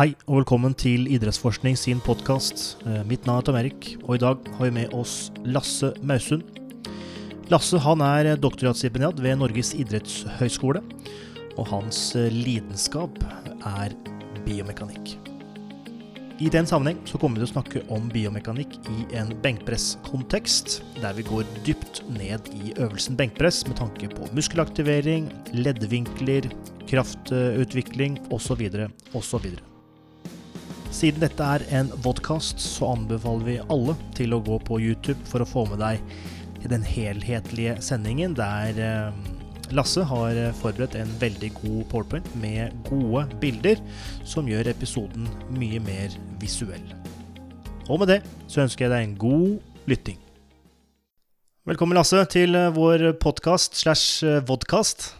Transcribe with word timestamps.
Hei 0.00 0.14
og 0.30 0.38
velkommen 0.38 0.72
til 0.80 1.02
Idrettsforskning 1.12 1.74
sin 1.76 1.98
podkast. 2.00 2.78
Mitt 3.04 3.26
navn 3.28 3.42
er 3.42 3.44
Tom 3.44 3.56
Erik, 3.58 3.88
og 4.06 4.14
i 4.14 4.20
dag 4.22 4.46
har 4.56 4.62
vi 4.64 4.70
med 4.72 4.94
oss 4.96 5.28
Lasse 5.44 5.90
Mausund. 6.00 6.40
Lasse 7.52 7.76
han 7.84 8.00
er 8.00 8.30
doktorgradsstipendiat 8.40 9.20
ved 9.20 9.36
Norges 9.42 9.74
idrettshøgskole, 9.76 10.80
og 11.58 11.68
hans 11.68 12.00
lidenskap 12.32 13.20
er 13.74 13.92
biomekanikk. 14.46 15.18
I 16.40 16.48
den 16.48 16.64
sammenheng 16.64 17.04
så 17.04 17.20
kommer 17.20 17.36
vi 17.36 17.44
til 17.44 17.50
å 17.50 17.52
snakke 17.58 17.86
om 17.92 18.08
biomekanikk 18.08 18.78
i 18.88 19.04
en 19.20 19.36
benkpresskontekst, 19.44 20.78
der 21.04 21.12
vi 21.18 21.28
går 21.28 21.44
dypt 21.66 22.06
ned 22.16 22.48
i 22.56 22.72
øvelsen 22.78 23.20
benkpress 23.20 23.66
med 23.68 23.76
tanke 23.84 24.08
på 24.16 24.32
muskelaktivering, 24.32 25.28
leddvinkler, 25.52 26.48
kraftutvikling 26.88 28.16
osv. 28.32 28.64
osv. 29.12 29.50
Siden 30.90 31.22
dette 31.22 31.46
er 31.46 31.62
en 31.78 31.88
vodkast, 32.02 32.58
så 32.58 32.88
anbefaler 32.96 33.46
vi 33.46 33.58
alle 33.70 33.94
til 34.18 34.34
å 34.34 34.40
gå 34.42 34.56
på 34.66 34.80
YouTube 34.82 35.22
for 35.30 35.42
å 35.42 35.46
få 35.46 35.62
med 35.70 35.78
deg 35.78 36.66
den 36.68 36.82
helhetlige 36.84 37.76
sendingen, 37.84 38.34
der 38.36 38.80
eh, 38.82 39.20
Lasse 39.70 40.02
har 40.02 40.34
forberedt 40.58 40.96
en 40.98 41.12
veldig 41.20 41.52
god 41.60 41.84
powerpoint 41.92 42.26
med 42.42 42.74
gode 42.88 43.22
bilder, 43.40 43.78
som 44.26 44.48
gjør 44.50 44.72
episoden 44.72 45.28
mye 45.54 45.78
mer 45.84 46.16
visuell. 46.42 46.82
Og 47.86 48.02
med 48.02 48.10
det 48.10 48.18
så 48.50 48.64
ønsker 48.64 48.88
jeg 48.88 48.92
deg 48.92 49.06
en 49.06 49.14
god 49.20 49.86
lytting. 49.90 50.18
Velkommen, 51.70 51.94
Lasse, 51.94 52.24
til 52.34 52.58
vår 52.74 53.12
podkast 53.22 53.78
slash 53.78 54.26
vodkast. 54.48 55.12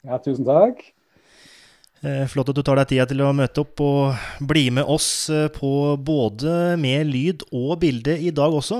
Ja, 0.00 0.16
tusen 0.24 0.48
takk. 0.48 0.80
Eh, 2.00 2.24
flott 2.32 2.48
at 2.48 2.56
du 2.56 2.62
tar 2.64 2.78
deg 2.80 2.88
tida 2.94 3.04
til 3.10 3.20
å 3.20 3.32
møte 3.36 3.60
opp 3.60 3.80
og 3.84 4.46
bli 4.48 4.70
med 4.72 4.88
oss 4.88 5.28
eh, 5.28 5.50
på 5.52 5.98
både 6.00 6.78
med 6.80 7.10
lyd 7.10 7.44
og 7.52 7.74
bilde 7.82 8.14
i 8.16 8.30
dag 8.32 8.56
også. 8.56 8.78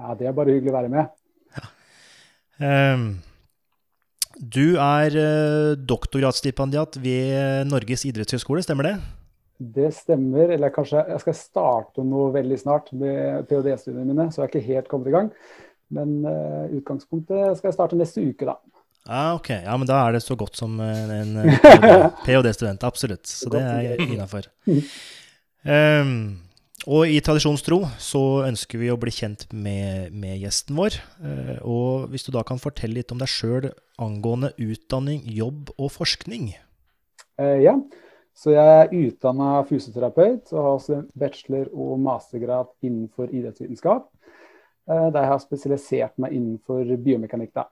Ja, 0.00 0.14
det 0.16 0.30
er 0.30 0.36
bare 0.38 0.54
hyggelig 0.54 0.72
å 0.72 0.76
være 0.78 0.92
med. 0.92 1.10
Ja. 1.58 1.66
Um, 2.96 3.04
du 4.40 4.78
er 4.80 5.12
uh, 5.20 5.76
doktorgradsstipendiat 5.76 6.96
ved 7.04 7.68
Norges 7.68 8.06
idrettshøgskole, 8.08 8.64
stemmer 8.64 8.88
det? 8.88 8.94
Det 9.60 9.90
stemmer, 9.92 10.54
eller 10.56 10.72
kanskje 10.72 11.02
jeg 11.10 11.20
skal 11.26 11.36
starte 11.36 12.06
noe 12.08 12.30
veldig 12.32 12.56
snart 12.62 12.88
med 12.96 13.50
ph.d.-studiene 13.50 14.06
mine, 14.08 14.30
så 14.32 14.40
jeg 14.40 14.46
er 14.46 14.54
ikke 14.54 14.68
helt 14.70 14.88
kommet 14.88 15.10
i 15.10 15.16
gang. 15.18 15.28
Men 15.92 16.22
utgangspunktet 16.78 17.58
skal 17.58 17.68
jeg 17.68 17.76
starte 17.76 17.98
neste 17.98 18.24
uke, 18.24 18.46
da. 18.48 18.56
Ah, 19.08 19.32
ok. 19.34 19.48
Ja, 19.64 19.76
men 19.80 19.88
da 19.88 20.02
er 20.04 20.14
det 20.16 20.22
så 20.24 20.36
godt 20.38 20.58
som 20.58 20.76
en 20.80 21.10
en 21.14 21.32
ph.d.-student. 22.26 22.84
Absolutt. 22.84 23.26
Så 23.26 23.50
det 23.52 23.62
er 23.62 24.00
innafor. 24.04 24.50
Um, 25.64 26.40
og 26.88 27.10
i 27.12 27.18
tradisjonstro 27.20 27.82
så 28.00 28.20
ønsker 28.46 28.80
vi 28.80 28.88
å 28.92 28.98
bli 29.00 29.12
kjent 29.12 29.44
med, 29.52 30.14
med 30.16 30.38
gjesten 30.40 30.78
vår. 30.78 30.96
Uh, 31.20 31.56
og 31.60 32.12
hvis 32.12 32.24
du 32.24 32.30
da 32.32 32.44
kan 32.46 32.60
fortelle 32.60 33.00
litt 33.00 33.12
om 33.12 33.20
deg 33.20 33.28
sjøl 33.28 33.70
angående 34.00 34.52
utdanning, 34.56 35.24
jobb 35.28 35.74
og 35.76 35.92
forskning? 35.96 36.54
Uh, 37.40 37.58
ja. 37.60 37.76
Så 38.36 38.54
jeg 38.54 38.78
er 38.78 38.94
utdanna 38.96 39.58
fysioterapeut 39.68 40.54
og 40.54 40.62
har 40.62 40.70
også 40.78 41.02
bachelor- 41.18 41.72
og 41.74 41.98
mastergrad 42.00 42.70
innenfor 42.80 43.28
idrettsvitenskap. 43.28 44.08
Uh, 44.88 45.10
der 45.12 45.20
jeg 45.20 45.32
har 45.34 45.44
spesialisert 45.44 46.16
meg 46.22 46.32
innenfor 46.38 46.96
biomekanikk. 47.04 47.52
da. 47.58 47.68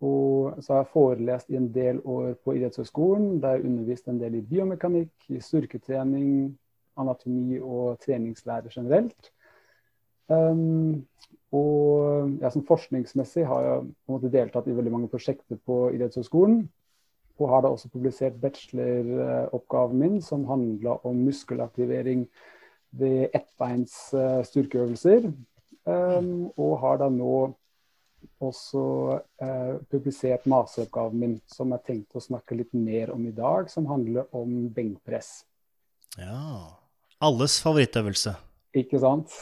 Og 0.00 0.62
så 0.62 0.72
har 0.72 0.84
jeg 0.84 0.92
forelest 0.92 1.50
i 1.50 1.56
en 1.58 1.72
del 1.74 1.98
år 2.06 2.36
på 2.44 2.54
idrettshøgskolen, 2.54 3.40
der 3.42 3.56
jeg 3.56 3.64
undervist 3.66 4.08
en 4.08 4.20
del 4.20 4.36
i 4.38 4.44
biomekanikk, 4.46 5.10
i 5.34 5.40
styrketrening, 5.42 6.52
anatomi 6.98 7.58
og 7.58 7.98
treningslære 8.04 8.70
generelt. 8.70 9.32
Um, 10.28 11.06
og 11.52 12.30
ja, 12.42 12.50
som 12.52 12.66
forskningsmessig 12.68 13.46
har 13.48 13.64
jeg 13.64 13.80
på 13.80 14.12
en 14.12 14.16
måte 14.18 14.32
deltatt 14.32 14.68
i 14.68 14.76
veldig 14.76 14.92
mange 14.92 15.10
prosjekter 15.10 15.58
på 15.66 15.88
idrettshøgskolen. 15.96 16.66
Og 17.38 17.48
har 17.48 17.62
da 17.62 17.70
også 17.72 17.90
publisert 17.90 18.40
bacheloroppgaven 18.42 19.98
min, 19.98 20.22
som 20.22 20.46
handla 20.46 20.98
om 21.06 21.22
muskelaktivering 21.26 22.26
ved 22.98 23.28
ettbeins 23.34 23.94
uh, 24.14 24.42
styrkeøvelser. 24.44 25.30
Um, 25.88 26.50
og 26.58 26.78
har 26.82 26.98
da 27.00 27.08
nå 27.08 27.54
også 28.44 28.82
eh, 29.42 29.74
publisert 29.90 30.46
masteroppgaven 30.50 31.18
min, 31.20 31.36
som 31.50 31.72
jeg 31.74 31.84
tenkte 31.86 32.18
å 32.20 32.24
snakke 32.24 32.58
litt 32.58 32.74
mer 32.76 33.10
om 33.14 33.24
i 33.26 33.34
dag, 33.34 33.70
som 33.72 33.88
handler 33.90 34.28
om 34.36 34.68
benkpress. 34.74 35.42
Ja. 36.18 36.78
Alles 37.18 37.58
favorittøvelse. 37.64 38.36
Ikke 38.78 39.00
sant? 39.02 39.32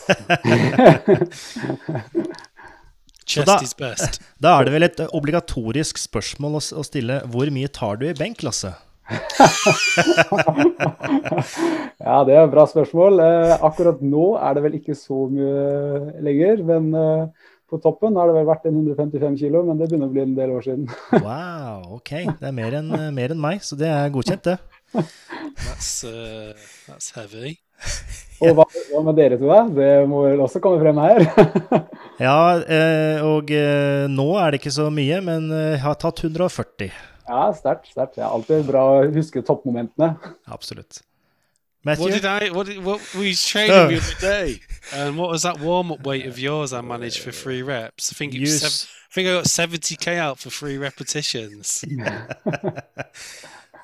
Chest 3.27 3.63
is 3.63 3.75
best. 3.75 4.21
Da 4.41 4.55
er 4.57 4.65
det 4.65 4.73
vel 4.73 4.87
et 4.87 5.01
obligatorisk 5.11 5.99
spørsmål 5.99 6.61
å, 6.61 6.63
å 6.79 6.83
stille. 6.87 7.21
Hvor 7.33 7.51
mye 7.53 7.69
tar 7.75 7.99
du 8.01 8.07
i 8.09 8.15
benk, 8.17 8.43
Lasse? 8.47 8.73
ja, 12.03 12.25
det 12.27 12.35
er 12.35 12.43
et 12.43 12.55
bra 12.55 12.65
spørsmål. 12.71 13.21
Eh, 13.23 13.55
akkurat 13.67 14.01
nå 14.03 14.37
er 14.39 14.57
det 14.57 14.63
vel 14.65 14.79
ikke 14.79 14.97
så 14.99 15.27
mye 15.31 15.57
lenger. 16.27 16.63
Men 16.71 16.83
eh, 16.95 17.27
på 17.67 17.81
toppen 17.83 18.17
har 18.19 18.31
det 18.31 18.37
vel 18.37 18.49
vært 18.49 18.67
en 18.69 18.79
155 18.79 19.39
kilo, 19.41 19.65
men 19.67 19.79
det 19.81 19.89
begynner 19.91 20.11
å 20.11 20.15
bli 20.15 20.23
en 20.23 20.35
del 20.39 20.55
år 20.55 20.67
siden. 20.67 20.89
wow, 21.27 21.97
ok. 21.99 22.13
Det 22.39 22.51
er 22.51 22.55
mer 22.55 22.79
enn, 22.79 22.93
mer 23.17 23.35
enn 23.35 23.43
meg, 23.43 23.65
så 23.67 23.79
det 23.79 23.91
er 23.91 24.13
godkjent, 24.15 24.53
det. 24.53 24.59
That's, 25.67 25.93
uh, 26.07 26.69
that's 26.87 27.11
heavy. 27.17 27.57
Og 28.45 28.53
hva, 28.53 28.67
hva, 28.93 29.01
med 29.07 29.17
dere 29.17 29.39
to, 29.41 29.49
da? 29.49 29.63
Det 29.73 29.91
må 30.11 30.23
vel 30.27 30.43
også 30.45 30.61
komme 30.65 30.81
frem 30.83 30.99
her? 31.01 31.25
ja, 32.27 32.39
eh, 32.61 33.25
og 33.25 33.53
eh, 33.53 34.05
nå 34.13 34.29
er 34.43 34.53
det 34.53 34.61
ikke 34.61 34.75
så 34.77 34.91
mye, 34.93 35.23
men 35.25 35.49
eh, 35.51 35.73
jeg 35.75 35.83
har 35.87 35.99
tatt 36.01 36.23
140. 36.25 36.91
Ja, 37.27 37.47
sterkt. 37.57 37.91
sterkt. 37.95 38.19
Det 38.19 38.23
er 38.23 38.29
alltid 38.29 38.69
bra 38.69 38.85
å 38.93 39.05
huske 39.15 39.43
toppmomentene. 39.45 40.13
Absolutt. 40.53 41.01
Matthew? 41.87 42.05
What 42.05 42.13
did 42.15 42.25
I? 42.25 42.49
What, 42.51 42.67
did, 42.67 42.85
what 42.85 43.15
were 43.15 43.23
you 43.23 43.35
training 43.37 43.71
oh. 43.71 43.87
the 43.87 43.99
other 43.99 44.21
day? 44.21 44.61
And 44.93 45.17
what 45.17 45.31
was 45.31 45.45
that 45.45 45.61
warm 45.61 45.93
up 45.93 46.05
weight 46.05 46.27
of 46.27 46.37
yours? 46.37 46.73
I 46.73 46.81
managed 46.81 47.21
for 47.21 47.31
three 47.31 47.63
reps. 47.63 48.13
I 48.13 48.15
think 48.17 48.35
it 48.35 48.41
was 48.41 48.61
seven, 48.61 48.93
I 49.09 49.15
think 49.15 49.29
I 49.29 49.33
got 49.33 49.47
seventy 49.47 49.95
k 49.95 50.19
out 50.19 50.41
for 50.41 50.51
three 50.51 50.79
repetitions. 50.79 51.85
uh, 52.05 52.33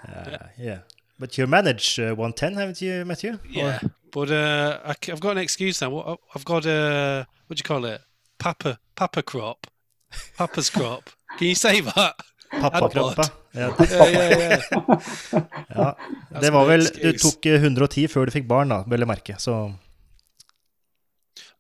yeah, 0.59 0.79
but 1.17 1.39
you 1.39 1.47
managed 1.47 2.01
uh, 2.01 2.13
one 2.17 2.33
ten, 2.33 2.55
haven't 2.55 2.83
you, 2.83 3.05
Matthew? 3.05 3.39
Yeah, 3.49 3.79
or? 3.81 3.91
but 4.11 4.33
uh, 4.33 4.81
I, 4.85 4.97
have 5.07 5.21
got 5.21 5.37
an 5.37 5.39
excuse 5.39 5.81
now. 5.81 6.19
I've 6.35 6.45
got 6.45 6.67
a 6.67 7.25
what 7.47 7.57
do 7.57 7.61
you 7.61 7.65
call 7.65 7.85
it? 7.85 8.01
Papa 8.41 8.81
Papa 8.97 9.23
crop, 9.23 9.69
Papa's 10.37 10.71
crop. 10.71 11.09
Can 11.39 11.47
you 11.47 11.55
say 11.55 11.81
that? 11.83 12.17
Pappakroppa. 12.61 13.25
Ja. 13.53 13.75
ja, 13.79 14.07
ja, 14.11 14.59
ja. 15.69 15.97
Det 16.41 16.51
var 16.51 16.67
vel 16.69 16.85
Du 16.85 17.13
tok 17.21 17.47
110 17.47 18.09
før 18.13 18.29
du 18.29 18.33
fikk 18.35 18.49
barn, 18.49 18.73
da, 18.73 18.83
vel 18.89 19.05
å 19.05 19.09
merke, 19.09 19.37
så 19.41 19.57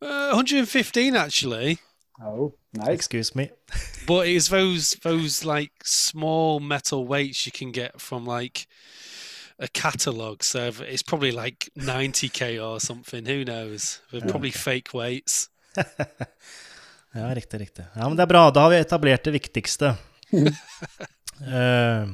uh, 0.02 0.32
115 0.36 1.16
actually. 1.16 1.78
Oh, 2.20 2.52
nice. 2.72 2.92
Excuse 2.92 3.34
me. 3.34 3.50
but 4.06 4.26
it's 4.26 4.48
those 4.48 4.96
those 5.02 5.44
like 5.44 5.72
small 5.84 6.60
metal 6.60 7.06
weights 7.06 7.46
you 7.46 7.52
can 7.52 7.72
get 7.72 8.00
from 8.00 8.24
like 8.24 8.66
a 9.58 9.68
catalog. 9.68 10.42
So 10.42 10.72
it's 10.88 11.02
probably 11.02 11.32
like 11.32 11.70
90k 11.76 12.58
or 12.62 12.80
something. 12.80 13.26
Who 13.26 13.44
knows? 13.44 14.00
They're 14.10 14.20
probably 14.20 14.50
fake 14.50 14.94
weights. 14.94 15.48
ja, 17.14 17.34
riktig, 17.34 17.60
riktig. 17.60 17.84
Ja, 17.94 18.08
men 18.08 18.16
det 18.16 18.22
er 18.22 18.26
bra. 18.26 18.50
Da 18.50 18.60
har 18.66 18.70
vi 18.70 18.76
etablert 18.76 19.24
det 19.24 19.30
viktigste 19.30 19.94
uh, 20.32 22.08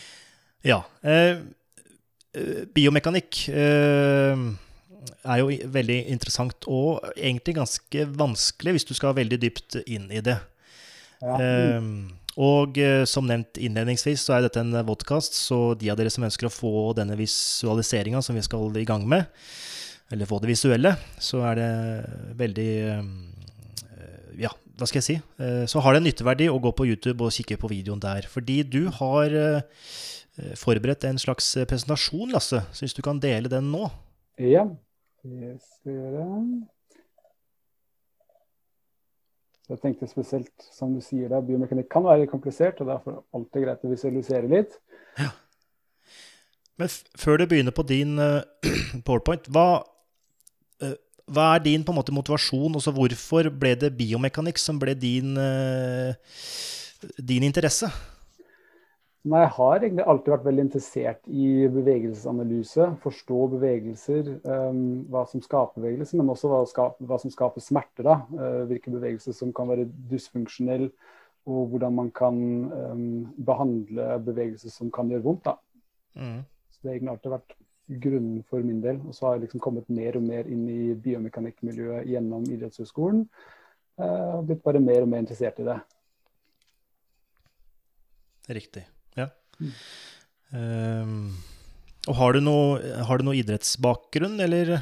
ja. 0.70 0.80
Uh, 1.04 1.36
biomekanikk 2.74 3.48
uh, 3.50 4.36
er 5.24 5.40
jo 5.40 5.48
veldig 5.74 5.98
interessant 6.12 6.68
og 6.70 7.02
egentlig 7.16 7.56
ganske 7.58 8.06
vanskelig 8.18 8.76
hvis 8.76 8.88
du 8.88 8.94
skal 8.96 9.16
veldig 9.18 9.40
dypt 9.42 9.80
inn 9.86 10.10
i 10.12 10.22
det. 10.24 10.38
Ja. 11.18 11.80
og 12.38 12.76
som 13.10 13.26
nevnt 13.26 13.58
innledningsvis, 13.58 14.22
så 14.22 14.36
er 14.36 14.44
dette 14.44 14.60
en 14.62 14.70
vodkast, 14.86 15.34
så 15.34 15.74
de 15.74 15.88
av 15.90 15.96
dere 15.98 16.12
som 16.14 16.22
ønsker 16.22 16.46
å 16.46 16.52
få 16.54 16.92
denne 16.94 17.16
visualiseringa 17.18 18.20
som 18.22 18.38
vi 18.38 18.44
skal 18.46 18.76
i 18.78 18.84
gang 18.86 19.02
med, 19.10 19.26
eller 20.14 20.30
få 20.30 20.38
det 20.38 20.52
visuelle, 20.52 20.92
så 21.18 21.42
er 21.48 21.58
det 21.58 21.72
veldig 22.38 22.70
ja, 24.38 24.52
hva 24.78 24.86
skal 24.86 25.00
jeg 25.00 25.06
si, 25.08 25.16
eh, 25.42 25.64
så 25.70 25.82
har 25.82 25.94
det 25.94 26.02
en 26.02 26.08
nytteverdi 26.08 26.48
å 26.52 26.60
gå 26.62 26.72
på 26.78 26.86
YouTube 26.86 27.26
og 27.26 27.34
kikke 27.34 27.58
på 27.58 27.70
videoen 27.72 28.02
der. 28.02 28.28
Fordi 28.30 28.60
du 28.62 28.84
har 29.00 29.34
eh, 29.34 29.84
forberedt 30.58 31.08
en 31.08 31.18
slags 31.18 31.50
presentasjon, 31.66 32.30
Lasse. 32.34 32.62
Så 32.72 32.86
hvis 32.86 32.94
du 32.94 33.02
kan 33.02 33.18
dele 33.22 33.50
den 33.50 33.72
nå? 33.74 33.88
Ja, 34.38 34.68
det 35.26 35.56
skal 35.58 35.92
jeg 35.92 36.02
gjøre. 36.02 36.26
Jeg 39.68 39.80
tenkte 39.82 40.06
spesielt, 40.08 40.68
som 40.72 40.94
du 40.96 41.02
sier 41.04 41.28
da, 41.28 41.42
biomekanikk 41.44 41.90
kan 41.92 42.06
være 42.06 42.28
komplisert, 42.30 42.78
og 42.80 42.88
derfor 42.88 43.12
er 43.12 43.18
det 43.18 43.36
alltid 43.36 43.64
greit 43.66 43.84
å 43.84 43.90
visualisere 43.90 44.48
litt. 44.48 44.78
Ja. 45.18 45.28
Men 46.80 46.92
før 47.18 47.42
du 47.42 47.44
begynner 47.50 47.74
på 47.76 47.84
din 47.84 48.14
uh, 48.16 48.40
powerpoint, 49.06 49.50
hva, 49.52 49.82
uh, 50.84 50.94
hva, 51.28 51.54
er 51.54 51.64
din 51.64 51.84
på 51.84 51.92
en 51.92 51.98
måte 52.00 52.14
motivasjon? 52.14 52.76
Også 52.78 52.92
hvorfor 52.94 53.50
ble 53.52 53.74
det 53.78 53.94
biomekanikk 53.98 54.60
som 54.60 54.78
ble 54.80 54.94
din, 54.98 55.36
uh, 55.36 56.14
din 57.18 57.46
interesse? 57.46 57.90
Nei, 59.28 59.42
jeg 59.42 59.52
har 59.56 59.82
egentlig 59.82 60.04
alltid 60.08 60.32
vært 60.32 60.46
veldig 60.46 60.64
interessert 60.64 61.26
i 61.28 61.48
bevegelsesanalyse. 61.74 62.86
Forstå 63.02 63.40
bevegelser, 63.56 64.30
um, 64.46 64.82
hva 65.12 65.24
som 65.28 65.42
skaper 65.44 65.82
bevegelser, 65.82 66.20
men 66.20 66.32
også 66.32 66.50
hva, 66.52 66.62
skap, 66.70 66.96
hva 67.04 67.18
som 67.20 67.32
skaper 67.34 67.64
smerter. 67.64 68.06
da, 68.06 68.20
uh, 68.38 68.62
Hvilke 68.70 68.94
bevegelser 68.94 69.36
som 69.36 69.52
kan 69.52 69.68
være 69.68 69.88
dysfunksjonelle, 70.10 70.92
og 71.48 71.72
hvordan 71.72 71.96
man 71.96 72.12
kan 72.14 72.38
um, 72.72 73.26
behandle 73.44 74.18
bevegelser 74.24 74.72
som 74.72 74.92
kan 74.94 75.10
gjøre 75.12 75.26
vondt. 75.26 75.48
da. 75.50 75.58
Mm. 76.14 76.40
Så 76.70 76.80
Det 76.80 76.88
har 76.88 76.96
egentlig 76.96 77.14
alltid 77.16 77.34
vært 77.36 77.56
grunnen 77.88 78.42
for 78.48 78.64
min 78.64 78.82
del. 78.84 79.00
Og 79.08 79.16
så 79.16 79.26
har 79.26 79.36
jeg 79.36 79.46
liksom 79.46 79.62
kommet 79.64 79.88
mer 79.92 80.18
og 80.20 80.26
mer 80.26 80.48
inn 80.50 80.66
i 80.70 80.94
biomekanikkmiljøet 81.04 82.08
gjennom 82.10 82.44
idrettshøyskolen. 82.48 83.24
Uh, 83.98 84.38
og 84.38 84.46
blitt 84.50 84.62
bare 84.62 84.82
mer 84.82 85.02
og 85.02 85.10
mer 85.10 85.24
interessert 85.24 85.58
i 85.62 85.66
det. 85.66 85.80
Riktig. 88.58 88.84
Um, 90.48 91.34
og 92.08 92.14
har 92.16 92.32
du, 92.32 92.40
noe, 92.40 92.78
har 93.04 93.20
du 93.20 93.26
noe 93.26 93.36
idrettsbakgrunn, 93.36 94.38
eller? 94.40 94.78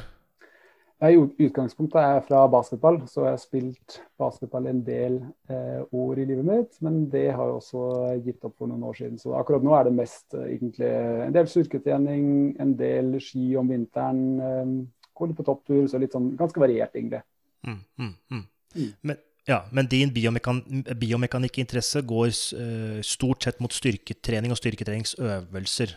I 0.97 1.13
utgangspunktet 1.13 1.99
er 2.01 2.15
jeg 2.15 2.23
fra 2.25 2.39
basketball, 2.49 2.95
så 3.05 3.27
jeg 3.27 3.35
har 3.35 3.41
spilt 3.41 3.97
basketball 4.17 4.65
en 4.65 4.79
del 4.85 5.19
eh, 5.51 5.83
år 5.93 6.23
i 6.23 6.25
livet 6.25 6.47
mitt. 6.47 6.79
Men 6.81 7.03
det 7.11 7.27
har 7.37 7.51
jeg 7.51 7.59
også 7.59 7.83
gitt 8.25 8.47
opp 8.47 8.55
for 8.57 8.71
noen 8.71 8.87
år 8.87 8.97
siden. 8.97 9.19
Så 9.21 9.35
akkurat 9.37 9.65
nå 9.65 9.75
er 9.77 9.85
det 9.85 9.93
mest 9.93 10.33
eh, 10.33 10.47
egentlig 10.55 10.89
en 11.27 11.35
del 11.35 11.51
styrketrening, 11.51 12.25
en 12.63 12.73
del 12.79 13.13
ski 13.21 13.51
om 13.61 13.69
vinteren. 13.69 14.23
Eh, 14.41 14.73
gå 15.13 15.29
litt 15.29 15.37
på 15.37 15.45
topptur, 15.45 15.85
så 15.85 16.01
litt 16.01 16.17
sånn 16.17 16.31
ganske 16.39 16.61
variert, 16.65 16.97
egentlig. 16.97 17.21
Mm, 17.67 17.79
mm, 18.01 18.13
mm. 18.33 18.43
mm. 18.73 18.91
Men 19.05 19.23
ja, 19.47 19.61
Men 19.71 19.87
din 19.87 20.09
biomekan 20.11 20.57
biomekannikkinteresse 20.99 22.01
går 22.03 22.33
uh, 22.59 22.97
stort 23.01 23.45
sett 23.45 23.61
mot 23.63 23.71
styrketrening 23.71 24.51
og 24.51 24.59
styrketreningsøvelser? 24.59 25.93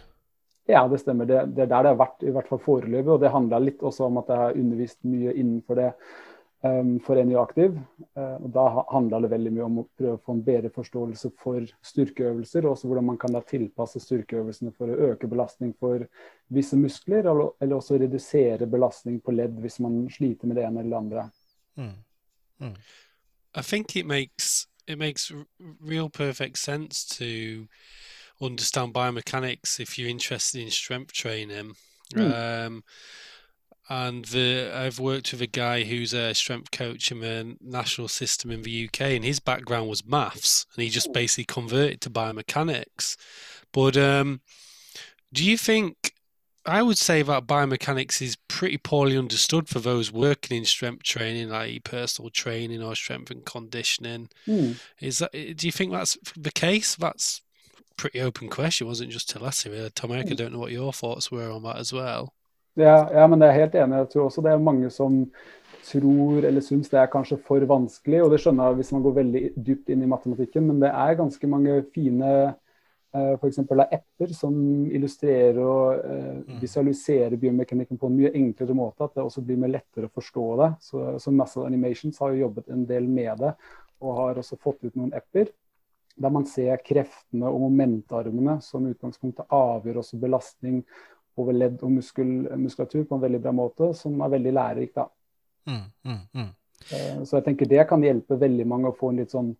Ja, 0.68 0.88
det 0.88 0.98
stemmer. 0.98 1.26
Det, 1.26 1.44
det, 1.56 1.62
er 1.62 1.70
der 1.70 1.86
det 1.86 1.92
har 1.94 2.00
vært, 2.00 2.22
i 2.22 2.32
hvert 2.34 2.48
fall 2.50 2.60
foreløpig. 2.62 3.12
Og 3.14 3.22
det 3.22 3.32
handla 3.34 3.58
litt 3.62 3.82
også 3.82 4.06
om 4.06 4.20
at 4.20 4.28
jeg 4.30 4.44
har 4.44 4.58
undervist 4.58 4.98
mye 5.08 5.32
innenfor 5.32 5.78
det 5.80 5.88
um, 6.62 6.92
for 7.04 7.18
en 7.18 7.32
Aktiv. 7.40 7.78
Uh, 8.18 8.36
og 8.36 8.48
da 8.54 8.66
handla 8.92 9.20
det 9.24 9.32
veldig 9.32 9.52
mye 9.56 9.66
om 9.66 9.80
å 9.82 9.86
prøve 9.98 10.14
å 10.18 10.22
få 10.24 10.36
en 10.36 10.44
bedre 10.46 10.70
forståelse 10.74 11.32
for 11.42 11.66
styrkeøvelser, 11.90 12.66
og 12.66 12.74
også 12.74 12.90
hvordan 12.90 13.08
man 13.10 13.20
kan 13.20 13.34
da 13.34 13.42
tilpasse 13.46 14.02
styrkeøvelsene 14.04 14.74
for 14.76 14.92
å 14.92 15.10
øke 15.10 15.30
belastning 15.30 15.74
for 15.80 16.06
visse 16.54 16.78
muskler, 16.78 17.24
eller, 17.24 17.54
eller 17.60 17.80
også 17.80 17.98
redusere 18.00 18.68
belastning 18.70 19.20
på 19.24 19.34
ledd 19.34 19.58
hvis 19.62 19.80
man 19.82 20.04
sliter 20.12 20.50
med 20.50 20.60
det 20.60 20.66
ene 20.68 20.84
eller 20.84 20.90
det 20.90 21.02
andre. 21.04 21.28
Mm. 21.80 21.94
Mm. 22.60 22.76
I 23.54 23.62
think 23.62 23.96
it 23.96 24.06
makes 24.06 24.68
it 24.86 24.98
makes 24.98 25.32
real 25.80 26.08
perfect 26.08 26.58
sense 26.58 27.04
to 27.04 27.66
understand 28.40 28.94
biomechanics 28.94 29.80
if 29.80 29.98
you're 29.98 30.08
interested 30.08 30.62
in 30.62 30.70
strength 30.70 31.12
training. 31.12 31.74
Mm. 32.14 32.66
Um, 32.66 32.84
and 33.88 34.24
the, 34.26 34.70
I've 34.72 35.00
worked 35.00 35.32
with 35.32 35.42
a 35.42 35.48
guy 35.48 35.82
who's 35.82 36.14
a 36.14 36.32
strength 36.32 36.70
coach 36.70 37.10
in 37.10 37.20
the 37.20 37.56
national 37.60 38.06
system 38.08 38.52
in 38.52 38.62
the 38.62 38.86
UK, 38.86 39.00
and 39.00 39.24
his 39.24 39.40
background 39.40 39.88
was 39.88 40.06
maths, 40.06 40.64
and 40.74 40.84
he 40.84 40.90
just 40.90 41.12
basically 41.12 41.44
converted 41.44 42.00
to 42.02 42.10
biomechanics. 42.10 43.16
But 43.72 43.96
um, 43.96 44.42
do 45.32 45.44
you 45.44 45.58
think 45.58 46.14
I 46.66 46.82
would 46.82 46.98
say 46.98 47.22
that 47.22 47.46
biomechanics 47.46 48.20
is 48.20 48.36
pretty 48.48 48.76
poorly 48.76 49.16
understood 49.16 49.68
for 49.68 49.80
those 49.80 50.12
working 50.12 50.58
in 50.58 50.64
strength 50.64 51.02
training, 51.02 51.48
like 51.48 51.84
personal 51.84 52.30
training 52.30 52.82
or 52.82 52.94
strength 52.94 53.30
and 53.30 53.44
conditioning. 53.44 54.28
Mm. 54.46 54.78
Is 55.00 55.18
that? 55.18 55.32
Do 55.32 55.66
you 55.66 55.72
think 55.72 55.92
that's 55.92 56.18
the 56.36 56.52
case? 56.52 56.96
That's 56.96 57.40
pretty 58.00 58.20
open 58.22 58.48
question, 58.48 58.88
wasn't 58.88 59.10
just 59.10 59.34
Really. 59.66 59.90
Tom 59.90 60.12
Eric, 60.12 60.30
I 60.30 60.34
don't 60.34 60.52
know 60.52 60.58
what 60.58 60.72
your 60.72 60.92
thoughts 60.92 61.30
were 61.30 61.50
on 61.50 61.62
that 61.62 61.76
as 61.76 61.92
well. 61.92 62.32
Ja, 62.74 63.10
ja, 63.12 63.26
men 63.26 63.40
jeg 63.40 63.48
er 63.48 63.58
helt 63.58 63.74
enig. 63.74 63.96
Jeg 63.98 64.08
tror 64.12 64.24
også 64.28 64.42
det 64.46 64.52
er 64.52 64.62
mange 64.62 64.90
som 64.90 65.24
tror 65.84 66.44
eller 66.46 66.62
syns 66.62 66.90
det 66.92 67.00
er 67.00 67.10
kanskje 67.10 67.38
for 67.46 67.64
vanskelig. 67.66 68.22
Og 68.22 68.30
det 68.32 68.40
skjønner 68.40 68.70
jeg 68.70 68.80
hvis 68.80 68.92
man 68.94 69.04
går 69.04 69.16
veldig 69.18 69.42
dypt 69.66 69.90
inn 69.90 70.04
i 70.04 70.10
matematikken, 70.10 70.66
men 70.68 70.82
det 70.82 70.90
er 70.90 71.18
ganske 71.18 71.50
mange 71.50 71.80
fine 71.94 72.32
F.eks. 73.10 73.58
er 73.58 73.80
apper 73.96 74.32
som 74.38 74.54
illustrerer 74.86 75.56
og 75.58 76.04
eh, 76.06 76.36
mm. 76.46 76.60
visualiserer 76.62 77.40
biomekanikken 77.42 77.98
på 77.98 78.06
en 78.06 78.14
mye 78.20 78.30
enklere 78.38 78.76
måte. 78.78 79.02
At 79.02 79.16
det 79.16 79.24
også 79.24 79.42
blir 79.42 79.58
mer 79.58 79.72
lettere 79.74 80.06
å 80.06 80.14
forstå 80.14 80.44
det. 80.62 80.68
Så, 80.86 81.06
så 81.18 81.34
Muscle 81.34 81.66
Animations 81.66 82.22
har 82.22 82.30
jo 82.30 82.44
jobbet 82.44 82.70
en 82.70 82.84
del 82.86 83.10
med 83.10 83.42
det, 83.42 83.50
og 83.98 84.14
har 84.20 84.38
også 84.38 84.60
fått 84.62 84.86
ut 84.86 84.94
noen 84.94 85.10
apper 85.18 85.50
der 86.20 86.32
man 86.34 86.46
ser 86.48 86.80
kreftene 86.84 87.48
og 87.48 87.62
momentarmene 87.64 88.58
som 88.64 88.88
utgangspunktet 88.90 89.48
avgjør 89.56 90.02
også 90.02 90.20
belastning 90.20 90.82
over 91.40 91.56
ledd 91.56 91.80
og 91.86 91.94
muskel, 91.94 92.30
muskulatur 92.60 93.06
på 93.08 93.16
en 93.16 93.22
veldig 93.24 93.40
bra 93.40 93.52
måte, 93.56 93.92
som 93.96 94.20
er 94.20 94.34
veldig 94.34 94.52
lærerik. 94.52 94.94
da. 94.94 95.06
Mm, 95.70 95.86
mm, 96.04 96.22
mm. 96.34 96.50
Eh, 96.90 97.22
så 97.24 97.38
jeg 97.38 97.46
tenker 97.46 97.68
det 97.70 97.86
kan 97.88 98.04
hjelpe 98.04 98.38
veldig 98.40 98.66
mange 98.68 98.90
å 98.90 98.96
få 98.96 99.12
en 99.12 99.22
litt 99.22 99.32
sånn 99.32 99.54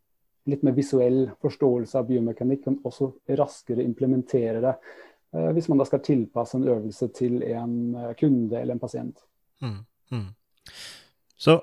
litt 0.49 0.63
mer 0.65 0.73
visuell 0.73 1.27
forståelse 1.45 1.99
av 2.01 2.07
biomekanikk, 2.09 2.67
men 2.67 2.79
også 2.89 3.11
raskere 3.39 3.85
implementere 3.85 4.63
det. 4.65 4.75
Eh, 5.35 5.51
hvis 5.57 5.69
man 5.71 5.81
da 5.81 5.87
skal 5.89 6.03
tilpasse 6.05 6.59
en 6.59 6.69
øvelse 6.69 7.11
til 7.17 7.43
en 7.47 7.75
eh, 7.95 8.15
kunde 8.19 8.61
eller 8.61 8.77
en 8.77 8.83
pasient. 8.83 9.21
Mm, 9.63 9.83
mm. 10.13 10.29
Så 11.37 11.61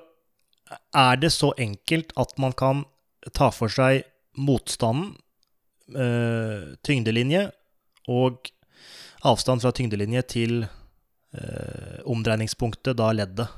er 0.94 1.18
det 1.20 1.32
så 1.34 1.52
enkelt 1.58 2.14
at 2.16 2.38
man 2.38 2.54
kan 2.56 2.84
ta 3.34 3.50
for 3.54 3.72
seg 3.72 4.06
motstanden, 4.38 5.16
øh, 5.96 6.76
tyngdelinje, 6.84 7.50
og 8.08 8.38
avstand 9.24 9.60
fra 9.60 9.74
tyngdelinje 9.74 10.22
til 10.22 10.66
øh, 11.34 11.98
omdreiningspunktet, 12.06 12.98
da 12.98 13.12
leddet? 13.12 13.48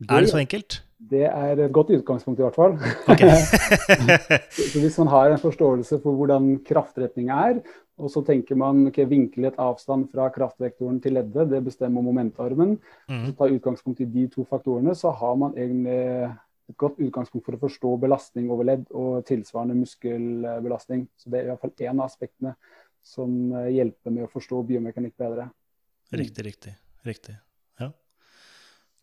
Det, 0.00 0.10
er 0.10 0.20
det 0.24 0.30
så 0.32 0.40
enkelt? 0.40 0.80
Det 1.10 1.26
er 1.26 1.52
et 1.56 1.72
godt 1.72 1.90
utgangspunkt, 1.90 2.40
i 2.40 2.44
hvert 2.46 2.56
fall. 2.56 2.78
Okay. 3.08 3.36
så 4.72 4.80
hvis 4.80 4.98
man 4.98 5.12
har 5.12 5.28
en 5.28 5.42
forståelse 5.42 6.00
for 6.02 6.16
hvordan 6.16 6.60
kraftretning 6.64 7.30
er, 7.30 7.60
og 8.00 8.08
så 8.12 8.22
tenker 8.24 8.56
man 8.56 8.86
ok, 8.88 9.02
vinklet 9.10 9.58
avstand 9.60 10.06
fra 10.12 10.30
kraftvektoren 10.32 11.00
til 11.04 11.18
leddet, 11.18 11.50
det 11.50 11.64
bestemmer 11.64 12.04
momentarmen, 12.04 12.78
mm. 13.08 13.26
så 13.26 13.34
tar 13.36 13.56
utgangspunkt 13.56 14.00
i 14.00 14.08
de 14.08 14.28
to 14.32 14.46
faktorene, 14.48 14.94
så 14.96 15.12
har 15.12 15.34
man 15.40 15.56
egentlig 15.58 16.30
et 16.70 16.78
godt 16.80 17.00
utgangspunkt 17.02 17.46
for 17.46 17.58
å 17.58 17.62
forstå 17.66 17.94
belastning 18.06 18.50
over 18.54 18.68
ledd 18.68 18.86
og 18.96 19.24
tilsvarende 19.28 19.78
muskelbelastning. 19.78 21.06
Så 21.18 21.32
det 21.32 21.42
er 21.42 21.48
i 21.48 21.52
hvert 21.52 21.66
fall 21.66 21.86
én 21.86 21.98
av 21.98 22.06
aspektene 22.06 22.56
som 23.04 23.54
hjelper 23.72 24.12
med 24.12 24.26
å 24.26 24.32
forstå 24.32 24.64
biomekanikk 24.68 25.16
bedre. 25.20 25.48
Riktig, 26.10 26.44
riktig. 26.44 26.74
riktig. 27.06 27.38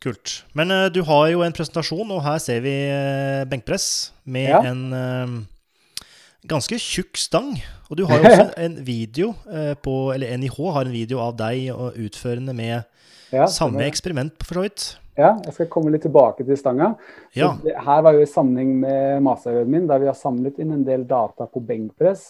Kult. 0.03 0.43
Men 0.53 0.71
uh, 0.71 0.85
du 0.93 1.01
har 1.07 1.27
jo 1.31 1.41
en 1.41 1.55
presentasjon, 1.55 2.09
og 2.13 2.21
her 2.25 2.37
ser 2.41 2.61
vi 2.61 2.73
uh, 2.91 3.43
benkpress 3.49 4.11
med 4.29 4.51
ja. 4.51 4.59
en 4.69 4.83
uh, 4.93 6.03
ganske 6.47 6.77
tjukk 6.81 7.17
stang. 7.17 7.55
Og 7.89 7.97
du 7.97 8.05
har 8.05 8.21
jo 8.21 8.29
også 8.29 8.51
en 8.67 8.77
video 8.85 9.33
på 9.81 9.93
Eller 10.13 10.37
NIH 10.37 10.57
har 10.75 10.85
en 10.85 10.93
video 10.93 11.21
av 11.23 11.37
deg 11.39 11.69
og 11.71 11.97
utførende 12.03 12.53
med 12.53 12.83
ja, 13.31 13.47
samme 13.49 13.87
eksperiment, 13.87 14.43
for 14.43 14.59
så 14.59 14.65
vidt. 14.67 14.85
Ja, 15.17 15.31
jeg 15.41 15.53
skal 15.55 15.69
komme 15.73 15.89
litt 15.89 16.03
tilbake 16.05 16.45
til 16.45 16.59
stanga. 16.59 16.91
Ja. 17.33 17.55
Det, 17.63 17.73
her 17.87 18.03
var 18.05 18.13
jo 18.13 18.21
i 18.21 18.29
sammenheng 18.29 18.75
med 18.83 19.23
masterjobben 19.25 19.73
min, 19.73 19.87
der 19.89 20.03
vi 20.03 20.09
har 20.11 20.17
samlet 20.17 20.59
inn 20.61 20.75
en 20.75 20.85
del 20.85 21.07
data 21.09 21.47
på 21.49 21.63
benkpress. 21.65 22.29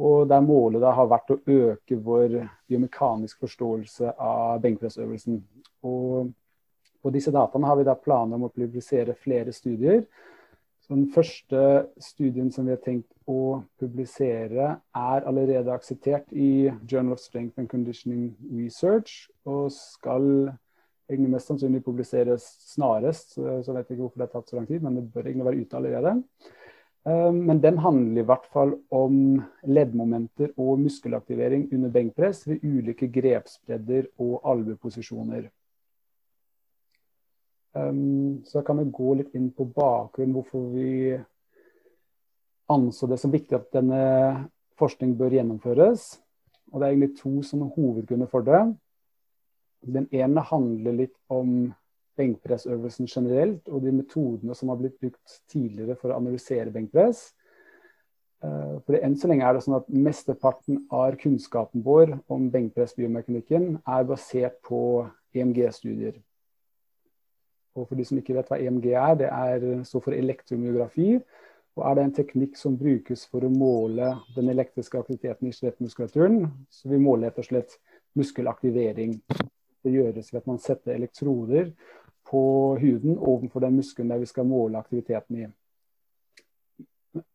Og 0.00 0.24
der 0.30 0.42
målet 0.42 0.82
da 0.82 0.94
har 0.96 1.10
vært 1.10 1.34
å 1.34 1.38
øke 1.44 1.98
vår 2.00 2.38
biomekanisk 2.66 3.44
forståelse 3.44 4.16
av 4.16 4.56
benkpressøvelsen. 4.64 5.36
Og 5.84 6.32
på 7.04 7.12
disse 7.12 7.34
dataene 7.34 7.68
har 7.68 7.76
vi 7.76 7.86
da 7.86 7.94
planer 8.00 8.40
om 8.40 8.48
å 8.48 8.54
publisere 8.54 9.14
flere 9.20 9.52
studier. 9.52 10.06
Så 10.84 10.96
den 10.96 11.10
første 11.12 11.60
studien 12.00 12.50
som 12.52 12.64
vi 12.64 12.72
har 12.72 12.80
tenkt 12.84 13.12
å 13.28 13.62
publisere, 13.80 14.74
er 14.80 15.28
allerede 15.28 15.72
akseptert 15.72 16.32
i 16.32 16.72
Journal 16.88 17.18
of 17.18 17.20
Strength 17.20 17.60
and 17.60 17.68
Conditioning 17.68 18.34
Research, 18.52 19.28
og 19.44 19.70
skal 19.72 20.54
egentlig 21.10 21.32
mest 21.34 21.50
sannsynlig 21.50 21.84
publiseres 21.84 22.46
snarest. 22.74 23.34
Så 23.36 23.46
jeg 23.60 23.76
vet 23.76 23.90
ikke 23.90 24.02
hvorfor 24.02 24.20
det 24.20 24.28
har 24.28 24.34
tatt 24.34 24.52
så 24.52 24.58
lang 24.58 24.68
tid, 24.68 24.84
men 24.84 24.98
det 24.98 25.08
bør 25.12 25.26
egentlig 25.28 25.48
være 25.48 25.64
ute 25.64 25.80
allerede. 25.80 26.14
Um, 27.04 27.42
men 27.44 27.60
den 27.60 27.78
handler 27.84 28.22
i 28.22 28.24
hvert 28.24 28.46
fall 28.52 28.70
om 28.96 29.18
leddmomenter 29.68 30.54
og 30.56 30.78
muskelaktivering 30.80 31.66
under 31.76 31.92
benkpress 31.92 32.46
ved 32.48 32.64
ulike 32.64 33.10
grepsbredder 33.12 34.08
og 34.24 34.40
albueposisjoner. 34.54 35.50
Um, 37.74 38.40
så 38.48 38.62
kan 38.64 38.80
vi 38.80 38.88
gå 38.88 39.18
litt 39.18 39.36
inn 39.36 39.50
på 39.52 39.66
bakgrunnen 39.76 40.32
hvorfor 40.32 40.70
vi 40.72 41.18
anså 42.72 43.10
det 43.10 43.18
som 43.20 43.34
viktig 43.34 43.58
at 43.58 43.68
denne 43.76 44.00
forskning 44.80 45.12
bør 45.18 45.36
gjennomføres. 45.36 46.06
Og 46.72 46.80
det 46.80 46.86
er 46.86 46.94
egentlig 46.94 47.18
to 47.20 47.68
hovedgrunner 47.76 48.30
for 48.32 48.46
det. 48.46 48.62
Den 49.84 50.08
ene 50.14 50.44
handler 50.48 50.96
litt 51.04 51.16
om 51.32 51.72
benkpressøvelsen 52.18 53.08
generelt 53.10 53.68
og 53.68 53.82
de 53.84 53.92
metodene 53.92 54.54
som 54.56 54.70
har 54.70 54.78
blitt 54.80 55.00
brukt 55.02 55.40
tidligere 55.50 55.96
for 55.98 56.12
å 56.12 56.20
analysere 56.20 56.72
benkpress. 56.74 57.26
For 57.26 57.40
for 58.84 58.98
Enn 59.00 59.14
så 59.16 59.28
lenge 59.30 59.46
er 59.46 59.56
det 59.56 59.62
sånn 59.64 59.78
at 59.78 59.86
mesteparten 59.88 60.82
av 60.92 61.16
kunnskapen 61.20 61.84
vår 61.86 62.12
om 62.32 62.50
benkpressbiomekanikken 62.52 63.78
er 63.80 64.04
basert 64.08 64.58
på 64.68 64.80
EMG-studier. 65.32 66.18
Og 67.74 67.88
For 67.88 67.98
de 67.98 68.04
som 68.06 68.20
ikke 68.20 68.36
vet 68.36 68.50
hva 68.52 68.60
EMG 68.60 68.90
er, 68.92 69.14
det 69.18 69.30
er 69.32 69.64
så 69.88 70.02
for 70.04 70.14
elektromyografi. 70.14 71.16
Og 71.74 71.86
er 71.88 71.96
det 71.96 72.04
en 72.04 72.14
teknikk 72.20 72.60
som 72.60 72.76
brukes 72.78 73.24
for 73.32 73.46
å 73.46 73.50
måle 73.50 74.12
den 74.36 74.52
elektriske 74.52 75.00
aktiviteten 75.00 75.48
i 75.48 75.56
skjelettmuskulaturen. 75.56 76.44
Så 76.70 76.92
vi 76.92 77.00
måler 77.02 77.32
rett 77.32 77.40
og 77.42 77.48
slett 77.48 77.78
muskelaktivering. 78.14 79.16
Det 79.84 79.92
gjøres 79.92 80.32
ved 80.32 80.40
at 80.40 80.46
man 80.48 80.62
setter 80.62 80.94
elektroder 80.94 81.70
på 82.30 82.42
huden 82.80 83.18
overfor 83.18 83.60
den 83.60 83.76
muskelen 83.76 84.10
der 84.10 84.22
vi 84.22 84.30
skal 84.30 84.48
måle 84.48 84.80
aktiviteten 84.80 85.42
i. 85.42 85.46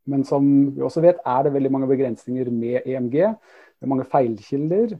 Men 0.10 0.25
som 0.25 0.46
vi 0.75 0.82
også 0.82 1.01
vet, 1.01 1.22
er 1.25 1.44
det 1.44 1.53
veldig 1.53 1.72
mange 1.72 1.88
begrensninger 1.88 2.50
med 2.51 2.82
EMG. 2.86 3.13
Det 3.13 3.86
er 3.86 3.91
mange 3.94 4.08
feilkilder. 4.12 4.98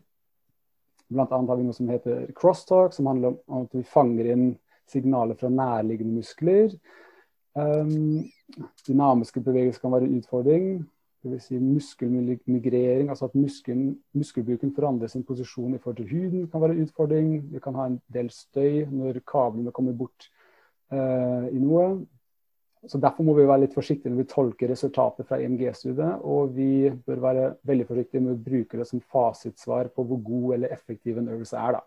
Blant 1.10 1.32
annet 1.34 1.50
har 1.50 1.58
vi 1.58 1.66
noe 1.66 1.76
som 1.76 1.90
heter 1.90 2.30
crosstalk, 2.38 2.94
som 2.94 3.10
handler 3.10 3.34
om 3.50 3.66
at 3.66 3.74
vi 3.76 3.84
fanger 3.84 4.30
inn 4.30 4.46
signaler 4.90 5.38
fra 5.38 5.50
nærliggende 5.50 6.22
muskler. 6.22 6.76
Um, 7.58 8.30
dynamiske 8.88 9.42
bevegelser 9.44 9.82
kan 9.82 9.96
være 9.96 10.08
en 10.08 10.20
utfordring. 10.22 10.70
Dvs. 11.26 11.50
Si 11.50 11.58
muskelmigrering, 11.60 13.10
altså 13.12 13.28
at 13.28 13.36
muskelen, 13.36 13.98
muskelbruken 14.16 14.72
forandrer 14.76 15.12
sin 15.12 15.26
posisjon 15.28 15.76
i 15.76 15.80
forhold 15.82 15.98
til 15.98 16.12
huden, 16.14 16.46
kan 16.48 16.62
være 16.62 16.78
en 16.78 16.86
utfordring. 16.86 17.34
Vi 17.52 17.60
kan 17.64 17.76
ha 17.76 17.90
en 17.90 17.98
del 18.14 18.30
støy 18.32 18.86
når 18.88 19.20
kablene 19.28 19.74
kommer 19.76 19.98
bort 20.00 20.30
eh, 20.94 21.50
i 21.52 21.60
noe. 21.60 21.90
Så 22.88 22.98
Derfor 23.04 23.28
må 23.28 23.36
vi 23.36 23.44
være 23.44 23.66
litt 23.66 23.76
forsiktige 23.76 24.14
når 24.14 24.22
vi 24.22 24.30
tolker 24.32 24.72
resultatet 24.72 25.28
fra 25.28 25.42
EMG-studiet. 25.44 26.24
Og 26.24 26.56
vi 26.56 26.88
bør 27.06 27.24
være 27.28 27.54
veldig 27.68 27.88
forsiktige 27.90 28.24
med 28.24 28.38
å 28.38 28.44
bruke 28.46 28.80
det 28.80 28.88
som 28.88 29.04
fasitsvar 29.04 29.92
på 29.92 30.08
hvor 30.08 30.22
god 30.24 30.54
eller 30.56 30.76
effektiv 30.76 31.20
en 31.20 31.28
øvelse 31.36 31.60
er. 31.60 31.80
da. 31.80 31.84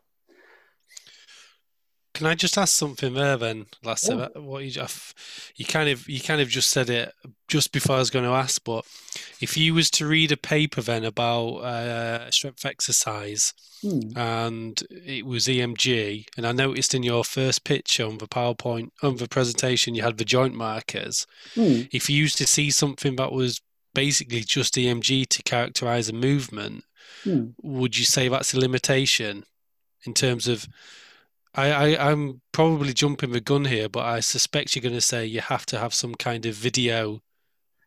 Can 2.23 2.31
I 2.31 2.37
just 2.37 2.57
ask 2.57 2.73
something 2.73 3.15
there 3.15 3.37
then, 3.37 3.67
Lasse? 3.83 4.11
Yeah. 4.11 4.29
What 4.37 4.63
you, 4.63 4.71
you 5.57 5.65
kind 5.65 5.89
of 5.89 6.09
you 6.09 6.21
kind 6.21 6.41
of 6.41 6.49
just 6.49 6.71
said 6.71 6.89
it 6.89 7.13
just 7.49 7.73
before 7.73 7.97
I 7.97 7.99
was 7.99 8.11
going 8.11 8.25
to 8.25 8.31
ask, 8.31 8.63
but 8.63 8.85
if 9.41 9.57
you 9.57 9.75
was 9.75 9.91
to 9.91 10.07
read 10.07 10.31
a 10.31 10.37
paper 10.37 10.83
then 10.83 11.03
about 11.03 11.55
uh, 11.65 12.31
strength 12.31 12.65
exercise 12.65 13.53
hmm. 13.83 14.17
and 14.17 14.81
it 14.89 15.27
was 15.27 15.49
EMG, 15.49 16.27
and 16.37 16.47
I 16.47 16.53
noticed 16.53 16.95
in 16.95 17.03
your 17.03 17.25
first 17.25 17.65
picture 17.65 18.07
on 18.07 18.19
the 18.19 18.29
PowerPoint 18.29 18.91
on 19.03 19.17
the 19.17 19.27
presentation 19.27 19.97
you 19.97 20.05
had 20.05 20.19
the 20.19 20.25
joint 20.25 20.55
markers. 20.55 21.27
Hmm. 21.57 21.81
If 21.91 22.09
you 22.09 22.17
used 22.17 22.39
to 22.39 22.47
see 22.47 22.71
something 22.71 23.17
that 23.17 23.33
was 23.33 23.61
basically 23.95 24.43
just 24.43 24.77
EMG 24.77 25.27
to 25.27 25.43
characterize 25.43 26.09
a 26.09 26.13
movement, 26.13 26.85
hmm. 27.25 27.47
would 27.65 27.99
you 27.99 28.05
say 28.05 28.29
that's 28.29 28.55
a 28.55 28.61
limitation 28.61 29.43
in 30.07 30.15
terms 30.15 30.47
of 30.47 30.69
I, 31.55 31.71
I, 31.71 32.11
I'm 32.11 32.41
probably 32.53 32.95
jumping 32.95 33.33
the 33.33 33.41
gun 33.41 33.67
here, 33.67 33.89
but 33.89 34.05
I 34.05 34.21
suspect 34.21 34.75
you're 34.75 34.83
going 34.83 34.95
to 34.95 35.01
say 35.01 35.27
you 35.27 35.41
have 35.41 35.67
to 35.67 35.79
have 35.79 35.93
some 35.93 36.15
kind 36.15 36.47
of 36.47 36.55
video 36.55 37.21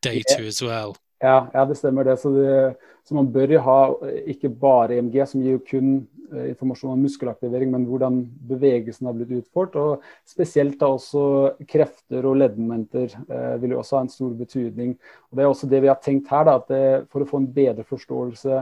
data 0.02 0.38
yeah. 0.40 0.48
as 0.48 0.62
well. 0.62 0.96
Ja, 1.20 1.48
ja, 1.54 1.66
det 1.66 1.76
stemmer 1.76 2.04
det. 2.04 2.18
Så, 2.18 2.30
det. 2.30 2.76
så, 3.04 3.16
man 3.16 3.32
bør 3.32 3.48
jo 3.48 3.60
ha 3.60 3.80
ikke 4.28 4.50
bare 4.50 4.98
EMG, 4.98 5.18
som 5.28 5.42
gir 5.42 5.58
kun 5.66 6.08
uh, 6.34 6.44
informasjon 6.50 6.92
om 6.94 7.02
muskelaktivering, 7.08 7.72
men 7.72 7.88
hvordan 7.90 8.20
bevegelsen 8.50 9.10
har 9.10 9.18
blitt 9.18 9.34
utført. 9.40 9.76
Og 9.82 10.06
spesielt 10.30 10.78
da 10.80 10.92
også 10.94 11.56
krefter 11.66 12.28
og 12.28 12.38
leddmomenter 12.44 13.18
eh, 13.26 13.62
vil 13.62 13.74
jo 13.74 13.82
også 13.82 13.98
ha 13.98 14.06
en 14.06 14.14
stor 14.14 14.38
betydning. 14.38 14.94
Og 15.32 15.38
Det 15.38 15.44
er 15.44 15.50
også 15.50 15.70
det 15.72 15.82
vi 15.82 15.90
har 15.90 16.02
tenkt 16.04 16.30
her, 16.30 16.46
da, 16.46 16.60
at 16.62 16.70
det, 16.70 16.86
for 17.10 17.26
å 17.26 17.30
få 17.30 17.42
en 17.42 17.54
bedre 17.56 17.88
forståelse 17.88 18.62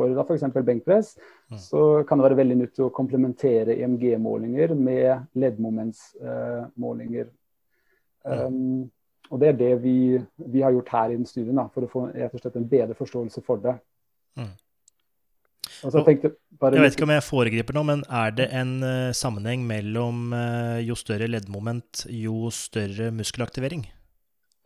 for 0.00 0.22
f.eks. 0.24 0.46
benkpress, 0.66 1.12
mm. 1.50 1.58
så 1.60 1.82
kan 2.08 2.18
det 2.18 2.28
være 2.28 2.38
veldig 2.40 2.56
nyttig 2.62 2.86
å 2.86 2.94
komplementere 2.94 3.76
EMG-målinger 3.76 4.72
med 4.78 5.28
leddmomentsmålinger. 5.40 7.28
Uh, 8.24 8.46
um, 8.46 8.88
og 9.30 9.38
Det 9.40 9.52
er 9.52 9.60
det 9.60 9.74
vi, 9.84 10.18
vi, 10.50 10.64
har 10.64 10.74
gjort 10.74 10.90
her 10.96 11.12
i 11.12 11.20
den 11.20 11.28
studien, 11.28 11.54
da, 11.60 11.68
for 11.70 11.86
å 11.86 11.92
få 11.92 12.08
slett 12.42 12.58
en 12.58 12.66
bedre 12.68 12.96
forståelse 12.98 13.44
for 13.46 13.62
det. 13.62 13.76
Mm. 14.40 14.50
jeg, 15.84 16.04
tenkte, 16.06 16.32
jeg 16.34 16.82
vet 16.82 16.96
ikke 16.96 17.06
om 17.06 17.14
jeg 17.14 17.26
foregriper 17.26 17.78
nå, 17.78 17.84
men 17.86 18.02
er 18.08 18.34
det 18.34 18.48
en 18.58 18.74
uh, 18.82 19.14
sammenheng 19.16 19.62
mellom 19.68 20.34
uh, 20.34 20.82
jo 20.82 20.98
større 20.98 21.30
leddmoment, 21.30 22.06
jo 22.10 22.50
større 22.54 23.12
muskelaktivering? 23.14 23.86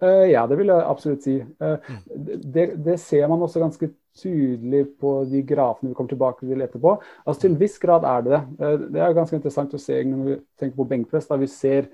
Uh, 0.03 0.25
ja, 0.31 0.47
det 0.51 0.59
vil 0.59 0.73
jeg 0.73 0.87
absolutt 0.91 1.27
si. 1.27 1.37
Mm. 1.39 2.41
Det, 2.55 2.65
det, 2.85 2.97
ser 3.01 3.29
man 3.31 3.43
også 3.47 3.63
ganske 3.63 3.91
tydelig 4.19 4.87
på 5.01 5.13
de 5.31 5.43
grafene 5.47 5.91
vi 5.91 5.95
kommer 5.95 6.13
tilbake 6.13 6.47
til 6.47 6.65
etterpå. 6.65 6.97
Altså 7.25 7.41
Til 7.41 7.53
en 7.53 7.61
viss 7.61 7.79
grad 7.83 8.07
er 8.07 8.27
det 8.27 8.35
det. 8.35 8.43
Eh, 8.67 8.83
det 8.95 9.01
er 9.03 9.17
ganske 9.17 9.39
interessant 9.39 9.75
å 9.75 9.81
se 9.81 10.03
når 10.07 10.27
vi 10.29 10.37
tenker 10.61 10.77
på 10.77 10.89
benkpress. 10.91 11.31
da 11.31 11.39
vi 11.41 11.51
ser 11.51 11.89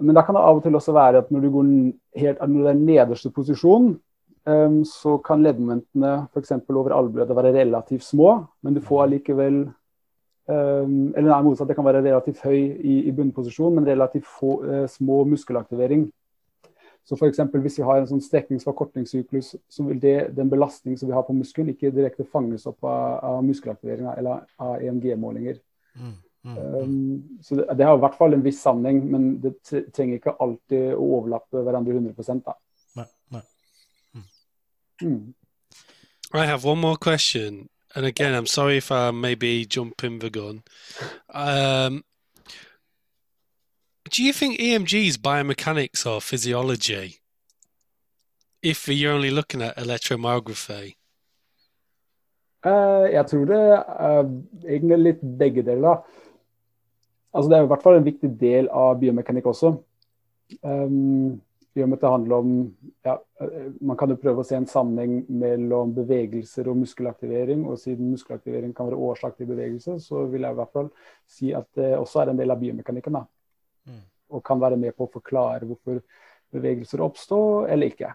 men 0.00 0.12
da 0.14 0.22
kan 0.22 0.36
det 0.36 0.44
av 0.44 0.58
og 0.58 0.62
til 0.62 0.76
også 0.76 0.92
være 0.92 1.22
at 1.22 1.30
når 1.32 1.40
du 1.40 1.50
går 1.50 1.68
helt, 2.20 2.40
når 2.44 2.64
det 2.66 2.70
er 2.70 2.80
nederste 2.80 3.30
posisjon, 3.32 3.94
så 4.84 5.14
kan 5.24 5.42
leddmomentene 5.44 6.26
f.eks. 6.34 6.52
over 6.68 6.92
albuleddet 6.92 7.36
være 7.36 7.52
relativt 7.54 8.04
små, 8.04 8.46
men 8.62 8.74
du 8.74 8.80
får 8.80 9.02
allikevel 9.04 9.58
um, 10.48 11.12
Eller 11.16 11.28
nei, 11.30 11.42
motsatt, 11.44 11.68
det 11.68 11.76
kan 11.78 11.86
være 11.86 12.02
relativt 12.04 12.40
høy 12.44 12.58
i, 12.60 12.96
i 13.08 13.12
bunnposisjon, 13.12 13.74
men 13.76 13.86
relativt 13.88 14.26
få, 14.28 14.58
små 14.88 15.24
muskelaktivering. 15.32 16.10
Så 17.04 17.16
for 17.16 17.26
eksempel, 17.26 17.60
hvis 17.60 17.78
vi 17.78 17.84
har 17.86 17.98
en 17.98 18.08
sånn 18.08 18.22
strekningsforkortningssyklus, 18.22 19.54
så 19.68 19.84
vil 19.88 20.00
det, 20.02 20.16
den 20.36 20.50
belastning 20.52 20.98
som 20.98 21.08
vi 21.08 21.16
har 21.16 21.24
på 21.26 21.34
muskelen, 21.34 21.72
ikke 21.72 21.92
direkte 21.94 22.26
fanges 22.28 22.68
opp 22.70 22.84
av, 22.84 23.16
av 23.26 23.40
muskelaktiveringer 23.44 24.20
eller 24.20 24.44
av 24.62 24.76
EMG-målinger. 24.84 25.58
Mm, 25.96 26.12
mm, 26.44 26.58
mm. 26.58 26.76
um, 26.76 27.40
så 27.42 27.58
det, 27.58 27.66
det, 27.78 27.88
har 27.88 27.98
i 27.98 28.04
hvert 28.04 28.18
fall 28.20 28.36
en 28.36 28.44
viss 28.44 28.60
sammenheng, 28.62 29.02
men 29.10 29.32
det 29.42 29.56
trenger 29.66 30.20
ikke 30.20 30.36
alltid 30.38 30.92
å 30.94 31.08
overlappe 31.18 31.64
hverandre 31.66 31.98
100 31.98 32.44
da. 32.46 32.56
Nei, 33.00 33.08
nei. 33.34 33.44
Mm. 34.14 34.28
mm. 35.02 35.20
I 36.32 36.46
have 36.46 36.64
one 36.64 36.78
more 36.78 36.96
question, 36.96 37.68
and 37.96 38.06
again, 38.06 38.34
I'm 38.34 38.46
sorry 38.46 38.76
if 38.76 38.92
I 38.92 39.10
maybe 39.10 39.66
jumping 39.66 40.20
the 40.20 40.30
gun. 40.30 40.62
Um, 41.34 42.04
Do 44.10 44.24
you 44.24 44.32
think 44.32 44.58
EMG 44.58 45.18
biomechanics 45.18 46.04
or 46.04 46.20
physiology? 46.20 47.20
If 48.60 48.88
you're 48.88 49.12
only 49.12 49.30
looking 49.30 49.62
at 49.62 49.76
electromyography? 49.76 50.96
Uh, 52.66 53.06
jeg 53.12 53.26
tror 53.26 53.44
det 53.44 53.60
er 53.60 54.18
egentlig 54.66 54.98
litt 54.98 55.22
begge 55.38 55.62
deler. 55.62 56.02
Altså, 57.32 57.46
det 57.50 57.58
er 57.58 57.62
i 57.62 57.70
hvert 57.70 57.86
fall 57.86 58.00
en 58.00 58.08
viktig 58.10 58.32
del 58.40 58.66
av 58.74 58.98
biomekanikk 58.98 59.46
også. 59.46 59.76
Um, 60.66 61.40
I 61.78 61.84
og 61.84 61.88
med 61.88 62.00
at 62.00 62.02
det 62.02 62.10
handler 62.10 62.36
om 62.42 62.54
ja, 63.06 63.14
Man 63.80 63.96
kan 63.96 64.10
jo 64.10 64.18
prøve 64.18 64.42
å 64.42 64.46
se 64.48 64.58
en 64.58 64.66
sammenheng 64.66 65.20
mellom 65.30 65.94
bevegelser 65.94 66.66
og 66.66 66.82
muskelaktivering. 66.82 67.62
Og 67.62 67.78
siden 67.78 68.10
muskelaktivering 68.10 68.74
kan 68.74 68.90
være 68.90 68.98
årsak 68.98 69.38
til 69.38 69.54
bevegelse, 69.54 70.00
så 70.02 70.26
vil 70.26 70.42
jeg 70.42 70.50
i 70.50 70.64
hvert 70.64 70.74
fall 70.74 70.90
si 71.30 71.54
at 71.54 71.70
det 71.78 71.94
også 71.94 72.24
er 72.24 72.32
en 72.34 72.42
del 72.42 72.50
av 72.50 72.58
biomekanikken. 72.58 73.22
da. 73.22 73.28
Og 74.30 74.44
kan 74.46 74.60
være 74.62 74.78
med 74.80 74.94
på 74.96 75.06
å 75.06 75.12
forklare 75.12 75.66
hvorfor 75.66 76.00
bevegelser 76.54 77.02
oppstår 77.04 77.70
eller 77.70 77.90
ikke. 77.92 78.12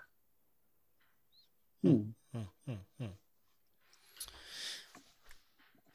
Mm. 1.86 2.14
Mm, 2.36 2.48
mm, 2.68 3.12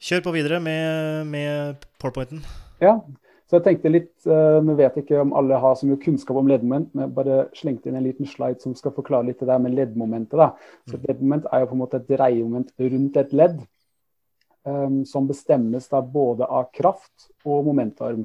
Kjør 0.01 0.23
på 0.25 0.31
videre 0.33 0.57
med, 0.63 1.27
med 1.29 1.83
powerpointen. 2.01 2.39
Ja, 2.81 2.95
så 3.51 3.59
jeg 3.59 3.65
tenkte 3.65 3.91
litt, 3.91 4.13
uh, 4.25 4.57
Nå 4.63 4.77
vet 4.79 4.95
jeg 4.95 5.03
ikke 5.05 5.19
om 5.21 5.33
alle 5.37 5.59
har 5.59 5.75
så 5.77 5.85
mye 5.85 5.99
kunnskap 6.01 6.37
om 6.39 6.47
leddmoment, 6.49 6.89
men 6.95 7.05
jeg 7.05 7.13
bare 7.17 7.41
slengte 7.57 7.91
inn 7.91 7.99
en 7.99 8.07
liten 8.07 8.29
slide 8.29 8.63
som 8.63 8.73
skal 8.79 8.95
forklare 8.95 9.27
litt 9.27 9.43
det 9.43 9.49
der 9.51 9.59
med 9.61 9.75
leddmomentet. 9.75 10.39
da. 10.39 10.53
Så 10.89 10.95
Et 10.97 11.09
leddmoment 11.09 11.45
er 11.51 11.61
jo 11.61 11.69
på 11.69 11.77
en 11.77 11.81
måte 11.83 11.99
et 11.99 12.07
dreiemoment 12.09 12.71
rundt 12.79 13.19
et 13.19 13.35
ledd, 13.35 13.59
um, 14.63 15.01
som 15.05 15.27
bestemmes 15.27 15.91
da 15.91 16.01
både 16.01 16.47
av 16.47 16.71
kraft 16.73 17.27
og 17.43 17.67
momentarm. 17.67 18.23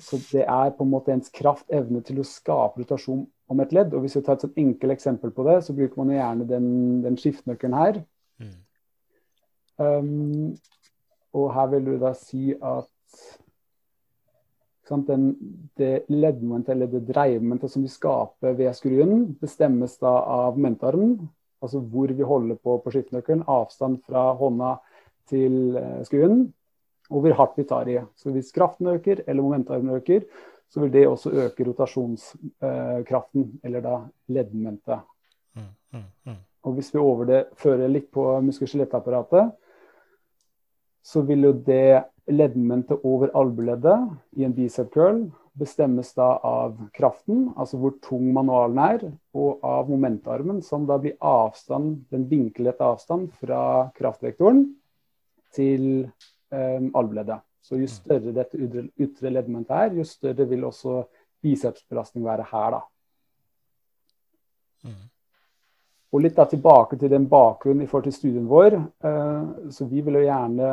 Så 0.00 0.16
det 0.30 0.46
er 0.46 0.72
på 0.76 0.86
en 0.86 0.92
måte 0.92 1.12
ens 1.12 1.30
kraft, 1.34 1.66
evne 1.72 2.00
til 2.04 2.22
å 2.22 2.26
skape 2.26 2.80
rotasjon 2.80 3.26
om 3.52 3.60
et 3.60 3.74
ledd. 3.76 3.92
Og 3.92 4.04
Hvis 4.04 4.16
vi 4.16 4.24
tar 4.24 4.38
et 4.38 4.46
sånn 4.46 4.56
enkelt 4.64 4.94
eksempel 4.94 5.32
på 5.34 5.44
det, 5.48 5.58
så 5.66 5.76
bruker 5.76 6.00
man 6.00 6.14
gjerne 6.14 6.48
den, 6.48 6.66
den 7.04 7.18
skiftenøkkelen 7.20 7.76
her. 7.76 8.00
Mm. 8.40 8.56
Um, 9.82 10.48
og 11.36 11.52
her 11.56 11.70
vil 11.74 11.86
du 11.90 11.94
da 12.00 12.12
si 12.16 12.52
at 12.56 12.88
sant, 14.88 15.08
den, 15.08 15.30
det 15.78 16.04
leddmomentet 16.12 16.74
eller 16.74 16.90
det 16.92 17.04
dreiemomentet 17.08 17.72
som 17.72 17.84
vi 17.84 17.92
skaper 17.92 18.56
ved 18.58 18.72
skruen, 18.76 19.30
bestemmes 19.40 19.98
da 20.00 20.16
av 20.20 20.56
momentarmen. 20.56 21.20
altså 21.62 21.78
hvor 21.78 22.10
vi 22.10 22.22
holder 22.26 22.56
på 22.58 22.78
på 22.82 22.90
skiftenøkkelen, 22.90 23.44
avstand 23.46 24.00
fra 24.08 24.32
hånda 24.34 24.72
til 25.30 25.76
eh, 25.78 26.00
skruen, 26.04 26.48
og 27.12 27.24
hvor 27.24 27.36
hardt 27.38 27.58
vi 27.60 27.66
tar 27.68 27.90
i. 27.90 27.98
Så 28.16 28.32
hvis 28.34 28.52
kraften 28.54 28.88
øker, 28.94 29.22
eller 29.26 29.42
momentarmen 29.42 29.96
øker, 29.96 30.24
så 30.72 30.80
vil 30.80 30.92
det 30.92 31.06
også 31.08 31.30
øke 31.30 31.66
rotasjonskraften, 31.68 33.50
eller 33.64 33.80
da 33.84 33.98
leddmomentet. 34.32 35.02
Mm, 35.54 35.68
mm, 35.92 36.06
mm. 36.24 36.40
Og 36.62 36.72
hvis 36.78 36.94
vi 36.94 37.02
overfører 37.02 37.90
litt 37.90 38.08
på 38.14 38.24
muskel-skjelettapparatet, 38.46 39.52
så 41.02 41.20
vil 41.26 41.44
jo 41.48 41.52
det 41.66 42.04
leddmomentet 42.30 43.04
over 43.04 43.32
albueleddet 43.36 44.38
i 44.38 44.46
en 44.46 44.54
bicep 44.54 44.92
curl 44.94 45.26
bestemmes 45.58 46.14
da 46.16 46.28
av 46.46 46.78
kraften, 46.96 47.50
altså 47.60 47.78
hvor 47.80 47.96
tung 48.04 48.30
manualen 48.32 48.78
er, 48.80 49.02
og 49.36 49.64
av 49.66 49.90
momentarmen, 49.90 50.62
som 50.64 50.86
da 50.88 50.96
blir 51.02 51.18
avstand, 51.18 52.06
den 52.12 52.24
vinklete 52.30 52.86
avstand 52.86 53.32
fra 53.40 53.90
kraftvektoren 53.98 54.64
til 55.52 56.06
um, 56.52 56.90
albueleddet. 56.94 57.42
Så 57.62 57.78
jo 57.78 57.86
større 57.90 58.34
dette 58.34 58.58
ytre 58.58 59.30
leddmomentet 59.30 59.76
er, 59.76 59.98
jo 60.00 60.06
større 60.06 60.48
vil 60.50 60.64
også 60.66 61.02
bicepsbelastning 61.42 62.24
være 62.26 62.46
her, 62.50 62.76
da. 62.76 62.80
Mm. 64.82 65.02
Og 66.12 66.24
litt 66.24 66.36
da 66.36 66.44
tilbake 66.50 66.98
til 67.00 67.10
den 67.10 67.28
bakgrunnen 67.30 67.84
i 67.84 67.88
forhold 67.88 68.08
til 68.10 68.16
studien 68.16 68.48
vår. 68.50 68.76
Eh, 68.76 69.70
så 69.72 69.86
vi 69.88 70.02
vil 70.04 70.18
jo 70.18 70.26
gjerne 70.26 70.72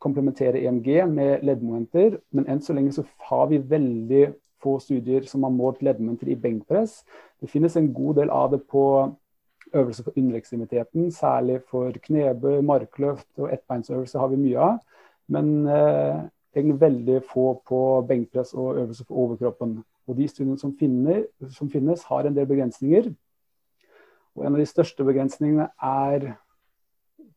komplementere 0.00 0.62
EMG 0.64 0.88
med 1.12 1.44
leddmomenter, 1.44 2.16
men 2.32 2.48
enn 2.48 2.62
så 2.64 2.74
lenge 2.74 2.94
så 2.96 3.04
har 3.28 3.50
vi 3.50 3.60
veldig 3.60 4.24
få 4.60 4.78
studier 4.80 5.28
som 5.28 5.44
har 5.44 5.52
målt 5.52 5.84
leddmomenter 5.84 6.32
i 6.32 6.38
benkpress. 6.40 7.02
Det 7.40 7.50
finnes 7.52 7.76
en 7.76 7.92
god 7.92 8.22
del 8.22 8.32
av 8.32 8.50
det 8.54 8.62
på 8.68 8.84
øvelser 9.74 10.06
for 10.06 10.18
underekstremiteten, 10.18 11.10
særlig 11.14 11.60
for 11.70 11.94
knebøy, 12.02 12.60
markløft 12.66 13.28
og 13.38 13.52
ettbeinsøvelse 13.54 14.18
har 14.18 14.30
vi 14.32 14.40
mye 14.40 14.58
av. 14.58 14.78
Men 15.30 15.66
eh, 15.68 16.20
egentlig 16.56 16.80
veldig 16.80 17.22
få 17.30 17.46
på 17.68 17.80
benkpress 18.08 18.54
og 18.54 18.78
øvelser 18.82 19.06
for 19.08 19.24
overkroppen. 19.24 19.78
Og 20.08 20.16
de 20.18 20.28
studiene 20.28 20.58
som, 20.58 20.74
finner, 20.78 21.24
som 21.54 21.70
finnes, 21.70 22.02
har 22.10 22.26
en 22.26 22.36
del 22.36 22.48
begrensninger. 22.50 23.10
Og 24.36 24.46
en 24.46 24.54
av 24.54 24.62
de 24.62 24.68
største 24.68 25.06
begrensningene 25.06 25.68
er 25.82 26.32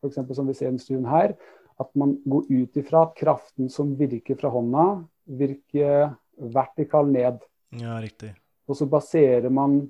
f.eks. 0.01 0.19
som 0.35 0.47
vi 0.47 0.55
ser 0.57 0.67
i 0.67 0.71
denne 0.71 0.83
studien 0.83 1.09
her, 1.09 1.35
at 1.81 1.89
man 1.97 2.17
går 2.29 2.49
ut 2.49 2.77
ifra 2.79 3.07
at 3.07 3.15
kraften 3.17 3.69
som 3.71 3.93
virker 3.97 4.37
fra 4.39 4.51
hånda, 4.53 4.85
virker 5.25 6.13
vertikal 6.53 7.09
ned. 7.09 7.41
Ja, 7.79 7.97
riktig. 8.01 8.33
Og 8.69 8.77
så 8.79 8.87
baserer 8.89 9.49
man 9.53 9.81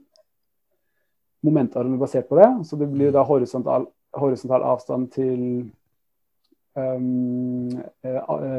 momentarmen 1.44 2.00
basert 2.00 2.30
på 2.30 2.40
det. 2.40 2.50
Så 2.68 2.78
det 2.80 2.90
blir 2.92 3.12
da 3.12 3.24
horisontal, 3.28 3.88
horisontal 4.14 4.64
avstand 4.64 5.10
til 5.14 5.42
um, 6.76 7.72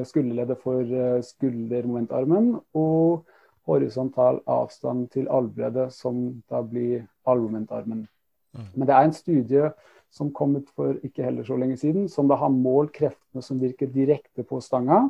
skulderleddet 0.04 0.58
for 0.62 0.82
eh, 0.82 1.22
skuldermomentarmen. 1.24 2.54
Og 2.74 3.24
horisontal 3.66 4.42
avstand 4.46 5.08
til 5.14 5.28
albueleddet, 5.32 5.92
som 5.92 6.42
da 6.50 6.60
blir 6.62 7.06
albuemomentarmen. 7.26 8.06
Mm. 8.54 8.70
Men 8.74 8.88
det 8.88 8.94
er 8.94 9.08
en 9.08 9.16
studie 9.16 9.70
som 10.14 10.30
kom 10.32 10.56
ut 10.56 10.68
for 10.76 10.94
ikke 11.02 11.24
heller 11.24 11.44
så 11.44 11.56
lenge 11.58 11.76
siden, 11.80 12.08
som 12.08 12.28
da 12.28 12.36
har 12.38 12.52
målt 12.52 12.92
kreftene 12.94 13.42
som 13.42 13.60
virker 13.60 13.90
direkte 13.90 14.44
på 14.46 14.60
stanga. 14.62 15.08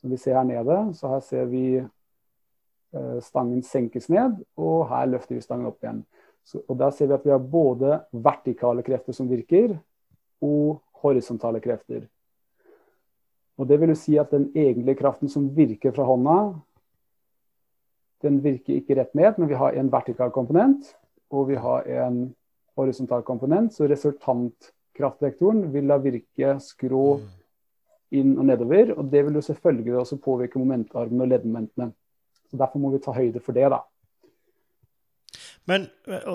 Som 0.00 0.10
vi 0.10 0.16
ser 0.18 0.40
her 0.40 0.48
nede, 0.48 0.78
så 0.98 1.12
her 1.12 1.20
ser 1.20 1.44
vi 1.44 1.66
stangen 3.20 3.62
senkes 3.62 4.08
ned, 4.12 4.34
og 4.56 4.88
her 4.90 5.06
løfter 5.06 5.36
vi 5.36 5.44
stangen 5.44 5.68
opp 5.70 5.84
igjen. 5.84 6.02
Så, 6.44 6.62
og 6.68 6.78
Da 6.78 6.90
ser 6.90 7.06
vi 7.06 7.14
at 7.14 7.24
vi 7.26 7.30
har 7.30 7.38
både 7.38 8.00
vertikale 8.12 8.82
krefter 8.82 9.14
som 9.16 9.30
virker, 9.30 9.76
og 10.42 10.82
horisontale 11.02 11.60
krefter. 11.60 12.06
Og 13.58 13.68
Det 13.68 13.80
vil 13.80 13.92
jo 13.92 13.98
si 13.98 14.16
at 14.18 14.30
den 14.30 14.50
egentlige 14.54 14.98
kraften 14.98 15.28
som 15.28 15.50
virker 15.56 15.92
fra 15.92 16.04
hånda, 16.04 16.54
den 18.22 18.38
virker 18.42 18.78
ikke 18.78 18.96
rett 18.96 19.14
ned, 19.14 19.38
men 19.38 19.48
vi 19.48 19.58
har 19.58 19.74
en 19.74 19.90
vertikal 19.92 20.30
komponent, 20.30 20.94
og 21.30 21.48
vi 21.48 21.54
har 21.54 21.86
en 22.06 22.34
horisontal 22.76 23.22
komponent, 23.22 23.74
så 23.74 23.88
resultantkraftvektoren 23.90 25.72
vil 25.72 25.88
da 25.90 25.98
virke 26.02 26.56
skrå 26.62 27.06
mm. 27.18 27.26
inn 28.18 28.36
og 28.38 28.46
nedover. 28.48 28.94
Og 28.96 29.10
det 29.12 29.24
vil 29.26 29.38
jo 29.38 29.44
selvfølgelig 29.44 29.96
også 29.98 30.20
påvirke 30.22 30.58
momentarmene 30.58 31.26
og 31.26 31.32
leddmomentene. 31.34 31.90
Så 32.50 32.60
Derfor 32.60 32.78
må 32.78 32.92
vi 32.92 33.02
ta 33.02 33.14
høyde 33.16 33.40
for 33.40 33.56
det, 33.56 33.68
da. 33.72 33.82
Men 35.70 35.86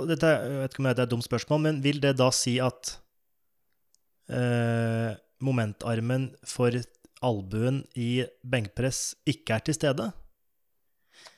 dette, 0.08 0.28
Jeg 0.28 0.60
vet 0.62 0.74
ikke 0.74 0.84
om 0.84 0.88
det 0.88 0.94
er 0.96 1.08
et 1.08 1.12
dumt 1.12 1.26
spørsmål, 1.26 1.64
men 1.66 1.82
vil 1.84 2.00
det 2.04 2.16
da 2.20 2.30
si 2.32 2.58
at 2.64 2.94
eh, 4.32 5.18
momentarmen 5.44 6.30
for 6.48 6.78
albuen 7.26 7.82
i 7.98 8.24
benkpress 8.46 9.18
ikke 9.28 9.58
er 9.58 9.66
til 9.68 9.78
stede? 9.78 10.12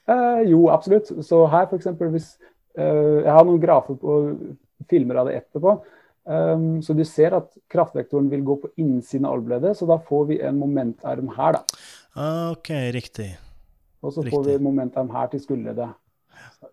Eh, 0.10 0.41
jo, 0.52 0.67
absolutt. 0.73 1.12
Så 1.25 1.45
her 1.49 1.69
f.eks. 1.69 1.88
hvis 2.13 2.34
eh, 2.78 3.23
Jeg 3.23 3.32
har 3.34 3.47
noen 3.47 3.62
grafer 3.62 3.97
på 3.99 4.19
filmer 4.89 5.21
av 5.21 5.30
det 5.30 5.39
etterpå. 5.41 5.80
Um, 6.30 6.82
så 6.86 6.93
du 6.93 7.02
ser 7.08 7.34
at 7.34 7.47
kraftvektoren 7.71 8.28
vil 8.30 8.43
gå 8.45 8.60
på 8.62 8.69
innsiden 8.78 9.25
av 9.25 9.39
albueleddet, 9.39 9.80
så 9.80 9.88
da 9.89 9.95
får 9.97 10.28
vi 10.30 10.36
en 10.45 10.60
momentarm 10.62 11.32
her, 11.34 11.58
da. 11.58 11.80
Ah, 12.13 12.52
ok, 12.52 12.69
riktig. 12.93 13.32
Og 14.04 14.13
så 14.13 14.21
riktig. 14.21 14.36
får 14.36 14.43
vi 14.45 14.58
momentarm 14.62 15.10
her 15.15 15.32
til 15.32 15.41
skulderleddet. 15.41 15.95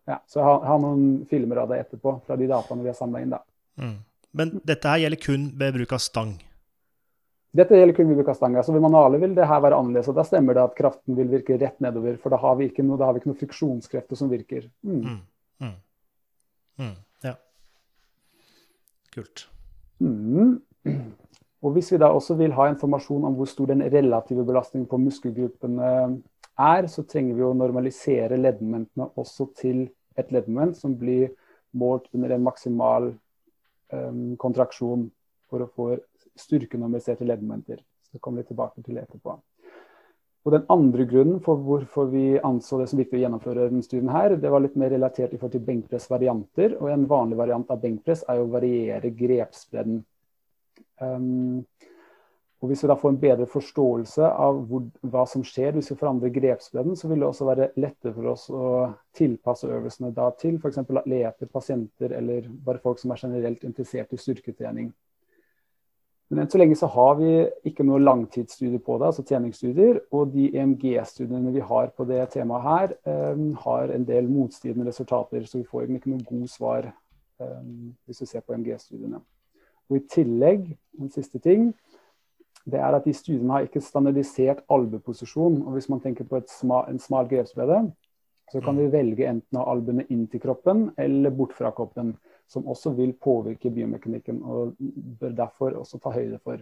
Ja, 0.07 0.19
så 0.27 0.41
jeg 0.41 0.47
har, 0.47 0.67
har, 0.67 0.83
noen 0.83 1.07
filmer 1.31 1.63
av 1.63 1.71
det 1.71 1.81
etterpå, 1.85 2.19
fra 2.27 2.37
de 2.39 2.49
dataene 2.51 2.85
vi 2.85 2.91
har 2.91 2.99
samla 2.99 3.23
inn, 3.23 3.33
da. 3.35 3.41
Mm. 3.83 3.97
Men 4.37 4.53
dette 4.69 4.93
her 4.93 5.05
gjelder 5.05 5.23
kun 5.23 5.49
ved 5.59 5.79
bruk 5.79 5.95
av 5.97 6.03
stang? 6.03 6.35
Dette 7.57 7.79
gjelder 7.79 7.97
kun 7.97 8.11
ved 8.11 8.21
bruk 8.21 8.31
av 8.35 8.37
stang. 8.37 8.59
Altså 8.61 8.75
ved 8.75 8.85
manualet 8.85 9.23
vil 9.23 9.37
det 9.37 9.49
her 9.49 9.63
være 9.65 9.79
annerledes. 9.81 10.11
og 10.13 10.19
Da 10.19 10.27
stemmer 10.29 10.59
det 10.59 10.67
at 10.67 10.77
kraften 10.77 11.17
vil 11.17 11.31
virke 11.33 11.57
rett 11.61 11.81
nedover, 11.85 12.19
for 12.21 12.35
da 12.35 12.41
har 12.43 12.59
vi 12.59 12.69
ikke 12.69 12.85
noe, 12.85 13.01
da 13.01 13.09
har 13.09 13.17
vi 13.17 13.23
ikke 13.23 13.33
noe 13.33 13.41
friksjonskrefter 13.41 14.21
som 14.21 14.33
virker. 14.33 14.69
Mm. 14.85 15.01
Mm. 15.01 15.21
mm. 15.65 15.77
mm. 16.85 16.95
Kult. 19.17 19.47
Mm. 20.01 20.59
Og 21.65 21.73
Hvis 21.73 21.89
vi 21.93 21.99
da 21.99 22.11
også 22.13 22.37
vil 22.39 22.53
ha 22.53 22.69
informasjon 22.69 23.25
om 23.25 23.37
hvor 23.39 23.49
stor 23.49 23.71
den 23.71 23.83
relative 23.93 24.45
belastningen 24.47 24.89
på 24.91 25.01
muskelgruppene 25.01 25.89
er, 26.59 26.87
så 26.89 27.05
trenger 27.05 27.37
vi 27.37 27.45
å 27.47 27.55
normalisere 27.57 28.39
leddmomentene 28.41 29.11
også 29.21 29.51
til 29.59 29.87
et 30.17 30.33
leddmoment 30.33 30.77
som 30.79 30.95
blir 30.97 31.31
målt 31.77 32.09
under 32.17 32.33
en 32.33 32.47
maksimal 32.47 33.11
um, 33.93 34.37
kontraksjon 34.41 35.11
for 35.51 35.63
å 35.63 35.69
få 35.73 35.91
styrkenormaliserte 36.41 37.27
leddmomenter. 37.29 37.83
Så 38.07 38.17
det 38.17 38.23
kommer 38.25 38.43
vi 38.43 38.51
tilbake 38.53 38.83
til 38.85 38.99
etterpå. 39.01 39.37
Og 40.47 40.53
Den 40.55 40.67
andre 40.71 41.05
grunnen 41.11 41.41
for 41.43 41.59
hvorfor 41.59 42.07
vi 42.13 42.39
anså 42.39 42.79
det 42.79 42.87
som 42.87 43.01
viktig 43.01 43.19
å 43.19 43.23
gjennomføre 43.25 43.67
denne 43.67 43.83
studien, 43.83 44.13
her, 44.15 44.37
det 44.39 44.53
var 44.53 44.63
litt 44.63 44.77
mer 44.79 44.93
relatert 44.95 45.33
i 45.35 45.41
forhold 45.41 45.57
til 45.57 45.65
benkpressvarianter. 45.67 46.77
og 46.79 46.93
En 46.93 47.09
vanlig 47.11 47.39
variant 47.41 47.73
av 47.75 47.81
benkpress 47.83 48.23
er 48.31 48.43
å 48.43 48.51
variere 48.53 49.11
grepsbredden. 49.11 50.05
Um, 51.03 51.67
og 52.67 52.73
Hvis 52.73 52.83
vi 52.83 52.89
da 52.91 52.97
får 52.99 53.13
en 53.13 53.21
bedre 53.23 53.45
forståelse 53.47 54.27
av 54.27 54.57
hvor, 54.67 54.87
hva 55.07 55.23
som 55.31 55.45
skjer 55.47 55.77
hvis 55.77 55.93
vi 55.93 55.99
forandrer 56.01 56.33
grepsbredden, 56.35 56.97
så 56.99 57.07
vil 57.07 57.21
det 57.23 57.29
også 57.29 57.47
være 57.47 57.69
lettere 57.79 58.11
for 58.17 58.31
oss 58.33 58.49
å 58.51 58.71
tilpasse 59.15 59.69
øvelsene 59.71 60.11
da 60.17 60.33
til 60.41 60.57
f.eks. 60.59 60.81
atleter, 60.83 61.47
pasienter 61.47 62.17
eller 62.19 62.49
bare 62.51 62.83
folk 62.83 62.99
som 62.99 63.15
er 63.15 63.23
generelt 63.23 63.63
interessert 63.69 64.11
i 64.11 64.19
styrketrening. 64.19 64.89
Men 66.27 66.43
enn 66.43 66.51
så 66.51 66.59
lenge 66.59 66.75
så 66.75 66.89
har 66.91 67.15
vi 67.21 67.31
ikke 67.71 67.87
noe 67.87 68.03
langtidsstudier 68.03 68.83
på 68.83 68.99
det, 68.99 69.13
altså 69.13 69.23
treningsstudier. 69.29 70.03
Og 70.11 70.35
de 70.35 70.49
EMG-studiene 70.59 71.55
vi 71.55 71.63
har 71.71 71.95
på 71.95 72.09
det 72.11 72.25
temaet 72.35 72.67
her, 72.67 72.97
um, 73.37 73.53
har 73.63 73.95
en 73.95 74.09
del 74.11 74.27
motstridende 74.27 74.89
resultater. 74.91 75.47
Så 75.47 75.61
vi 75.61 75.69
får 75.71 75.87
ikke 75.87 76.17
noe 76.17 76.27
god 76.27 76.51
svar 76.51 76.91
um, 77.39 77.95
hvis 78.11 78.27
vi 78.27 78.33
ser 78.33 78.43
på 78.43 78.59
EMG-studiene. 78.59 79.23
Og 79.87 80.01
I 80.01 80.07
tillegg, 80.11 80.73
en 80.99 81.15
siste 81.15 81.39
ting, 81.39 81.71
det 82.67 82.81
er 82.83 82.97
at 82.97 83.05
de 83.07 83.15
studiene 83.15 83.53
har 83.55 83.67
ikke 83.67 83.83
standardisert 83.85 84.65
albueposisjon. 84.73 85.61
Og 85.63 85.77
hvis 85.77 85.89
man 85.93 86.03
tenker 86.03 86.27
på 86.27 86.41
sma, 86.51 86.83
en 86.91 86.99
smal 87.03 87.29
grepsbredde, 87.31 87.85
så 88.51 88.63
kan 88.63 88.79
vi 88.79 88.87
velge 88.91 89.27
enten 89.27 89.59
å 89.59 89.65
ha 89.65 89.75
albuene 89.75 90.07
inn 90.11 90.27
til 90.31 90.43
kroppen 90.43 90.89
eller 91.03 91.35
bort 91.35 91.55
fra 91.55 91.73
kroppen 91.75 92.15
som 92.51 92.67
også 92.71 92.93
vil 92.95 93.11
påvirke 93.19 93.73
biomekanikken, 93.75 94.39
og 94.43 94.77
bør 95.21 95.33
derfor 95.35 95.79
også 95.81 95.99
ta 95.99 96.13
høyde 96.15 96.39
for. 96.45 96.61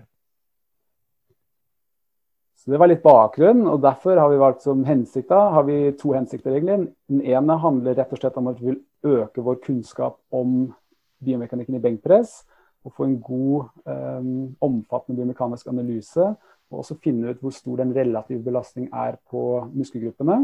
Så 2.56 2.70
Det 2.72 2.80
var 2.80 2.88
litt 2.88 3.02
bakgrunn, 3.04 3.66
og 3.68 3.82
derfor 3.84 4.16
har 4.16 4.30
vi 4.32 4.40
valgt 4.40 4.62
som 4.64 4.84
hensikt 4.88 5.28
da, 5.28 5.50
har 5.52 5.66
vi 5.68 5.92
to 6.00 6.14
hensikter. 6.16 6.54
egentlig. 6.54 6.94
Den 7.08 7.20
ene 7.20 7.58
handler 7.60 7.94
rett 7.94 8.12
og 8.12 8.18
slett 8.18 8.36
om 8.40 8.48
at 8.48 8.60
vi 8.60 8.72
vil 8.72 8.80
øke 9.04 9.44
vår 9.44 9.60
kunnskap 9.60 10.16
om 10.32 10.72
biomekanikken 11.20 11.74
i 11.76 11.84
benkpress. 11.84 12.44
Og 12.84 12.92
få 12.92 13.06
en 13.08 13.20
god, 13.20 13.70
um, 13.88 14.56
omfattende 14.60 15.16
biomekanisk 15.16 15.66
analyse. 15.72 16.26
Og 16.70 16.82
også 16.82 16.98
finne 17.04 17.30
ut 17.30 17.40
hvor 17.40 17.54
stor 17.54 17.80
den 17.80 17.94
relative 17.96 18.42
belastning 18.44 18.90
er 18.92 19.16
på 19.30 19.70
muskelgruppene. 19.72 20.40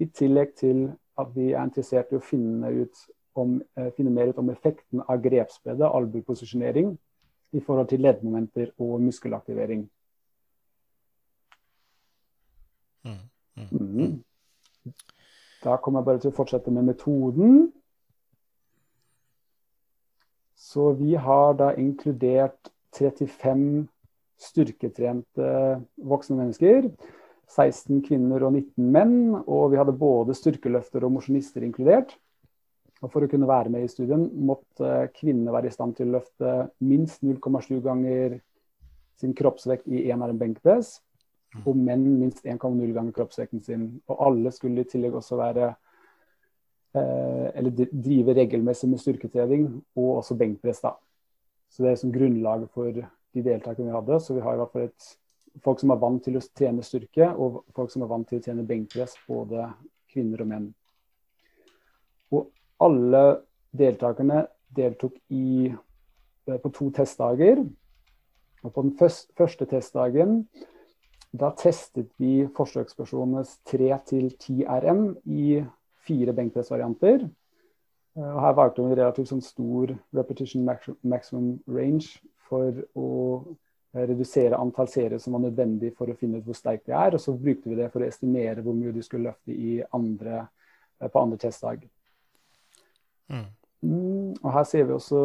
I 0.00 0.06
tillegg 0.06 0.54
til 0.56 0.88
at 1.18 1.26
vi 1.34 1.52
er 1.52 1.64
interessert 1.64 2.12
i 2.12 2.18
å 2.18 2.24
finne 2.24 2.70
ut 2.82 3.06
om, 3.36 3.62
eh, 3.76 3.90
finne 3.96 4.10
mer 4.10 4.28
ut 4.28 4.38
om 4.38 4.50
effekten 4.50 5.02
av 5.08 5.20
grepsbredde, 5.22 5.88
albueposisjonering, 5.88 6.98
i 7.52 7.60
forhold 7.60 7.88
til 7.88 8.00
leddmomenter 8.00 8.72
og 8.78 9.00
muskelaktivering. 9.00 9.88
Mm. 13.04 13.18
Mm. 13.70 14.24
Da 15.64 15.76
kommer 15.76 16.00
jeg 16.00 16.04
bare 16.04 16.18
til 16.22 16.30
å 16.30 16.36
fortsette 16.36 16.70
med 16.70 16.84
metoden. 16.90 17.72
Så 20.56 20.90
vi 20.96 21.14
har 21.20 21.54
da 21.58 21.74
inkludert 21.76 22.72
35 22.96 23.86
styrketrente 24.40 25.50
voksne 25.96 26.40
mennesker. 26.40 26.88
16 27.52 28.00
kvinner 28.06 28.42
og 28.48 28.56
19 28.56 28.92
menn. 28.92 29.18
Og 29.44 29.70
vi 29.72 29.80
hadde 29.80 29.96
både 29.96 30.36
styrkeløfter 30.36 31.04
og 31.04 31.14
mosjonister 31.18 31.64
inkludert. 31.66 32.16
Og 33.04 33.12
For 33.12 33.24
å 33.24 33.28
kunne 33.30 33.48
være 33.48 33.72
med 33.72 33.84
i 33.84 33.92
studien 33.92 34.24
måtte 34.48 35.10
kvinnene 35.18 35.52
være 35.52 35.68
i 35.68 35.74
stand 35.74 35.98
til 35.98 36.08
å 36.08 36.16
løfte 36.16 36.52
minst 36.80 37.20
0,7 37.20 37.82
ganger 37.84 38.38
sin 39.20 39.34
kroppsvekt 39.36 39.88
i 39.88 40.06
én 40.12 40.22
arm 40.24 40.38
benkpress, 40.40 40.98
og 41.64 41.76
menn 41.76 42.04
minst 42.20 42.44
1,0 42.44 42.92
ganger 42.92 43.14
kroppsvekten 43.16 43.62
sin. 43.64 43.86
Og 44.08 44.24
alle 44.26 44.52
skulle 44.52 44.84
i 44.84 44.88
tillegg 44.88 45.16
også 45.16 45.38
være 45.40 45.70
eller 47.00 47.86
drive 47.90 48.34
regelmessig 48.36 48.88
med 48.90 49.00
styrketrening 49.02 49.68
og 49.96 50.16
også 50.18 50.36
benkpress. 50.38 50.80
da. 50.80 50.94
Så 51.68 51.82
Det 51.82 51.90
er 51.90 52.00
som 52.00 52.12
grunnlaget 52.12 52.70
for 52.70 52.90
de 52.92 53.42
deltakerne 53.42 53.90
vi 53.90 53.96
hadde. 53.96 54.20
Så 54.20 54.34
vi 54.34 54.40
har 54.40 54.54
i 54.54 54.56
hvert 54.56 54.72
fall 54.72 54.82
et, 54.82 55.16
folk 55.64 55.80
som 55.80 55.90
er 55.90 56.00
vant 56.00 56.24
til 56.24 56.36
å 56.36 56.44
trene 56.54 56.82
styrke, 56.82 57.30
og 57.36 57.64
folk 57.74 57.90
som 57.90 58.02
er 58.02 58.12
vant 58.12 58.28
til 58.28 58.38
å 58.38 58.44
trene 58.44 58.66
benkpress, 58.66 59.16
både 59.28 59.70
kvinner 60.12 60.42
og 60.42 60.48
menn. 60.48 60.70
Og 62.32 62.50
alle 62.80 63.24
deltakerne 63.76 64.46
deltok 64.76 65.16
i, 65.30 65.74
eh, 66.46 66.58
på 66.58 66.72
to 66.72 66.90
testdager. 66.90 67.66
Og 68.64 68.72
på 68.72 68.82
den 68.82 68.96
første 68.98 69.66
testdagen 69.66 70.46
da 71.36 71.50
testet 71.56 72.08
vi 72.20 72.46
forsøkspersonenes 72.56 73.58
3-10 73.68 74.64
RM 74.64 75.16
i 75.26 75.64
fire 76.06 76.34
benkpressvarianter. 76.36 77.26
Eh, 78.16 78.32
og 78.32 78.40
her 78.44 78.56
valgte 78.56 78.84
en 78.84 78.96
relativt 78.96 79.30
sånn 79.32 79.44
stor 79.44 79.92
repetition 80.16 80.66
maximum 80.66 81.56
range 81.68 82.18
for 82.46 82.84
å 82.96 83.10
redusere 83.96 84.58
antall 84.60 84.88
serier 84.92 85.20
som 85.22 85.36
var 85.36 85.46
nødvendig 85.46 85.94
for 85.96 86.10
å 86.10 86.16
finne 86.18 86.40
ut 86.40 86.46
hvor 86.46 86.56
sterk 86.58 86.84
de 86.86 86.94
er. 86.96 87.16
Og 87.16 87.22
så 87.22 87.34
brukte 87.36 87.70
vi 87.70 87.78
det 87.78 87.90
for 87.92 88.04
å 88.04 88.08
estimere 88.08 88.64
hvor 88.64 88.76
mye 88.76 88.94
de 88.94 89.04
skulle 89.04 89.30
løfte 89.30 89.86
andre, 89.96 90.46
eh, 91.00 91.08
på 91.08 91.22
andre 91.22 91.40
testdag. 91.46 91.86
Mm. 93.32 93.46
Mm, 93.86 94.30
og 94.40 94.52
her 94.54 94.64
ser, 94.64 94.86
vi 94.88 94.94
også, 94.96 95.20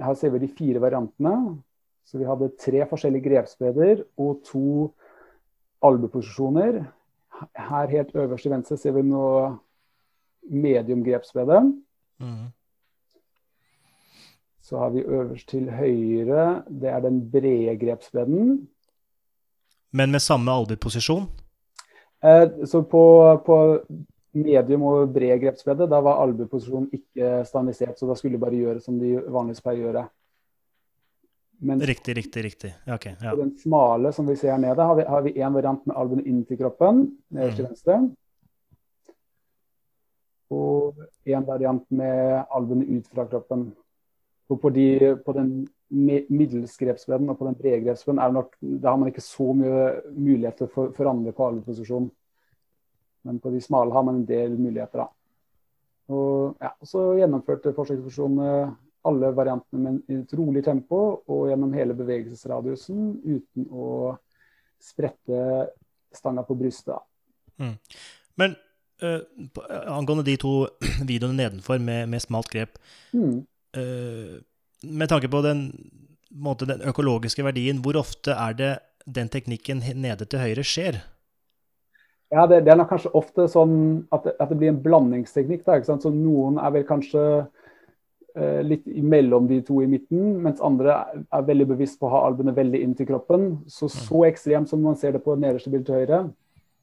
her 0.00 0.16
ser 0.18 0.32
vi 0.34 0.42
de 0.42 0.50
fire 0.50 0.82
variantene. 0.82 1.58
Så 2.04 2.18
vi 2.18 2.26
hadde 2.26 2.50
tre 2.58 2.82
forskjellige 2.90 3.28
grepsbreder 3.28 4.02
og 4.20 4.42
to 4.44 4.90
albueposisjoner. 5.86 6.82
Her 7.56 7.92
helt 7.94 8.16
øverst 8.18 8.46
til 8.46 8.52
venstre 8.52 8.78
ser 8.78 8.96
vi 8.96 9.04
nå 9.06 9.26
mediumgrepsbredde. 10.50 11.60
Mm. 12.22 12.50
Så 14.62 14.78
har 14.78 14.90
vi 14.90 15.02
øverst 15.02 15.48
til 15.48 15.70
høyre, 15.70 16.62
det 16.68 16.88
er 16.88 17.00
den 17.00 17.20
brede 17.30 17.76
grepsbredden. 17.78 18.68
Men 19.92 20.10
med 20.10 20.20
samme 20.20 20.52
albueposisjon? 20.52 21.26
Eh, 22.24 22.66
så 22.66 22.82
på, 22.82 23.02
på, 23.46 23.58
medium 24.32 24.82
og 24.88 25.12
bred 25.12 25.40
grepsbredde, 25.42 25.88
da 25.90 26.00
var 26.00 26.22
albueposisjonen 26.22 26.88
ikke 26.96 27.42
standardisert, 27.44 27.98
så 27.98 28.08
da 28.08 28.16
skulle 28.16 28.38
de 28.38 28.40
bare 28.40 28.56
gjøre 28.56 28.80
som 28.80 28.98
de 29.00 29.16
vanligvis 29.20 29.64
pleier 29.64 29.82
å 29.82 29.88
gjøre. 29.88 30.04
Mens 31.62 31.84
riktig, 31.86 32.16
riktig. 32.16 32.44
riktig. 32.44 32.70
Okay, 32.90 33.12
ja. 33.20 33.30
På 33.30 33.42
den 33.42 33.52
smale 33.58 34.10
som 34.12 34.26
vi 34.26 34.34
ser 34.38 34.54
her 34.54 34.62
nede, 34.62 34.82
har 34.82 35.22
vi, 35.22 35.34
én 35.36 35.46
en 35.46 35.54
variant 35.54 35.84
med 35.86 35.96
albuen 35.98 36.24
inn 36.26 36.40
til 36.48 36.58
kroppen, 36.58 37.04
nederst 37.30 37.60
til 37.60 37.66
mm. 37.66 37.70
venstre. 37.70 37.98
Og 40.52 40.98
en 41.24 41.46
variant 41.46 41.84
med 41.94 42.42
alvene 42.52 42.88
ut 42.98 43.08
fra 43.08 43.24
kroppen. 43.30 43.70
Og 44.52 44.58
på, 44.60 44.72
de, 44.74 45.14
på 45.24 45.32
den 45.36 45.52
middelsgrepsbredden 45.92 47.30
og 47.32 47.38
på 47.38 47.48
den 47.48 47.56
brede 47.56 47.80
grepsbredden 47.86 48.20
er 48.20 48.34
nok, 48.36 48.56
har 48.84 48.98
man 49.00 49.08
ikke 49.08 49.24
så 49.24 49.52
mye 49.56 49.86
muligheter 50.12 50.68
for 50.72 50.90
å 50.90 50.96
forandre 50.96 51.32
på 51.36 51.46
alveposisjon. 51.48 52.10
Men 53.28 53.38
på 53.40 53.52
de 53.54 53.60
smale 53.62 53.94
har 53.94 54.04
man 54.04 54.20
en 54.20 54.28
del 54.28 54.56
muligheter, 54.58 55.04
da. 55.04 55.08
Og, 56.12 56.56
ja, 56.60 56.72
så 56.84 57.12
gjennomførte 57.16 57.72
forsøkspersonene 57.76 58.72
alle 59.08 59.30
variantene 59.34 59.82
med 59.82 60.10
et 60.14 60.34
rolig 60.38 60.62
tempo 60.66 60.98
og 61.30 61.46
gjennom 61.50 61.72
hele 61.74 61.94
bevegelsesradiusen 61.98 63.14
uten 63.24 63.68
å 63.70 63.86
sprette 64.82 65.38
stanga 66.14 66.44
på 66.46 66.56
brystet. 66.58 66.98
Mm. 67.62 67.74
Men 68.38 68.54
uh, 69.02 69.20
angående 69.90 70.24
de 70.26 70.36
to 70.40 70.54
videoene 71.10 71.38
nedenfor 71.38 71.82
med, 71.82 72.08
med 72.12 72.22
smalt 72.22 72.50
grep 72.52 72.78
mm. 73.12 73.36
uh, 73.78 74.38
Med 74.82 75.08
tanke 75.08 75.30
på 75.30 75.42
den, 75.44 75.68
måte, 76.30 76.66
den, 76.66 76.82
økologiske 76.88 77.44
verdien, 77.46 77.82
hvor 77.82 77.98
ofte 78.00 78.34
er 78.34 78.58
det 78.58 78.72
den 79.06 79.28
teknikken 79.30 79.82
nede 79.98 80.26
til 80.26 80.42
høyre 80.42 80.64
skjer? 80.66 81.02
Ja, 82.32 82.46
det, 82.48 82.62
det 82.64 82.72
er 82.72 82.78
nok 82.80 82.88
kanskje 82.94 83.12
ofte 83.18 83.44
sånn 83.50 83.74
at 84.14 84.24
det, 84.24 84.32
at 84.40 84.50
det 84.50 84.56
blir 84.60 84.72
en 84.72 84.80
blandingsteknikk. 84.82 85.66
Da, 85.66 85.78
Så 85.84 86.10
noen 86.14 86.56
er 86.62 86.72
vel 86.72 86.86
kanskje 86.88 87.24
uh, 87.44 88.60
litt 88.64 88.86
mellom 88.88 89.50
de 89.50 89.60
to 89.66 89.82
i 89.84 89.88
midten, 89.90 90.38
mens 90.44 90.62
andre 90.64 90.96
er 91.22 91.48
veldig 91.48 91.68
bevisst 91.74 92.00
på 92.00 92.08
å 92.08 92.14
ha 92.14 92.22
albuene 92.30 92.56
veldig 92.56 92.80
inntil 92.86 93.10
kroppen. 93.12 93.50
Så 93.68 93.90
mm. 93.90 93.96
så 93.98 94.22
ekstremt 94.30 94.72
som 94.72 94.80
man 94.82 94.96
ser 94.96 95.12
det 95.14 95.22
på 95.26 95.36
nederste 95.36 95.72
bilde 95.72 95.90
til 95.90 96.00
høyre, 96.00 96.22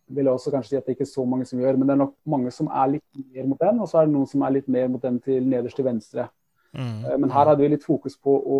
vil 0.09 0.25
jeg 0.25 0.33
også 0.33 0.51
kanskje 0.53 0.73
si 0.73 0.79
at 0.79 0.87
det 0.87 0.95
ikke 0.95 1.05
er 1.05 1.11
så 1.11 1.25
mange 1.25 1.45
som 1.45 1.61
gjør. 1.61 1.77
Men 1.77 1.89
det 1.89 1.93
er 1.95 2.01
nok 2.01 2.15
mange 2.33 2.51
som 2.55 2.67
er 2.67 2.95
litt 2.95 3.21
mer 3.35 3.45
mot 3.51 3.61
den, 3.61 3.83
og 3.83 3.91
så 3.91 3.99
er 3.99 4.09
det 4.09 4.15
noen 4.15 4.31
som 4.31 4.43
er 4.45 4.55
litt 4.57 4.71
mer 4.71 4.89
mot 4.91 5.05
den 5.05 5.19
til 5.23 5.45
nederst 5.45 5.79
til 5.79 5.87
venstre. 5.87 6.25
Mm. 6.73 7.05
Eh, 7.05 7.15
men 7.17 7.35
her 7.35 7.51
hadde 7.51 7.61
vi 7.61 7.71
litt 7.75 7.85
fokus 7.85 8.17
på 8.17 8.33
å 8.39 8.59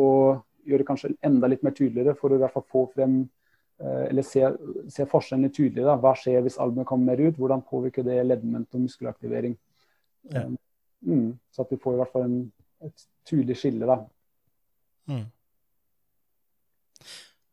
gjøre 0.70 0.84
det 0.84 0.88
kanskje 0.88 1.12
enda 1.26 1.50
litt 1.50 1.66
mer 1.66 1.76
tydeligere, 1.76 2.16
for 2.20 2.32
å 2.32 2.38
i 2.38 2.44
hvert 2.44 2.56
fall 2.56 2.68
få 2.70 2.86
frem 2.94 3.18
eh, 3.82 4.06
eller 4.10 4.28
se, 4.28 4.46
se 4.94 5.08
forskjellen 5.10 5.48
litt 5.48 5.58
tydeligere. 5.58 5.98
Hva 6.04 6.14
skjer 6.18 6.46
hvis 6.46 6.60
albumet 6.62 6.88
kommer 6.90 7.12
mer 7.12 7.26
ut? 7.26 7.42
Hvordan 7.42 7.66
påvirker 7.66 8.06
det 8.08 8.22
leddment 8.28 8.70
og 8.78 8.86
muskelaktivering? 8.86 9.58
Ja. 10.34 10.46
Mm, 11.00 11.38
så 11.56 11.64
at 11.64 11.70
vi 11.72 11.80
får 11.80 11.96
i 11.96 12.02
hvert 12.02 12.12
fall 12.14 12.26
en 12.28 12.40
et 12.86 13.08
tydelig 13.28 13.58
skille, 13.58 13.88
da. 13.88 13.98
Mm. 15.10 15.26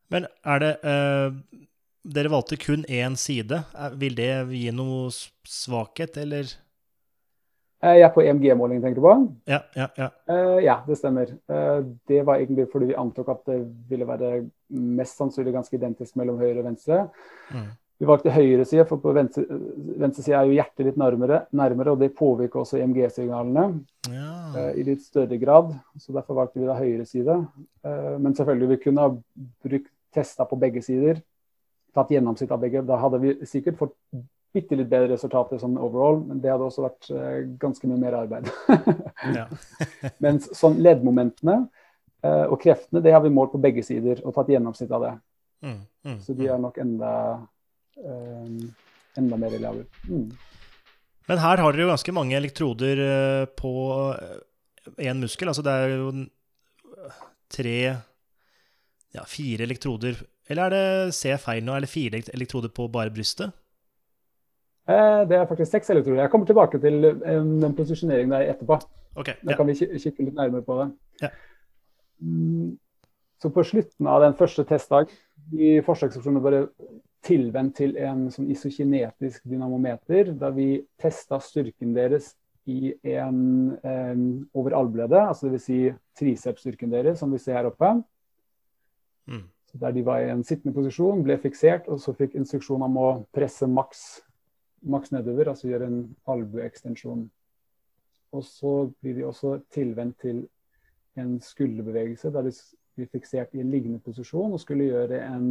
Men 0.09 0.27
er 0.45 0.59
det 0.63 0.73
uh, 0.85 1.35
Dere 2.07 2.31
valgte 2.31 2.57
kun 2.61 2.85
én 2.87 3.17
side. 3.19 3.65
Vil 3.99 4.15
det 4.15 4.31
gi 4.55 4.71
noe 4.75 5.11
svakhet, 5.47 6.17
eller? 6.23 6.53
Eh, 7.85 7.99
jeg 7.99 8.07
er 8.07 8.13
på 8.15 8.23
EMG-måling, 8.25 8.81
tenker 8.81 9.01
du 9.01 9.05
på? 9.05 9.15
Ja, 9.51 9.61
ja, 9.77 9.89
ja. 9.99 10.11
Uh, 10.31 10.59
ja 10.65 10.77
det 10.87 10.97
stemmer. 11.01 11.33
Uh, 11.51 11.83
det 12.09 12.23
var 12.25 12.41
egentlig 12.41 12.69
fordi 12.73 12.93
vi 12.93 13.01
antok 13.01 13.35
at 13.35 13.43
det 13.51 13.59
ville 13.91 14.09
være 14.09 14.31
mest 14.73 15.21
sannsynlig 15.21 15.53
ganske 15.59 15.77
identisk 15.77 16.17
mellom 16.17 16.41
høyre 16.41 16.63
og 16.63 16.71
venstre. 16.71 17.03
Mm. 17.53 17.69
Vi 18.01 18.09
valgte 18.09 18.33
høyre 18.33 18.65
side, 18.69 18.85
for 18.89 19.01
på 19.01 19.13
venstre, 19.17 19.45
venstre 20.01 20.25
side 20.25 20.39
er 20.39 20.49
jo 20.49 20.57
hjertet 20.57 20.89
litt 20.89 20.99
nærmere, 21.01 21.43
nærmere 21.57 21.95
og 21.95 22.01
det 22.01 22.11
påvirker 22.17 22.61
også 22.61 22.81
EMG-signalene 22.81 23.69
ja. 24.13 24.33
uh, 24.57 24.73
i 24.73 24.85
litt 24.89 25.05
større 25.05 25.39
grad. 25.41 25.73
så 26.01 26.17
Derfor 26.17 26.41
valgte 26.41 26.63
vi 26.63 26.69
da 26.71 26.81
høyre 26.81 27.09
side. 27.09 27.41
Men 27.85 28.35
selvfølgelig 28.35 28.69
vi 28.73 28.83
kunne 28.83 29.05
ha 29.05 29.13
brukt 29.65 29.93
testa 30.17 30.47
på 30.49 30.59
begge 30.61 30.81
sider. 30.85 31.21
Tatt 31.97 32.13
gjennomsnitt 32.13 32.53
av 32.53 32.61
begge. 32.61 32.85
Da 32.87 32.99
hadde 33.01 33.21
vi 33.23 33.33
sikkert 33.49 33.79
fått 33.81 33.97
bitte 34.57 34.77
litt 34.79 34.89
bedre 34.89 35.15
resultater 35.15 35.61
sånn 35.61 35.79
overall, 35.81 36.23
men 36.29 36.39
det 36.41 36.53
hadde 36.53 36.69
også 36.69 36.85
vært 36.85 37.09
uh, 37.13 37.41
ganske 37.61 37.89
mye 37.89 38.01
mer 38.01 38.17
arbeid. 38.21 38.49
Mens 40.25 40.49
sånn 40.57 40.79
leddmomentene 40.85 41.65
og 42.27 42.57
kreftene, 42.59 42.99
det 43.05 43.13
har 43.15 43.21
vi 43.23 43.31
målt 43.31 43.53
på 43.53 43.61
begge 43.63 43.85
sider 43.87 44.19
og 44.27 44.33
tatt 44.35 44.49
gjennomsnitt 44.51 44.91
av 44.97 45.03
det. 45.05 45.11
Mm, 45.63 45.77
mm, 46.09 46.17
så 46.25 46.35
de 46.35 46.49
er 46.51 46.59
nok 46.59 46.81
enda 46.83 47.11
Ehm, 48.05 48.75
enda 49.17 49.37
mer 49.37 49.51
reliable. 49.51 49.85
Mm. 50.09 50.31
Men 51.27 51.39
her 51.39 51.63
har 51.63 51.73
dere 51.73 51.87
jo 51.87 51.91
ganske 51.91 52.15
mange 52.15 52.37
elektroder 52.37 53.01
på 53.59 53.73
én 55.03 55.23
muskel. 55.23 55.51
Altså 55.51 55.65
det 55.67 55.73
er 55.73 55.97
jo 55.97 56.11
tre 57.53 57.79
Ja, 59.17 59.23
fire 59.25 59.65
elektroder 59.65 60.19
Eller 60.49 60.67
er 60.67 60.75
det, 60.75 61.15
ser 61.15 61.35
jeg 61.35 61.43
feil 61.43 61.65
nå, 61.67 61.75
er 61.75 61.87
det 61.87 61.91
fire 61.91 62.21
elektroder 62.35 62.73
på 62.75 62.87
bare 62.93 63.13
brystet? 63.15 63.55
Eh, 64.87 65.23
det 65.27 65.39
er 65.39 65.49
faktisk 65.51 65.73
seks 65.73 65.91
elektroder. 65.91 66.23
Jeg 66.23 66.31
kommer 66.31 66.47
tilbake 66.47 66.79
til 66.83 67.03
den 67.03 67.75
posisjoneringen 67.75 68.35
der 68.37 68.53
etterpå. 68.53 68.79
Okay, 69.17 69.35
da 69.43 69.55
ja. 69.55 69.57
kan 69.57 69.67
vi 69.67 69.75
kikke 69.75 70.29
litt 70.29 70.37
nærmere 70.37 70.63
på 70.63 70.77
det. 70.81 70.91
Ja. 71.25 71.33
Mm, 72.21 72.77
så 73.43 73.51
på 73.53 73.65
slutten 73.67 74.09
av 74.09 74.23
den 74.23 74.37
første 74.37 74.65
testdag 74.69 75.11
i 75.57 75.77
forsøksopsjonen 75.85 76.45
bare 76.45 76.63
tilvendt 77.27 77.77
til 77.81 77.97
en 77.99 78.27
sånn 78.33 78.51
isokinetisk 78.53 79.45
dynamometer, 79.49 80.31
da 80.39 80.53
vi 80.55 80.85
testa 81.01 81.41
styrken 81.43 81.95
deres 81.97 82.35
i 82.71 82.93
en 83.17 83.77
en 83.87 84.23
over 84.55 84.75
albleddet, 84.79 85.23
altså 85.23 85.51
dvs. 85.51 85.67
Si 85.67 85.81
tricepsstyrken 86.19 86.93
deres, 86.93 87.19
som 87.21 87.33
vi 87.33 87.39
ser 87.43 87.59
her 87.59 87.71
oppe. 87.71 87.93
Der 89.81 89.93
de 89.93 90.05
var 90.07 90.23
i 90.23 90.31
en 90.33 90.45
sittende 90.47 90.75
posisjon, 90.77 91.25
ble 91.27 91.37
fiksert, 91.43 91.89
og 91.93 92.01
så 92.01 92.15
fikk 92.17 92.37
instruksjon 92.39 92.85
om 92.87 92.99
å 93.01 93.09
presse 93.35 93.69
maks, 93.69 94.05
maks 94.87 95.13
nedover, 95.13 95.51
altså 95.53 95.69
gjøre 95.69 95.89
en 95.91 96.03
albueekstensjon. 96.33 97.27
Og 98.37 98.45
så 98.45 98.75
blir 99.01 99.17
de 99.19 99.27
også 99.27 99.59
tilvendt 99.73 100.21
til 100.25 100.45
en 101.17 101.39
skulderbevegelse 101.41 102.33
der 102.33 102.49
de 102.49 102.53
blir 102.97 103.09
fiksert 103.13 103.55
i 103.57 103.63
en 103.63 103.73
liggende 103.73 104.01
posisjon 104.05 104.53
og 104.53 104.61
skulle 104.61 104.89
gjøre 104.89 105.21
en 105.25 105.49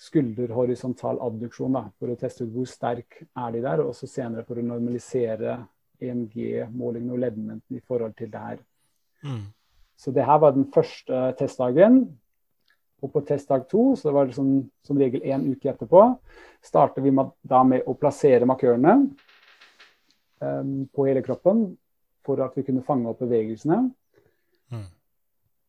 skulderhorisontal 0.00 1.20
abduksjon 1.24 1.76
da, 1.76 1.86
for 1.96 2.12
å 2.12 2.18
teste 2.20 2.44
ut 2.44 2.52
hvor 2.52 2.68
sterk 2.68 3.22
er 3.24 3.54
de 3.54 3.62
der, 3.64 3.80
og 3.80 3.94
også 3.94 4.08
senere 4.10 4.44
for 4.44 4.60
å 4.60 4.64
normalisere 4.64 5.56
EMG-målingene 6.04 7.14
og 7.14 7.22
leddmomentene 7.22 7.80
i 7.80 7.84
forhold 7.84 8.12
til 8.18 8.32
det 8.32 8.42
her. 8.42 8.58
Mm. 9.24 9.46
Så 9.96 10.12
det 10.12 10.26
her 10.28 10.40
var 10.42 10.52
den 10.52 10.68
første 10.72 11.22
testdagen. 11.38 12.02
Og 13.06 13.12
på 13.14 13.22
testdag 13.26 13.68
to, 13.70 13.92
så 13.94 14.10
det 14.10 14.16
var 14.16 14.26
liksom, 14.26 14.50
som 14.86 14.98
regel 14.98 15.22
én 15.22 15.46
uke 15.46 15.70
etterpå, 15.70 16.02
starter 16.64 17.04
vi 17.04 17.14
med, 17.14 17.30
da 17.46 17.62
med 17.66 17.86
å 17.86 17.94
plassere 17.98 18.48
markørene 18.48 18.96
um, 20.42 20.74
på 20.90 21.06
hele 21.06 21.22
kroppen 21.22 21.68
for 22.26 22.42
at 22.42 22.56
vi 22.58 22.66
kunne 22.66 22.82
fange 22.82 23.06
opp 23.06 23.22
bevegelsene. 23.22 23.84
Mm. 24.74 24.86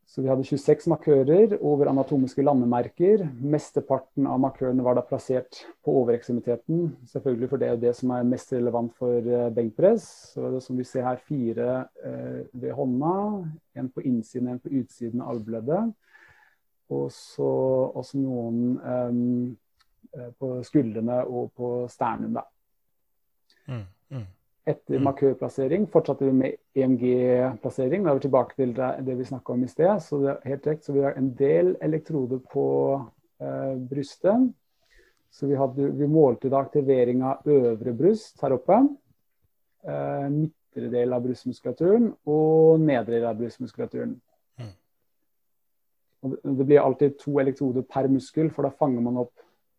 Så 0.07 0.23
vi 0.23 0.29
hadde 0.31 0.47
26 0.47 0.87
markører 0.89 1.57
over 1.59 1.91
anatomiske 1.91 2.41
landemerker. 2.41 3.27
Mesteparten 3.37 4.25
av 4.25 4.39
markørene 4.41 4.81
var 4.81 4.97
da 4.97 5.03
plassert 5.05 5.59
på 5.85 5.93
overekstremiteten. 5.99 6.87
Selvfølgelig 7.11 7.51
for 7.51 7.61
det 7.61 7.69
er 7.69 7.81
det 7.83 7.93
som 7.99 8.15
er 8.15 8.25
mest 8.25 8.55
relevant 8.55 8.95
for 8.97 9.21
uh, 9.29 9.51
benkpress. 9.53 10.07
Så 10.33 10.49
det 10.55 10.63
som 10.65 10.79
vi 10.79 10.87
ser 10.87 11.05
her, 11.05 11.21
fire 11.27 11.83
uh, 12.01 12.41
ved 12.55 12.73
hånda. 12.79 13.13
En 13.77 13.93
på 13.93 14.07
innsiden, 14.07 14.49
en 14.55 14.63
på 14.63 14.73
utsiden 14.79 15.21
av 15.21 15.35
albueleddet. 15.35 15.93
Og 16.93 17.09
så 17.11 17.47
også 17.99 18.19
noen 18.21 18.77
um, 18.79 19.57
på 20.39 20.51
skuldrene 20.63 21.19
og 21.25 21.51
på 21.57 21.71
sternum, 21.91 22.37
da. 22.37 22.43
Mm, 23.67 23.83
mm. 24.15 24.27
Etter 24.67 24.99
mm. 24.99 25.03
markørplassering 25.07 25.87
fortsatte 25.91 26.27
vi 26.27 26.35
med 26.35 26.55
EMG-plassering. 26.75 28.03
Da 28.03 28.11
er 28.11 28.19
vi 28.19 28.25
tilbake 28.25 28.55
til 28.57 28.73
det, 28.75 29.17
vi 29.19 29.27
snakka 29.27 29.55
om 29.55 29.63
i 29.63 29.71
sted. 29.71 29.93
Så 30.03 30.19
det 30.23 30.31
er 30.33 30.51
helt 30.51 30.67
rekt, 30.67 30.85
så 30.85 30.95
vi 30.95 31.03
har 31.05 31.15
en 31.19 31.29
del 31.39 31.75
elektroder 31.83 32.41
på 32.51 32.67
uh, 32.99 33.75
brystet. 33.89 34.49
Så 35.31 35.47
vi, 35.47 35.55
hadde, 35.59 35.91
vi, 35.95 36.07
målte 36.07 36.51
da 36.51 36.63
aktivering 36.63 37.23
av 37.27 37.47
øvre 37.47 37.93
bryst 37.95 38.41
her 38.43 38.55
oppe. 38.57 38.79
Uh, 39.87 40.27
midtre 40.31 40.91
del 40.91 41.15
av 41.15 41.23
brystmuskulaturen 41.23 42.11
og 42.27 42.81
nedre 42.83 43.19
del 43.19 43.27
av 43.29 43.37
brystmuskulaturen. 43.39 44.17
Mm. 46.23 46.33
Og 46.33 46.53
det, 46.57 46.65
blir 46.65 46.81
alltid 46.81 47.17
to 47.21 47.39
elektroder 47.39 47.85
per 47.87 48.07
muskel, 48.11 48.49
for 48.53 48.65
da 48.65 48.73
fanger 48.73 49.03
man 49.05 49.19
opp 49.21 49.35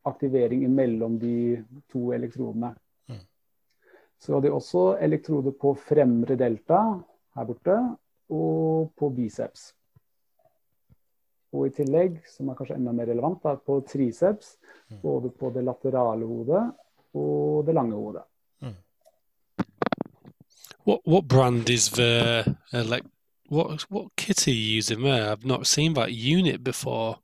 aktivering 0.08 0.62
mellom 0.72 1.18
de 1.18 1.58
to 1.92 2.12
elektrodene. 2.16 2.74
Så 4.18 4.34
hadde 4.34 4.48
de 4.48 4.54
også 4.54 4.96
elektroder 5.00 5.54
på 5.54 5.74
fremre 5.78 6.34
delta 6.38 6.78
her 7.38 7.46
borte, 7.46 7.76
og 8.34 8.90
på 8.98 9.10
biceps. 9.14 9.68
Og 11.54 11.68
i 11.68 11.72
tillegg, 11.72 12.18
som 12.28 12.50
er 12.50 12.58
kanskje 12.58 12.76
enda 12.76 12.92
mer 12.92 13.08
relevant, 13.08 13.38
da, 13.44 13.54
på 13.56 13.78
triceps, 13.88 14.56
mm. 14.90 14.98
både 15.02 15.30
på 15.32 15.52
det 15.54 15.62
laterale 15.64 16.26
hodet 16.28 16.64
og 17.16 17.64
det 17.64 17.76
lange 17.78 17.96
hodet. 17.96 18.24
Mm. 18.60 18.74
What 20.84 21.00
what 21.06 21.24
brand 21.28 21.70
is 21.70 21.88
the 21.90 22.44
uh, 22.72 22.82
like 22.84 23.06
what 23.48 23.86
what 23.90 24.16
kit 24.16 24.46
are 24.48 24.52
you 24.52 24.78
using 24.78 25.02
there? 25.02 25.32
I've 25.32 25.44
not 25.44 25.66
seen 25.66 25.94
that 25.94 26.12
unit 26.12 26.62
before. 26.64 27.16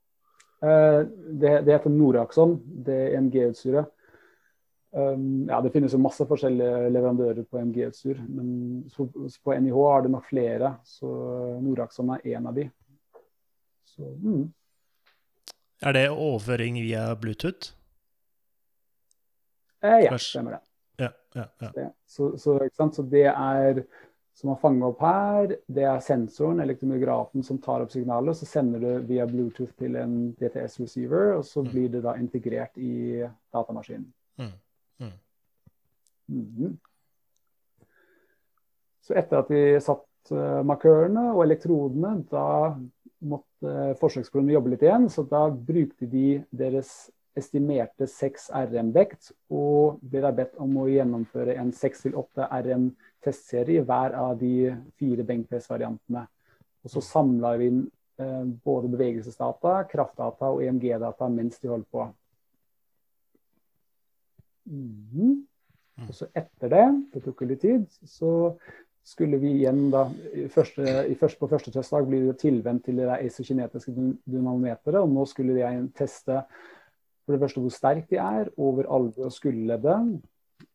Uh, 0.63 1.05
det, 1.31 1.61
det, 1.65 1.73
heter 1.73 1.89
Noraxon, 1.89 2.59
det 2.85 2.95
er 2.95 3.21
MG-utstyret. 3.21 3.91
Um, 4.95 5.47
ja, 5.49 5.61
Det 5.61 5.71
finnes 5.73 5.93
jo 5.93 5.99
masse 5.99 6.25
forskjellige 6.25 6.89
leverandører 6.89 7.43
på 7.43 7.59
MG-utstyr, 7.59 8.21
men 8.31 8.85
på 9.43 9.53
NIH 9.59 9.79
har 9.83 10.05
det 10.05 10.11
nok 10.11 10.29
flere. 10.29 10.75
Så 10.83 11.09
Noraxon 11.61 12.13
er 12.15 12.23
én 12.33 12.47
av 12.47 12.55
de. 12.55 12.69
Så, 13.85 14.03
mm. 14.23 14.53
Er 15.81 15.91
det 15.93 16.09
overføring 16.09 16.79
via 16.79 17.09
Bluetooth? 17.15 17.75
Eh, 19.83 20.05
ja, 20.07 20.17
stemmer 20.17 20.51
det. 20.51 20.61
Ja, 20.97 21.09
ja, 21.35 21.45
ja. 21.75 21.89
Så, 22.07 22.37
så, 22.37 22.59
så, 22.93 23.03
det 23.03 23.25
er 23.25 23.83
som 24.35 24.49
man 24.51 24.59
fanger 24.59 24.89
opp 24.89 25.03
her, 25.05 25.53
det 25.71 25.85
er 25.87 26.01
sensoren, 26.03 26.59
elektromyografen, 26.59 27.43
som 27.43 27.59
tar 27.63 27.85
opp 27.85 27.93
signalet. 27.93 28.35
Så 28.35 28.47
sender 28.49 28.83
du 28.83 29.05
via 29.07 29.23
Bluetooth 29.29 29.71
til 29.79 29.95
en 29.95 30.17
DTS-receiver, 30.35 31.37
og 31.37 31.45
så 31.47 31.63
mm. 31.63 31.69
blir 31.71 31.93
det 31.93 32.01
da 32.03 32.17
integrert 32.19 32.75
i 32.75 33.23
datamaskinen. 33.55 34.09
Mm. 34.41 34.51
Mm. 36.27 36.75
Så 39.05 39.15
etter 39.15 39.39
at 39.39 39.51
vi 39.53 39.63
satt 39.85 40.33
uh, 40.33 40.61
markørene 40.67 41.29
og 41.35 41.43
elektrodene, 41.45 42.17
da 42.31 42.47
måtte 43.25 43.71
uh, 43.71 43.97
forsøkskolonnen 44.01 44.55
jobbe 44.55 44.73
litt 44.73 44.83
igjen. 44.83 45.07
Så 45.13 45.23
da 45.29 45.45
brukte 45.47 46.09
de 46.09 46.41
deres 46.51 47.05
estimerte 47.35 48.07
6 48.07 48.49
RM-vekt 48.55 49.33
og 49.53 49.99
ble 50.03 50.21
da 50.23 50.31
bedt 50.35 50.55
om 50.61 50.77
å 50.79 50.87
gjennomføre 50.87 51.57
en 51.59 51.71
6-8 51.75 52.47
RM-testserie 53.25 53.81
i 53.81 53.85
hver 53.85 54.13
av 54.13 54.37
de 54.37 54.75
fire 54.99 55.23
benkpress-variantene. 55.25 56.25
Og 56.85 56.91
så 56.91 57.01
samla 57.01 57.55
vi 57.57 57.71
inn 57.71 57.81
uh, 58.21 58.45
både 58.45 58.91
bevegelsesdata, 58.93 59.87
kraftdata 59.89 60.51
og 60.53 60.63
EMG-data 60.63 61.29
mens 61.29 61.59
de 61.59 61.71
holdt 61.71 61.89
på. 61.91 62.05
Mm. 64.69 65.45
Og 66.05 66.13
så 66.13 66.27
etter 66.35 66.69
det, 66.69 66.85
det 67.13 67.23
tok 67.23 67.45
litt 67.47 67.61
tid, 67.61 67.85
så 68.05 68.55
skulle 69.05 69.37
vi 69.37 69.51
igjen 69.59 69.91
da 69.93 70.07
første, 70.49 70.83
første, 71.19 71.39
På 71.39 71.47
første 71.47 71.71
testdag 71.71 72.07
blir 72.09 72.25
det 72.25 72.39
tilvendt 72.41 72.87
til 72.87 72.97
det 72.97 73.19
isokinetiske 73.27 73.93
dynamometeret. 74.25 75.01
Og 75.03 75.11
nå 75.13 75.25
skulle 75.29 75.59
jeg 75.59 75.83
teste 75.97 76.41
for 77.25 77.33
det 77.33 77.41
første 77.41 77.61
hvor 77.61 77.73
sterkt 77.73 78.09
de 78.09 78.17
er 78.21 78.49
over 78.57 78.89
alve- 78.89 79.25
og 79.25 79.33
skulderleddet. 79.33 80.21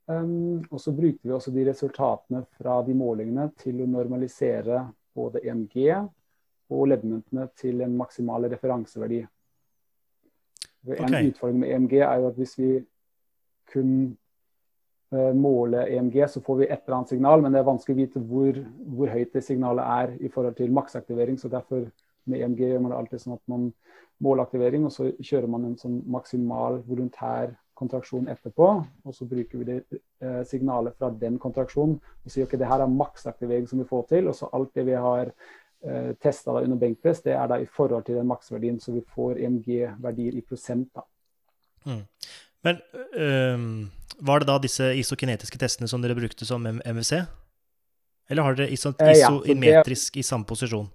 Um, 0.06 0.64
og 0.70 0.80
så 0.80 0.92
brukte 0.92 1.28
vi 1.28 1.34
også 1.34 1.52
de 1.54 1.66
resultatene 1.68 2.44
fra 2.58 2.80
de 2.86 2.94
målingene 2.98 3.50
til 3.60 3.82
å 3.82 3.90
normalisere 3.90 4.80
både 5.14 5.42
EMG 5.44 5.76
og 6.70 6.88
leddmøntene 6.90 7.46
til 7.58 7.82
en 7.84 7.94
maksimal 7.98 8.48
referanseverdi. 8.50 9.20
En 10.96 11.18
utfordring 11.20 11.60
med 11.60 11.74
EMG 11.74 11.94
er 12.00 12.22
jo 12.22 12.30
at 12.30 12.40
hvis 12.40 12.56
vi 12.58 12.72
kun 13.70 13.92
uh, 15.14 15.32
måler 15.36 15.92
EMG, 15.92 16.22
så 16.32 16.42
får 16.42 16.62
vi 16.62 16.68
et 16.68 16.80
eller 16.80 17.00
annet 17.00 17.14
signal, 17.14 17.44
men 17.44 17.54
det 17.54 17.60
er 17.60 17.70
vanskelig 17.70 17.96
å 17.96 18.00
vite 18.00 18.24
hvor, 18.32 18.60
hvor 18.96 19.14
høyt 19.14 19.34
det 19.36 19.44
signalet 19.46 19.94
er 20.00 20.14
i 20.24 20.32
forhold 20.32 20.56
til 20.58 20.74
maksaktivering. 20.74 21.38
så 21.38 21.52
derfor 21.52 21.86
med 22.24 22.40
EMG 22.40 22.64
gjør 22.66 22.82
man 22.82 22.92
det 22.92 22.98
alltid 22.98 23.22
sånn 23.22 23.38
at 23.38 23.46
man 23.50 23.70
måler 24.20 24.44
aktivering, 24.44 24.84
og 24.86 24.94
så 24.94 25.10
kjører 25.16 25.48
man 25.50 25.68
en 25.68 25.78
sånn 25.80 26.00
maksimal 26.10 26.80
voluntær 26.88 27.54
kontraksjon 27.80 28.28
etterpå. 28.32 28.68
Og 29.04 29.16
så 29.16 29.26
bruker 29.28 29.62
vi 29.62 29.68
det 29.68 29.78
eh, 30.22 30.42
signalet 30.48 30.96
fra 30.98 31.10
den 31.22 31.38
kontraksjonen 31.42 31.96
og 31.98 32.32
sier 32.32 32.48
ok, 32.48 32.58
det 32.60 32.68
her 32.70 32.84
er 32.84 32.92
maksaktivering 32.92 33.66
som 33.70 33.82
vi 33.82 33.88
får 33.88 34.06
til. 34.12 34.30
Og 34.30 34.36
så 34.36 34.50
alt 34.56 34.74
det 34.76 34.86
vi 34.88 34.98
har 35.06 35.32
eh, 35.32 36.12
testa 36.22 36.58
under 36.60 36.80
benkpress, 36.80 37.24
det 37.26 37.36
er 37.36 37.50
da 37.50 37.60
i 37.60 37.68
forhold 37.68 38.06
til 38.08 38.20
den 38.20 38.28
maksverdien, 38.30 38.78
så 38.80 38.94
vi 38.96 39.04
får 39.16 39.40
EMG-verdier 39.40 40.38
i 40.38 40.44
prosent. 40.46 40.88
da. 40.94 41.06
Mm. 41.88 42.04
Men 42.64 42.80
øh, 43.16 43.60
var 44.20 44.40
det 44.40 44.48
da 44.50 44.58
disse 44.60 44.92
isokinetiske 45.00 45.58
testene 45.58 45.88
som 45.88 46.02
dere 46.02 46.18
brukte 46.18 46.46
som 46.46 46.66
MVC? 46.68 47.22
Eller 48.30 48.46
har 48.46 48.56
dere 48.58 48.70
iso 48.70 48.92
eh, 49.00 49.16
isometrisk 49.16 50.20
i 50.20 50.26
samme 50.26 50.46
posisjon? 50.46 50.88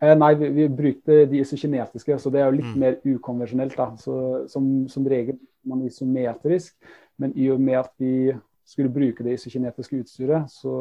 Eh, 0.00 0.14
nei, 0.16 0.34
vi, 0.40 0.48
vi, 0.56 0.68
brukte 0.72 1.24
de 1.28 1.40
isokinetiske, 1.42 2.18
så 2.18 2.32
det 2.32 2.40
er 2.40 2.48
jo 2.48 2.58
litt 2.58 2.70
mm. 2.70 2.78
mer 2.80 2.98
ukonvensjonelt. 3.04 3.76
da. 3.76 3.90
Så, 4.00 4.14
som, 4.48 4.70
som, 4.88 5.08
regel 5.08 5.36
man 5.68 5.82
isometrisk, 5.84 6.76
men 7.20 7.34
i 7.36 7.50
og 7.52 7.60
med 7.60 7.82
at 7.82 7.90
vi 8.00 8.30
skulle 8.64 8.92
bruke 8.92 9.26
det 9.26 9.36
isokinetiske 9.36 10.00
utstyret, 10.00 10.48
så 10.52 10.72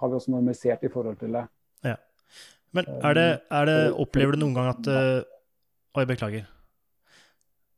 har 0.00 0.10
vi 0.10 0.18
også 0.18 0.34
normalisert 0.34 0.84
i 0.84 0.92
forhold 0.92 1.16
til 1.22 1.38
det. 1.38 1.46
Ja. 1.86 1.94
Men 2.76 2.90
er 3.00 3.16
det, 3.16 3.30
er 3.50 3.70
det, 3.70 3.78
opplever 3.96 4.36
du 4.36 4.42
noen 4.44 4.58
gang 4.58 4.68
at 4.74 4.90
uh, 4.92 5.32
Oi, 5.96 6.04
beklager. 6.04 6.44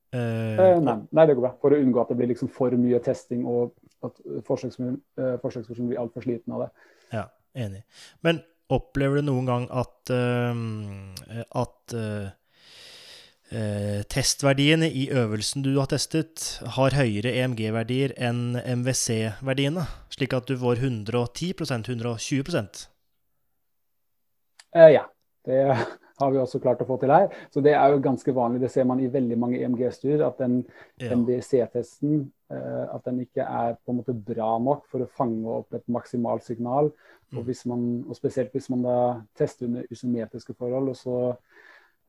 Uh, 0.08 0.56
eh, 0.56 0.78
nei, 0.82 0.96
nei, 1.12 1.26
det 1.28 1.36
går 1.36 1.44
bra. 1.44 1.52
For 1.62 1.76
å 1.76 1.78
unngå 1.78 2.00
at 2.02 2.10
det 2.10 2.16
blir 2.18 2.32
liksom 2.32 2.50
for 2.50 2.74
mye 2.80 2.98
testing 3.04 3.44
og 3.46 3.76
at 4.06 4.18
forsøkspersonen 4.46 4.98
eh, 5.18 5.88
blir 5.90 6.00
altfor 6.00 6.24
sliten 6.24 6.54
av 6.56 6.64
det. 6.64 6.68
Ja, 7.12 7.24
enig. 7.66 7.84
Men 8.26 8.40
opplever 8.72 9.20
du 9.20 9.28
noen 9.28 9.48
gang 9.48 9.68
at, 9.72 10.12
uh, 10.12 11.44
at 11.62 11.94
uh, 11.96 12.28
testverdiene 14.12 14.90
i 14.92 15.06
øvelsen 15.08 15.64
du 15.64 15.72
har 15.78 15.88
testet, 15.88 16.60
har 16.76 16.96
høyere 16.96 17.32
EMG-verdier 17.40 18.12
enn 18.20 18.58
MWC-verdiene, 18.60 19.86
slik 20.12 20.36
at 20.36 20.50
du 20.50 20.56
får 20.60 20.82
110 20.84 21.54
120% 21.56 22.84
eh, 24.76 24.90
Ja. 24.98 25.06
Det 25.48 25.62
har 26.18 26.30
vi 26.34 26.38
også 26.42 26.60
klart 26.62 26.80
å 26.82 26.86
få 26.88 26.96
til 27.00 27.10
her. 27.14 27.28
Så 27.54 27.62
det 27.64 27.72
er 27.74 27.92
jo 27.92 28.00
ganske 28.04 28.34
vanlig. 28.34 28.60
Det 28.60 28.70
ser 28.70 28.84
man 28.84 29.00
i 29.00 29.06
veldig 29.12 29.38
mange 29.38 29.60
EMG-studier, 29.62 30.26
at 30.26 30.38
den 30.38 30.64
Ja. 31.00 31.14
MDC-testen 31.14 32.30
eh, 32.50 32.94
at 32.94 33.04
den 33.04 33.20
ikke 33.20 33.42
er 33.44 33.76
på 33.84 33.92
en 33.92 34.00
måte 34.00 34.14
bra 34.14 34.58
nok 34.58 34.86
for 34.90 35.04
å 35.04 35.08
fange 35.08 35.46
opp 35.46 35.74
et 35.74 35.86
maksimalt 35.88 36.42
signal. 36.44 36.92
Og, 37.32 37.38
Mm. 37.42 37.44
hvis 37.44 37.66
man, 37.66 38.04
og 38.08 38.16
spesielt 38.16 38.52
hvis 38.52 38.70
man 38.70 38.82
da 38.82 39.20
tester 39.36 39.66
under 39.66 39.82
isometriske 39.90 40.54
forhold 40.56 40.88
og 40.88 40.96
så 40.96 41.16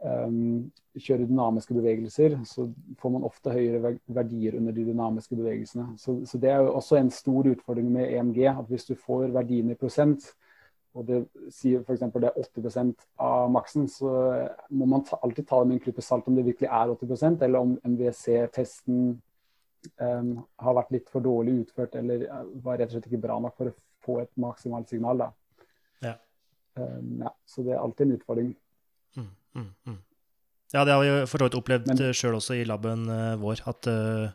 um, 0.02 0.72
kjører 0.98 1.28
dynamiske 1.28 1.74
bevegelser, 1.76 2.38
så 2.46 2.70
får 3.02 3.12
man 3.12 3.24
ofte 3.28 3.52
høyere 3.52 3.98
verdier 4.08 4.56
under 4.56 4.72
de 4.72 4.86
dynamiske 4.86 5.36
bevegelsene. 5.36 5.90
Så, 5.98 6.26
så 6.26 6.38
det 6.40 6.50
er 6.50 6.62
jo 6.64 6.74
også 6.74 6.96
en 7.00 7.12
stor 7.12 7.44
utfordring 7.52 7.92
med 7.92 8.08
EMG. 8.14 8.46
at 8.48 8.66
Hvis 8.70 8.86
du 8.86 8.96
får 8.96 9.28
verdiene 9.36 9.72
i 9.72 9.80
prosent, 9.80 10.32
og 10.98 11.06
det 11.06 11.20
sier 11.54 11.84
f.eks. 11.84 12.02
det 12.16 12.30
er 12.32 12.38
80 12.42 12.94
av 13.22 13.50
maksen, 13.54 13.86
så 13.92 14.12
må 14.74 14.88
man 14.90 15.04
ta, 15.06 15.20
alltid 15.24 15.48
ta 15.48 15.62
det 15.62 15.70
med 15.70 15.78
en 15.78 15.84
klype 15.84 16.04
salt 16.04 16.28
om 16.28 16.38
det 16.38 16.48
virkelig 16.48 16.70
er 16.70 16.94
80% 16.96 17.46
eller 17.46 17.66
om 17.66 17.76
MVC-testen 17.86 19.04
um, 20.02 20.32
har 20.66 20.78
vært 20.80 20.96
litt 20.98 21.14
for 21.14 21.26
dårlig 21.26 21.60
utført 21.64 21.96
eller 22.00 22.26
uh, 22.26 22.42
var 22.66 22.82
rett 22.82 22.90
og 22.90 22.98
slett 22.98 23.12
ikke 23.12 23.22
bra 23.28 23.38
nok 23.44 23.56
for 23.60 23.72
å 23.72 23.78
få 24.06 24.18
et 24.24 24.34
maksimalt 24.42 24.90
signal. 24.92 25.28
Ja. 26.02 26.16
Um, 26.80 27.22
ja, 27.22 27.34
så 27.46 27.66
det 27.68 27.76
er 27.76 27.84
alltid 27.84 28.08
en 28.08 28.18
utfordring. 28.18 28.52
Mm, 29.20 29.32
mm, 29.56 29.72
mm. 29.92 30.00
Ja, 30.74 30.84
det 30.86 30.94
har 30.94 31.02
vi 31.02 31.14
for 31.30 31.42
så 31.42 31.48
vidt 31.48 31.58
opplevd 31.58 31.88
Men- 31.90 32.14
sjøl 32.14 32.38
også 32.38 32.60
i 32.60 32.68
laben 32.68 33.08
eh, 33.10 33.36
vår. 33.42 33.64
At 33.70 33.90
uh, 33.90 34.30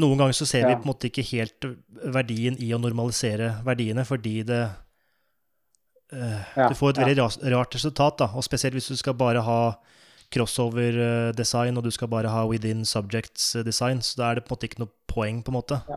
noen 0.00 0.20
ganger 0.20 0.36
så 0.36 0.46
ser 0.48 0.66
vi 0.68 0.74
på 0.76 0.84
en 0.84 0.92
måte 0.92 1.08
ikke 1.08 1.24
helt 1.32 1.66
verdien 2.12 2.58
i 2.60 2.68
å 2.76 2.80
normalisere 2.80 3.54
verdiene, 3.64 4.04
fordi 4.04 4.42
det 4.48 4.62
eh, 4.66 4.78
Ja, 6.12 6.68
Du 6.68 6.74
får 6.74 6.90
et 6.90 7.02
veldig 7.04 7.54
rart 7.54 7.74
resultat, 7.74 8.18
da. 8.18 8.30
Og 8.34 8.42
spesielt 8.44 8.74
hvis 8.74 8.88
du 8.88 8.96
skal 8.96 9.14
bare 9.14 9.42
ha 9.46 9.60
crossover-design, 10.30 11.76
og 11.76 11.84
du 11.84 11.90
skal 11.90 12.08
bare 12.08 12.30
ha 12.30 12.44
within 12.46 12.84
subjects-design, 12.84 14.00
så 14.02 14.16
da 14.20 14.30
er 14.30 14.34
det 14.38 14.44
på 14.44 14.54
en 14.54 14.56
måte 14.58 14.68
ikke 14.68 14.82
noe 14.84 14.94
poeng, 15.10 15.42
på 15.42 15.52
en 15.52 15.58
måte. 15.58 15.80
Ja. 15.88 15.96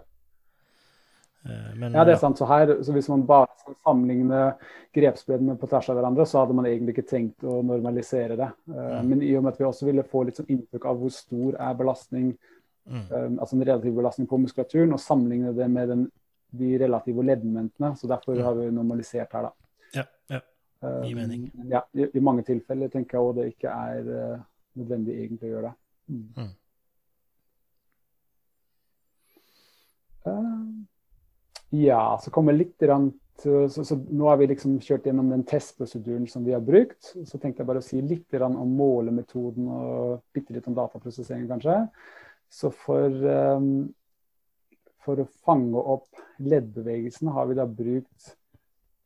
Eh, 1.46 1.76
Men, 1.76 1.94
Ja, 1.94 2.04
det 2.04 2.14
er 2.14 2.22
sant. 2.22 2.38
Så 2.38 2.46
her, 2.48 2.84
så 2.84 2.94
Hvis 2.94 3.10
man 3.10 3.26
bare 3.28 3.48
skal 3.60 3.76
sammenligne 3.84 4.56
grepsbreddene 4.96 5.58
på 5.60 5.68
tvers 5.68 5.90
av 5.90 5.98
hverandre, 5.98 6.26
så 6.26 6.40
hadde 6.40 6.54
man 6.56 6.66
egentlig 6.66 6.96
ikke 6.98 7.10
trengt 7.10 7.44
å 7.44 7.62
normalisere 7.66 8.38
det. 8.38 8.50
Mm. 8.68 9.08
Men 9.10 9.22
i 9.22 9.36
og 9.36 9.44
med 9.44 9.54
at 9.54 9.60
vi 9.60 9.66
også 9.66 9.86
ville 9.86 10.04
få 10.04 10.26
litt 10.26 10.38
sånn 10.38 10.50
inntrykk 10.50 10.86
av 10.86 10.98
hvor 11.00 11.12
stor 11.12 11.56
er 11.60 11.74
belastning, 11.74 12.38
Mm. 12.86 13.40
altså 13.40 13.54
en 13.56 13.64
relativ 13.64 13.96
belastning 13.96 14.28
på 14.28 14.38
muskulaturen, 14.38 14.92
og 14.92 15.00
sammenligne 15.00 15.56
det 15.56 15.70
med 15.72 15.88
den, 15.88 16.12
de 16.52 16.78
relative 16.78 17.24
leddmomentene. 17.24 17.96
Så 17.96 18.08
derfor 18.10 18.36
har 18.44 18.54
vi 18.56 18.70
normalisert 18.72 19.32
her, 19.32 19.44
da. 19.44 19.52
Ja. 20.84 20.90
Um, 20.90 21.16
mening. 21.16 21.52
Ja, 21.72 21.86
i, 21.94 22.10
I 22.14 22.20
mange 22.24 22.44
tilfeller 22.48 22.92
tenker 22.92 23.18
jeg 23.18 23.24
òg 23.24 23.38
det 23.40 23.48
ikke 23.54 23.72
er 23.72 24.10
uh, 24.10 24.44
nødvendig 24.80 25.16
egentlig 25.22 25.48
å 25.48 25.54
gjøre 25.54 25.70
det. 25.70 25.78
Mm. 26.14 26.28
Mm. 26.38 26.52
Uh, 30.24 30.64
ja, 31.84 32.02
så 32.24 32.32
kommer 32.36 32.56
litt 32.56 32.76
til, 32.80 33.10
så, 33.40 33.84
så 33.84 33.98
Nå 33.98 34.28
har 34.30 34.38
vi 34.40 34.50
liksom 34.52 34.76
kjørt 34.84 35.08
gjennom 35.08 35.32
den 35.32 35.48
testprosedyren 35.48 36.28
som 36.30 36.44
vi 36.46 36.54
har 36.56 36.64
brukt. 36.64 37.14
Så 37.16 37.40
tenkte 37.40 37.64
jeg 37.64 37.72
bare 37.72 37.82
å 37.82 37.86
si 37.86 38.04
litt 38.04 38.36
om 38.44 38.78
målemetoden 38.78 39.72
og 39.72 40.22
bitte 40.36 40.54
litt 40.56 40.68
om 40.70 40.78
dataprosessering, 40.78 41.48
kanskje. 41.50 41.80
Så 42.54 42.70
for, 42.76 43.10
um, 43.10 43.88
for 45.02 45.24
å 45.24 45.32
fange 45.48 45.80
opp 45.96 46.24
leddbevegelsene 46.44 47.34
har 47.34 47.50
vi 47.50 47.58
da 47.58 47.66
brukt 47.66 48.34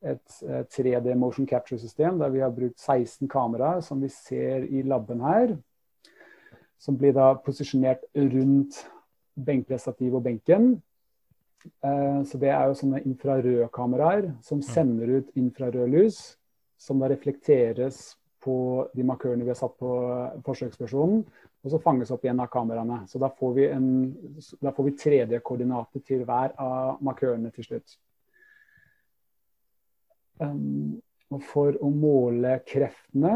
et 0.02 0.42
eh, 0.46 0.64
3D 0.70 1.14
motion 1.18 1.46
capture-system 1.46 2.18
der 2.18 2.30
vi 2.30 2.42
har 2.42 2.54
brukt 2.54 2.78
16 2.78 3.28
kameraer, 3.28 3.80
som 3.80 4.00
vi 4.02 4.08
ser 4.08 4.66
i 4.68 4.82
labben 4.82 5.20
her. 5.20 5.56
Som 6.78 6.98
blir 6.98 7.12
da 7.16 7.32
posisjonert 7.42 8.04
rundt 8.14 8.84
benkpressstativ 9.34 10.14
og 10.14 10.22
benken. 10.22 10.70
Eh, 11.82 12.22
Så 12.24 12.38
det 12.38 12.52
er 12.54 12.68
jo 12.68 12.78
sånne 12.78 13.02
infrarødkameraer 13.02 14.30
som 14.42 14.62
sender 14.62 15.18
ut 15.18 15.34
infrarødlys, 15.34 16.36
som 16.78 17.00
da 17.00 17.10
reflekteres 17.10 18.16
på 18.40 18.86
de 18.94 19.02
markørene 19.02 19.42
vi 19.42 19.50
har 19.50 19.58
satt 19.58 19.74
på 19.80 19.90
forsøkspersonen, 20.46 21.24
og 21.64 21.72
så 21.72 21.80
fanges 21.82 22.12
opp 22.14 22.22
igjen 22.22 22.38
av 22.40 22.50
kameraene. 22.52 23.00
Så 23.10 23.18
da 23.18 23.28
får 23.34 23.54
vi, 23.56 23.66
vi 23.66 24.92
3D-koordinater 25.02 26.04
til 26.06 26.22
hver 26.24 26.54
av 26.54 27.02
markørene 27.02 27.50
til 27.50 27.66
slutt. 27.66 27.98
Og 30.38 31.44
for 31.44 31.76
å 31.84 31.90
måle 31.92 32.58
kreftene 32.68 33.34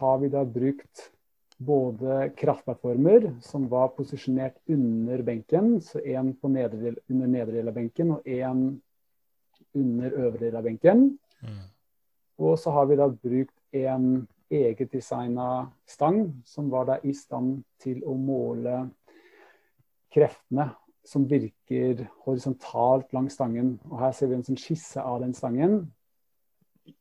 har 0.00 0.20
vi 0.20 0.30
da 0.32 0.44
brukt 0.44 1.10
både 1.60 2.30
kraftplattformer 2.40 3.26
som 3.44 3.66
var 3.68 3.92
posisjonert 3.96 4.56
under 4.72 5.22
benken, 5.24 5.74
så 5.84 6.00
én 6.00 6.32
nedre 6.48 6.94
under 7.08 7.26
nedre 7.28 7.58
del 7.58 7.68
av 7.68 7.76
benken 7.76 8.14
og 8.16 8.24
én 8.24 8.62
under 9.76 10.16
øvre 10.16 10.40
del 10.40 10.56
av 10.56 10.64
benken. 10.64 11.02
Mm. 11.44 11.64
Og 12.40 12.56
så 12.58 12.72
har 12.72 12.88
vi 12.88 12.96
da 12.96 13.08
brukt 13.08 13.76
en 13.76 14.26
eget 14.50 14.92
designa 14.92 15.70
stang 15.86 16.42
som 16.44 16.70
var 16.70 16.88
da 16.88 16.98
i 17.04 17.12
stand 17.14 17.60
til 17.82 18.00
å 18.08 18.16
måle 18.16 18.88
kreftene 20.10 20.70
som 21.06 21.28
virker 21.28 22.06
horisontalt 22.24 23.12
langs 23.12 23.36
stangen. 23.36 23.76
Og 23.90 24.00
her 24.00 24.12
ser 24.16 24.30
vi 24.30 24.38
en 24.38 24.46
sånn 24.46 24.58
skisse 24.60 25.02
av 25.02 25.20
den 25.22 25.36
stangen. 25.36 25.84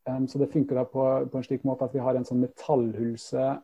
Um, 0.08 0.28
så 0.28 0.40
det 0.40 0.52
funker 0.52 0.76
da 0.76 0.84
på, 0.86 1.04
på 1.32 1.38
en 1.38 1.44
slik 1.44 1.64
måte 1.68 1.86
at 1.86 1.94
vi 1.94 2.02
har 2.04 2.16
en 2.16 2.26
sånn 2.28 2.42
metallhulse 2.44 3.62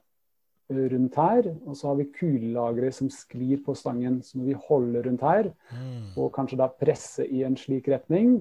rundt 0.69 1.15
her, 1.15 1.45
og 1.67 1.75
så 1.77 1.91
har 1.91 1.95
vi 1.99 2.07
kulelagre 2.09 2.89
som 2.93 3.09
sklir 3.13 3.59
på 3.61 3.75
stangen, 3.77 4.21
som 4.25 4.41
vi 4.47 4.55
holder 4.57 5.05
rundt 5.05 5.21
her, 5.21 5.51
Mm. 5.71 6.17
og 6.17 6.31
kanskje 6.33 6.57
da 6.57 6.67
presse 6.67 7.25
i 7.27 7.43
en 7.45 7.55
slik 7.55 7.87
retning. 7.87 8.39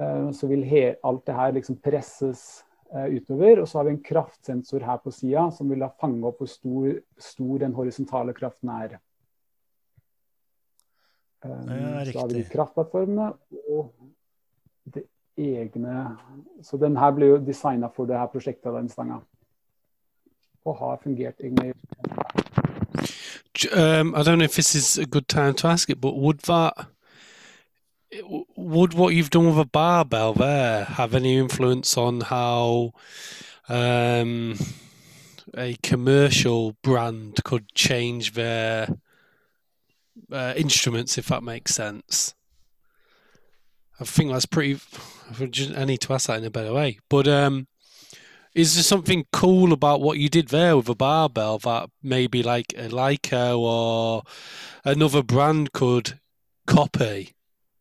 Uh, 0.00 0.30
Så 0.32 0.48
vil 0.48 0.64
he 0.64 0.94
alt 1.04 1.26
det 1.26 1.34
her 1.36 1.52
liksom 1.52 1.76
presses 1.76 2.64
eh, 2.94 3.06
utover, 3.20 3.60
og 3.60 3.68
så 3.68 3.78
har 3.78 3.84
vi 3.84 3.90
en 3.90 4.02
kraftsensor 4.02 4.80
her 4.80 4.96
på 4.98 5.12
sida 5.12 5.50
som 5.52 5.68
vil 5.68 5.78
da 5.78 5.88
fange 6.00 6.24
opp 6.26 6.38
hvor 6.38 6.48
stor, 6.48 7.02
stor 7.18 7.58
den 7.58 7.72
horisontale 7.76 8.32
kraften 8.34 8.68
er. 8.70 8.98
Um, 11.44 11.68
Ja, 11.68 12.04
så 12.04 12.20
har 12.20 12.28
vi 12.28 12.42
kraftplattformene 12.42 13.32
og 13.70 13.92
det 14.84 15.04
egne 15.38 16.16
Så 16.62 16.76
den 16.76 16.96
her 16.96 17.10
ble 17.10 17.26
jo 17.26 17.36
designa 17.46 17.86
for 17.86 18.06
det 18.06 18.18
her 18.18 18.26
prosjektet, 18.26 18.74
den 18.74 18.88
stanga. 18.88 19.20
Og 20.64 20.76
har 20.76 21.00
fungert 21.02 21.40
egentlig 21.40 21.74
Um, 23.72 24.14
I 24.14 24.22
don't 24.22 24.38
know 24.38 24.44
if 24.44 24.54
this 24.54 24.74
is 24.74 24.98
a 24.98 25.04
good 25.04 25.28
time 25.28 25.54
to 25.54 25.68
ask 25.68 25.90
it, 25.90 26.00
but 26.00 26.16
would 26.16 26.38
that 26.40 26.72
would 28.56 28.94
what 28.94 29.14
you've 29.14 29.30
done 29.30 29.46
with 29.46 29.58
a 29.58 29.64
barbell 29.64 30.32
there 30.32 30.84
have 30.84 31.14
any 31.14 31.36
influence 31.38 31.96
on 31.96 32.22
how 32.22 32.92
um, 33.68 34.56
a 35.56 35.76
commercial 35.82 36.76
brand 36.82 37.42
could 37.44 37.72
change 37.74 38.32
their 38.32 38.88
uh, 40.32 40.54
instruments, 40.56 41.18
if 41.18 41.26
that 41.26 41.42
makes 41.42 41.74
sense? 41.74 42.34
I 44.00 44.04
think 44.04 44.30
that's 44.32 44.46
pretty. 44.46 44.80
I 45.76 45.84
need 45.84 46.00
to 46.00 46.12
ask 46.14 46.26
that 46.26 46.38
in 46.38 46.44
a 46.44 46.50
better 46.50 46.72
way, 46.72 46.98
but 47.08 47.28
um, 47.28 47.66
is 48.54 48.74
there 48.74 48.82
something 48.82 49.26
cool 49.32 49.72
about 49.72 50.00
what 50.00 50.18
you 50.18 50.28
did 50.28 50.48
there 50.48 50.76
with 50.76 50.88
a 50.88 50.94
barbell 50.94 51.58
that 51.58 51.90
maybe 52.02 52.42
like 52.42 52.72
a 52.76 52.88
Leica 52.88 53.56
or 53.58 54.22
another 54.84 55.22
brand 55.22 55.72
could 55.72 56.18
copy? 56.66 57.34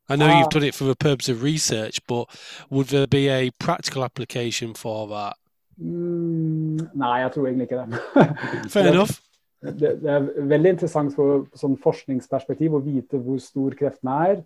I 0.10 0.16
know 0.16 0.26
Ah. 0.28 0.40
you've 0.40 0.50
done 0.50 0.64
it 0.64 0.76
for 0.76 0.84
the 0.86 0.96
purpose 0.96 1.30
of 1.30 1.42
research, 1.44 2.00
but 2.08 2.26
would 2.70 2.88
there 2.88 3.08
be 3.08 3.30
a 3.30 3.52
practical 3.60 4.04
application 4.04 4.74
for 4.74 5.08
that? 5.08 5.38
mm, 5.82 6.90
Nei, 6.96 7.18
jeg 7.22 7.32
tror 7.32 7.48
egentlig 7.48 7.68
ikke 7.72 7.86
det. 7.86 8.72
Fair 8.72 8.92
enough. 8.92 9.20
Det, 9.62 10.02
det 10.02 10.10
er 10.10 10.28
veldig 10.48 10.70
interessant 10.72 11.16
for 11.16 11.46
sånn 11.60 11.78
forskningsperspektiv 11.84 12.74
å 12.78 12.84
vite 12.84 13.18
hvor 13.20 13.40
stor 13.44 13.76
kreftene 13.80 14.14
er. 14.32 14.44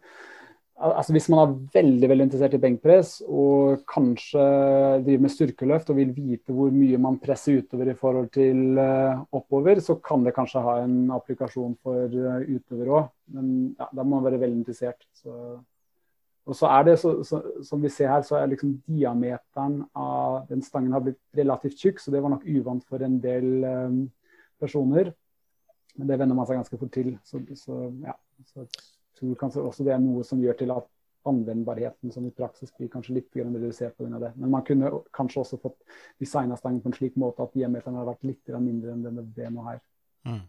Al- 0.77 0.95
Altså 0.97 1.13
Hvis 1.13 1.29
man 1.29 1.39
er 1.39 1.57
veldig 1.73 2.09
veldig 2.09 2.25
interessert 2.27 2.55
i 2.57 2.61
benkpress 2.61 3.11
og 3.27 3.83
kanskje 3.89 4.45
driver 5.05 5.25
med 5.25 5.33
styrkeløft 5.33 5.91
og 5.93 5.99
vil 5.99 6.15
vite 6.15 6.55
hvor 6.55 6.71
mye 6.73 6.97
man 7.01 7.19
presser 7.21 7.61
utover 7.61 7.91
i 7.91 7.97
forhold 7.97 8.31
til 8.33 8.79
eh, 8.81 9.21
oppover, 9.31 9.79
så 9.79 9.95
kan 10.01 10.25
det 10.25 10.33
kanskje 10.35 10.63
ha 10.65 10.79
en 10.83 11.11
applikasjon 11.13 11.77
for 11.83 12.09
eh, 12.09 12.49
utover 12.55 12.89
òg. 12.89 13.11
Men 13.35 13.75
ja, 13.79 13.87
da 13.93 14.03
må 14.03 14.17
man 14.17 14.25
være 14.25 14.41
veldig 14.41 14.63
interessert. 14.63 15.05
Så. 15.13 15.59
Og 16.45 16.55
så 16.59 16.67
er 16.67 16.83
det, 16.83 16.97
så, 16.99 17.13
så, 17.23 17.41
Som 17.63 17.83
vi 17.83 17.89
ser 17.89 18.09
her, 18.11 18.21
så 18.27 18.35
er 18.35 18.49
liksom 18.51 18.75
diameteren 18.87 19.83
av 19.95 20.47
den 20.49 20.61
stangen 20.65 20.91
har 20.91 21.05
blitt 21.05 21.21
relativt 21.37 21.79
tjukk, 21.79 22.01
så 22.01 22.11
det 22.11 22.23
var 22.23 22.33
nok 22.33 22.43
uvant 22.49 22.83
for 22.89 23.03
en 23.05 23.19
del 23.23 23.63
um, 23.63 24.01
personer. 24.59 25.13
Men 25.95 26.09
det 26.09 26.19
venner 26.19 26.35
man 26.35 26.49
seg 26.49 26.59
ganske 26.59 26.81
fort 26.81 26.91
til. 26.91 27.13
Så, 27.23 27.39
så 27.55 27.85
ja, 28.03 28.17
tror 29.23 29.39
kanskje 29.39 29.63
også 29.63 29.87
det 29.87 29.95
er 29.95 30.03
noe 30.03 30.25
som 30.27 30.43
gjør 30.43 30.59
til 30.59 30.75
at 30.75 30.89
anvendbarheten 31.25 32.11
som 32.11 32.25
i 32.27 32.33
praksis 32.35 32.73
blir 32.75 32.91
kanskje 32.91 33.15
litt 33.15 33.35
redusert 33.39 33.95
pga. 33.97 34.19
det. 34.19 34.33
Men 34.35 34.51
man 34.51 34.63
kunne 34.67 34.91
kanskje 35.15 35.39
også 35.39 35.59
fått 35.61 35.79
designa 36.19 36.57
stangen 36.59 36.81
på 36.83 36.91
en 36.91 36.97
slik 36.97 37.15
måte 37.15 37.43
at 37.43 37.53
diameteren 37.55 37.95
hadde 37.95 38.11
vært 38.11 38.27
litt 38.27 38.55
mindre 38.59 38.91
enn 38.91 39.03
det 39.03 39.27
det 39.35 39.49
nå 39.49 39.63
her. 39.69 39.79
Mm. 40.27 40.41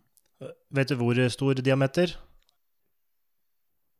Vet 0.75 0.91
du 0.91 0.97
hvor 0.99 1.29
stor 1.31 1.55
diameter? 1.55 2.16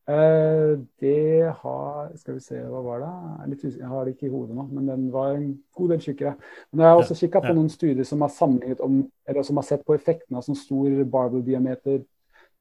Uh, 0.05 0.85
det 1.01 1.49
har 1.62 2.11
Skal 2.20 2.35
vi 2.35 2.41
se, 2.45 2.59
hva 2.61 2.83
var 2.85 2.99
det? 3.01 3.12
Jeg, 3.55 3.70
jeg, 3.79 3.89
har 3.89 4.05
det 4.05 4.12
ikke 4.12 4.27
i 4.27 4.33
hodet 4.35 4.57
nå, 4.57 4.66
men 4.68 4.89
den 4.91 5.07
var 5.12 5.39
en 5.39 5.55
god 5.72 5.95
del 5.95 6.03
tjukkere. 6.05 6.35
Men 6.72 6.83
jeg 6.85 6.91
har 6.91 7.01
også 7.01 7.16
kikka 7.22 7.41
på 7.41 7.55
noen 7.55 7.70
studier 7.72 8.05
som 8.05 8.20
har 8.20 8.35
om, 8.85 8.99
eller 9.25 9.47
som 9.47 9.57
har 9.57 9.64
sett 9.64 9.87
på 9.87 9.95
effekten 9.97 10.37
av 10.37 10.45
sånn 10.45 10.59
stor 10.61 10.99
barbell-diameter 11.09 12.03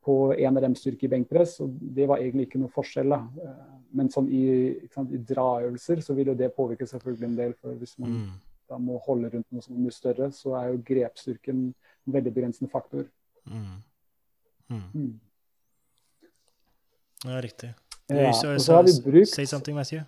på 0.04 0.18
en 0.34 0.60
remstyrke 0.66 1.08
i 1.08 1.12
benkpress, 1.12 1.60
og 1.64 1.74
det 1.96 2.08
var 2.10 2.22
egentlig 2.22 2.48
ikke 2.48 2.62
noe 2.62 2.74
forskjell. 2.74 3.14
da. 3.16 3.22
Uh, 3.40 3.74
men 3.94 4.10
sånn 4.10 4.30
i, 4.34 4.46
sant, 4.94 5.12
i 5.14 5.22
draøvelser 5.22 6.02
så 6.02 6.16
vil 6.18 6.32
jo 6.32 6.38
det 6.38 6.50
påvirke 6.56 6.88
selvfølgelig 6.90 7.28
en 7.28 7.38
del. 7.38 7.54
for 7.62 7.78
Hvis 7.78 7.94
man 8.02 8.16
mm. 8.16 8.32
da 8.72 8.80
må 8.82 8.98
holde 9.06 9.30
rundt 9.34 9.52
noe 9.54 9.66
som 9.66 9.76
er 9.76 9.84
mye 9.86 9.94
større, 9.94 10.32
så 10.34 10.56
er 10.60 10.72
jo 10.72 10.82
grepstyrken 10.88 11.68
en 11.70 12.16
veldig 12.18 12.34
begrensende 12.34 12.72
faktor. 12.74 13.06
Mm. 13.46 13.78
Mm. 14.70 14.82
mm. 14.94 15.14
Ja, 17.26 17.40
riktig. 17.40 17.74
Yeah. 18.12 18.34
So, 18.34 18.58
so, 18.58 18.86
so 18.86 19.26
say 19.26 19.46
something, 19.46 19.76
Matthew. 19.76 20.02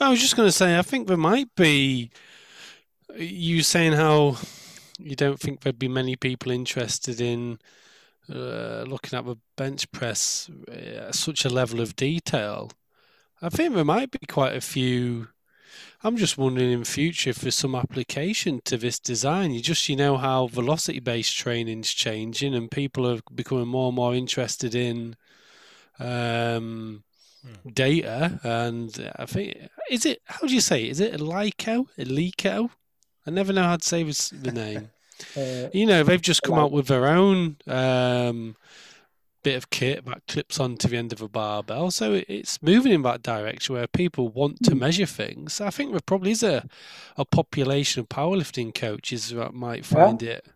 I 0.00 0.08
was 0.08 0.20
just 0.20 0.36
going 0.36 0.48
to 0.48 0.52
say, 0.52 0.78
I 0.78 0.82
think 0.82 1.06
there 1.06 1.16
might 1.18 1.54
be. 1.56 2.10
You 3.16 3.62
saying 3.62 3.92
how 3.92 4.36
you 4.98 5.14
don't 5.14 5.38
think 5.38 5.60
there'd 5.60 5.78
be 5.78 5.88
many 5.88 6.16
people 6.16 6.50
interested 6.50 7.20
in 7.20 7.58
uh, 8.32 8.84
looking 8.86 9.18
at 9.18 9.26
the 9.26 9.36
bench 9.56 9.90
press 9.92 10.50
at 10.68 10.78
uh, 10.78 11.12
such 11.12 11.44
a 11.44 11.50
level 11.50 11.80
of 11.80 11.96
detail. 11.96 12.70
I 13.42 13.48
think 13.48 13.74
there 13.74 13.84
might 13.84 14.10
be 14.10 14.26
quite 14.26 14.56
a 14.56 14.60
few. 14.60 15.28
I'm 16.02 16.16
just 16.16 16.38
wondering 16.38 16.70
in 16.70 16.84
future 16.84 17.30
if 17.30 17.36
there's 17.36 17.54
some 17.54 17.74
application 17.74 18.60
to 18.64 18.76
this 18.76 18.98
design. 18.98 19.52
You 19.52 19.60
just 19.60 19.88
you 19.88 19.96
know 19.96 20.16
how 20.16 20.46
velocity 20.46 21.00
based 21.00 21.36
training 21.36 21.80
is 21.80 21.92
changing 21.92 22.54
and 22.54 22.70
people 22.70 23.06
are 23.06 23.20
becoming 23.34 23.68
more 23.68 23.88
and 23.88 23.96
more 23.96 24.14
interested 24.14 24.74
in 24.74 25.16
um, 25.98 27.04
hmm. 27.42 27.68
data, 27.70 28.40
and 28.42 29.12
I 29.16 29.26
think 29.26 29.56
is 29.90 30.06
it 30.06 30.22
how 30.24 30.46
do 30.46 30.54
you 30.54 30.60
say? 30.60 30.84
It? 30.84 30.90
Is 30.90 31.00
it 31.00 31.14
a 31.14 31.18
Lyco? 31.18 31.86
A 31.98 32.04
Lyco? 32.04 32.70
I 33.26 33.30
never 33.30 33.52
know 33.52 33.64
how 33.64 33.76
to 33.76 33.84
say 33.84 34.02
the 34.02 34.52
name. 34.52 34.90
Uh, 35.36 35.68
you 35.72 35.86
know, 35.86 36.02
they've 36.02 36.20
just 36.20 36.42
come 36.42 36.58
out 36.58 36.72
with 36.72 36.86
their 36.86 37.06
own 37.06 37.56
um, 37.66 38.56
bit 39.42 39.56
of 39.56 39.70
kit 39.70 40.04
that 40.06 40.26
clips 40.26 40.58
onto 40.58 40.88
the 40.88 40.96
end 40.96 41.12
of 41.12 41.22
a 41.22 41.28
barbell, 41.28 41.90
so 41.90 42.22
it's 42.28 42.62
moving 42.62 42.92
in 42.92 43.02
that 43.02 43.22
direction 43.22 43.74
where 43.74 43.86
people 43.86 44.28
want 44.28 44.62
to 44.64 44.72
hmm. 44.72 44.78
measure 44.78 45.06
things. 45.06 45.60
I 45.60 45.70
think 45.70 45.92
there 45.92 46.00
probably 46.04 46.32
is 46.32 46.42
a 46.42 46.66
a 47.16 47.24
population 47.24 48.00
of 48.00 48.08
powerlifting 48.08 48.74
coaches 48.74 49.30
that 49.30 49.54
might 49.54 49.84
find 49.84 50.22
yeah. 50.22 50.32
it 50.32 50.46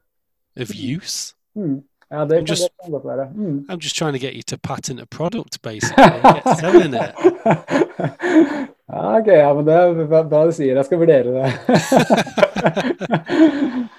of 0.56 0.74
use. 0.74 1.34
Hmm. 1.54 1.78
Ja, 2.10 2.24
det 2.24 2.38
I'm 2.38 2.46
just, 2.46 2.68
kan 2.84 2.92
godt 2.92 3.04
være. 3.04 3.28
Mm. 3.34 3.66
I'm 3.68 3.78
just 3.78 3.96
trying 3.96 4.12
to 4.12 4.18
get 4.18 4.34
you 4.34 4.42
to 4.42 4.56
patent 4.56 5.00
a 5.00 5.06
product, 5.06 5.62
basically. 5.62 6.20
Get 6.22 6.58
selling 6.60 6.94
it. 6.94 7.12
ok, 9.16 9.26
ja, 9.26 9.54
men 9.54 9.66
det 9.66 9.74
er 9.74 10.28
bra 10.28 10.46
du 10.46 10.52
sier. 10.52 10.76
Jeg 10.76 10.84
skal 10.84 10.98
vurdere 10.98 11.24
det. 11.36 11.52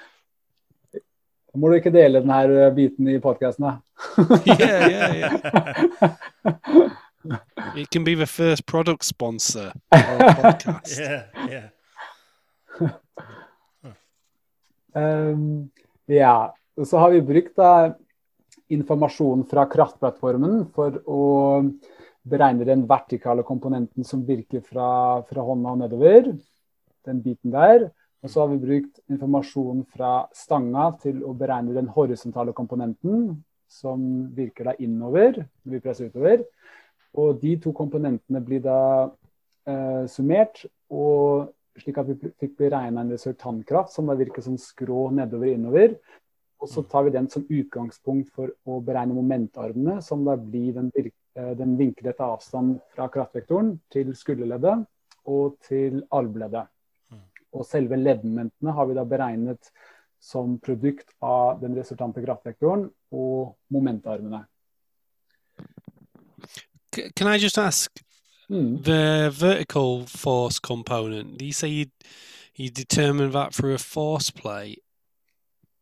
Da 1.50 1.58
må 1.58 1.70
du 1.70 1.78
ikke 1.80 1.90
dele 1.90 2.20
denne 2.22 2.40
eh, 2.46 2.72
biten 2.74 3.08
i 3.10 3.18
podkasten, 3.22 3.66
da. 3.66 3.72
yeah, 4.46 4.86
yeah, 4.86 5.14
yeah. 5.18 6.90
It 7.76 7.90
can 7.90 8.04
be 8.04 8.14
the 8.14 8.26
first 8.26 8.64
product 8.66 9.04
sponsor 9.04 9.72
podcast. 9.92 10.98
yeah, 10.98 11.22
yeah. 11.50 11.68
um, 14.94 15.70
ja, 16.06 16.54
så 16.86 16.98
har 16.98 17.10
vi 17.10 17.20
brukt 17.20 17.56
da, 17.58 17.92
informasjon 18.72 19.44
fra 19.50 19.66
kraftplattformen 19.68 20.62
for 20.74 20.96
å 21.04 21.24
beregne 22.30 22.64
den 22.64 22.86
vertikale 22.88 23.44
komponenten 23.44 24.06
som 24.06 24.24
virker 24.24 24.62
fra, 24.64 25.20
fra 25.28 25.44
hånda 25.44 25.74
og 25.74 25.82
nedover. 25.82 26.32
Den 27.06 27.22
biten 27.24 27.52
der. 27.52 27.90
Og 28.20 28.28
så 28.28 28.42
har 28.42 28.50
vi 28.50 28.60
brukt 28.60 29.00
informasjon 29.08 29.84
fra 29.94 30.26
stanga 30.36 30.90
til 31.00 31.22
å 31.24 31.32
beregne 31.36 31.72
den 31.76 31.88
horisontale 31.94 32.52
komponenten 32.56 33.38
som 33.70 34.02
virker 34.36 34.70
da 34.70 34.74
innover 34.82 35.38
når 35.38 35.76
vi 35.76 35.82
presser 35.84 36.10
utover. 36.10 36.44
Og 37.16 37.40
de 37.42 37.54
to 37.62 37.72
komponentene 37.74 38.42
blir 38.44 38.62
da 38.64 38.80
eh, 39.66 40.04
summert, 40.10 40.66
og 40.92 41.50
slik 41.80 42.00
at 42.02 42.10
vi 42.10 42.32
fikk 42.42 42.58
beregna 42.58 43.04
en 43.04 43.12
resultantkraft 43.14 43.94
som 43.94 44.10
da 44.10 44.18
virker 44.18 44.44
som 44.44 44.58
skrå 44.60 45.08
nedover 45.16 45.54
innover. 45.54 45.96
Og 46.60 46.68
så 46.68 46.84
tar 46.84 47.06
vi 47.06 47.14
den 47.14 47.30
som 47.32 47.46
utgangspunkt 47.48 48.34
for 48.36 48.52
å 48.68 48.82
beregne 48.84 49.16
momentarmene, 49.16 50.02
som 50.04 50.26
da 50.26 50.36
blir 50.36 50.74
den, 50.76 50.90
eh, 50.94 51.54
den 51.56 51.78
vinklete 51.78 52.20
avstand 52.20 52.82
fra 52.92 53.08
kraftvektoren 53.08 53.78
til 53.90 54.12
skulderleddet 54.14 54.84
og 55.24 55.56
til 55.64 56.02
albueleddet. 56.12 56.68
Og 57.56 57.66
selve 57.66 57.98
leddmomentene 57.98 58.74
har 58.76 58.86
vi 58.86 58.96
da 58.98 59.04
beregnet 59.08 59.72
som 60.20 60.58
produkt 60.60 61.14
av 61.24 61.60
den 61.62 61.74
resultante 61.78 62.22
kraftvektoren 62.22 62.86
og 63.16 63.56
momentarmene. 63.72 64.44
Can 67.16 67.28
I 67.28 67.38
just 67.38 67.58
ask, 67.58 68.02
mm. 68.48 68.82
the 68.82 69.30
vertical 69.30 70.06
force 70.06 70.58
component, 70.58 71.40
you 71.40 71.52
say 71.52 71.68
you, 71.68 71.86
you 72.54 72.70
determine 72.70 73.30
that 73.32 73.54
through 73.54 73.74
a 73.74 73.78
force 73.78 74.30
play. 74.30 74.76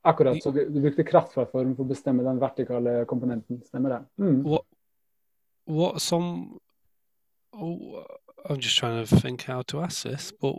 Akkurat. 0.03 0.43
Så 0.43 0.51
du, 0.51 0.81
brukte 0.81 1.05
kraftplattform 1.05 1.75
for 1.77 1.85
å 1.85 1.89
bestemme 1.89 2.23
den 2.25 2.39
vertikale 2.41 3.03
komponenten. 3.11 3.61
Stemmer 3.67 3.97
det? 3.97 4.01
Mm. 4.23 4.43
What, 4.47 4.65
what 5.67 6.01
some 6.01 6.61
oh, 7.53 8.05
I'm 8.49 8.61
just 8.61 8.79
trying 8.79 9.05
to 9.05 9.17
think 9.17 9.43
how 9.43 9.63
to 9.63 9.81
ask 9.81 10.03
this, 10.03 10.33
but 10.41 10.57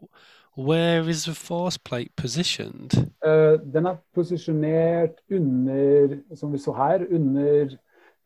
where 0.57 1.09
is 1.09 1.25
the 1.25 1.33
force 1.33 1.77
plate 1.77 2.11
positioned? 2.15 2.93
Uh, 3.25 3.59
den 3.73 3.85
er 3.85 3.99
posisjonert 4.15 5.21
under, 5.31 6.17
som 6.35 6.53
vi 6.53 6.57
så 6.57 6.73
her, 6.73 7.05
under, 7.11 7.77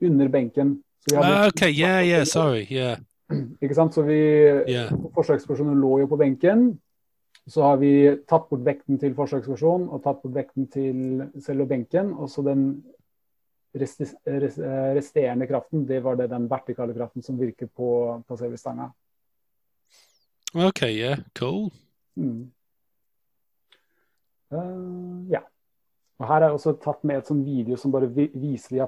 under 0.02 0.28
benken. 0.28 0.84
Uh, 1.12 1.48
OK, 1.48 1.62
yeah, 1.62 2.08
yeah, 2.08 2.26
sorry, 2.26 2.68
yeah. 2.72 2.98
Ikke 3.62 3.76
sant? 3.76 3.94
Så 3.94 4.02
vi 4.02 4.20
yeah. 4.70 4.92
Forsøkspersonen 5.14 5.80
lå 5.82 6.00
jo 6.04 6.08
på 6.08 6.18
benken. 6.18 6.80
Så 7.48 7.64
har 7.66 7.78
vi 7.82 7.94
tatt 8.30 8.48
bort 8.50 8.64
vekten 8.64 9.00
til 9.00 9.16
forsøkspersonen 9.18 9.90
og 9.92 10.04
tatt 10.04 10.22
bort 10.24 10.36
vekten 10.36 10.68
til 10.72 11.24
selve 11.44 11.68
benken. 11.68 12.14
Og 12.14 12.30
så 12.32 12.44
den 12.46 12.84
resterende 13.76 15.48
kraften, 15.50 15.88
det 15.88 16.04
var 16.04 16.16
det 16.16 16.30
den 16.32 16.50
vertikale 16.50 16.94
kraften 16.94 17.26
som 17.26 17.40
virker 17.40 17.68
på, 17.68 18.22
på 18.28 18.38
selve 18.38 18.58
stanga. 18.58 18.92
OK, 20.54 20.84
yeah, 20.84 21.18
cool. 21.34 21.72
Uh, 24.54 25.26
ja. 25.32 25.44
Og 26.22 26.28
Her 26.30 26.42
er 26.42 26.52
jeg 26.52 26.60
også 26.60 26.76
tatt 26.82 27.04
med 27.04 27.20
et 27.20 27.30
sånn 27.30 27.44
video 27.46 27.78
som 27.80 27.92
bare 27.94 28.08
viser 28.14 28.78
de 28.78 28.88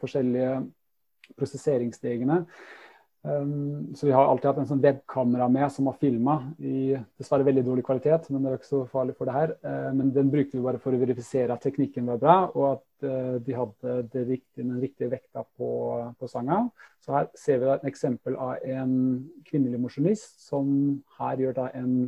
forskjellige 0.00 0.50
prosesseringsstegene. 1.36 2.44
Um, 3.26 3.94
så 3.98 4.06
vi 4.06 4.12
har 4.14 4.28
alltid 4.28 4.46
hatt 4.46 4.58
en 4.62 4.68
sånn 4.68 4.82
webkamera 4.84 5.48
med 5.50 5.66
som 5.74 5.88
har 5.90 5.96
filma 5.98 6.36
i 6.62 6.94
dessverre 7.18 7.46
veldig 7.48 7.64
dårlig 7.66 7.82
kvalitet, 7.88 8.28
men 8.30 8.44
det 8.44 8.52
er 8.52 8.60
ikke 8.60 8.68
så 8.68 8.82
farlig 8.92 9.16
for 9.18 9.26
det 9.26 9.34
her. 9.34 9.54
Uh, 9.66 9.90
men 9.98 10.12
den 10.14 10.30
brukte 10.30 10.54
vi 10.54 10.62
bare 10.62 10.78
for 10.82 10.94
å 10.94 11.00
verifisere 11.00 11.54
at 11.54 11.64
teknikken 11.66 12.06
var 12.06 12.20
bra, 12.22 12.36
og 12.54 12.66
at 12.76 13.08
uh, 13.08 13.34
de 13.42 13.56
hadde 13.56 13.96
riktige, 14.14 14.62
den 14.62 14.76
riktige 14.82 15.10
vekta 15.16 15.42
på, 15.58 15.70
på 16.20 16.30
sanga. 16.30 16.60
Så 17.02 17.16
her 17.16 17.26
ser 17.38 17.58
vi 17.62 17.72
et 17.74 17.88
eksempel 17.90 18.38
av 18.38 18.62
en 18.62 18.94
kvinnelig 19.48 19.82
mosjonist 19.82 20.46
som 20.46 20.70
her 21.18 21.42
gjør 21.42 21.58
da 21.58 21.66
en 21.74 21.98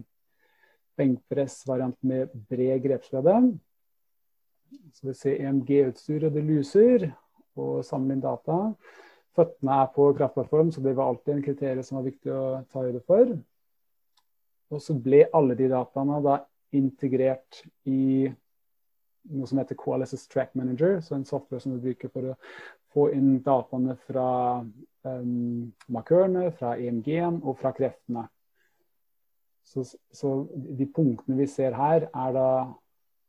benkpressvariant 0.99 1.99
med 2.07 2.33
bred 2.51 2.83
grepsbredde. 2.85 3.37
Så 4.95 5.09
vi 5.09 5.15
ser 5.17 5.43
EMG-utstyr, 5.45 6.27
og 6.29 6.35
det 6.35 6.45
luser, 6.45 7.07
og 7.59 7.85
sammenlign 7.87 8.25
data. 8.25 8.59
Føttene 9.39 9.79
er 9.85 9.93
på 9.95 10.09
kraftplattform, 10.19 10.73
så 10.75 10.83
det 10.83 10.97
var 10.99 11.13
alltid 11.13 11.37
en 11.37 11.45
kriterium 11.47 11.87
som 11.87 12.01
var 12.01 12.09
viktig 12.09 12.35
å 12.35 12.43
ta 12.73 12.83
høyde 12.83 13.03
for. 13.07 13.33
Og 14.75 14.83
så 14.85 14.97
ble 15.01 15.25
alle 15.37 15.57
de 15.59 15.71
dataene 15.71 16.19
da 16.25 16.41
integrert 16.77 17.63
i 17.89 18.29
noe 19.29 19.49
som 19.49 19.61
heter 19.61 19.77
KLSS 19.79 20.27
Track 20.33 20.55
Manager, 20.59 20.99
så 21.05 21.17
en 21.17 21.27
software 21.29 21.61
som 21.63 21.75
vi 21.77 21.91
bruker 21.91 22.13
for 22.13 22.33
å 22.33 22.37
få 22.95 23.09
inn 23.17 23.39
dataene 23.45 23.97
fra 24.09 24.29
um, 25.05 25.69
markørene, 25.93 26.49
fra 26.57 26.75
EMG-en 26.81 27.43
og 27.45 27.59
fra 27.61 27.73
kreftene. 27.77 28.27
Så, 29.69 29.85
så, 30.13 30.35
de 30.79 30.87
punktene 30.95 31.37
vi 31.37 31.47
ser 31.51 31.77
her, 31.77 32.09
er 32.09 32.37
da 32.37 32.51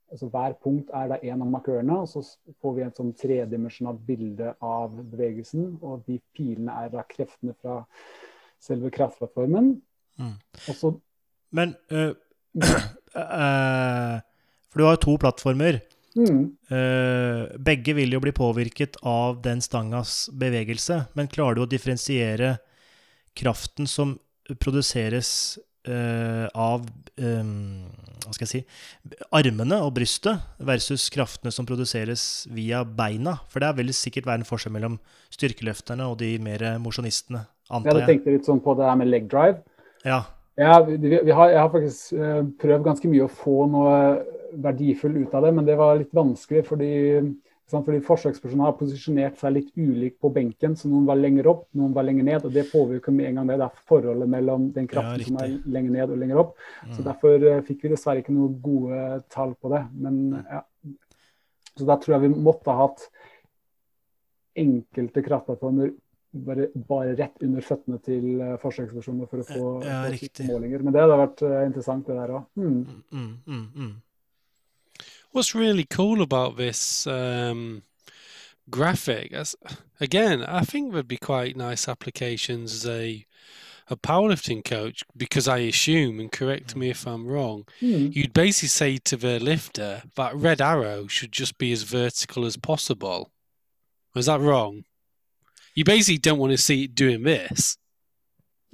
altså 0.10 0.26
Hver 0.34 0.56
punkt 0.64 0.90
er 0.96 1.10
da 1.12 1.20
en 1.22 1.44
av 1.46 1.50
markørene, 1.54 2.00
og 2.02 2.08
så 2.10 2.24
får 2.64 2.72
vi 2.74 2.82
et 2.82 2.98
sånn 2.98 3.12
tredimensjonalt 3.14 4.00
bilde 4.08 4.56
av 4.66 4.96
bevegelsen. 4.98 5.76
Og 5.86 6.02
de 6.08 6.16
pilene 6.34 6.74
er 6.82 6.90
da 6.96 7.04
kreftene 7.06 7.54
fra 7.60 7.84
selve 8.58 8.90
kraftplattformen. 8.96 9.76
Mm. 10.18 10.34
Så 10.66 10.96
Men 11.54 11.76
øh, 11.92 12.16
øh, 13.22 14.18
For 14.70 14.82
du 14.82 14.86
har 14.88 14.98
jo 14.98 15.04
to 15.06 15.16
plattformer. 15.22 15.80
mm, 16.16 17.64
begge 17.64 17.94
vil 17.94 18.14
jo 18.14 18.20
bli 18.20 18.32
påvirket 18.32 18.98
av 19.04 19.44
den 19.46 19.62
stangas 19.62 20.30
bevegelse, 20.34 21.04
men 21.14 21.28
klarer 21.28 21.56
du 21.56 21.62
å 21.62 21.70
differensiere 21.70 22.58
kraften 23.38 23.88
som 23.88 24.18
produseres 24.60 25.60
av 25.88 26.84
eh, 27.18 27.54
hva 28.26 28.34
skal 28.36 28.46
jeg 28.46 28.52
si, 28.52 28.60
armene 29.34 29.80
og 29.86 29.94
brystet 29.96 30.42
versus 30.62 31.08
kraftene 31.14 31.54
som 31.56 31.66
produseres 31.66 32.46
via 32.54 32.84
beina? 32.84 33.38
For 33.50 33.64
det 33.64 33.70
er 33.72 33.78
vel 33.80 33.94
sikkert 33.96 34.28
være 34.28 34.42
en 34.44 34.50
forskjell 34.50 34.76
mellom 34.76 35.00
styrkeløfterne 35.34 36.06
og 36.12 36.20
de 36.22 36.34
mer 36.44 36.66
mosjonistene, 36.84 37.46
Jeg 37.48 37.76
antar 37.80 37.94
hadde 37.96 38.04
jeg. 38.04 38.12
tenkt 38.12 38.28
litt 38.34 38.46
sånn 38.50 38.62
på 38.62 38.76
det 38.78 38.86
her 38.90 39.00
med 39.00 39.10
leg 39.10 39.30
drive. 39.32 39.64
Ja, 40.06 40.24
Ja, 40.60 40.82
vi, 40.84 40.98
vi 41.00 41.32
har, 41.32 41.50
jeg 41.54 41.60
har 41.62 41.70
faktisk 41.72 42.14
eh, 42.20 42.42
prøvd 42.60 42.84
ganske 42.84 43.08
mye 43.08 43.24
å 43.24 43.32
få 43.32 43.62
noe 43.72 43.94
verdifull 44.60 45.16
ut 45.22 45.34
av 45.38 45.46
det, 45.46 45.54
men 45.56 45.64
det 45.66 45.78
var 45.80 45.96
litt 46.02 46.12
vanskelig 46.12 46.66
fordi, 46.68 46.90
fordi 47.70 48.00
forsøkspersonen 48.06 48.64
har 48.66 48.78
posisjonert 48.80 49.38
seg 49.38 49.54
litt 49.54 49.70
ulikt 49.78 50.18
på 50.24 50.32
benken. 50.34 50.74
Så 50.80 50.90
noen 50.90 51.06
var 51.06 51.20
lenger 51.20 51.50
opp, 51.52 51.68
noen 51.78 51.94
var 51.94 52.08
lenger 52.08 52.26
ned. 52.26 52.48
og 52.48 52.56
Det 52.56 52.66
påvirker 52.72 53.14
med 53.14 53.30
en 53.30 53.40
gang 53.40 53.52
det. 53.52 53.60
Det 53.62 53.68
er 53.68 53.86
forholdet 53.92 54.32
mellom 54.32 54.70
den 54.76 54.90
kraften 54.90 55.22
Ja, 55.22 55.28
som 55.28 55.40
er 55.44 55.56
lenger 55.78 55.96
ned 55.98 56.16
og 56.16 56.22
lenger 56.24 56.42
opp. 56.44 56.56
Så 56.96 57.06
Derfor 57.06 57.48
eh, 57.52 57.62
fikk 57.68 57.86
vi 57.86 57.94
dessverre 57.94 58.24
ikke 58.24 58.36
noen 58.36 58.58
gode 58.64 59.22
tall 59.30 59.54
på 59.62 59.74
det. 59.76 59.84
Men 59.94 60.22
ja. 60.42 60.64
Så 61.78 61.88
da 61.88 61.96
tror 62.02 62.18
jeg 62.18 62.28
vi 62.28 62.44
måtte 62.50 62.74
ha 62.74 62.88
hatt 62.90 63.06
enkelte 64.60 65.24
kraftplattformer 65.24 65.94
bare, 66.32 66.68
bare 66.74 67.16
rett 67.18 67.44
under 67.46 67.66
føttene 67.66 68.00
til 68.06 68.42
eh, 68.42 68.58
forsøkspersoner 68.62 69.30
for 69.30 69.42
å 69.42 69.48
få, 69.48 69.64
Ja, 69.86 70.04
målinger. 70.50 70.84
Men 70.84 70.96
det 70.96 71.02
hadde 71.04 71.18
vært 71.24 71.44
eh, 71.46 71.64
interessant, 71.70 72.06
det 72.08 72.18
der 72.20 72.36
òg. 72.38 72.46
Mm. 72.60 73.02
mm, 73.12 73.34
mm, 73.48 73.66
mm. 73.76 73.98
What's 75.32 75.54
really 75.56 75.86
cool 75.90 76.22
about 76.22 76.58
this 76.58 77.06
um, 77.08 77.84
graphic, 78.70 79.32
as 79.32 79.56
again, 80.00 80.44
I 80.44 80.62
think 80.62 80.92
there'd 80.92 81.08
be 81.08 81.18
quite 81.18 81.56
nice 81.56 81.88
applications 81.88 82.74
as 82.74 82.86
a 82.88 83.26
a 83.92 83.96
powerlifting 83.98 84.64
coach 84.64 85.04
because 85.18 85.48
I 85.48 85.60
assume, 85.60 86.20
and 86.20 86.32
correct 86.32 86.76
me 86.76 86.92
if 86.92 87.08
I'm 87.08 87.26
wrong, 87.26 87.66
Mm. 87.82 88.16
you'd 88.16 88.34
basically 88.34 88.68
say 88.70 88.98
to 88.98 89.18
the 89.18 89.40
lifter 89.40 90.04
that 90.16 90.36
red 90.36 90.62
arrow 90.62 91.08
should 91.08 91.32
just 91.32 91.58
be 91.58 91.72
as 91.72 91.82
vertical 91.84 92.46
as 92.46 92.56
possible. 92.58 93.32
Was 94.14 94.28
that 94.28 94.42
wrong? 94.42 94.84
You 95.74 95.84
basically 95.86 96.20
don't 96.20 96.38
want 96.38 96.52
to 96.52 96.58
see 96.58 96.84
it 96.84 96.94
doing 96.94 97.24
this, 97.24 97.78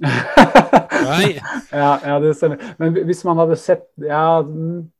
right? 0.00 1.40
ja, 1.72 1.98
ja, 2.04 2.18
det 2.20 2.34
stemmer. 2.36 2.74
Men 2.78 3.04
hvis 3.04 3.24
man 3.24 3.36
hadde 3.38 3.56
sett 3.56 3.80
Ja, 3.96 4.42
mm, 4.42 4.90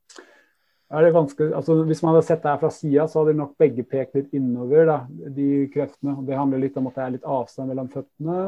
er 0.86 1.02
det 1.02 1.14
vanskelig 1.16 1.54
altså, 1.58 1.80
Hvis 1.88 2.02
man 2.04 2.14
hadde 2.14 2.26
sett 2.28 2.44
det 2.44 2.52
her 2.52 2.60
fra 2.62 2.70
sida, 2.70 3.06
så 3.10 3.22
hadde 3.22 3.36
nok 3.40 3.56
begge 3.58 3.82
pekt 3.88 4.14
litt 4.18 4.34
innover, 4.36 4.86
da, 4.86 4.98
de 5.34 5.66
kreftene. 5.74 6.14
Og 6.14 6.26
Det 6.28 6.38
handler 6.38 6.62
litt 6.62 6.78
om 6.78 6.86
at 6.90 6.98
det 6.98 7.04
er 7.04 7.14
litt 7.16 7.30
avstand 7.36 7.72
mellom 7.72 7.90
føttene. 7.92 8.40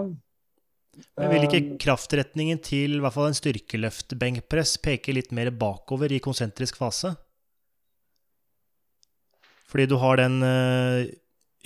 Men 1.19 1.33
vil 1.33 1.47
ikke 1.47 1.63
Eh, 1.63 1.79
kraftretningen 1.83 2.61
til 2.63 2.97
i 2.97 3.01
hvert 3.03 3.15
fall 3.15 3.31
en 3.31 3.39
styrkeløft-benkpress 3.39 4.79
peke 4.83 5.15
litt 5.15 5.33
mer 5.37 5.51
bakover 5.55 6.13
i 6.15 6.23
konsentrisk 6.23 6.79
fase? 6.79 7.15
Fordi 9.69 9.87
du 9.91 9.99
har 10.01 10.17
den 10.17 10.41
uh, 10.43 11.05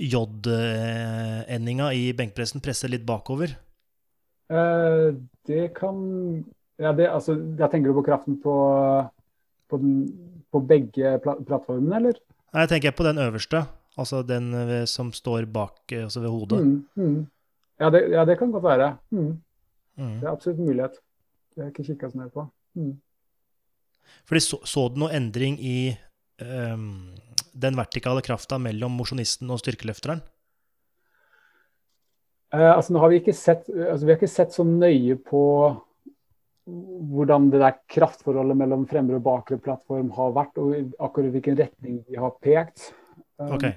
J-endinga 0.02 1.92
i 1.94 2.10
benkpressen 2.16 2.64
presset 2.64 2.90
litt 2.90 3.06
bakover. 3.06 3.54
eh, 4.50 5.14
det 5.46 5.74
kan 5.76 6.44
Ja, 6.78 6.92
det, 6.92 7.06
altså, 7.06 7.36
jeg 7.36 7.70
tenker 7.70 7.92
du 7.92 7.94
på 8.00 8.06
kraften 8.08 8.40
på, 8.42 8.52
på, 9.72 9.80
den, 9.80 9.94
på 10.52 10.60
begge 10.68 11.16
plattformene, 11.24 11.98
eller? 11.98 12.18
Nei, 12.52 12.66
jeg 12.66 12.74
tenker 12.74 12.96
på 12.96 13.06
den 13.08 13.20
øverste, 13.22 13.64
altså 13.96 14.20
den 14.26 14.50
som 14.90 15.12
står 15.16 15.48
bak, 15.52 15.80
eh, 15.90 16.04
altså 16.04 16.22
ved 16.24 16.34
hodet. 16.34 16.60
Mm, 16.60 16.82
mm. 17.00 17.22
Ja, 17.80 17.88
det, 17.90 18.04
ja, 18.12 18.26
det 18.28 18.36
kan 18.38 18.52
godt 18.52 18.68
være. 18.68 18.92
Mm. 19.10 19.32
Mm. 19.96 20.18
Det 20.20 20.28
er 20.28 20.32
absolutt 20.32 20.60
en 20.60 20.68
mulighet. 20.68 21.00
Det 21.52 21.62
har 21.62 21.68
jeg 21.68 21.74
ikke 21.74 21.88
kikka 21.90 22.12
så 22.12 22.20
nøye 22.20 22.32
på. 22.32 22.46
Mm. 22.78 22.92
Fordi 24.28 24.42
så, 24.44 24.58
så 24.68 24.86
du 24.88 25.00
noe 25.02 25.12
endring 25.16 25.58
i 25.60 25.76
um, 26.42 26.86
den 27.52 27.76
vertikale 27.78 28.22
krafta 28.24 28.58
mellom 28.60 28.94
mosjonisten 28.96 29.50
og 29.52 29.60
styrkeløfteren? 29.62 30.22
Eh, 32.52 32.70
altså, 32.70 32.92
nå 32.92 33.02
har 33.02 33.12
vi 33.12 33.20
ikke 33.22 33.36
sett 33.36 33.68
altså, 33.68 34.04
vi 34.04 34.12
har 34.12 34.20
ikke 34.20 34.30
sett 34.30 34.54
så 34.54 34.64
nøye 34.68 35.16
på 35.28 35.42
hvordan 36.64 37.48
det 37.50 37.60
der 37.62 37.78
kraftforholdet 37.90 38.56
mellom 38.56 38.84
fremre 38.86 39.18
og 39.18 39.24
bakre 39.26 39.58
plattform 39.58 40.12
har 40.14 40.34
vært, 40.36 40.60
og 40.62 40.92
akkurat 41.02 41.32
hvilken 41.34 41.58
retning 41.58 42.02
de 42.06 42.18
har 42.18 42.36
pekt. 42.42 42.92
Eh, 43.40 43.56
Ok. 43.56 43.72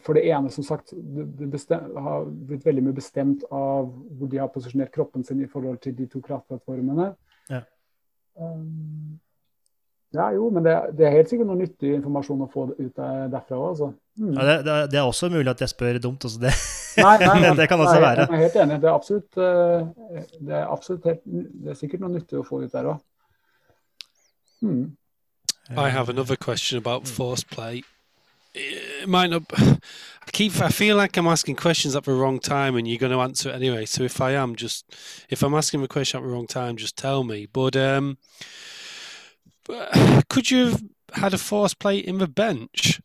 For 0.00 0.16
det 0.16 0.22
ene, 0.24 0.48
som 0.50 0.64
sagt, 0.64 0.94
det, 0.96 1.58
har 1.76 2.22
blitt 2.24 2.64
veldig 2.64 2.84
mye 2.86 2.96
bestemt 2.96 3.42
av 3.52 3.90
hvor 3.90 4.30
de 4.30 4.38
har 4.40 4.48
posisjonert 4.48 4.92
kroppen 4.94 5.24
sin 5.24 5.42
i 5.44 5.48
forhold 5.50 5.82
til 5.84 5.92
de 5.98 6.06
to 6.08 6.22
kraftplattformene. 6.24 7.10
Ja. 7.50 7.60
Um, 8.40 9.18
ja, 10.14 10.30
jo, 10.32 10.48
men 10.54 10.64
det, 10.64 10.72
det 10.96 11.06
er 11.06 11.18
helt 11.18 11.28
sikkert 11.28 11.50
noe 11.50 11.60
nyttig 11.60 11.92
informasjon 11.98 12.46
å 12.46 12.48
få 12.52 12.66
ut 12.72 12.96
derfra 12.96 13.58
òg, 13.58 13.66
altså. 13.74 13.90
Mm. 14.16 14.32
Ja, 14.32 14.46
det, 14.48 14.56
det, 14.64 14.78
det 14.94 15.00
er 15.02 15.10
også 15.10 15.28
mulig 15.32 15.52
at 15.52 15.60
jeg 15.60 15.72
spør 15.72 16.00
dumt. 16.04 16.24
Altså 16.24 16.40
det, 16.40 16.54
Nei, 16.96 17.18
nei, 17.18 17.40
nei, 17.44 17.54
det 17.56 17.68
kan 17.68 17.80
også 17.80 17.94
nei, 17.94 18.02
være. 18.04 18.26
Jeg 18.26 18.38
er 18.38 18.42
helt 18.42 18.58
enig. 18.64 18.80
Det 18.82 18.88
er 18.88 18.94
absolutt, 18.94 19.38
eh, 19.38 20.26
det 20.48 20.58
er 20.58 20.66
absolutt 20.66 21.08
helt, 21.10 21.22
det 21.64 21.72
er 21.72 21.78
sikkert 21.78 22.04
noe 22.04 22.12
nyttig 22.16 22.40
å 22.40 22.44
få 22.46 22.62
ut 22.64 22.74
der 22.74 22.90
òg. 22.94 23.00
Mm. 24.62 24.84
I 25.76 25.88
have 25.88 26.08
another 26.08 26.36
question 26.36 26.78
about 26.78 27.08
force 27.08 27.44
play. 27.44 27.82
It 28.54 29.08
might 29.08 29.30
not. 29.30 29.44
I 29.58 30.30
keep. 30.32 30.60
I 30.60 30.68
feel 30.68 30.96
like 30.96 31.16
I'm 31.16 31.26
asking 31.26 31.56
questions 31.56 31.96
at 31.96 32.04
the 32.04 32.12
wrong 32.12 32.38
time, 32.38 32.76
and 32.76 32.86
you're 32.86 32.98
going 32.98 33.12
to 33.12 33.20
answer 33.20 33.48
it 33.48 33.54
anyway. 33.54 33.86
So 33.86 34.02
if 34.02 34.20
I 34.20 34.32
am, 34.32 34.56
just 34.56 34.84
if 35.30 35.42
I'm 35.42 35.54
asking 35.54 35.80
the 35.80 35.88
question 35.88 36.18
at 36.18 36.24
the 36.24 36.28
wrong 36.28 36.46
time, 36.46 36.76
just 36.76 36.96
tell 36.96 37.24
me. 37.24 37.46
But 37.46 37.76
um, 37.76 38.18
could 40.28 40.50
you 40.50 40.66
have 40.66 40.82
had 41.14 41.34
a 41.34 41.38
force 41.38 41.72
play 41.74 41.98
in 41.98 42.18
the 42.18 42.28
bench? 42.28 43.00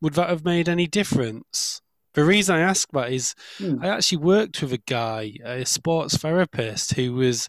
Would 0.00 0.14
that 0.14 0.28
have 0.28 0.44
made 0.44 0.68
any 0.68 0.86
difference? 0.86 1.82
The 2.14 2.24
reason 2.24 2.56
I 2.56 2.60
ask 2.60 2.90
that 2.92 3.12
is 3.12 3.34
Mm. 3.58 3.84
I 3.84 3.88
actually 3.88 4.18
worked 4.18 4.60
with 4.62 4.72
a 4.72 4.78
guy, 4.78 5.34
a 5.44 5.64
sports 5.64 6.16
therapist, 6.16 6.94
who 6.94 7.14
was. 7.14 7.48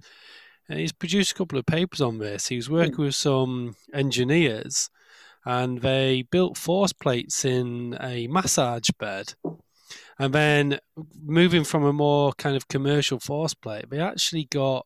and 0.69 0.79
He's 0.79 0.93
produced 0.93 1.31
a 1.31 1.35
couple 1.35 1.59
of 1.59 1.65
papers 1.65 2.01
on 2.01 2.19
this. 2.19 2.47
He 2.47 2.55
was 2.55 2.69
working 2.69 3.03
with 3.03 3.15
some 3.15 3.75
engineers, 3.93 4.89
and 5.45 5.81
they 5.81 6.23
built 6.31 6.57
force 6.57 6.93
plates 6.93 7.43
in 7.43 7.97
a 7.99 8.27
massage 8.27 8.89
bed. 8.99 9.33
And 10.19 10.33
then, 10.33 10.79
moving 11.19 11.63
from 11.63 11.83
a 11.83 11.93
more 11.93 12.33
kind 12.33 12.55
of 12.55 12.67
commercial 12.67 13.19
force 13.19 13.53
plate, 13.53 13.89
they 13.89 13.99
actually 13.99 14.45
got 14.45 14.85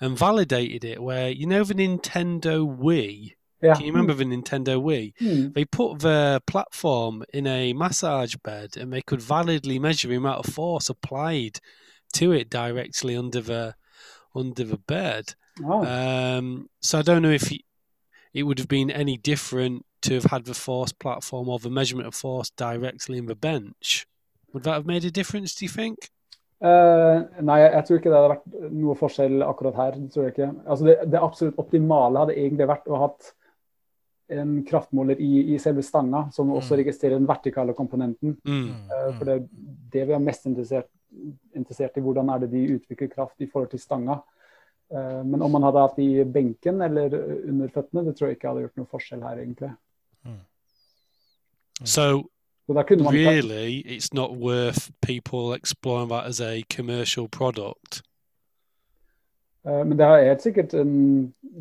and 0.00 0.16
validated 0.16 0.84
it. 0.84 1.02
Where 1.02 1.28
you 1.30 1.46
know 1.46 1.64
the 1.64 1.74
Nintendo 1.74 2.64
Wii. 2.64 3.32
Ja. 3.66 3.74
Can 3.74 3.86
you 3.86 3.92
remember 3.92 4.14
the 4.14 4.24
Nintendo 4.24 4.76
Wii? 4.76 5.12
Mm. 5.20 5.54
They 5.54 5.64
put 5.64 6.00
the 6.00 6.40
platform 6.46 7.24
in 7.32 7.46
a 7.46 7.72
massage 7.72 8.36
bed 8.44 8.76
and 8.76 8.92
they 8.92 9.02
could 9.02 9.22
validly 9.22 9.78
measure 9.78 10.08
the 10.08 10.16
amount 10.16 10.46
of 10.46 10.54
force 10.54 10.88
applied 10.88 11.60
to 12.14 12.32
it 12.32 12.50
directly 12.50 13.16
under 13.16 13.42
the 13.42 13.74
under 14.34 14.64
the 14.64 14.78
bed. 14.78 15.34
Ah, 15.64 16.36
Um, 16.36 16.68
so 16.80 16.98
I 16.98 17.02
don't 17.02 17.22
know 17.22 17.34
if 17.34 17.50
it 18.32 18.42
would 18.42 18.58
have 18.58 18.68
been 18.68 18.90
any 18.90 19.16
different 19.16 19.84
to 20.02 20.14
have 20.14 20.30
had 20.30 20.44
the 20.44 20.54
force 20.54 20.92
platform 20.92 21.48
or 21.48 21.58
the 21.58 21.70
measurement 21.70 22.06
of 22.06 22.14
force 22.14 22.50
directly 22.50 23.18
in 23.18 23.26
the 23.26 23.34
bench. 23.34 24.06
Would 24.52 24.64
that 24.64 24.74
have 24.74 24.86
made 24.86 25.04
a 25.04 25.10
difference? 25.10 25.54
Do 25.54 25.64
you 25.64 25.70
think? 25.70 26.10
Eh, 26.60 27.22
nei, 27.44 27.58
jeg, 27.60 27.84
tror 27.84 27.98
ikke 27.98 28.10
det 28.12 28.16
hadde 28.16 28.32
vært 28.32 28.72
noe 28.72 28.94
forskjell 28.96 29.42
akkurat 29.44 29.76
her. 29.76 29.96
Det 30.00 30.12
tror 30.12 30.24
jeg 30.24 30.34
ikke. 30.34 30.52
Altså 30.64 30.86
det, 30.88 30.94
det 31.12 31.20
absolutt 31.20 31.58
optimale 31.60 32.22
hadde 32.22 32.36
egentlig 32.36 32.68
vært 32.70 32.88
å 32.88 32.96
ha 32.96 33.08
hatt 33.10 33.32
en 34.28 34.64
kraftmåler 34.66 35.20
i, 35.20 35.54
i 35.54 35.58
selve 35.58 35.82
stanga, 35.82 36.28
som 36.32 36.50
også 36.50 36.74
Mm. 36.74 36.78
registrerer 36.84 37.18
den 37.18 37.26
vertikale 37.28 37.72
komponenten. 37.74 38.36
Mm. 38.44 38.68
Eh, 38.90 39.18
For 39.18 39.24
det 39.24 39.34
er 39.34 39.46
det 39.92 40.06
vi 40.08 40.12
er 40.12 40.18
mest 40.18 40.46
interessert, 40.46 40.88
interessert 41.54 41.96
i. 41.96 42.00
Hvordan 42.00 42.28
er 42.34 42.38
det 42.38 42.50
de 42.50 42.74
utvikler 42.78 43.08
kraft 43.08 43.40
i 43.40 43.46
forhold 43.46 43.70
til 43.70 43.78
stanga. 43.80 44.18
Eh, 44.90 45.22
Men 45.24 45.42
om 45.42 45.50
man 45.50 45.62
hadde 45.62 45.78
hatt 45.80 45.96
det 45.96 46.04
i 46.04 46.24
benken 46.24 46.82
eller 46.82 47.14
under 47.48 47.68
føttene, 47.68 48.04
det 48.04 48.16
tror 48.16 48.28
jeg 48.28 48.36
ikke 48.36 48.48
hadde 48.48 48.60
gjort 48.66 48.76
noe 48.76 48.86
forskjell 48.86 49.22
her, 49.22 49.36
egentlig. 49.38 49.70
So 51.84 52.24
da 52.74 52.82
kunne 52.82 53.04
man 53.04 53.14
really, 53.14 53.82
it's 53.86 54.12
not 54.14 54.30
worth 54.36 54.90
people 55.00 55.52
exploring 55.54 56.08
that 56.08 56.26
as 56.26 56.40
a 56.40 56.62
commercial 56.68 57.28
product. 57.28 58.02
Eh, 59.66 59.84
men 59.84 59.98
det 59.98 60.06
har 60.06 60.22
helt 60.22 60.44
sikkert 60.44 60.74
en 60.78 60.92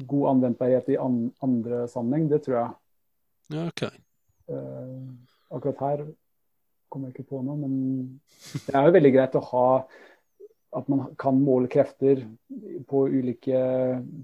god 0.06 0.30
anvendbarhet 0.36 0.90
i 0.94 1.00
an 1.02 1.32
andre 1.44 1.86
sammenheng, 1.90 2.30
det 2.30 2.44
tror 2.46 2.58
jeg. 2.60 2.74
Ja, 3.56 3.68
ok. 3.68 3.86
Uh, 4.46 5.02
akkurat 5.50 5.80
her 5.82 6.02
kommer 6.90 7.10
jeg 7.10 7.16
ikke 7.16 7.32
på 7.32 7.40
noe, 7.42 7.56
men 7.58 7.72
det 8.68 8.76
er 8.76 8.86
jo 8.86 8.94
veldig 8.94 9.12
greit 9.16 9.38
å 9.38 9.48
ha 9.48 9.70
at 10.76 10.90
man 10.92 11.06
kan 11.18 11.38
måle 11.40 11.70
krefter 11.72 12.20
på 12.90 13.06
ulike 13.08 13.60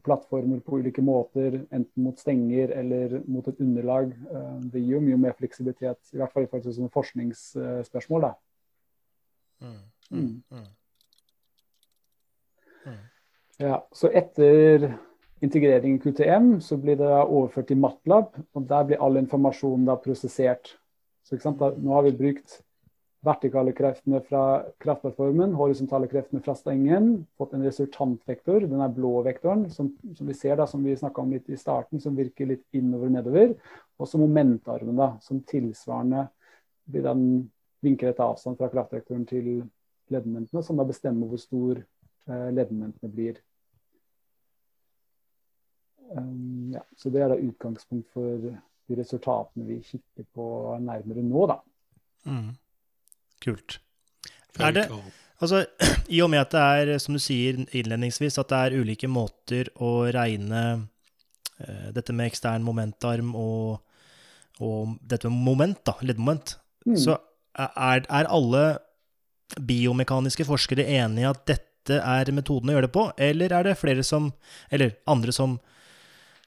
plattformer 0.04 0.60
på 0.66 0.82
ulike 0.82 1.02
måter, 1.06 1.62
enten 1.72 2.04
mot 2.04 2.20
stenger 2.20 2.74
eller 2.76 3.16
mot 3.24 3.48
et 3.50 3.62
underlag. 3.64 4.14
Uh, 4.30 4.60
det 4.74 4.84
gir 4.84 4.98
jo 4.98 5.06
mye 5.08 5.22
mer 5.26 5.38
fleksibilitet, 5.40 6.02
i 6.14 6.22
hvert 6.22 6.36
fall 6.36 6.46
i 6.46 6.52
forhold 6.52 6.68
til 6.68 6.78
sånne 6.78 6.94
forskningsspørsmål. 6.94 8.28
Da. 8.28 8.34
Mm. 9.66 9.82
Mm. 10.12 10.30
mm. 10.52 10.70
Ja, 13.60 13.88
så 13.92 14.10
etter 14.16 14.92
integrering 15.42 15.96
i 15.96 16.00
QTM 16.00 16.60
så 16.62 16.78
blir 16.78 17.00
det 17.02 17.12
overført 17.12 17.68
til 17.72 17.80
Matlab, 17.82 18.36
og 18.54 18.68
der 18.70 18.88
blir 18.88 19.02
all 19.02 19.18
informasjonen 19.20 19.88
da 19.90 19.98
prosessert. 20.00 20.76
Så 21.26 21.38
da, 21.38 21.72
Nå 21.78 21.96
har 21.96 22.06
vi 22.08 22.18
brukt 22.18 22.62
vertikale 23.26 23.74
kreftene 23.78 24.22
fra 24.26 24.64
kraftplattformen, 24.82 25.54
horisontale 25.58 26.10
kreftene 26.10 26.42
fra 26.42 26.56
stengen, 26.58 27.12
fått 27.38 27.54
en 27.54 27.66
resultantvektor, 27.68 28.66
den 28.66 28.82
er 28.82 28.94
blå 28.96 29.20
vektoren, 29.26 29.68
som, 29.70 29.92
som 30.18 30.30
vi 30.30 30.36
ser 30.38 30.58
da, 30.58 30.66
som 30.70 30.82
vi 30.84 30.98
snakka 30.98 31.22
om 31.22 31.34
litt 31.36 31.50
i 31.50 31.60
starten, 31.60 32.02
som 32.02 32.18
virker 32.18 32.50
litt 32.50 32.66
innover 32.78 33.12
og 33.12 33.16
nedover. 33.20 33.54
Og 34.02 34.10
så 34.10 34.22
momentarmen, 34.22 34.98
da, 34.98 35.12
som 35.22 35.44
tilsvarende 35.46 36.26
blir 36.90 37.06
den 37.06 37.26
vinklet 37.86 38.22
avstand 38.22 38.58
fra 38.58 38.72
kraftvektoren 38.74 39.28
til 39.30 39.52
leddmomentene, 40.12 40.66
som 40.66 40.82
da 40.82 40.86
bestemmer 40.90 41.30
hvor 41.30 41.42
stor 41.42 41.84
leddmomentene 42.30 43.10
blir. 43.12 43.40
Um, 46.12 46.74
ja, 46.76 46.84
så 46.98 47.10
det 47.10 47.22
er 47.24 47.32
da 47.32 47.40
utgangspunkt 47.40 48.10
for 48.12 48.44
de 48.44 48.98
resultatene 49.00 49.68
vi 49.68 49.80
kikker 49.86 50.28
på 50.36 50.46
nærmere 50.84 51.24
nå, 51.24 51.46
da. 51.48 51.58
Mm. 52.28 52.50
Kult. 53.42 53.80
Er 54.60 54.76
det, 54.76 54.86
altså, 55.40 55.64
I 56.16 56.20
og 56.26 56.32
med 56.34 56.44
at 56.44 56.52
det 56.52 56.66
er, 56.82 56.94
som 57.00 57.16
du 57.16 57.22
sier 57.24 57.64
innledningsvis, 57.64 58.40
at 58.42 58.52
det 58.52 58.60
er 58.60 58.78
ulike 58.84 59.08
måter 59.12 59.72
å 59.80 59.94
regne 60.12 60.66
uh, 60.84 61.88
dette 61.96 62.16
med 62.16 62.34
ekstern 62.34 62.68
momentarm 62.68 63.32
og, 63.40 63.80
og 64.60 64.98
dette 65.02 65.32
med 65.32 65.48
moment, 65.48 65.84
da, 65.88 65.96
leddmoment, 66.04 66.58
mm. 66.86 67.00
så 67.00 67.18
er, 67.56 68.04
er 68.04 68.32
alle 68.32 68.66
biomekaniske 69.60 70.46
forskere 70.48 70.86
enige 70.88 71.26
i 71.26 71.32
at 71.32 71.46
dette 71.48 71.71
er 71.90 72.32
metoden 72.36 72.70
å 72.70 72.76
gjøre 72.76 72.88
det 72.88 72.96
på, 72.96 73.08
eller 73.18 73.54
er 73.58 73.64
det 73.64 73.80
flere 73.80 74.04
som, 74.04 74.32
eller 74.70 74.94
andre 75.10 75.34
som 75.36 75.58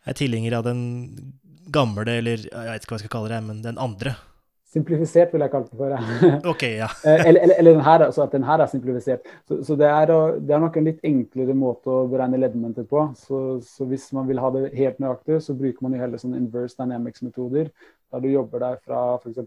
er 0.04 0.16
tilhengere 0.18 0.60
av 0.60 0.68
den 0.68 0.84
gamle, 1.72 2.04
eller 2.06 2.44
jeg 2.44 2.70
vet 2.70 2.84
ikke 2.84 2.94
hva 2.94 3.00
jeg 3.00 3.06
skal 3.06 3.16
kalle 3.16 3.32
det, 3.32 3.42
men 3.48 3.64
den 3.64 3.80
andre. 3.80 4.14
Simplifisert 4.74 5.30
vil 5.30 5.44
jeg 5.44 5.52
kalle 5.52 5.68
det 5.70 5.78
for. 5.78 5.92
ok, 6.52 6.62
ja. 6.80 6.88
Eh, 7.06 7.26
eller, 7.28 7.40
eller, 7.46 7.54
eller 7.60 7.76
den 7.76 7.84
her, 7.86 8.04
at 8.08 8.32
den 8.32 8.46
her 8.48 8.62
er 8.64 8.70
simplifisert. 8.70 9.28
Så, 9.48 9.60
så 9.66 9.76
det, 9.78 9.86
er, 9.86 10.12
det, 10.40 10.50
er, 10.50 10.62
nok 10.62 10.78
en 10.80 10.88
litt 10.88 11.06
enklere 11.06 11.54
måte 11.56 11.92
å 11.92 12.06
beregne 12.10 12.40
leddmomenter 12.42 12.86
på. 12.90 13.06
Så, 13.18 13.42
så, 13.64 13.86
hvis 13.90 14.08
man 14.16 14.26
vil 14.30 14.42
ha 14.42 14.50
det 14.56 14.72
helt 14.74 14.98
nøyaktig, 15.02 15.38
så 15.46 15.54
bruker 15.58 15.86
man 15.86 15.94
jo 15.94 16.02
heller 16.02 16.22
sånne 16.22 16.40
inverse 16.42 16.78
dynamics-metoder. 16.80 17.70
Der 18.14 18.24
du 18.24 18.28
jobber 18.32 18.62
der 18.62 18.80
fra 18.82 19.04
f.eks. 19.20 19.40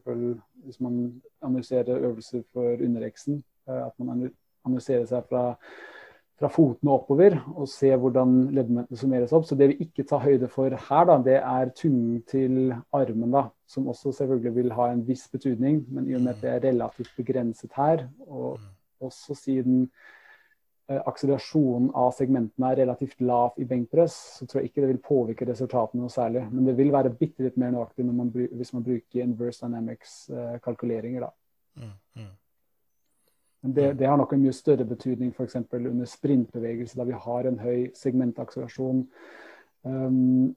hvis 0.66 0.80
man 0.84 1.02
analyserer 1.44 2.08
øvelser 2.10 2.46
for 2.56 2.88
undereksen, 2.88 3.42
eh, 3.68 3.84
at 3.84 3.96
man 4.00 4.30
analyserer 4.68 5.08
seg 5.10 5.26
fra 5.32 5.52
fra 6.38 6.50
fotene 6.54 6.94
oppover 6.94 7.36
og 7.56 7.66
se 7.70 7.90
hvordan 7.98 8.34
leddmomentene 8.54 9.00
summeres 9.00 9.34
opp. 9.34 9.48
Så 9.48 9.58
det 9.58 9.72
vi 9.72 9.88
ikke 9.88 10.06
tar 10.08 10.22
høyde 10.22 10.50
for 10.52 10.70
her, 10.70 11.08
da, 11.10 11.18
det 11.26 11.40
er 11.40 11.72
tungen 11.78 12.22
til 12.30 12.76
armen, 12.94 13.32
da, 13.34 13.48
som 13.70 13.90
også 13.90 14.14
selvfølgelig 14.20 14.54
vil 14.60 14.76
ha 14.78 14.92
en 14.92 15.02
viss 15.08 15.26
betydning. 15.34 15.82
Men 15.90 16.10
i 16.10 16.14
og 16.18 16.22
med 16.22 16.36
at 16.36 16.44
det 16.44 16.52
er 16.54 16.68
relativt 16.70 17.16
begrenset 17.18 17.74
her, 17.78 18.06
og 18.28 18.62
også 19.02 19.34
siden 19.38 19.88
eh, 20.90 21.02
akselerasjonen 21.10 21.90
av 21.98 22.14
segmentene 22.18 22.70
er 22.70 22.84
relativt 22.84 23.22
lav 23.26 23.58
i 23.58 23.66
benkpress, 23.70 24.22
så 24.38 24.46
tror 24.46 24.62
jeg 24.62 24.70
ikke 24.72 24.86
det 24.86 24.94
vil 24.94 25.06
påvirke 25.10 25.50
resultatene 25.50 26.06
noe 26.06 26.14
særlig. 26.14 26.46
Men 26.52 26.70
det 26.70 26.78
vil 26.78 26.94
være 26.94 27.16
bitte 27.18 27.50
litt 27.50 27.58
mer 27.58 27.74
nøyaktig 27.74 28.06
hvis 28.06 28.76
man 28.78 28.86
bruker 28.86 29.26
inverse 29.26 29.66
dynamics-kalkuleringer. 29.66 31.26
Eh, 31.26 31.26
da. 31.26 31.34
Mm. 31.82 31.98
Men 33.68 33.76
det, 33.76 33.94
det, 34.00 34.08
har 34.08 34.16
nok 34.16 34.32
en 34.32 34.40
mye 34.40 34.54
større 34.56 34.86
betydning 34.88 35.34
f.eks. 35.36 35.58
under 35.76 36.06
sprintbevegelse, 36.08 36.96
da 36.96 37.04
vi 37.04 37.16
har 37.20 37.48
en 37.50 37.58
høy 37.60 37.90
segmentakselerasjon. 38.00 39.02
Um, 39.84 40.54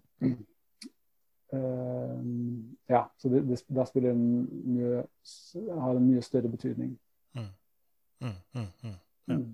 um, 1.50 2.76
ja, 2.86 3.00
så 3.18 3.32
det, 3.32 3.40
det, 3.48 3.56
da 3.66 3.86
spiller 3.88 4.14
en 4.14 4.28
mye, 4.46 5.00
har 5.74 5.98
en 5.98 6.06
mye 6.06 6.22
større 6.22 6.52
betydning. 6.52 6.92
Mm. 7.34 7.48
Mm, 8.20 8.36
mm, 8.54 8.68
mm. 8.84 8.92
ja. 9.26 9.34
Mm. 9.34 9.48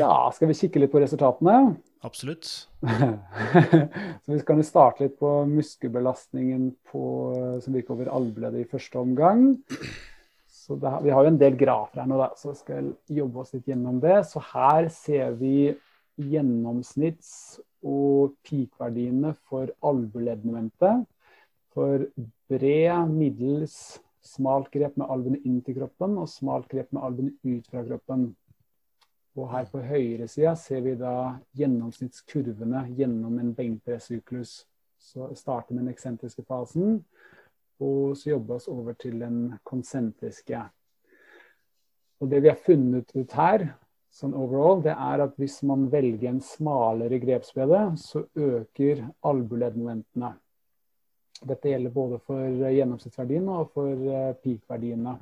ja, 0.00 0.16
skal 0.34 0.50
vi 0.50 0.56
kikke 0.64 0.82
litt 0.82 0.92
på 0.96 1.02
resultatene? 1.04 1.76
Absolutt. 2.02 2.50
så 4.24 4.32
Vi 4.32 4.40
kan 4.48 4.64
starte 4.66 5.06
litt 5.06 5.14
på 5.22 5.30
muskelbelastningen 5.46 6.72
på, 6.90 7.04
som 7.62 7.78
virker 7.78 7.94
over 7.94 8.10
albueleddet 8.18 8.66
i 8.66 8.68
første 8.74 8.98
omgang. 8.98 9.46
Så 10.64 10.78
det, 10.80 10.90
vi 11.04 11.12
har 11.12 11.26
jo 11.26 11.28
en 11.28 11.40
del 11.40 11.56
grafer 11.60 12.00
her 12.00 12.08
nå, 12.08 12.16
da, 12.16 12.30
så 12.40 12.54
vi 12.54 12.60
skal 12.62 12.86
jobbe 13.12 13.42
oss 13.42 13.52
litt 13.52 13.66
gjennom 13.68 13.98
det. 14.00 14.16
Så 14.30 14.40
her 14.54 14.88
ser 14.92 15.34
vi 15.36 15.74
gjennomsnitts- 16.16 17.58
og 17.84 18.32
peak-verdiene 18.48 19.34
for 19.44 19.68
albueleddmomentet. 19.84 21.04
For 21.74 22.06
bred, 22.48 23.12
middels, 23.12 23.98
smalt 24.24 24.70
grep 24.72 24.96
med 24.96 25.10
albuene 25.12 25.42
inn 25.44 25.60
til 25.66 25.76
kroppen 25.82 26.16
og 26.22 26.30
smalt 26.32 26.70
grep 26.70 26.88
med 26.96 27.04
albuene 27.10 27.34
ut 27.44 27.68
fra 27.68 27.84
kroppen. 27.84 28.30
Og 29.36 29.50
her 29.50 29.68
på 29.68 29.82
høyre 29.84 30.30
side 30.30 30.54
ser 30.62 30.80
vi 30.86 30.94
da 30.96 31.34
gjennomsnittskurvene 31.58 32.86
gjennom 32.96 33.36
en 33.42 33.52
benkpressyklus. 33.58 34.62
Så 34.96 35.28
starter 35.36 35.74
med 35.74 35.84
den 35.84 35.92
eksentriske 35.92 36.46
fasen 36.48 37.02
og 37.84 38.16
så 38.18 38.34
jobbe 38.34 38.58
oss 38.58 38.68
over 38.72 38.96
til 38.98 39.18
den 39.20 39.38
konsentriske. 39.66 40.60
Og 42.20 42.30
Det 42.30 42.40
vi 42.40 42.48
har 42.48 42.60
funnet 42.60 43.10
ut 43.14 43.32
her, 43.36 43.66
sånn 44.14 44.36
overall, 44.38 44.80
det 44.84 44.94
er 44.94 45.24
at 45.24 45.34
hvis 45.40 45.58
man 45.66 45.88
velger 45.92 46.30
en 46.30 46.40
smalere 46.40 47.18
grepsbredde, 47.22 47.82
så 47.98 48.24
øker 48.38 49.02
albueleddmomentene. 49.26 50.30
Dette 51.44 51.72
gjelder 51.72 51.92
både 51.92 52.20
for 52.24 52.62
gjennomsnittsverdiene 52.62 53.58
og 53.60 53.72
for 53.74 53.90
eh, 53.90 54.36
peak-verdiene. 54.40 55.16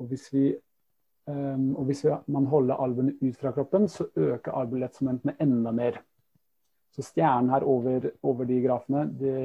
Og 0.00 0.08
hvis, 0.10 0.30
vi, 0.32 0.46
um, 1.28 1.74
og 1.76 1.84
hvis 1.90 2.02
vi, 2.06 2.14
man 2.32 2.48
holder 2.50 2.80
albuene 2.80 3.14
ut 3.20 3.36
fra 3.38 3.52
kroppen, 3.54 3.84
så 3.88 4.08
øker 4.16 4.56
albuelettsmomentene 4.56 5.36
enda 5.44 5.74
mer. 5.76 6.00
Så 6.90 7.04
stjernen 7.06 7.52
her 7.52 7.68
over, 7.68 8.08
over 8.26 8.48
de 8.48 8.58
grafene 8.64 9.04
det 9.20 9.36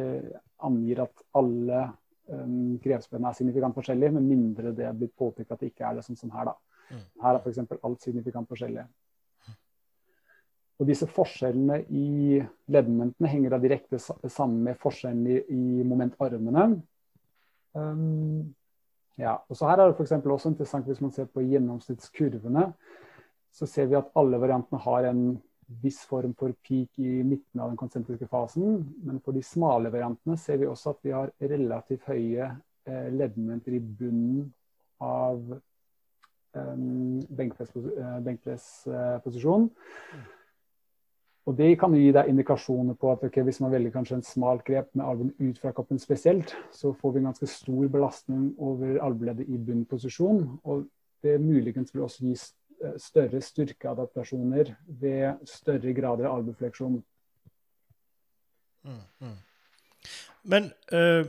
angir 0.64 1.04
at 1.04 1.26
alle 1.36 1.84
um, 2.34 2.76
grepsbredden 2.84 3.28
er 3.30 3.38
signifikant 3.38 3.78
forskjellig, 3.78 4.12
med 4.16 4.28
mindre 4.28 4.74
det 4.76 4.88
er 4.88 4.98
blitt 4.98 5.16
påpekt 5.18 5.52
at 5.54 5.62
det 5.62 5.72
ikke 5.72 5.88
er 5.90 5.98
det, 5.98 6.06
sånn 6.08 6.20
som 6.20 6.34
her. 6.36 6.52
da. 6.52 6.56
Mm. 6.90 7.04
Her 7.24 7.38
er 7.38 7.42
f.eks. 7.42 7.62
alt 7.76 8.06
signifikant 8.06 8.52
forskjellig. 8.52 8.86
Og 10.76 10.90
disse 10.90 11.08
forskjellene 11.08 11.80
i 11.96 12.42
leddmomentene 12.72 13.32
henger 13.32 13.54
da 13.54 13.62
direkte 13.64 14.00
sammen 14.02 14.60
med 14.66 14.80
forskjellene 14.82 15.38
i, 15.38 15.40
i 15.56 15.88
momentarmene. 15.88 16.68
Um, 17.76 18.56
ja, 19.20 19.38
og 19.48 19.56
så 19.56 19.70
Her 19.70 19.80
er 19.80 19.88
det 19.88 19.96
for 19.96 20.34
også 20.36 20.52
interessant 20.52 20.88
hvis 20.90 21.02
man 21.02 21.14
ser 21.16 21.30
på 21.32 21.44
gjennomsnittskurvene. 21.48 22.68
Så 23.56 23.68
ser 23.72 23.88
vi 23.88 23.96
at 23.96 24.12
alle 24.20 24.40
variantene 24.42 24.82
har 24.84 25.08
en 25.08 25.22
viss 25.66 26.04
form 26.06 26.34
for 26.38 26.54
peak 26.68 27.00
i 27.00 27.24
midten 27.24 27.62
av 27.62 27.72
den 27.72 27.78
konsentriske 27.78 28.28
fasen. 28.28 28.86
Men 29.04 29.20
for 29.26 29.36
de 29.36 29.44
smale 29.44 29.92
variantene 29.94 30.38
ser 30.38 30.58
vi 30.62 30.70
også 30.70 30.94
at 30.94 31.00
vi 31.06 31.16
har 31.16 31.34
relativt 31.42 32.06
høye 32.10 32.52
eh, 32.52 33.10
leddmomenter 33.14 33.78
i 33.78 33.82
bunnen 33.82 34.54
av 35.02 35.42
um, 36.56 37.20
benkpressposisjon. 37.40 39.70
Og 41.46 41.58
Det 41.58 41.76
kan 41.78 41.94
gi 41.94 42.10
deg 42.10 42.30
indikasjoner 42.32 42.96
på 42.98 43.12
at 43.12 43.24
okay, 43.28 43.44
hvis 43.46 43.60
man 43.62 43.74
velger 43.74 43.94
kanskje 43.94 44.16
en 44.18 44.26
smalt 44.26 44.64
grep 44.66 44.88
med 44.98 45.06
albuen 45.06 45.34
ut 45.38 45.60
fra 45.62 45.74
kroppen 45.78 46.00
spesielt, 46.02 46.56
så 46.74 46.94
får 46.98 47.12
vi 47.12 47.22
en 47.22 47.30
ganske 47.30 47.50
stor 47.50 47.86
belastning 47.94 48.56
over 48.58 48.98
albueleddet 49.06 49.46
i 49.46 49.62
bunnposisjon. 49.62 50.40
Og 50.64 50.88
det 51.22 51.42
muligens 51.42 51.94
vil 51.94 52.06
også 52.06 52.26
gi 52.26 52.36
Eh, 52.36 52.65
større 53.02 53.42
styrkeadaptasjoner 53.42 54.74
ved 55.02 55.48
større 55.50 55.94
grader 55.98 56.30
av 56.30 56.40
albufleksjon. 56.40 57.02
Mm, 58.86 59.02
mm. 59.20 59.36
Men 60.46 60.72
øh, 60.94 61.26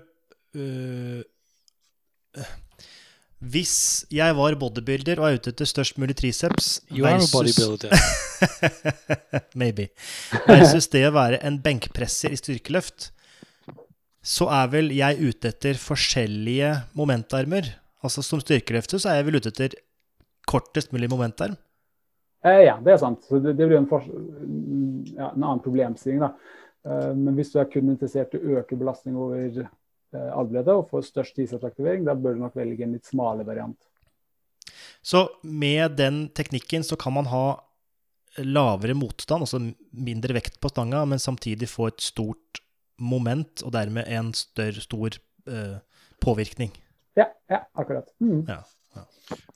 øh, 0.55 1.22
Hvis 3.38 4.07
jeg 4.11 4.36
var 4.36 4.55
bodybuilder 4.61 5.20
og 5.20 5.28
er 5.28 5.38
ute 5.38 5.53
etter 5.53 5.68
størst 5.68 5.99
mulig 5.99 6.16
triceps 6.16 6.80
You 6.90 7.07
are 7.07 7.20
a 7.20 7.28
bodybuilder. 7.32 7.92
Maybe. 9.61 9.88
Versus 10.49 10.88
det 10.92 11.07
å 11.09 11.14
være 11.16 11.40
en 11.44 11.61
benkpresser 11.62 12.32
i 12.32 12.40
styrkeløft, 12.40 13.11
så 14.24 14.49
er 14.51 14.70
vel 14.72 14.90
jeg 14.97 15.20
ute 15.20 15.53
etter 15.53 15.78
forskjellige 15.78 16.72
momentarmer. 16.99 17.68
Altså 18.03 18.24
Som 18.24 18.40
styrkeløfter 18.42 19.01
så 19.01 19.12
er 19.12 19.20
jeg 19.20 19.28
vel 19.28 19.38
ute 19.40 19.53
etter 19.53 19.76
kortest 20.47 20.92
mulig 20.94 21.11
momentarm. 21.12 21.57
Eh, 22.47 22.62
ja, 22.68 22.76
det 22.82 22.94
er 22.94 23.03
sant. 23.03 23.24
Så 23.26 23.40
det, 23.42 23.57
det 23.59 23.66
blir 23.66 23.80
en, 23.80 23.88
for, 23.90 24.07
ja, 24.07 25.32
en 25.32 25.42
annen 25.42 25.64
problemstilling. 25.64 26.22
da. 26.22 26.32
Eh, 26.86 27.12
men 27.16 27.34
hvis 27.38 27.53
du 27.55 27.61
er 27.61 27.68
kun 27.72 27.90
interessert 27.92 28.36
i 28.36 28.40
å 28.40 28.61
øke 28.61 28.78
belastning 28.78 29.18
over 29.18 29.61
eh, 29.64 30.30
allbleddet 30.30 30.74
og 30.74 30.88
få 30.92 31.03
størst 31.05 31.38
tidsattraktivering, 31.38 32.07
da 32.07 32.14
bør 32.14 32.36
du 32.36 32.44
nok 32.44 32.59
velge 32.59 32.86
en 32.86 32.94
litt 32.97 33.09
smale 33.09 33.47
variant. 33.47 33.78
Så 35.03 35.26
med 35.42 35.97
den 35.99 36.26
teknikken 36.34 36.84
så 36.86 36.99
kan 36.99 37.14
man 37.14 37.30
ha 37.30 37.47
lavere 38.42 38.97
motstand, 38.99 39.47
altså 39.47 39.61
mindre 39.97 40.36
vekt 40.36 40.59
på 40.61 40.68
stanga, 40.68 41.05
men 41.09 41.22
samtidig 41.22 41.70
få 41.70 41.88
et 41.88 42.03
stort 42.05 42.61
moment, 43.01 43.62
og 43.64 43.72
dermed 43.74 44.09
en 44.12 44.32
større, 44.36 44.82
stor 44.82 45.16
eh, 45.49 45.78
påvirkning. 46.22 46.72
Ja, 47.16 47.30
ja 47.51 47.62
akkurat. 47.78 48.11
Mm. 48.20 48.44
Ja. 48.49 48.61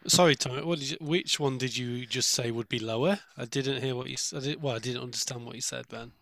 Sorry, 0.06 0.34
Tommy. 0.34 0.62
What 0.62 0.78
did 0.78 0.90
you, 0.90 0.96
which 1.00 1.38
one 1.40 1.58
did 1.58 1.76
you 1.76 2.06
just 2.06 2.30
say 2.30 2.50
would 2.50 2.68
be 2.68 2.78
lower? 2.78 3.18
I 3.36 3.44
didn't 3.44 3.82
hear 3.82 3.94
what 3.94 4.08
you 4.08 4.16
said. 4.16 4.56
Well, 4.60 4.76
I 4.76 4.80
didn't 4.80 5.02
understand 5.02 5.44
what 5.44 5.54
you 5.54 5.60
said, 5.62 5.84
Ben. 5.88 6.12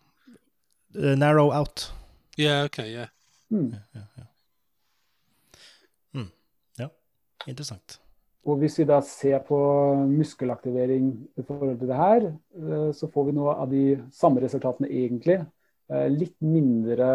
Eh, 0.95 1.15
narrow 1.15 1.51
out. 1.51 1.91
Yeah. 2.37 2.63
Okay. 2.65 2.91
Yeah. 2.91 3.07
Mm. 3.51 3.73
Ja, 6.77 6.87
interessant. 7.47 7.99
Og 8.45 8.57
hvis 8.57 8.79
vi 8.79 8.85
da 8.87 9.01
ser 9.01 9.39
på 9.45 9.57
muskelaktivering 10.09 11.09
i 11.37 11.43
forhold 11.47 11.79
til 11.79 11.87
det 11.87 11.95
her, 11.95 12.25
eh, 12.55 12.91
så 12.95 13.09
får 13.13 13.25
vi 13.25 13.35
noe 13.37 13.55
av 13.55 13.69
de 13.71 13.83
samme 14.15 14.41
resultatene 14.41 14.89
egentlig. 14.89 15.39
Eh, 15.91 16.07
Litt 16.09 16.37
mindre, 16.41 17.09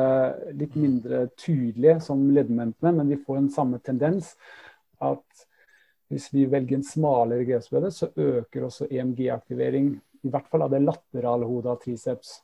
litt 0.52 0.76
mindre 0.76 1.28
tydelige 1.36 2.00
som 2.00 2.30
leddmomentene, 2.30 2.92
men 2.92 3.08
vi 3.08 3.22
får 3.26 3.36
en 3.40 3.50
samme 3.50 3.78
tendens. 3.78 4.34
At 5.00 5.46
hvis 6.12 6.28
vi 6.34 6.44
velger 6.50 6.78
en 6.78 6.86
smalere 6.86 7.46
grepsbredde, 7.48 7.90
så 7.94 8.10
øker 8.16 8.66
også 8.66 8.88
EMG-aktivering. 8.90 9.94
I 10.24 10.32
hvert 10.32 10.48
fall 10.50 10.66
av 10.66 10.72
det 10.72 10.82
laterale 10.84 11.48
hodet 11.48 11.72
av 11.72 11.80
triceps. 11.82 12.36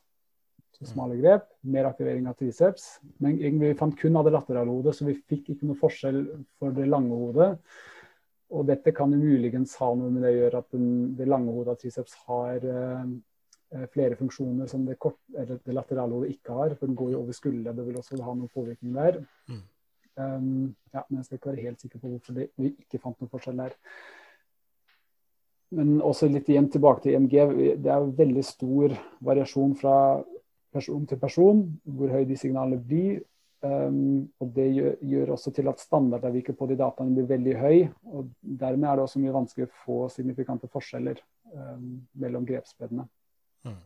Så 0.81 0.87
smale 0.89 1.17
grep, 1.19 1.45
mer 1.69 1.85
aktivering 1.91 2.25
av 2.29 2.37
triceps. 2.39 2.95
Men 3.21 3.37
vi 3.37 3.73
fant 3.77 3.97
kun 3.97 4.17
av 4.17 4.25
det 4.25 4.33
laterale 4.33 4.73
hodet, 4.73 4.95
så 4.97 5.05
vi 5.05 5.19
fikk 5.29 5.53
ikke 5.53 5.69
noe 5.69 5.77
forskjell 5.77 6.23
for 6.57 6.73
det 6.73 6.87
lange 6.89 7.17
hodet. 7.17 7.51
Og 8.51 8.65
dette 8.67 8.93
kan 8.95 9.13
jo 9.13 9.19
muligens 9.21 9.75
ha 9.79 9.91
noe 9.95 10.09
med 10.11 10.25
det 10.25 10.33
å 10.33 10.39
gjøre 10.39 10.63
at 10.63 10.73
den, 10.75 10.87
det 11.19 11.27
lange 11.29 11.53
hodet 11.53 11.75
av 11.75 11.83
triceps 11.83 12.17
har 12.25 12.65
eh, 12.65 13.85
flere 13.93 14.17
funksjoner 14.19 14.67
som 14.67 14.83
det, 14.87 14.97
kort, 14.99 15.19
det 15.31 15.75
laterale 15.75 16.17
hodet 16.17 16.33
ikke 16.33 16.57
har. 16.57 16.75
For 16.79 16.89
den 16.89 16.97
går 16.99 17.13
jo 17.13 17.21
over 17.21 17.37
skulderen, 17.37 17.77
det 17.77 17.85
vil 17.87 18.01
også 18.01 18.19
ha 18.19 18.33
noen 18.33 18.51
påvirkning 18.51 18.97
der. 18.97 19.21
Mm. 19.51 19.61
Um, 20.19 20.73
ja, 20.93 21.03
men 21.07 21.21
jeg 21.21 21.25
skal 21.25 21.37
ikke 21.37 21.51
være 21.53 21.67
helt 21.67 21.81
sikker 21.81 22.01
på 22.01 22.11
hvorfor 22.11 22.35
det, 22.35 22.49
vi 22.59 22.73
ikke 22.73 22.99
fant 22.99 23.19
noen 23.21 23.31
forskjell 23.31 23.61
der. 23.63 23.77
Men 25.77 26.01
også 26.03 26.27
litt 26.27 26.49
igjen 26.51 26.67
tilbake 26.71 27.05
til 27.05 27.15
IMG. 27.15 27.35
Det 27.79 27.91
er 27.91 28.13
veldig 28.17 28.43
stor 28.43 28.95
variasjon 29.23 29.75
fra 29.79 29.95
person 30.71 31.05
til 31.07 31.19
person 31.19 31.61
hvor 31.83 32.11
høy 32.11 32.25
de 32.27 32.37
signalene 32.39 32.81
blir. 32.83 33.21
Um, 33.61 34.25
og 34.41 34.55
Det 34.55 34.65
gjør, 34.73 34.95
gjør, 35.05 35.31
også 35.35 35.51
til 35.53 35.67
at 35.69 35.79
standardavviket 35.79 36.57
på 36.57 36.65
de 36.67 36.75
dataene 36.79 37.13
blir 37.15 37.29
veldig 37.29 37.55
høy. 37.61 37.87
og 38.09 38.31
Dermed 38.41 38.89
er 38.89 38.95
det 38.95 39.03
også 39.05 39.21
mye 39.21 39.35
vanskelig 39.35 39.67
å 39.67 39.75
få 39.85 39.97
signifikante 40.09 40.67
forskjeller 40.71 41.21
um, 41.53 42.01
mellom 42.19 42.47
grepsbedene. 42.47 43.05
Mm. 43.63 43.77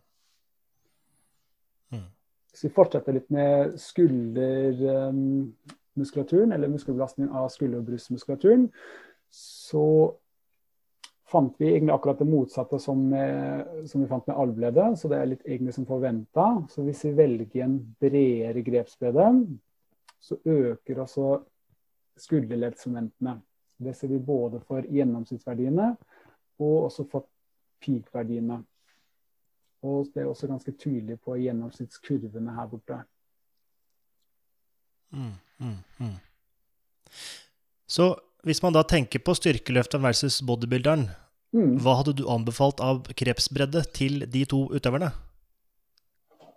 Mm. 1.91 2.07
Hvis 2.53 2.63
vi 2.65 2.71
fortsetter 2.77 3.17
litt 3.19 3.27
med 3.35 3.75
skuldermuskulaturen, 5.95 6.51
eller 6.51 6.67
muskelbelastning 6.67 7.29
av 7.29 7.49
skulder- 7.49 7.79
og 7.79 7.85
brystmuskulaturen, 7.85 8.69
så 9.29 10.15
fant 11.25 11.55
vi 11.57 11.71
egentlig 11.71 11.93
akkurat 11.93 12.19
det 12.19 12.27
motsatte 12.29 12.79
som, 12.79 13.09
som 13.85 14.01
vi 14.01 14.07
fant 14.07 14.27
med 14.27 14.35
allbleddet. 14.35 14.99
Så 14.99 15.07
det 15.09 15.17
er 15.17 15.25
litt 15.25 15.45
egentlig 15.45 15.73
som 15.73 15.85
forventa. 15.85 16.67
Så 16.69 16.83
hvis 16.83 17.03
vi 17.05 17.15
velger 17.17 17.63
en 17.63 17.79
bredere 17.99 18.61
grepsbredde, 18.61 19.31
så 20.19 20.37
øker 20.45 21.01
også 21.01 21.39
skulderleddsmomentene. 22.17 23.41
Det 23.77 23.95
ser 23.95 24.07
vi 24.07 24.19
både 24.19 24.61
for 24.63 24.85
gjennomsnittsverdiene 24.87 25.95
og 26.59 26.85
også 26.85 27.03
for 27.11 27.25
peak-verdiene. 27.83 28.61
Og 29.83 30.07
det 30.13 30.23
er 30.23 30.29
også 30.29 30.47
ganske 30.47 30.71
tydelig 30.71 31.19
på 31.19 31.35
gjennomsnittskurvene 31.35 32.55
her 32.55 32.69
borte. 32.71 33.01
Mm, 35.15 35.35
mm, 35.63 35.77
mm. 35.99 36.15
Så 37.87 38.11
hvis 38.45 38.61
man 38.61 38.75
da 38.75 38.83
tenker 38.85 39.23
på 39.23 39.33
styrkeløfteren 39.37 40.03
versus 40.05 40.41
bodybuilderen, 40.45 41.07
Mm. 41.55 41.77
hva 41.79 41.93
hadde 42.01 42.17
du 42.19 42.25
anbefalt 42.27 42.81
av 42.83 43.05
krepsbredde 43.15 43.85
til 43.95 44.25
de 44.27 44.41
to 44.49 44.65
utøverne? 44.75 45.13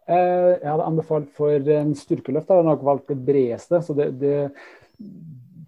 Eh, 0.08 0.54
jeg 0.56 0.66
hadde 0.66 0.86
anbefalt 0.88 1.28
for 1.36 1.70
en 1.74 1.92
styrkeløft, 1.94 2.48
Jeg 2.48 2.64
jeg 2.64 2.66
nok 2.66 2.84
valgt 2.86 3.12
det 3.12 3.18
bredeste. 3.26 3.82
Så 3.84 3.94
det, 3.94 4.08
det, 4.18 4.50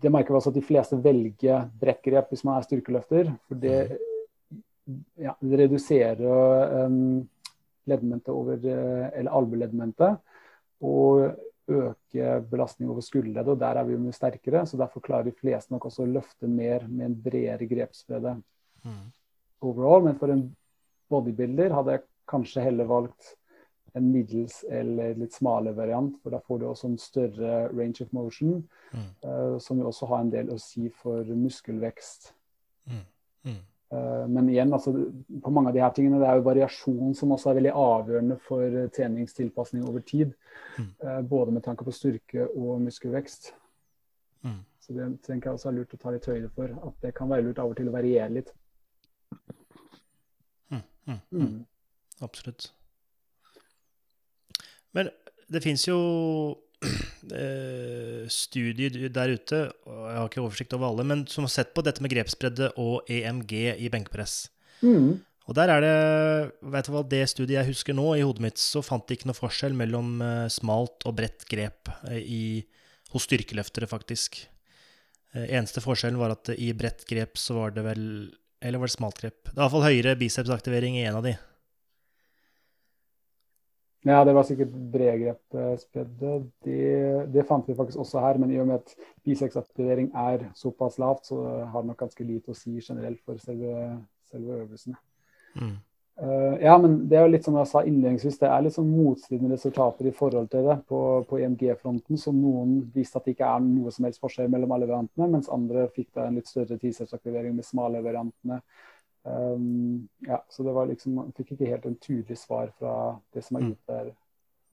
det 0.02 0.10
merker 0.10 0.32
vi 0.32 0.40
også 0.40 0.50
at 0.50 0.58
de 0.58 0.64
fleste 0.64 0.98
velger 1.04 1.68
bredt 1.80 2.02
grep 2.02 2.32
hvis 2.32 2.42
man 2.48 2.56
er 2.56 2.66
styrkeløfter. 2.66 3.30
For 3.46 3.60
det, 3.60 4.00
ja, 5.20 5.36
det 5.38 5.60
reduserer 5.60 6.88
um, 6.88 7.28
leddmentet 7.86 8.32
over 8.34 8.56
eh, 8.56 9.06
Eller 9.20 9.30
albueleddmentet. 9.30 10.18
Og 10.80 11.36
øker 11.70 12.40
belastning 12.50 12.90
over 12.90 13.00
skulderleddet, 13.04 13.54
og 13.54 13.60
der 13.60 13.78
er 13.80 13.84
vi 13.84 13.92
jo 13.94 14.02
mye 14.02 14.12
sterkere. 14.16 14.66
Så 14.66 14.76
derfor 14.80 15.00
klarer 15.00 15.24
de 15.28 15.32
fleste 15.36 15.72
nok 15.72 15.86
også 15.88 16.04
å 16.04 16.12
løfte 16.12 16.48
mer 16.48 16.86
med 16.88 17.06
en 17.06 17.18
bredere 17.22 17.66
grepsbredde 17.70 18.42
Mm. 18.84 19.12
overall. 19.62 20.02
Men 20.04 20.18
for 20.18 20.32
en 20.32 20.56
bodybuilder 21.10 21.74
hadde 21.74 21.90
jeg 21.92 22.02
kanskje 22.28 22.62
heller 22.62 22.84
valgt 22.88 23.34
en 23.94 24.12
middels 24.12 24.64
eller 24.70 25.14
litt 25.14 25.32
smale 25.34 25.72
variant, 25.74 26.14
for 26.22 26.30
da 26.30 26.38
får 26.38 26.60
du 26.60 26.66
også 26.66 26.84
en 26.88 26.98
større 26.98 27.68
range 27.76 28.00
of 28.04 28.12
motion, 28.12 28.68
Mm. 28.92 29.10
uh, 29.24 29.58
som 29.58 29.78
jo 29.78 29.86
også 29.86 30.06
har 30.08 30.20
en 30.20 30.30
del 30.30 30.46
å 30.48 30.58
si 30.60 30.88
for 30.88 31.24
muskelvekst. 31.24 32.32
Mm. 33.44 33.56
Mm. 33.90 33.98
Eh, 33.98 34.28
men 34.28 34.48
igjen, 34.48 34.72
altså, 34.72 34.92
på 35.42 35.50
mange 35.50 35.68
av 35.68 35.74
de 35.74 35.82
her 35.82 35.92
tingene, 35.94 36.20
det 36.22 36.28
er 36.28 36.38
jo 36.38 36.46
variasjon 36.46 37.14
som 37.18 37.32
også 37.34 37.50
er 37.50 37.58
veldig 37.60 37.72
avgjørende 37.74 38.38
for 38.46 38.64
eh, 38.64 38.90
treningstilpasning 38.96 39.86
over 39.88 40.04
tid. 40.06 40.34
Mm. 40.78 40.90
Eh, 41.04 41.20
både 41.30 41.54
med 41.56 41.64
tanke 41.66 41.84
på 41.84 41.94
styrke 41.94 42.48
og 42.48 42.80
muskelvekst. 42.86 43.52
Mm. 44.42 44.60
Så 44.80 44.96
det 44.96 45.08
tenker 45.26 45.50
jeg 45.50 45.58
også 45.58 45.70
er 45.70 45.78
lurt 45.78 45.94
å 45.94 46.00
ta 46.00 46.14
litt 46.14 46.26
høyde 46.30 46.50
for. 46.54 46.72
At 46.88 47.02
det 47.04 47.14
kan 47.18 47.30
være 47.30 47.48
lurt 47.48 47.58
av 47.62 47.72
og 47.72 47.78
til 47.78 47.90
å 47.90 47.94
variere 47.94 48.30
litt. 48.38 48.54
Mm. 50.70 50.82
Mm. 51.06 51.20
Mm. 51.30 51.58
Absolutt. 52.22 52.72
Men 54.92 55.10
det 55.50 55.62
fins 55.62 55.86
jo 55.88 55.98
eh, 57.42 58.28
studier 58.32 59.08
der 59.12 59.34
ute, 59.36 59.64
og 59.86 60.04
jeg 60.08 60.18
har 60.18 60.30
ikke 60.30 60.44
oversikt 60.44 60.76
over 60.76 60.90
alle, 60.90 61.06
men 61.08 61.26
som 61.30 61.46
har 61.46 61.52
sett 61.52 61.74
på 61.76 61.84
dette 61.86 62.04
med 62.04 62.12
grepsbredde 62.12 62.72
og 62.80 63.10
EMG 63.10 63.54
i 63.76 63.90
benkpress. 63.92 64.46
Mm. 64.80 65.20
Og 65.50 65.56
der 65.58 65.72
er 65.72 65.82
det 65.82 65.94
vet 66.72 66.86
du 66.86 66.92
hva, 66.94 67.02
Det 67.02 67.24
studiet 67.28 67.58
jeg 67.58 67.70
husker 67.72 67.96
nå, 67.96 68.06
i 68.14 68.22
hodet 68.22 68.44
mitt, 68.44 68.60
så 68.62 68.84
fant 68.86 69.06
de 69.08 69.16
ikke 69.18 69.28
noe 69.30 69.38
forskjell 69.38 69.74
mellom 69.76 70.20
eh, 70.22 70.46
smalt 70.52 71.06
og 71.10 71.16
bredt 71.18 71.46
grep 71.50 71.90
eh, 72.06 72.20
i, 72.22 72.42
hos 73.10 73.26
styrkeløftere, 73.26 73.88
faktisk. 73.90 74.44
Eh, 75.34 75.48
eneste 75.48 75.82
forskjellen 75.82 76.20
var 76.20 76.36
at 76.36 76.52
i 76.54 76.70
bredt 76.76 77.02
grep 77.10 77.40
så 77.40 77.58
var 77.58 77.74
det 77.74 77.86
vel 77.86 78.04
Eller 78.60 78.78
var 78.78 78.90
det 78.90 78.94
smalt 78.94 79.18
grep? 79.18 79.38
Det 79.48 79.56
var 79.56 79.66
iallfall 79.66 79.88
høyere 79.88 80.18
bicepsaktivering 80.20 81.00
i 81.00 81.06
en 81.08 81.18
av 81.18 81.26
de. 81.26 81.34
Ja, 84.08 84.22
det 84.24 84.32
var 84.32 84.46
sikkert 84.48 84.72
bredgrepsbredde. 84.92 86.32
Det, 86.64 86.84
det 87.34 87.44
fant 87.48 87.68
vi 87.68 87.76
faktisk 87.76 88.00
også 88.00 88.22
her, 88.24 88.38
men 88.40 88.50
i 88.50 88.56
og 88.60 88.70
med 88.70 88.80
at 88.80 88.94
biseksaktivering 89.24 90.08
er 90.16 90.46
såpass 90.56 90.96
lavt, 90.98 91.26
så 91.28 91.42
har 91.68 91.82
det 91.82 91.90
nok 91.90 92.00
ganske 92.06 92.24
lite 92.24 92.54
å 92.54 92.56
si 92.56 92.78
generelt 92.80 93.20
for 93.28 93.36
selve, 93.42 93.98
selve 94.32 94.62
øvelsene. 94.62 94.96
Mm. 95.60 95.76
Uh, 96.20 96.56
ja, 96.60 96.74
men 96.80 96.98
det 97.08 97.16
er 97.16 97.24
jo 97.24 97.32
litt 97.32 97.46
som 97.46 97.54
jeg 97.56 97.68
sa 97.70 97.80
innledningsvis, 97.84 98.36
det 98.42 98.48
er 98.52 98.64
litt 98.64 98.74
sånn 98.74 98.88
motstridende 98.92 99.56
resultater 99.56 100.08
i 100.08 100.12
forhold 100.16 100.50
til 100.52 100.66
det 100.68 100.76
på, 100.88 101.00
på 101.28 101.38
EMG-fronten. 101.40 102.20
Så 102.20 102.32
noen 102.36 102.78
viste 102.92 103.20
at 103.20 103.28
det 103.28 103.36
ikke 103.36 103.48
er 103.48 103.62
noe 103.64 103.92
som 103.92 104.08
helst 104.08 104.20
forskjell 104.20 104.48
mellom 104.52 104.74
alle 104.76 104.88
variantene, 104.88 105.28
mens 105.32 105.48
andre 105.52 105.86
fikk 105.92 106.10
da 106.16 106.26
en 106.28 106.36
litt 106.40 106.48
større 106.48 106.76
tidsaktivering 106.80 107.56
med 107.56 107.68
smale 107.68 108.00
variantene. 108.04 108.60
Um, 109.24 110.08
ja, 110.26 110.38
så 110.48 110.64
det 110.64 110.72
var 110.72 110.88
liksom, 110.88 111.18
man 111.18 111.32
fikk 111.36 111.54
ikke 111.54 111.68
helt 111.68 111.86
en 111.88 111.98
tydelig 112.00 112.38
svar 112.40 112.70
fra 112.78 112.94
det 113.34 113.44
som 113.44 113.58
er 113.58 113.60
Mm. 113.60 113.68
gitt 113.74 113.86
der 113.86 114.12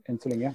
enn 0.08 0.20
så 0.20 0.30
lenge. 0.32 0.54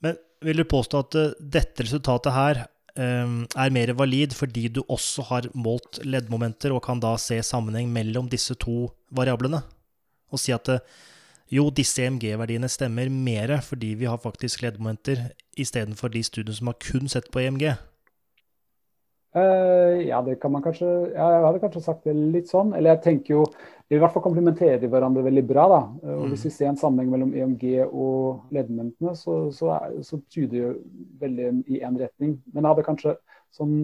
Men 0.00 0.16
vil 0.40 0.56
du 0.56 0.64
påstå 0.64 0.98
at 1.04 1.14
uh, 1.14 1.34
dette 1.40 1.84
resultatet 1.84 2.32
her 2.32 2.66
um, 2.96 3.46
er 3.56 3.70
mer 3.70 3.92
valid 3.92 4.32
fordi 4.32 4.68
du 4.68 4.82
også 4.88 5.22
har 5.28 5.50
målt 5.54 6.00
leddmomenter 6.04 6.72
og 6.72 6.82
kan 6.82 7.00
da 7.00 7.16
se 7.16 7.42
sammenheng 7.42 7.92
mellom 7.92 8.28
disse 8.28 8.54
to 8.54 8.90
variablene. 9.10 9.62
Og 10.32 10.40
si 10.40 10.52
at 10.52 10.68
jo, 11.48 11.68
disse 11.70 12.02
EMG-verdiene 12.02 12.68
stemmer 12.68 13.08
mer 13.12 13.60
fordi 13.62 13.94
vi 13.94 14.08
har 14.10 14.18
faktisk 14.18 14.64
leddmomenter 14.64 15.28
istedenfor 15.56 16.10
de 16.10 16.22
studiene 16.26 16.56
som 16.56 16.72
har 16.72 16.80
kun 16.82 17.06
sett 17.08 17.30
på 17.30 17.44
EMG. 17.44 17.76
Uh, 19.36 20.06
ja, 20.06 20.22
det 20.22 20.40
kan 20.40 20.52
man 20.52 20.62
kanskje 20.64 20.86
ja, 21.12 21.32
Jeg 21.34 21.44
hadde 21.44 21.58
kanskje 21.60 21.80
sagt 21.84 22.04
det 22.08 22.14
litt 22.16 22.48
sånn. 22.48 22.72
Eller 22.76 22.90
jeg 22.94 23.02
tenker 23.04 23.34
jo 23.34 23.42
I 23.92 23.98
hvert 24.00 24.14
fall 24.14 24.24
komplementerer 24.24 24.88
hverandre 24.90 25.26
veldig 25.26 25.44
bra. 25.48 25.64
da. 25.72 25.80
Uh, 26.04 26.16
og 26.22 26.26
Hvis 26.32 26.44
vi 26.48 26.52
ser 26.54 26.68
en 26.70 26.80
sammenheng 26.80 27.10
mellom 27.12 27.34
EMG 27.36 27.64
og 27.86 28.16
leddmomentene, 28.56 29.12
så, 29.18 29.32
så, 29.52 29.64
er, 29.76 29.82
så, 30.06 30.14
tyder 30.32 30.52
det 30.54 30.60
jo 30.62 30.70
veldig 31.20 31.46
i 31.66 31.82
én 31.84 32.00
retning. 32.00 32.32
Men 32.52 32.60
jeg 32.62 32.70
hadde 32.72 32.88
kanskje 32.88 33.12
sånn 33.56 33.74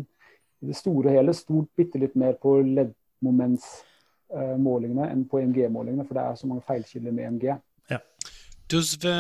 i 0.63 0.65
det 0.71 0.79
store 0.79 1.07
og 1.11 1.17
hele 1.19 1.33
stort 1.35 1.71
bitte 1.77 1.99
litt 1.99 2.17
mer 2.19 2.33
på 2.41 2.51
leddmomentsmålingene 2.63 5.05
uh, 5.05 5.11
enn 5.11 5.29
på 5.29 5.39
EMG-målingene, 5.43 6.07
for 6.07 6.15
det 6.17 6.25
er 6.25 6.35
så 6.39 6.47
mange 6.49 6.67
feilkilder 6.69 7.13
med 7.13 7.25
EMG. 7.27 7.45
Yeah. 7.91 8.03
Does 8.71 8.89
the 9.03 9.17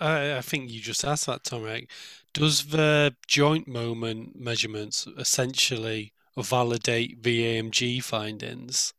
uh, 0.00 0.36
I 0.38 0.42
think 0.42 0.70
you 0.70 0.80
just 0.80 1.04
asked 1.04 1.26
that, 1.26 1.44
Tomek. 1.44 1.88
Does 2.36 2.66
the 2.66 3.14
joint 3.26 3.66
moment 3.66 4.38
measurements 4.38 5.06
essentially 5.18 6.12
validate 6.36 7.22
VAMG 7.22 8.02
findings? 8.02 8.94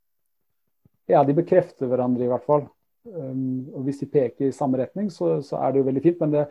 Ja, 1.05 1.23
de 1.23 1.35
bekrefter 1.37 1.85
hverandre 1.85 2.25
i 2.25 2.31
hvert 2.31 2.45
fall. 2.49 2.65
Um, 3.05 3.69
og 3.75 3.85
Hvis 3.85 4.01
de 4.01 4.09
peker 4.09 4.49
i 4.49 4.55
samme 4.55 4.81
retning, 4.81 5.11
så, 5.13 5.37
så 5.45 5.61
er 5.61 5.71
det 5.71 5.83
jo 5.83 5.87
veldig 5.87 6.03
fint. 6.03 6.23
Men 6.23 6.33
det, 6.33 6.47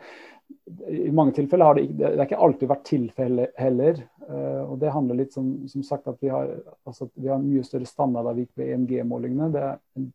i 0.95 1.11
mange 1.11 1.35
tilfeller 1.35 1.67
har 1.67 1.75
det, 1.75 1.89
det 1.99 2.13
har 2.15 2.23
ikke 2.23 2.39
alltid 2.47 2.71
vært 2.71 2.87
tilfelle 2.87 3.49
heller. 3.59 3.99
Uh, 4.23 4.63
og 4.71 4.79
Det 4.79 4.93
handler 4.95 5.19
litt 5.19 5.35
som, 5.35 5.51
som 5.67 5.83
sagt 5.83 6.07
at 6.07 6.23
vi 6.23 6.31
har, 6.31 6.55
altså, 6.87 7.09
vi 7.19 7.27
har 7.27 7.43
mye 7.43 7.67
større 7.67 7.89
standardavvik 7.89 8.53
ved 8.55 8.71
EMG-målingene. 8.77 9.51
Det 9.51 9.65
er 9.73 9.75
en 9.99 10.07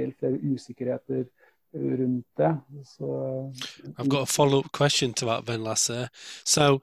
del 0.00 0.16
flere 0.16 0.40
usikkerheter 0.40 1.28
rundt 1.74 2.26
det. 2.36 2.60
I've 3.98 4.08
got 4.08 4.22
a 4.22 4.26
follow 4.26 4.60
up 4.60 4.72
question 4.72 5.12
to 5.14 5.26
that, 5.26 5.46
then, 5.46 5.64
Lasse. 5.64 6.08
So, 6.44 6.80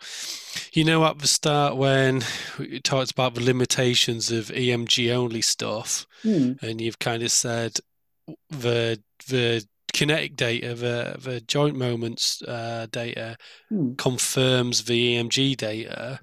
you 0.73 0.83
know, 0.83 1.05
at 1.05 1.19
the 1.19 1.27
start 1.27 1.77
when 1.77 2.23
we 2.59 2.79
talked 2.79 3.11
about 3.11 3.35
the 3.35 3.43
limitations 3.43 4.31
of 4.31 4.47
EMG 4.47 5.11
only 5.13 5.41
stuff, 5.41 6.05
mm. 6.23 6.61
and 6.61 6.81
you've 6.81 6.99
kind 6.99 7.23
of 7.23 7.31
said 7.31 7.79
the 8.49 9.01
the 9.27 9.65
kinetic 9.93 10.35
data, 10.35 10.73
the 10.73 11.15
the 11.19 11.41
joint 11.41 11.75
moments 11.75 12.41
uh, 12.43 12.87
data 12.91 13.37
mm. 13.71 13.97
confirms 13.97 14.85
the 14.85 15.15
EMG 15.15 15.57
data. 15.57 16.19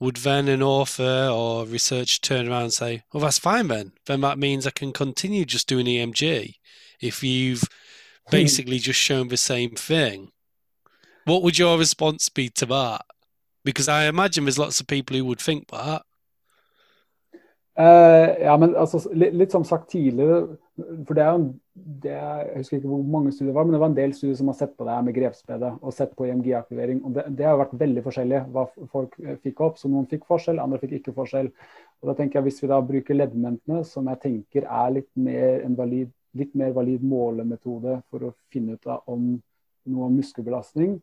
Would 0.00 0.16
then 0.16 0.48
an 0.48 0.64
author 0.64 1.28
or 1.32 1.64
researcher 1.64 2.20
turn 2.20 2.48
around 2.48 2.64
and 2.64 2.72
say, 2.72 3.04
"Well, 3.12 3.22
that's 3.22 3.38
fine 3.38 3.68
then. 3.68 3.92
Then 4.06 4.20
that 4.22 4.36
means 4.36 4.66
I 4.66 4.70
can 4.70 4.92
continue 4.92 5.44
just 5.44 5.68
doing 5.68 5.86
EMG." 5.86 6.56
If 7.02 7.22
you've 7.22 7.64
basically 8.30 8.78
just 8.78 9.00
shown 9.00 9.28
the 9.28 9.36
same 9.36 9.70
thing. 9.70 10.30
What 11.24 11.42
would 11.42 11.58
your 11.58 11.78
response 11.78 12.28
be 12.28 12.48
to 12.50 12.66
that? 12.66 13.02
Because 13.64 13.88
I 13.88 14.06
imagine 14.06 14.44
there's 14.44 14.58
lots 14.58 14.80
of 14.80 14.86
people 14.86 15.16
who 15.16 15.24
would 15.24 15.40
think 15.40 15.68
that. 15.68 16.02
Uh, 17.78 18.36
ja, 18.40 18.56
men 18.56 18.74
altså, 18.76 18.98
litt, 19.16 19.32
litt, 19.32 19.52
som 19.52 19.64
sagt 19.64 19.88
tidligere, 19.94 20.58
for 21.06 21.16
det 21.16 21.22
er 21.24 21.30
jo 21.32 21.46
det, 21.72 22.10
Jeg 22.12 22.56
husker 22.56 22.76
ikke 22.76 22.90
hvor 22.90 23.06
mange 23.14 23.32
studier 23.32 23.48
det 23.48 23.54
var, 23.54 23.64
men 23.64 23.72
det 23.72 23.80
var 23.80 23.88
en 23.88 23.96
del 23.96 24.12
studier 24.12 24.36
som 24.36 24.50
har 24.50 24.58
sett 24.58 24.74
på 24.76 24.84
det 24.84 24.92
her 24.92 25.06
med 25.06 25.16
grepspedet 25.16 25.70
og 25.80 25.94
sett 25.96 26.12
på 26.16 26.26
EMG-aktivering. 26.26 27.00
og 27.04 27.14
det, 27.14 27.24
det, 27.38 27.46
har 27.48 27.56
vært 27.56 27.72
veldig 27.80 28.02
forskjellig 28.04 28.42
hva 28.52 28.66
folk 28.92 29.16
eh, 29.24 29.38
fikk 29.40 29.62
opp. 29.64 29.80
så 29.80 29.88
Noen 29.88 30.10
fikk 30.10 30.26
forskjell, 30.28 30.60
andre 30.60 30.82
fikk 30.82 30.98
ikke 30.98 31.16
forskjell. 31.16 31.48
og 32.02 32.10
da 32.10 32.16
tenker 32.18 32.38
jeg 32.38 32.50
Hvis 32.50 32.62
vi 32.62 32.68
da 32.68 32.80
bruker 32.92 33.16
leddmentene, 33.16 33.84
som 33.88 34.10
jeg 34.12 34.20
tenker 34.26 34.68
er 34.68 34.92
litt 34.98 35.08
mer 35.16 35.64
en 35.64 35.78
valid 35.78 36.12
litt 36.38 36.54
mer 36.58 36.72
valid 36.76 37.02
målemetode 37.04 37.98
for 38.10 38.28
å 38.28 38.34
finne 38.52 38.76
ut 38.76 38.88
om 39.10 39.34
noe 39.90 40.08
om 40.08 40.16
muskelbelastning. 40.16 40.96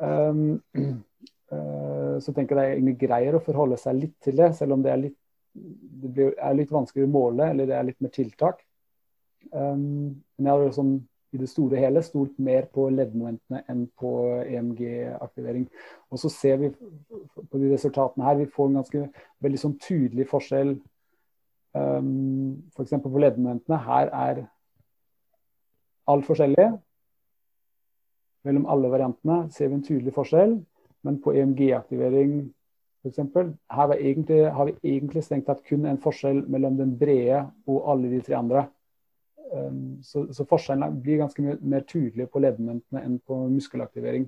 Um, 0.00 0.60
uh, 0.74 2.16
så 2.24 2.34
tenker 2.34 2.56
jeg 2.56 2.58
det 2.58 2.66
er 2.66 2.76
egentlig 2.76 2.98
greier 3.04 3.36
å 3.36 3.44
forholde 3.44 3.78
seg 3.80 4.00
litt 4.00 4.16
til 4.24 4.38
det, 4.40 4.52
selv 4.58 4.76
om 4.76 4.84
det 4.84 4.92
er 4.92 5.02
litt, 5.06 5.18
det 5.54 6.12
blir, 6.14 6.32
er 6.34 6.56
litt 6.58 6.72
vanskeligere 6.74 7.10
å 7.10 7.14
måle, 7.14 7.50
eller 7.52 7.68
det 7.70 7.76
er 7.78 7.90
litt 7.90 8.00
mer 8.02 8.14
tiltak. 8.14 8.62
Um, 9.52 10.22
men 10.38 10.48
jeg 10.48 10.54
har 10.54 10.72
sånn, 10.74 10.96
i 11.34 11.38
det 11.40 11.50
store 11.50 11.80
hele 11.82 12.02
stolt 12.06 12.36
mer 12.42 12.68
på 12.70 12.86
leddmomentene 12.94 13.64
enn 13.70 13.84
på 13.98 14.10
EMG-aktivering. 14.46 15.64
Og 16.14 16.20
så 16.22 16.30
ser 16.30 16.60
vi 16.60 16.68
på 16.70 17.58
de 17.58 17.72
resultatene 17.72 18.26
her, 18.28 18.38
vi 18.38 18.50
får 18.54 18.70
en 18.70 18.76
ganske 18.78 19.06
veldig 19.42 19.62
sånn 19.64 19.74
tydelig 19.82 20.28
forskjell. 20.30 20.76
Um, 21.74 22.62
F.eks. 22.70 22.94
på 23.02 23.22
leddmomentene. 23.24 23.80
Her 23.82 24.12
er 24.14 24.44
alt 26.10 26.26
forskjellig. 26.26 26.68
Mellom 28.44 28.66
alle 28.68 28.90
variantene 28.92 29.38
ser 29.52 29.70
vi 29.70 29.78
en 29.78 29.86
tydelig 29.86 30.12
forskjell, 30.14 30.58
men 31.04 31.20
på 31.24 31.32
EMG-aktivering 31.32 32.36
f.eks. 33.04 33.18
Her 33.70 33.92
egentlig, 33.94 34.52
har 34.52 34.64
vi 34.64 34.96
egentlig 34.96 35.24
strengt 35.24 35.46
tatt 35.46 35.64
kun 35.68 35.84
en 35.86 36.00
forskjell 36.00 36.44
mellom 36.48 36.78
den 36.78 36.94
brede 36.98 37.44
og 37.66 37.90
alle 37.92 38.12
de 38.12 38.20
tre 38.24 38.38
andre. 38.38 38.66
Um, 39.52 39.98
så, 40.02 40.24
så, 40.32 40.46
forskjellen 40.48 40.96
blir 41.02 41.20
ganske 41.20 41.42
mye 41.42 41.58
mer 41.60 41.84
tydelig 41.86 42.26
på 42.32 42.40
leddmomentene 42.42 43.04
enn 43.04 43.18
på 43.20 43.44
muskelaktivering. 43.52 44.24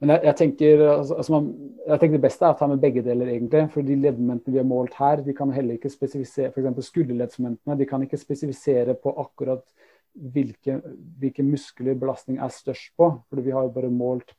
Men 0.00 0.14
jeg, 0.14 0.24
jeg, 0.24 0.36
tenker, 0.38 0.82
altså, 0.94 1.18
altså 1.20 1.34
man, 1.34 1.50
jeg, 1.84 2.00
tenker, 2.00 2.16
det 2.16 2.24
beste 2.24 2.46
er 2.46 2.54
å 2.54 2.58
ta 2.58 2.70
med 2.70 2.80
begge 2.80 3.04
deler, 3.04 3.28
egentlig. 3.34 3.66
For 3.74 3.84
de 3.84 3.98
leddmomentene 4.00 4.54
vi 4.54 4.62
har 4.62 4.68
målt 4.68 4.96
her, 4.96 5.20
de 5.26 5.36
kan 5.36 5.52
heller 5.52 5.76
ikke 5.76 5.92
spesifisere 5.92 6.48
f.eks. 6.54 6.88
skulderleddsmomentene. 6.88 7.76
De 7.76 7.88
kan 7.88 8.06
ikke 8.06 8.20
spesifisere 8.20 8.96
på 8.96 9.12
akkurat 9.20 9.66
hvilke, 10.14 10.80
hvilke 11.20 11.44
muskler 11.46 11.98
belastning 11.98 12.38
er 12.42 12.52
størst 12.52 12.92
på. 12.98 13.12
fordi 13.28 13.42
vi 13.42 13.54
har 13.56 13.66
jo 13.66 13.74
bare 13.74 13.90
målt 13.90 14.34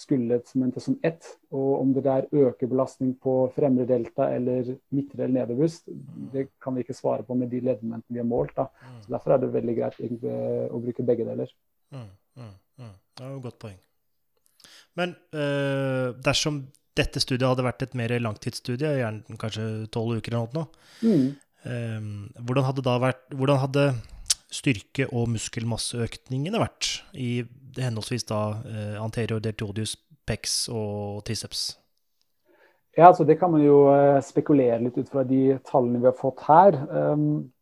skulderleddsmomentet 0.00 0.82
som 0.82 0.96
ett. 1.02 1.26
Og 1.50 1.80
om 1.80 1.92
det 1.94 2.04
der 2.06 2.28
øker 2.32 2.70
belastning 2.70 3.14
på 3.20 3.34
fremre 3.56 3.86
delta 3.88 4.30
eller 4.34 4.74
midtre 4.94 5.24
eller 5.24 5.40
nedre 5.40 5.58
bust, 5.58 5.88
det 6.32 6.48
kan 6.62 6.74
vi 6.74 6.84
ikke 6.84 6.96
svare 6.96 7.26
på 7.26 7.36
med 7.38 7.50
de 7.52 7.60
leddmomentene 7.66 8.16
vi 8.16 8.22
har 8.22 8.28
målt. 8.28 8.54
Da. 8.56 8.68
Mm. 8.80 8.98
Så 9.02 9.14
Derfor 9.16 9.34
er 9.34 9.42
det 9.42 9.52
veldig 9.54 9.76
greit 9.76 10.00
å 10.70 10.80
bruke 10.80 11.06
begge 11.06 11.28
deler. 11.28 11.54
Mm, 11.90 12.10
mm, 12.38 12.56
mm. 12.84 12.94
Det 13.16 13.24
er 13.24 13.32
jo 13.32 13.40
et 13.40 13.48
godt 13.48 13.62
poeng. 13.66 13.78
Men 14.98 15.14
øh, 15.34 16.16
dersom 16.24 16.64
dette 16.98 17.22
studiet 17.22 17.48
hadde 17.48 17.64
vært 17.64 17.84
et 17.86 17.94
mer 17.98 18.16
langtidsstudie, 18.20 18.96
gjerne 19.00 19.38
kanskje 19.40 19.66
tolv 19.94 20.18
uker 20.18 20.34
eller 20.36 20.56
noe, 20.56 20.66
øh, 21.04 22.08
hvordan 22.40 22.66
hadde 22.66 22.86
da 22.86 22.96
vært 23.02 23.36
Hvordan 23.36 23.62
hadde 23.62 23.84
styrke- 24.50 25.08
og 25.14 25.28
muskelmasseøkningene 25.34 26.60
vært 26.60 26.90
i 27.14 27.42
henholdsvis 27.78 28.26
da 28.28 28.40
eh, 28.66 28.96
anterior 29.00 29.42
deltodius, 29.42 29.94
pex 30.26 30.66
og 30.72 31.22
triceps? 31.26 31.70
Ja, 32.96 33.06
altså 33.06 33.24
Det 33.24 33.38
kan 33.38 33.52
man 33.52 33.62
jo 33.62 33.86
eh, 33.94 34.18
spekulere 34.26 34.82
litt 34.82 34.98
ut 34.98 35.10
fra 35.10 35.22
de 35.24 35.58
tallene 35.66 36.02
vi 36.02 36.10
har 36.10 36.18
fått 36.18 36.42
her. 36.48 36.76
Um, 36.90 37.52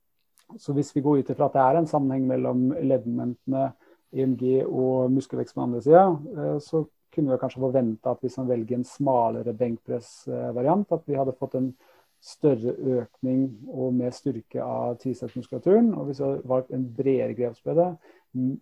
så 0.57 0.73
Hvis 0.73 0.95
vi 0.97 1.05
går 1.05 1.21
ut 1.21 1.31
ifra 1.31 1.51
at 1.51 1.57
det 1.57 1.65
er 1.65 1.79
en 1.79 1.91
sammenheng 1.91 2.25
mellom 2.29 2.71
leddmomentene, 2.73 3.73
EMG 4.09 4.65
og 4.65 5.13
muskelvekst 5.13 5.53
på 5.53 5.61
den 5.61 5.69
andre 5.69 5.83
sida, 5.85 6.07
uh, 6.09 6.57
så 6.65 6.87
kunne 7.13 7.35
vi 7.35 7.41
kanskje 7.43 7.61
forvente 7.61 8.09
at 8.09 8.25
hvis 8.25 8.39
man 8.41 8.49
velger 8.49 8.79
en 8.79 8.89
smalere 8.89 9.53
benkpressvariant, 9.57 10.89
at 10.93 11.05
vi 11.05 11.19
hadde 11.19 11.37
fått 11.37 11.59
en 11.59 11.73
større 12.21 12.75
økning 12.99 13.45
og 13.71 13.95
mer 13.95 14.15
styrke 14.15 14.63
av 14.63 14.99
tricepsmuskulaturen. 15.03 15.93
Og 15.95 16.09
hvis 16.09 16.21
vi 16.21 16.27
har 16.27 16.41
valgt 16.51 16.73
en 16.75 16.87
bredere 16.97 17.37
grepsbredde, 17.39 17.93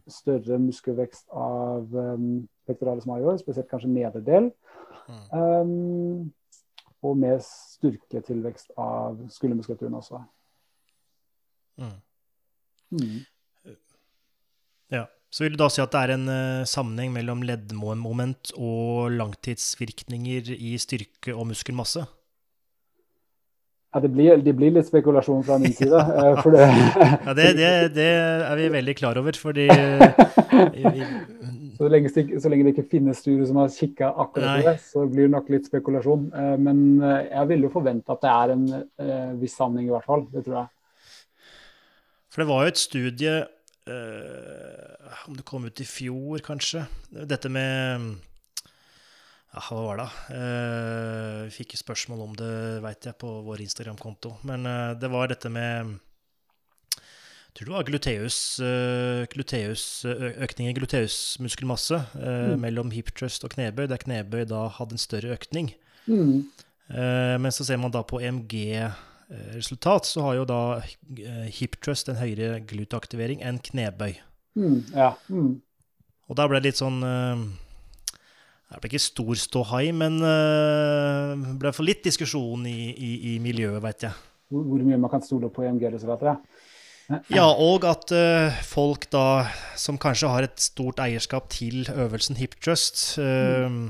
større 0.09 0.59
muskelvekst 0.63 1.27
av 1.35 1.95
um, 1.95 2.47
pectoralis 2.69 3.07
major, 3.09 3.39
spesielt 3.41 3.69
kanskje 3.71 3.93
nedre 3.93 4.23
del. 4.25 4.51
Um, 5.33 6.33
og 7.05 7.19
mer 7.21 7.39
styrketilvekst 7.45 8.75
av 8.81 9.19
skuldermuskulaturen 9.31 9.99
også. 9.99 10.23
Mm. 11.77 11.97
Mm. 12.97 13.75
Ja. 14.95 15.05
Så 15.31 15.45
vil 15.45 15.57
du 15.57 15.61
da 15.61 15.69
si 15.71 15.83
at 15.83 15.93
det 15.93 16.03
er 16.03 16.15
en 16.15 16.29
uh, 16.31 16.67
sammenheng 16.69 17.13
mellom 17.15 17.43
leddmoment 17.47 18.55
og 18.57 19.11
langtidsvirkninger 19.19 20.55
i 20.57 20.77
styrke 20.81 21.35
og 21.35 21.51
muskelmasse? 21.51 22.07
Ja, 23.95 24.01
det 24.01 24.11
blir, 24.13 24.37
det 24.45 24.53
blir, 24.53 24.73
litt 24.75 24.89
spekulasjon 24.89 25.45
fra 25.47 25.57
min 25.63 25.73
side. 25.73 25.97
Eh, 25.97 26.47
det, 26.53 26.65
ja, 26.67 27.35
det, 27.39 27.47
det, 27.57 27.71
det, 27.97 28.11
er 28.45 28.59
vi 28.59 28.67
veldig 28.75 28.95
klar 28.99 29.17
over, 29.21 29.39
fordi 29.41 29.69
vi, 29.71 31.07
så, 31.79 31.89
lenge, 31.89 32.11
så, 32.13 32.51
lenge, 32.53 32.67
det 32.67 32.75
ikke 32.75 32.87
finnes 32.91 33.23
studier 33.23 33.47
som 33.49 33.61
har 33.63 33.73
kikka 33.73 34.11
akkurat 34.13 34.61
på 34.61 34.69
det, 34.69 34.77
så 34.85 35.07
blir 35.09 35.29
det 35.29 35.35
nok 35.37 35.49
litt 35.55 35.71
spekulasjon. 35.71 36.29
Eh, 36.29 36.55
men 36.61 36.85
eh, 37.01 37.31
jeg 37.31 37.53
vil 37.55 37.67
jo 37.69 37.73
forvente 37.73 38.13
at 38.13 38.25
det 38.27 38.35
er 38.35 38.55
en 38.57 38.69
viss 39.41 39.57
sammenheng, 39.57 39.89
i 39.89 39.95
hvert 39.95 40.11
fall. 40.13 40.27
Det 40.35 40.45
tror 40.45 40.61
jeg. 40.61 40.73
For 42.35 42.45
det 42.45 42.51
var 42.51 42.65
jo 42.65 42.73
et 42.75 42.81
studie 42.81 43.37
Om 43.87 45.37
det 45.39 45.45
kom 45.47 45.65
ut 45.65 45.81
i 45.81 45.87
fjor, 45.89 46.41
kanskje. 46.45 46.83
Dette 47.31 47.49
med 47.49 48.17
Ja, 49.55 49.63
hva 49.71 49.79
var 49.87 50.01
det? 50.01 50.09
Eh, 50.37 51.45
fikk 51.55 51.77
spørsmål 51.79 52.25
om 52.27 52.35
det, 52.37 52.51
veit 52.85 53.07
jeg, 53.07 53.17
på 53.21 53.31
vår 53.47 53.63
Instagram-konto. 53.65 54.35
Men 54.49 54.67
eh, 54.69 54.93
det 55.01 55.09
var 55.13 55.31
dette 55.31 55.49
med 55.53 55.95
Jeg 56.97 57.55
tror 57.57 57.71
det 57.71 57.77
var 57.77 57.89
gluteus, 57.89 58.39
eh, 58.61 59.23
gluteus 59.33 60.05
økning 60.05 60.69
i 60.69 60.77
gluteusmuskelmasse 60.77 62.03
mm. 62.13 62.61
mellom 62.61 62.93
hip 62.93 63.15
trust 63.17 63.49
og 63.49 63.55
knebøy, 63.55 63.87
der 63.89 64.03
knebøy 64.03 64.45
da 64.51 64.67
hadde 64.77 64.99
en 64.99 65.01
større 65.01 65.33
økning. 65.39 65.73
Mm. 66.07 66.47
men 67.43 67.51
så 67.51 67.65
ser 67.67 67.81
man 67.83 67.91
da 67.91 68.05
på 68.07 68.21
EMG-resultat, 68.23 70.07
så 70.07 70.23
har 70.23 70.37
jo 70.37 70.45
da 70.47 70.59
hip 71.51 71.81
trust 71.83 72.07
en 72.13 72.21
høyere 72.21 72.61
gluteaktivering 72.63 73.41
enn 73.43 73.59
knebøy. 73.59 74.21
Mm. 74.55 74.85
Ja. 74.93 75.17
Mm. 75.27 75.57
Og 76.29 76.39
da 76.39 76.47
ble 76.47 76.61
det 76.61 76.69
litt 76.69 76.79
sånn 76.79 77.01
det 78.67 78.81
ble 78.83 78.91
ikke 78.91 79.03
stor 79.03 79.39
ståhai, 79.39 79.85
men 79.95 80.19
det 80.19 80.31
uh, 81.39 81.45
ble 81.61 81.71
for 81.75 81.87
litt 81.87 82.03
diskusjon 82.07 82.65
i, 82.67 82.91
i, 82.93 83.11
i 83.31 83.37
miljøet, 83.43 83.79
veit 83.85 84.09
jeg. 84.09 84.25
Hvor, 84.51 84.65
hvor, 84.67 84.83
mye 84.83 84.99
man 84.99 85.13
kan 85.13 85.23
stole 85.23 85.51
på 85.55 85.63
EMG-resultater? 85.67 86.41
Ja, 87.31 87.47
og 87.47 87.87
at 87.87 88.11
uh, 88.11 88.59
folk 88.67 89.07
da, 89.15 89.47
som 89.79 89.99
kanskje 90.03 90.31
har 90.33 90.49
et 90.49 90.59
stort 90.63 90.99
eierskap 91.03 91.47
til 91.55 91.87
øvelsen 91.95 92.39
Hip 92.41 92.59
Trust, 92.59 93.21
uh, 93.23 93.71
mm. 93.71 93.85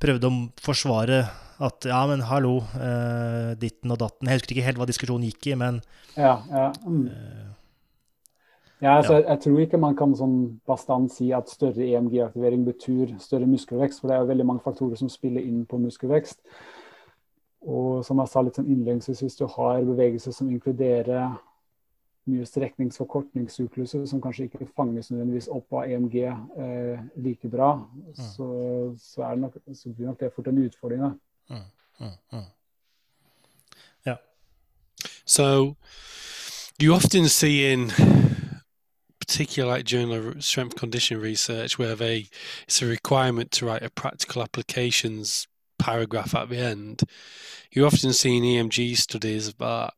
prøvde 0.00 0.30
å 0.30 0.38
forsvare 0.64 1.26
at 1.64 1.86
ja, 1.88 2.00
men 2.08 2.24
hallo, 2.30 2.62
uh, 2.80 3.52
ditten 3.60 3.92
og 3.92 4.00
datten. 4.00 4.30
Jeg 4.30 4.40
husker 4.40 4.56
ikke 4.56 4.68
helt 4.70 4.80
hva 4.80 4.88
diskusjonen 4.88 5.28
gikk 5.28 5.52
i, 5.52 5.58
men 5.60 5.84
ja, 6.16 6.38
ja. 6.48 6.70
Mm. 6.88 7.52
Ja, 8.82 8.96
altså, 8.96 9.14
ja. 9.14 9.30
Jeg 9.30 9.40
tror 9.40 9.58
ikke 9.60 9.78
man 9.80 9.96
kan 9.96 10.14
sånn 10.18 10.38
bastant 10.66 11.12
si 11.14 11.30
at 11.32 11.50
større 11.50 11.86
EMG-aktivering 11.86 12.64
betyr 12.66 13.14
større 13.22 13.46
muskelvekst, 13.46 14.00
for 14.00 14.10
det 14.10 14.16
er 14.16 14.24
jo 14.24 14.30
veldig 14.32 14.46
mange 14.46 14.64
faktorer 14.64 14.98
som 15.00 15.08
spiller 15.08 15.44
inn 15.44 15.64
på 15.66 15.78
muskelvekst. 15.78 16.40
Og 17.64 18.04
som 18.04 18.20
jeg 18.20 18.28
sa 18.28 18.42
litt 18.44 18.58
sånn 18.58 18.68
innledningsvis, 18.68 19.22
hvis 19.24 19.38
du 19.40 19.46
har 19.48 19.84
bevegelser 19.86 20.34
som 20.36 20.50
inkluderer 20.52 21.36
mye 22.24 22.44
strekningsforkortningssykluser 22.48 24.04
som 24.08 24.20
kanskje 24.24 24.48
ikke 24.48 24.68
fanges 24.76 25.10
nødvendigvis 25.12 25.48
opp 25.52 25.72
av 25.76 25.88
EMG 25.92 26.16
eh, 26.24 27.00
like 27.20 27.48
bra, 27.52 27.74
mm. 27.84 28.12
så, 28.16 28.48
så, 29.00 29.34
nok, 29.36 29.58
så, 29.72 29.92
blir 29.92 30.08
nok 30.08 30.20
det 30.20 30.32
fort 30.36 30.48
en 30.48 30.62
utfordring. 30.64 31.04
Mm, 31.50 31.66
mm, 32.00 32.14
mm. 32.32 32.46
Yeah. 34.06 34.16
So 35.24 35.76
you 36.78 36.94
often 36.94 37.28
see 37.28 37.72
in 37.72 37.90
particularly 39.26 39.78
like 39.78 39.84
journal 39.84 40.34
strength 40.40 40.76
condition 40.76 41.20
research 41.20 41.78
where 41.78 41.94
they 41.94 42.28
it's 42.64 42.82
a 42.82 42.86
requirement 42.86 43.50
to 43.50 43.66
write 43.66 43.82
a 43.82 43.90
practical 43.90 44.42
applications 44.42 45.46
paragraph 45.78 46.34
at 46.34 46.48
the 46.48 46.58
end 46.58 47.02
you 47.72 47.86
often 47.86 48.12
see 48.12 48.36
in 48.36 48.42
emg 48.44 48.96
studies 48.96 49.52
that 49.54 49.92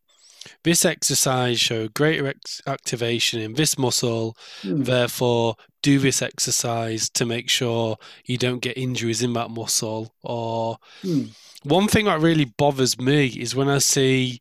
this 0.63 0.85
exercise 0.85 1.59
showed 1.59 1.93
greater 1.93 2.29
ex- 2.29 2.63
activation 2.67 3.41
in 3.41 3.55
this 3.55 3.77
muscle 3.77 4.37
mm. 4.63 4.85
therefore 4.85 5.57
do 5.83 5.99
this 5.99 6.23
exercise 6.23 7.11
to 7.11 7.27
make 7.27 7.49
sure 7.49 7.97
you 8.25 8.39
don't 8.39 8.61
get 8.63 8.79
injuries 8.79 9.23
in 9.23 9.33
that 9.33 9.51
muscle 9.51 10.15
or 10.23 10.77
mm. 11.03 11.29
one 11.65 11.89
thing 11.89 12.05
that 12.05 12.21
really 12.21 12.45
bothers 12.45 12.99
me 12.99 13.27
is 13.27 13.57
when 13.57 13.69
i 13.69 13.79
see 13.79 14.41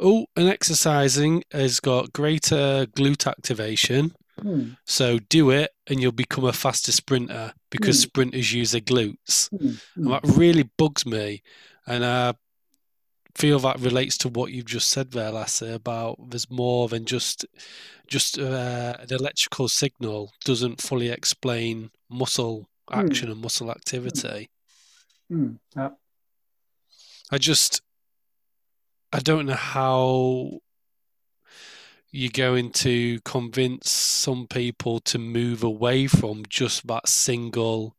oh, 0.00 0.26
and 0.36 0.48
exercising 0.48 1.44
has 1.52 1.80
got 1.80 2.12
greater 2.12 2.86
glute 2.86 3.26
activation. 3.26 4.14
Hmm. 4.40 4.70
So 4.84 5.18
do 5.18 5.50
it 5.50 5.70
and 5.86 6.00
you'll 6.00 6.12
become 6.12 6.44
a 6.44 6.52
faster 6.52 6.92
sprinter 6.92 7.54
because 7.70 8.02
hmm. 8.02 8.08
sprinters 8.08 8.52
use 8.52 8.72
their 8.72 8.80
glutes. 8.80 9.48
Hmm. 9.50 9.74
And 9.96 10.12
that 10.12 10.24
really 10.24 10.68
bugs 10.76 11.06
me. 11.06 11.42
And 11.86 12.04
I 12.04 12.34
feel 13.34 13.58
that 13.60 13.80
relates 13.80 14.16
to 14.18 14.28
what 14.28 14.52
you've 14.52 14.66
just 14.66 14.88
said 14.88 15.10
there, 15.10 15.30
Lasse, 15.30 15.62
about 15.62 16.30
there's 16.30 16.50
more 16.50 16.88
than 16.88 17.04
just 17.04 17.46
just 18.06 18.38
uh, 18.38 18.96
an 18.98 19.08
electrical 19.10 19.68
signal 19.68 20.32
doesn't 20.44 20.80
fully 20.80 21.08
explain 21.08 21.90
muscle 22.08 22.68
action 22.90 23.30
and 23.30 23.40
muscle 23.40 23.70
activity. 23.70 24.48
Yeah. 25.28 25.90
I 27.30 27.38
just 27.38 27.82
I 29.16 29.20
don't 29.20 29.46
know 29.46 29.54
how 29.54 30.60
you're 32.10 32.30
going 32.30 32.70
to 32.72 33.18
convince 33.20 33.90
some 33.90 34.46
people 34.46 35.00
to 35.00 35.18
move 35.18 35.64
away 35.64 36.06
from 36.06 36.42
just 36.50 36.86
that 36.88 37.08
single 37.08 37.96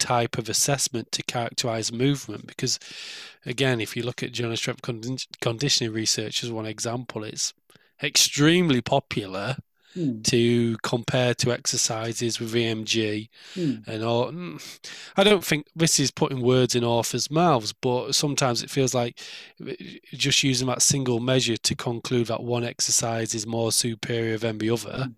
type 0.00 0.38
of 0.38 0.48
assessment 0.48 1.12
to 1.12 1.22
characterize 1.22 1.92
movement 1.92 2.48
because 2.48 2.80
again 3.46 3.80
if 3.80 3.96
you 3.96 4.02
look 4.02 4.24
at 4.24 4.32
journal 4.32 4.56
strength 4.56 4.82
conditioning 5.40 5.92
research 5.92 6.42
as 6.42 6.50
one 6.50 6.66
example 6.66 7.22
it's 7.22 7.54
extremely 8.02 8.80
popular 8.80 9.56
mm. 9.96 10.22
to 10.24 10.76
compare 10.82 11.34
to 11.34 11.52
exercises 11.52 12.40
with 12.40 12.52
EMG 12.52 13.28
mm. 13.54 13.88
and 13.88 14.04
all. 14.04 14.30
Mm, 14.30 14.78
I 15.16 15.24
don't 15.24 15.44
think 15.44 15.66
this 15.74 15.98
is 16.00 16.10
putting 16.10 16.40
words 16.40 16.74
in 16.74 16.84
authors' 16.84 17.30
mouths, 17.30 17.72
but 17.72 18.14
sometimes 18.14 18.62
it 18.62 18.70
feels 18.70 18.94
like 18.94 19.20
uh, 19.66 19.72
just 20.12 20.42
using 20.42 20.66
that 20.68 20.82
single 20.82 21.20
measure 21.20 21.56
to 21.56 21.74
conclude 21.74 22.28
that 22.28 22.42
one 22.42 22.64
exercise 22.64 23.34
is 23.34 23.46
more 23.46 23.72
superior 23.72 24.38
than 24.38 24.58
the 24.58 24.70
other. 24.70 25.04
Hmm. 25.04 25.10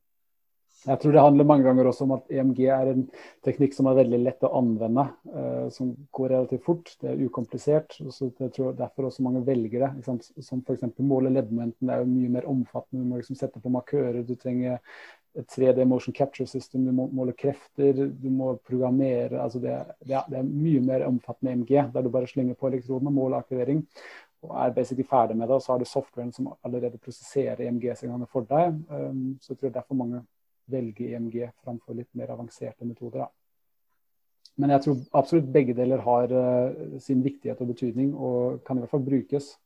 Jeg 0.82 0.98
tror 0.98 1.12
det 1.14 1.22
handler 1.22 1.46
mange 1.46 1.62
ganger 1.62 1.86
også 1.86 2.06
om 2.08 2.12
at 2.16 2.32
EMG 2.34 2.60
er 2.74 2.88
en 2.90 3.02
teknikk 3.46 3.74
som 3.76 3.86
er 3.86 4.00
veldig 4.00 4.18
lett 4.18 4.42
å 4.42 4.50
anvende. 4.58 5.04
Uh, 5.30 5.68
som 5.70 5.92
går 6.18 6.32
relativt 6.34 6.64
fort. 6.66 6.90
Det 6.98 7.12
er 7.12 7.22
ukomplisert. 7.22 8.00
og 8.02 8.10
så 8.10 8.32
jeg 8.40 8.50
tror 8.56 8.74
Derfor 8.78 9.06
også 9.06 9.22
mange 9.22 9.44
velger 9.46 9.86
det. 9.86 10.18
Som 10.42 10.64
f.eks. 10.66 10.82
måle 10.98 11.30
leddmomenten. 11.30 11.86
Det 11.86 11.94
er 11.94 12.02
jo 12.02 12.10
mye 12.10 12.32
mer 12.38 12.48
omfattende. 12.50 13.04
Du 13.04 13.12
må 13.12 13.20
liksom 13.20 13.38
sette 13.38 13.62
på 13.62 13.70
markører. 13.70 14.24
Du 14.26 14.34
trenger 14.34 14.80
et 15.38 15.46
3D 15.54 15.86
motion 15.86 16.14
capture 16.18 16.50
system. 16.50 16.84
Du 16.84 16.92
må 16.98 17.06
måle 17.14 17.36
krefter. 17.38 18.02
Du 18.10 18.28
må 18.34 18.56
programmere. 18.66 19.38
altså 19.38 19.62
Det, 19.62 19.78
det, 20.02 20.16
er, 20.16 20.26
det 20.28 20.42
er, 20.42 20.50
mye 20.66 20.82
mer 20.82 21.06
omfattende 21.06 21.54
EMG, 21.54 21.72
der 21.94 22.02
du 22.02 22.10
bare 22.10 22.26
slenger 22.26 22.58
på 22.58 22.72
elektroden 22.72 23.06
og 23.06 23.18
måler 23.20 23.38
aktivering. 23.38 23.86
Og 24.42 24.58
er 24.58 24.74
basically 24.74 25.06
ferdig 25.06 25.38
med 25.38 25.46
det. 25.46 25.54
Og 25.54 25.62
så 25.62 25.76
har 25.76 25.78
du 25.78 25.86
softwaren 25.86 26.34
som 26.34 26.50
allerede 26.66 26.98
prosesserer 26.98 27.62
EMG-signalene 27.68 28.26
for 28.26 28.50
deg. 28.50 28.82
Um, 28.90 29.36
så 29.38 29.54
jeg 29.54 29.62
tror 29.62 29.78
derfor 29.78 30.02
mange 30.02 30.26
velge 30.66 31.08
EMG 31.10 31.48
framfor 31.64 31.96
litt 31.98 32.10
mer 32.14 32.32
avanserte 32.34 32.84
metoder. 32.84 33.24
Da. 33.24 33.30
Men 34.56 34.70
jeg 34.70 34.84
tror 34.84 35.00
absolutt 35.16 35.52
begge 35.52 35.74
deler 35.74 36.02
har 36.04 36.32
uh, 36.32 37.00
sin 37.00 37.24
viktighet 37.24 37.60
og 37.60 37.72
betydning, 37.72 38.14
og 38.14 38.62
kan 38.66 38.76
i 38.76 38.84
hvert 38.84 38.90
fall 38.90 39.04
brukes. 39.04 39.56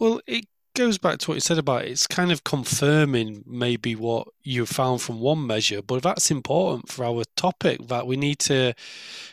Well, 0.00 0.20
it 0.26 0.44
goes 0.74 0.98
back 0.98 1.18
to 1.18 1.30
what 1.30 1.36
you 1.36 1.40
said 1.40 1.58
about 1.58 1.84
it. 1.84 1.90
it's 1.90 2.06
kind 2.06 2.32
of 2.32 2.42
confirming 2.44 3.44
maybe 3.46 3.94
what 3.94 4.26
you 4.42 4.66
found 4.66 5.00
from 5.00 5.20
one 5.20 5.46
measure, 5.46 5.82
but 5.82 6.02
that's 6.02 6.30
important 6.30 6.88
for 6.90 7.04
our 7.04 7.24
topic 7.36 7.88
that 7.88 8.06
we 8.06 8.16
need 8.16 8.38
to 8.38 8.74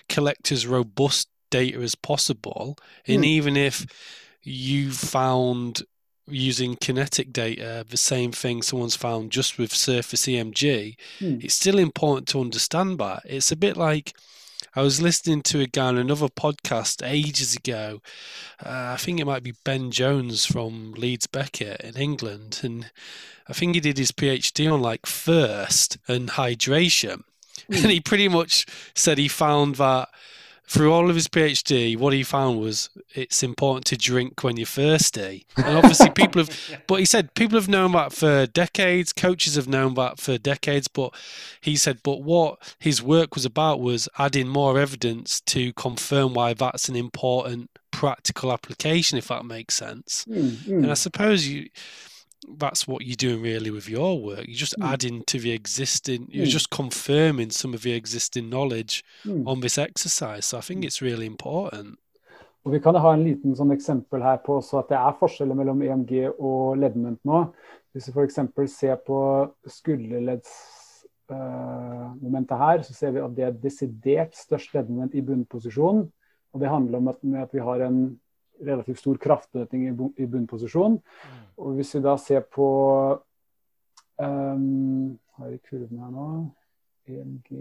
collect 0.08 0.52
as 0.52 0.68
robust 0.68 1.28
data 1.50 1.80
as 1.80 1.96
possible. 1.96 2.78
And 3.08 3.24
mm. 3.24 3.26
even 3.26 3.58
if 3.58 3.86
you 4.44 4.92
found 4.92 5.84
using 6.32 6.76
kinetic 6.76 7.32
data, 7.32 7.86
the 7.88 7.98
same 7.98 8.32
thing 8.32 8.62
someone's 8.62 8.96
found 8.96 9.32
just 9.32 9.58
with 9.58 9.74
surface 9.74 10.26
EMG, 10.26 10.96
hmm. 11.20 11.38
it's 11.42 11.54
still 11.54 11.78
important 11.78 12.28
to 12.30 12.42
understand 12.42 13.00
that. 13.00 13.24
It's 13.26 13.52
a 13.52 13.56
bit 13.56 13.78
like 13.78 14.14
I 14.74 14.82
was 14.82 15.02
listening 15.02 15.42
to 15.44 15.60
a 15.60 15.68
guy 15.68 15.88
on 15.88 15.98
another 15.98 16.30
podcast 16.30 17.06
ages 17.06 17.56
ago. 17.56 18.02
Uh, 18.64 18.94
I 18.94 18.98
think 18.98 19.20
it 19.20 19.26
might 19.26 19.44
be 19.44 19.54
Ben 19.66 19.92
Jones 19.92 20.46
from 20.46 20.94
Leeds 20.94 21.28
Beckett 21.28 21.82
in 21.82 21.98
England. 21.98 22.62
And 22.64 22.90
I 23.50 23.54
think 23.54 23.76
he 23.76 23.82
did 23.82 23.98
his 23.98 24.14
PhD 24.14 24.72
on 24.72 24.82
like 24.82 25.06
thirst 25.06 25.98
and 26.08 26.30
hydration. 26.30 27.24
Hmm. 27.68 27.74
And 27.74 27.92
he 27.92 28.00
pretty 28.00 28.28
much 28.28 28.66
said 28.96 29.18
he 29.18 29.28
found 29.28 29.76
that 29.76 30.10
through 30.68 30.94
all 30.94 31.10
of 31.10 31.16
his 31.16 31.28
PhD, 31.28 31.98
what 31.98 32.14
he 32.14 32.24
found 32.24 32.60
was 32.60 32.90
it's 33.14 33.44
important 33.44 33.86
to 33.88 33.98
drink 33.98 34.42
when 34.44 34.56
you're 34.56 34.66
thirsty. 34.66 35.46
And 35.58 35.78
obviously, 35.78 36.10
people 36.16 36.44
have, 36.44 36.82
but 36.88 37.00
he 37.00 37.06
said 37.06 37.34
people 37.34 37.60
have 37.60 37.68
known 37.68 37.92
that 37.92 38.14
for 38.14 38.46
decades. 38.46 39.12
Coaches 39.12 39.56
have 39.56 39.68
known 39.68 39.96
that 39.96 40.20
for 40.20 40.38
decades. 40.38 40.88
But 40.88 41.14
he 41.60 41.76
said, 41.76 42.00
but 42.04 42.22
what 42.22 42.74
his 42.80 43.02
work 43.02 43.36
was 43.36 43.44
about 43.44 43.82
was 43.82 44.08
adding 44.18 44.48
more 44.48 44.80
evidence 44.80 45.42
to 45.42 45.74
confirm 45.74 46.34
why 46.34 46.54
that's 46.54 46.88
an 46.88 46.96
important 46.96 47.70
practical 47.92 48.54
application, 48.54 49.18
if 49.18 49.28
that 49.28 49.46
makes 49.46 49.76
sense. 49.76 50.26
Mm, 50.30 50.52
mm. 50.52 50.68
And 50.84 50.92
I 50.92 50.96
suppose 50.96 51.48
you 51.48 51.70
that's 52.58 52.88
what 52.88 53.06
you're 53.06 53.16
doing 53.16 53.42
really 53.42 53.72
with 53.72 53.90
your 53.90 54.20
work. 54.20 54.46
You're 54.48 54.58
just 54.58 54.78
mm. 54.80 54.86
adding 54.86 55.24
to 55.28 55.40
the 55.40 55.52
existing, 55.52 56.28
you're 56.30 56.46
mm. 56.46 56.50
just 56.50 56.70
confirming 56.70 57.50
some 57.52 57.74
of 57.74 57.84
the 57.84 57.94
existing 57.94 58.50
knowledge 58.50 59.06
mm. 59.26 59.48
on 59.48 59.62
this 59.62 59.78
exercise. 59.78 60.46
So 60.46 60.58
I 60.58 60.62
think 60.62 60.84
it's 60.84 61.02
really 61.02 61.26
important. 61.26 61.98
Og 62.64 62.72
Vi 62.72 62.80
kan 62.80 62.96
ha 62.96 63.14
en 63.14 63.24
liten 63.26 63.56
sånn 63.58 63.72
eksempel 63.74 64.22
her 64.22 64.38
på 64.46 64.58
at 64.62 64.90
det 64.92 64.98
er 65.00 65.18
forskjeller 65.18 65.56
mellom 65.58 65.82
EMG 65.82 66.30
og 66.30 66.78
leddment 66.78 67.20
nå. 67.26 67.54
Hvis 67.92 68.08
vi 68.08 68.12
f.eks. 68.14 68.40
ser 68.70 68.96
på 69.02 69.50
skulderleddsmomentet 69.68 72.56
uh, 72.56 72.62
her, 72.62 72.82
så 72.86 72.94
ser 72.94 73.12
vi 73.16 73.26
at 73.26 73.36
det 73.36 73.44
er 73.48 73.62
desidert 73.64 74.34
størst 74.38 74.74
leddmoment 74.78 75.14
i 75.18 75.26
bunnposisjon. 75.26 76.06
Og 76.54 76.58
det 76.62 76.70
handler 76.70 76.98
om 77.02 77.08
at, 77.10 77.18
at 77.42 77.52
vi 77.56 77.62
har 77.66 77.80
en 77.88 77.98
relativt 78.66 79.02
stor 79.02 79.20
kraftøkning 79.22 79.88
i, 79.92 80.26
bunnposisjon. 80.26 80.98
Og 81.62 81.78
hvis 81.78 81.96
vi 81.96 82.04
da 82.06 82.16
ser 82.22 82.46
på 82.46 82.68
um, 84.22 85.18
Har 85.38 85.50
jeg 85.50 85.64
kurven 85.70 86.02
her 86.04 86.12
nå? 86.14 86.28
EMG 87.10 87.56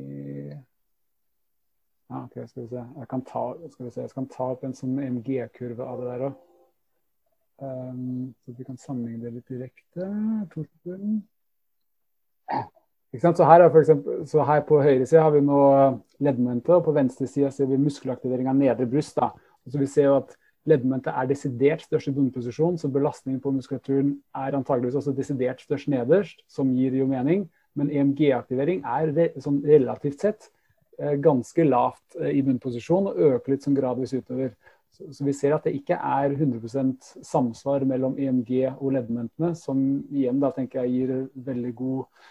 ja, 2.11 2.25
OK, 2.25 2.49
skal 2.49 2.63
vi 2.63 2.69
se. 2.69 2.85
Jeg 2.99 3.09
kan 3.09 3.21
ta, 3.23 3.43
skal 3.71 3.87
vi 3.87 3.91
se. 3.95 4.01
Jeg 4.01 4.11
kan 4.11 4.27
ta 4.27 4.47
opp 4.51 4.65
en 4.67 4.75
sånn 4.75 4.97
MG-kurve 4.99 5.87
av 5.87 6.01
det 6.01 6.09
der 6.09 6.25
òg. 6.27 6.39
Um, 7.61 8.33
så 8.41 8.55
vi 8.57 8.65
kan 8.67 8.79
sammenligne 8.81 9.29
det 9.29 9.35
litt 9.37 9.53
direkte. 9.53 10.09
Så 13.13 13.45
her, 13.47 13.67
for 13.69 13.81
eksempel, 13.81 14.25
så 14.27 14.43
her 14.49 14.65
på 14.67 14.81
høyre 14.83 15.07
side 15.07 15.23
har 15.23 15.35
vi 15.35 15.43
nå 15.45 15.61
leddmomentet, 16.23 16.73
og 16.77 16.85
på 16.87 16.95
venstre 16.97 17.27
side 17.31 17.51
ser 17.55 17.71
vi 17.71 17.79
muskelaktivering 17.79 18.49
av 18.51 18.59
nedre 18.59 18.87
bryst. 18.91 19.19
Da. 19.19 19.31
Så 19.71 19.79
vi 19.79 19.89
ser 19.91 20.09
jo 20.09 20.17
at 20.21 20.35
leddmomentet 20.69 21.15
er 21.17 21.29
desidert 21.31 21.85
størst 21.85 22.11
i 22.11 22.15
bunnposisjon, 22.15 22.79
så 22.79 22.91
belastningen 22.93 23.41
på 23.41 23.53
muskulaturen 23.55 24.15
er 24.37 24.57
antageligvis 24.59 24.99
også 25.01 25.15
desidert 25.17 25.63
størst 25.65 25.89
nederst, 25.93 26.43
som 26.49 26.73
gir 26.77 26.97
jo 26.99 27.09
mening. 27.09 27.47
Men 27.79 27.93
EMG-aktivering 27.95 28.83
er 28.85 29.13
re, 29.17 29.29
sånn 29.41 29.61
relativt 29.65 30.25
sett 30.27 30.51
eh, 30.99 31.15
ganske 31.23 31.65
lavt 31.65 32.19
eh, 32.19 32.35
i 32.37 32.43
bunnposisjon 32.45 33.13
og 33.13 33.23
øker 33.31 33.55
litt 33.55 33.65
sånn 33.65 33.79
gradvis 33.79 34.13
utover. 34.17 34.53
Så, 34.91 35.07
så, 35.15 35.25
vi 35.25 35.35
ser 35.37 35.55
at 35.55 35.65
det 35.69 35.77
ikke 35.79 35.97
er 35.97 36.35
100% 36.35 37.13
samsvar 37.25 37.87
mellom 37.89 38.19
EMG 38.19 38.53
og 38.73 38.91
leddmomentene, 38.97 39.55
som 39.57 39.81
igjen 40.11 40.43
da 40.43 40.51
tenker 40.57 40.83
jeg 40.83 40.97
gir 40.97 41.27
veldig 41.47 41.75
god 41.79 42.29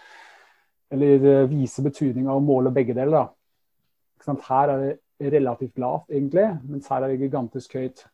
eller 0.90 1.28
eh, 1.32 1.44
viser 1.50 1.86
betydning 1.86 2.28
av 2.28 2.40
å 2.40 2.44
måle 2.44 2.72
begge 2.74 2.94
deler. 2.94 3.30
Da. 3.30 4.38
Her 4.46 4.74
er 4.74 4.82
det 4.84 5.32
relativt 5.32 5.78
lavt, 5.80 6.08
egentlig, 6.12 6.46
mens 6.68 6.88
her 6.90 7.04
er 7.04 7.12
det 7.12 7.20
gigantisk 7.24 7.76
høyt. 7.78 8.04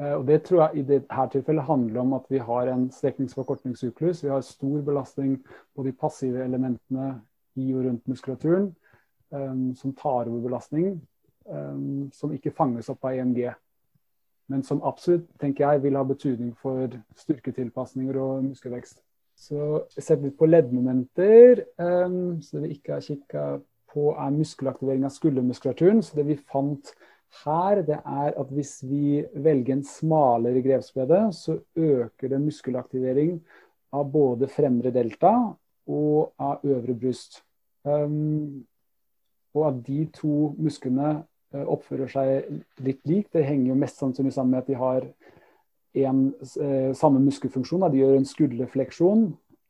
Uh, 0.00 0.14
og 0.18 0.26
Det 0.26 0.40
tror 0.42 0.62
jeg 0.62 0.80
i 0.80 0.86
dette 0.88 1.26
tilfellet 1.32 1.68
handler 1.68 2.00
om 2.00 2.12
at 2.18 2.24
vi 2.30 2.38
har 2.38 2.70
en 2.70 2.88
strekningsforkortningssyklus. 2.90 4.24
Vi 4.24 4.32
har 4.32 4.40
stor 4.40 4.82
belastning 4.82 5.36
på 5.76 5.82
de 5.86 5.92
passive 5.92 6.44
elementene 6.44 7.20
i 7.56 7.74
og 7.74 7.84
rundt 7.84 8.08
muskulaturen, 8.08 8.72
um, 9.30 9.74
som 9.74 9.94
tar 9.94 10.26
over 10.26 10.40
belastning, 10.40 11.02
um, 11.46 12.10
som 12.12 12.32
ikke 12.32 12.50
fanges 12.50 12.90
opp 12.90 13.04
av 13.04 13.14
EMG. 13.14 13.52
Men 14.48 14.62
som 14.62 14.82
absolutt 14.84 15.28
tenker 15.40 15.64
jeg, 15.64 15.82
vil 15.82 15.96
ha 15.96 16.02
betydning 16.04 16.56
for 16.60 16.90
styrketilpasninger 17.16 18.18
og 18.20 18.44
muskelvekst. 18.50 19.00
Så 19.36 19.84
sett 19.98 20.22
litt 20.22 20.36
på 20.38 20.46
leddmomenter. 20.46 21.64
Um, 21.78 22.42
så 22.42 22.58
det 22.58 22.68
vi 22.68 22.74
ikke 22.76 22.98
har 22.98 23.06
kikka 23.06 23.46
på, 23.94 24.10
er 24.18 24.34
muskelaktivering 24.34 25.06
av 25.06 25.14
skuldermuskulaturen. 25.14 26.02
Så 26.02 26.18
det 26.18 26.26
vi 26.28 26.38
fant 26.50 26.92
her, 27.42 27.82
det 27.82 27.98
er 27.98 28.36
at 28.40 28.52
hvis 28.54 28.78
vi 28.86 29.24
velger 29.34 29.74
en 29.74 29.84
smalere 29.84 30.62
grepsbredde, 30.62 31.32
så 31.32 31.58
øker 31.76 32.28
det 32.28 32.40
muskelaktivering 32.40 33.38
av 33.94 34.10
både 34.12 34.48
fremre 34.50 34.92
delta 34.94 35.34
og 35.86 36.32
av 36.38 36.64
øvre 36.64 36.94
bryst. 36.94 37.42
Um, 37.84 38.64
og 39.54 39.68
at 39.68 39.80
de 39.86 40.00
to 40.14 40.54
musklene 40.58 41.10
uh, 41.54 41.64
oppfører 41.64 42.10
seg 42.10 42.86
litt 42.86 43.02
likt, 43.06 43.32
det 43.36 43.46
henger 43.46 43.72
jo 43.72 43.80
mest 43.82 44.00
sannsynlig 44.00 44.34
sammen 44.34 44.56
med 44.56 44.64
at 44.64 44.70
de 44.72 44.78
har 44.80 45.08
en, 45.94 46.34
eh, 46.58 46.92
samme 46.98 47.20
muskelfunksjon. 47.22 47.84
Da. 47.84 47.88
De 47.88 48.00
gjør 48.00 48.16
en 48.16 48.26
skulderfleksjon. 48.26 49.28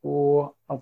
Og 0.09 0.55
at 0.69 0.81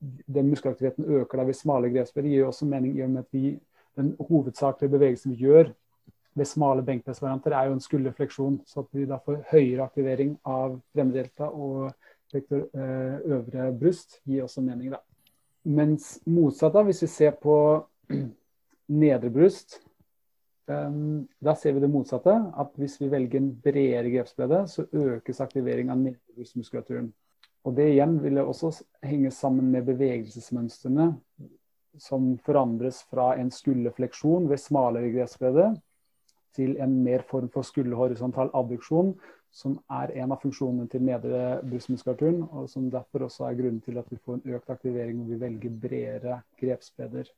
den 0.00 0.48
muskelaktiviteten 0.48 1.04
øker 1.04 1.38
da 1.38 1.44
ved 1.44 1.54
smale 1.54 1.90
grepsbøy, 1.92 2.22
gir 2.22 2.38
jo 2.38 2.46
også 2.46 2.64
mening 2.66 2.96
i 2.96 3.02
og 3.04 3.10
med 3.10 3.18
at 3.18 3.32
vi, 3.32 3.58
den 3.96 4.14
hovedsakelige 4.16 4.90
bevegelsen 4.90 5.34
vi 5.34 5.44
gjør 5.44 5.74
ved 6.34 6.46
smale 6.46 6.84
benkpressvarianter, 6.86 7.54
er 7.54 7.68
jo 7.68 7.76
en 7.76 7.82
skulderfleksjon. 7.82 8.60
Så 8.66 8.84
at 8.84 8.92
vi 8.92 9.06
da 9.08 9.18
får 9.24 9.42
høyere 9.52 9.86
aktivering 9.86 10.36
av 10.46 10.78
fremdelta 10.94 11.48
og 11.48 11.88
eh, 12.34 13.18
øvre 13.24 13.72
bryst, 13.78 14.20
gir 14.24 14.44
også 14.44 14.62
mening. 14.64 14.92
da. 14.94 15.02
Mens 15.64 16.18
motsatt, 16.26 16.74
da, 16.74 16.84
hvis 16.86 17.02
vi 17.02 17.10
ser 17.12 17.36
på 17.42 17.58
nedre 19.02 19.30
bryst, 19.30 19.80
Um, 20.68 21.28
da 21.40 21.54
ser 21.56 21.72
vi 21.72 21.80
det 21.80 21.88
motsatte. 21.88 22.34
At 22.60 22.74
hvis 22.76 22.98
vi 23.00 23.08
velger 23.08 23.40
en 23.40 23.52
bredere 23.64 24.10
grepsbredde, 24.12 24.66
så 24.68 24.84
økes 24.92 25.40
aktivering 25.40 25.88
av 25.88 25.96
nedebrystmuskulaturen. 26.02 27.08
Og 27.64 27.76
det 27.76 27.88
igjen 27.94 28.18
vil 28.22 28.40
også 28.42 28.74
henge 29.04 29.30
sammen 29.34 29.70
med 29.72 29.86
bevegelsesmønstrene 29.88 31.08
som 31.98 32.30
forandres 32.44 33.00
fra 33.10 33.32
en 33.40 33.50
skulderfleksjon 33.50 34.46
ved 34.50 34.60
smalere 34.60 35.10
grepsbredde 35.14 35.70
til 36.58 36.76
en 36.82 37.00
mer 37.06 37.24
form 37.30 37.48
for 37.54 37.66
skulderhorisontal 37.66 38.52
adduksjon, 38.58 39.14
som 39.54 39.78
er 40.02 40.12
en 40.20 40.34
av 40.34 40.42
funksjonene 40.42 40.90
til 40.92 41.06
nedre 41.08 41.62
brystmuskulaturen, 41.64 42.42
og 42.52 42.68
som 42.68 42.90
derfor 42.92 43.26
også 43.30 43.48
er 43.48 43.58
grunnen 43.62 43.80
til 43.84 43.98
at 44.02 44.10
vi 44.12 44.20
får 44.20 44.40
en 44.40 44.56
økt 44.58 44.74
aktivering 44.74 45.22
når 45.22 45.32
vi 45.32 45.44
velger 45.46 45.82
bredere 45.86 46.40
grepsbredder 46.60 47.30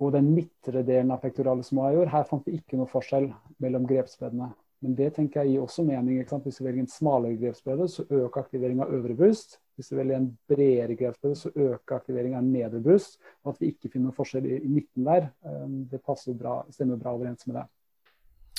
og 0.00 0.14
den 0.14 0.30
midtre 0.32 0.82
delen 0.86 1.12
av 1.12 1.20
pectoralis 1.20 1.74
major, 1.76 2.08
her 2.08 2.24
fant 2.28 2.46
vi 2.48 2.56
ikke 2.56 2.78
noe 2.80 2.88
forskjell 2.88 3.28
mellom 3.60 3.86
grepsbreddene. 3.88 4.48
Men 4.80 4.94
det 4.96 5.10
tenker 5.16 5.42
jeg 5.42 5.52
gir 5.52 5.64
også 5.66 5.84
mening. 5.84 6.22
Hvis 6.24 6.60
vi 6.60 6.64
velger 6.64 6.86
en 6.86 6.88
smalere 6.88 7.36
grepsbredde, 7.36 7.88
så 7.92 8.06
øker 8.08 8.40
aktivering 8.40 8.80
av 8.80 8.94
øvre 8.96 9.16
bryst. 9.18 9.58
Hvis 9.76 9.90
vi 9.92 9.98
velger 9.98 10.16
en 10.16 10.30
bredere 10.48 10.96
grepsbredde, 10.96 11.36
så 11.36 11.52
øker 11.52 11.98
aktivering 11.98 12.38
av 12.38 12.48
nedre 12.48 12.80
bryst. 12.80 13.20
Og 13.44 13.52
at 13.52 13.60
vi 13.60 13.74
ikke 13.74 13.90
finner 13.92 14.08
noe 14.08 14.16
forskjell 14.16 14.48
i, 14.48 14.62
midten 14.72 15.04
der, 15.04 15.28
um, 15.44 15.82
det 15.90 16.00
passer 16.06 16.38
bra, 16.38 16.62
stemmer 16.72 16.96
bra 17.00 17.12
overens 17.18 17.44
med 17.46 17.60
det. 17.60 17.66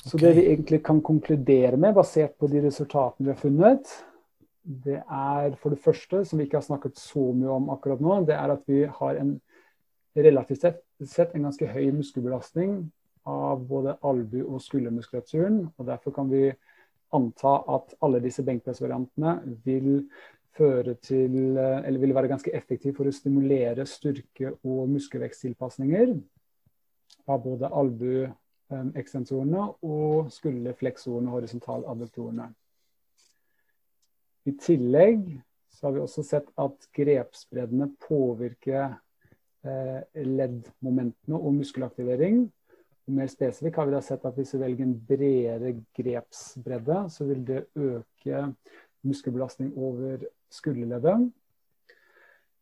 Så 0.01 0.17
okay. 0.17 0.27
det 0.27 0.33
vi 0.39 0.47
egentlig 0.49 0.79
kan 0.85 1.01
konkludere 1.05 1.77
med, 1.77 1.93
basert 1.93 2.33
på 2.41 2.49
de 2.49 2.63
resultatene 2.63 3.27
vi 3.27 3.33
har 3.33 3.41
funnet, 3.41 3.91
det 4.61 4.99
er 5.01 5.55
for 5.61 5.73
det 5.73 5.81
første, 5.81 6.23
som 6.25 6.39
vi 6.39 6.45
ikke 6.47 6.59
har 6.59 6.65
snakket 6.65 6.97
så 7.01 7.31
mye 7.33 7.53
om 7.53 7.69
akkurat 7.73 8.01
nå, 8.01 8.19
det 8.25 8.35
er 8.37 8.53
at 8.53 8.65
vi 8.69 8.83
har 8.85 9.21
en 9.21 9.35
relativt 10.17 10.65
sett, 10.65 11.33
en 11.33 11.47
ganske 11.47 11.69
høy 11.69 11.91
muskelbelastning 11.95 12.75
av 13.29 13.61
både 13.69 13.95
albu- 14.05 14.47
og 14.47 14.61
skuldermuskulaturen. 14.61 15.63
og 15.77 15.87
Derfor 15.87 16.13
kan 16.15 16.29
vi 16.29 16.49
anta 17.13 17.55
at 17.75 17.95
alle 18.01 18.21
disse 18.23 18.43
benkpressvariantene 18.45 19.35
vil 19.65 20.05
føre 20.57 20.95
til, 21.03 21.57
eller 21.57 21.99
vil 21.99 22.15
være 22.15 22.31
ganske 22.31 22.53
effektive 22.55 22.95
for 22.97 23.07
å 23.07 23.15
stimulere 23.15 23.85
styrke- 23.87 24.55
og 24.63 24.89
muskelveksttilpasninger 24.91 26.15
av 27.29 27.43
både 27.43 27.69
albuekstensorene 28.77 29.67
og 29.83 30.31
skulderfleksorene, 30.33 31.31
horisontaladuktorene. 31.33 32.49
I 34.47 34.55
tillegg 34.57 35.27
så 35.71 35.87
har 35.87 35.95
vi 35.95 36.03
også 36.03 36.23
sett 36.25 36.49
at 36.59 36.87
grepsbreddene 36.97 37.91
påvirker 38.07 38.97
Eh, 39.61 40.25
leddmomentene 40.25 41.37
og 41.37 41.53
muskelaktivering. 41.53 42.39
Og 43.07 43.13
mer 43.13 43.27
spesifikt 43.29 43.75
har 43.77 43.85
vi 43.85 43.93
da 43.93 43.99
sett 44.01 44.23
at 44.25 44.33
hvis 44.33 44.55
vi 44.55 44.61
velger 44.63 44.87
en 44.87 44.95
bredere 45.05 45.73
grepsbredde, 45.97 46.97
så 47.13 47.27
vil 47.29 47.43
det 47.45 47.59
øke 47.77 48.39
muskelbelastning 49.05 49.75
over 49.77 50.25
skulderleddet. 50.49 51.29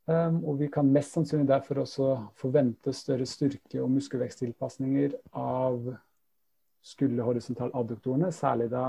Um, 0.09 0.39
og 0.47 0.55
vi 0.57 0.69
kan 0.73 0.87
mest 0.89 1.13
sannsynlig 1.13 1.45
derfor 1.51 1.83
også 1.83 2.05
forvente 2.39 2.93
større 2.97 3.27
styrke- 3.29 3.81
og 3.83 3.91
muskelveksttilpasninger 3.93 5.13
av 5.37 5.91
skulderhorisontal-adduktorene, 6.89 8.31
særlig 8.33 8.71
da 8.71 8.87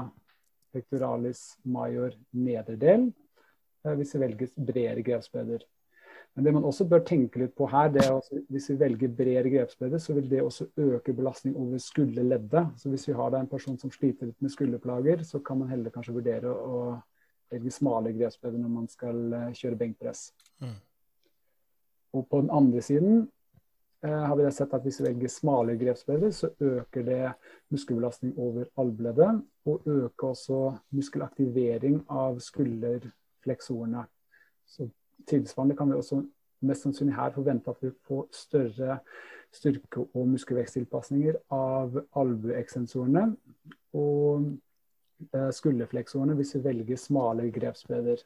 pectoralis 0.73 1.59
major 1.69 2.15
nedre 2.33 2.79
del, 2.81 3.11
uh, 3.85 3.93
hvis 3.99 4.15
vi 4.17 4.23
velger 4.25 4.57
bredere 4.57 5.05
grepsbredder. 5.05 5.67
Men 6.33 6.47
det 6.47 6.57
man 6.57 6.65
også 6.65 6.87
bør 6.89 7.05
tenke 7.05 7.43
litt 7.43 7.53
på 7.59 7.69
her, 7.69 7.91
det 7.93 8.07
er 8.07 8.17
at 8.17 8.33
hvis 8.49 8.71
vi 8.71 8.81
velger 8.81 9.15
bredere 9.21 9.53
grepsbredde, 9.53 10.01
så 10.01 10.17
vil 10.17 10.31
det 10.31 10.41
også 10.41 10.71
øke 10.79 11.13
belastning 11.13 11.57
over 11.59 11.79
skulderleddet. 11.83 12.69
Så 12.81 12.89
hvis 12.89 13.09
vi 13.11 13.17
har 13.19 13.35
en 13.37 13.51
person 13.51 13.77
som 13.79 13.93
sliter 13.93 14.31
litt 14.31 14.41
med 14.41 14.55
skulderplager, 14.55 15.25
så 15.27 15.43
kan 15.45 15.61
man 15.61 15.69
heller 15.75 15.93
kanskje 15.93 16.15
vurdere 16.17 16.55
å 16.55 17.01
velge 17.51 17.75
smale 17.75 18.15
grepsbredder 18.15 18.63
når 18.63 18.73
man 18.73 18.87
skal 18.89 19.35
eh, 19.35 19.51
kjøre 19.59 19.81
benkpress. 19.83 20.31
Mm. 20.63 20.79
Og 22.13 22.27
på 22.31 22.41
den 22.41 22.51
andre 22.51 22.83
siden 22.83 23.31
eh, 24.05 24.11
har 24.11 24.37
vi 24.37 24.51
sett 24.53 24.75
at 24.75 24.83
hvis 24.83 25.01
vi 25.01 25.09
velger 25.09 25.29
smale 25.29 25.77
grepsbredder, 25.79 26.31
så 26.31 26.51
øker 26.61 27.03
det 27.07 27.33
muskelbelastning 27.71 28.39
over 28.39 28.65
albueleddet, 28.77 29.43
og 29.65 29.83
øker 29.87 30.27
også 30.27 30.61
muskelaktivering 30.91 32.05
av 32.09 32.39
skulderfleksorene. 32.41 34.05
Så 34.67 34.89
tilsvarende 35.29 35.77
kan 35.77 35.91
vi 35.91 35.95
også 35.95 36.23
mest 36.61 36.83
sannsynlig 36.83 37.15
her 37.17 37.31
forvente 37.33 37.71
at 37.71 37.83
vi 37.83 37.91
får 38.09 38.29
større 38.33 38.99
styrke- 39.53 40.07
og 40.15 40.29
muskelveksttilpasninger 40.29 41.39
av 41.55 41.97
albueekstensorene 42.17 43.25
og 43.99 44.51
eh, 45.35 45.51
skulderfleksorene 45.55 46.37
hvis 46.39 46.55
vi 46.57 46.65
velger 46.65 47.01
smale 47.01 47.51
grepsbredder. 47.55 48.23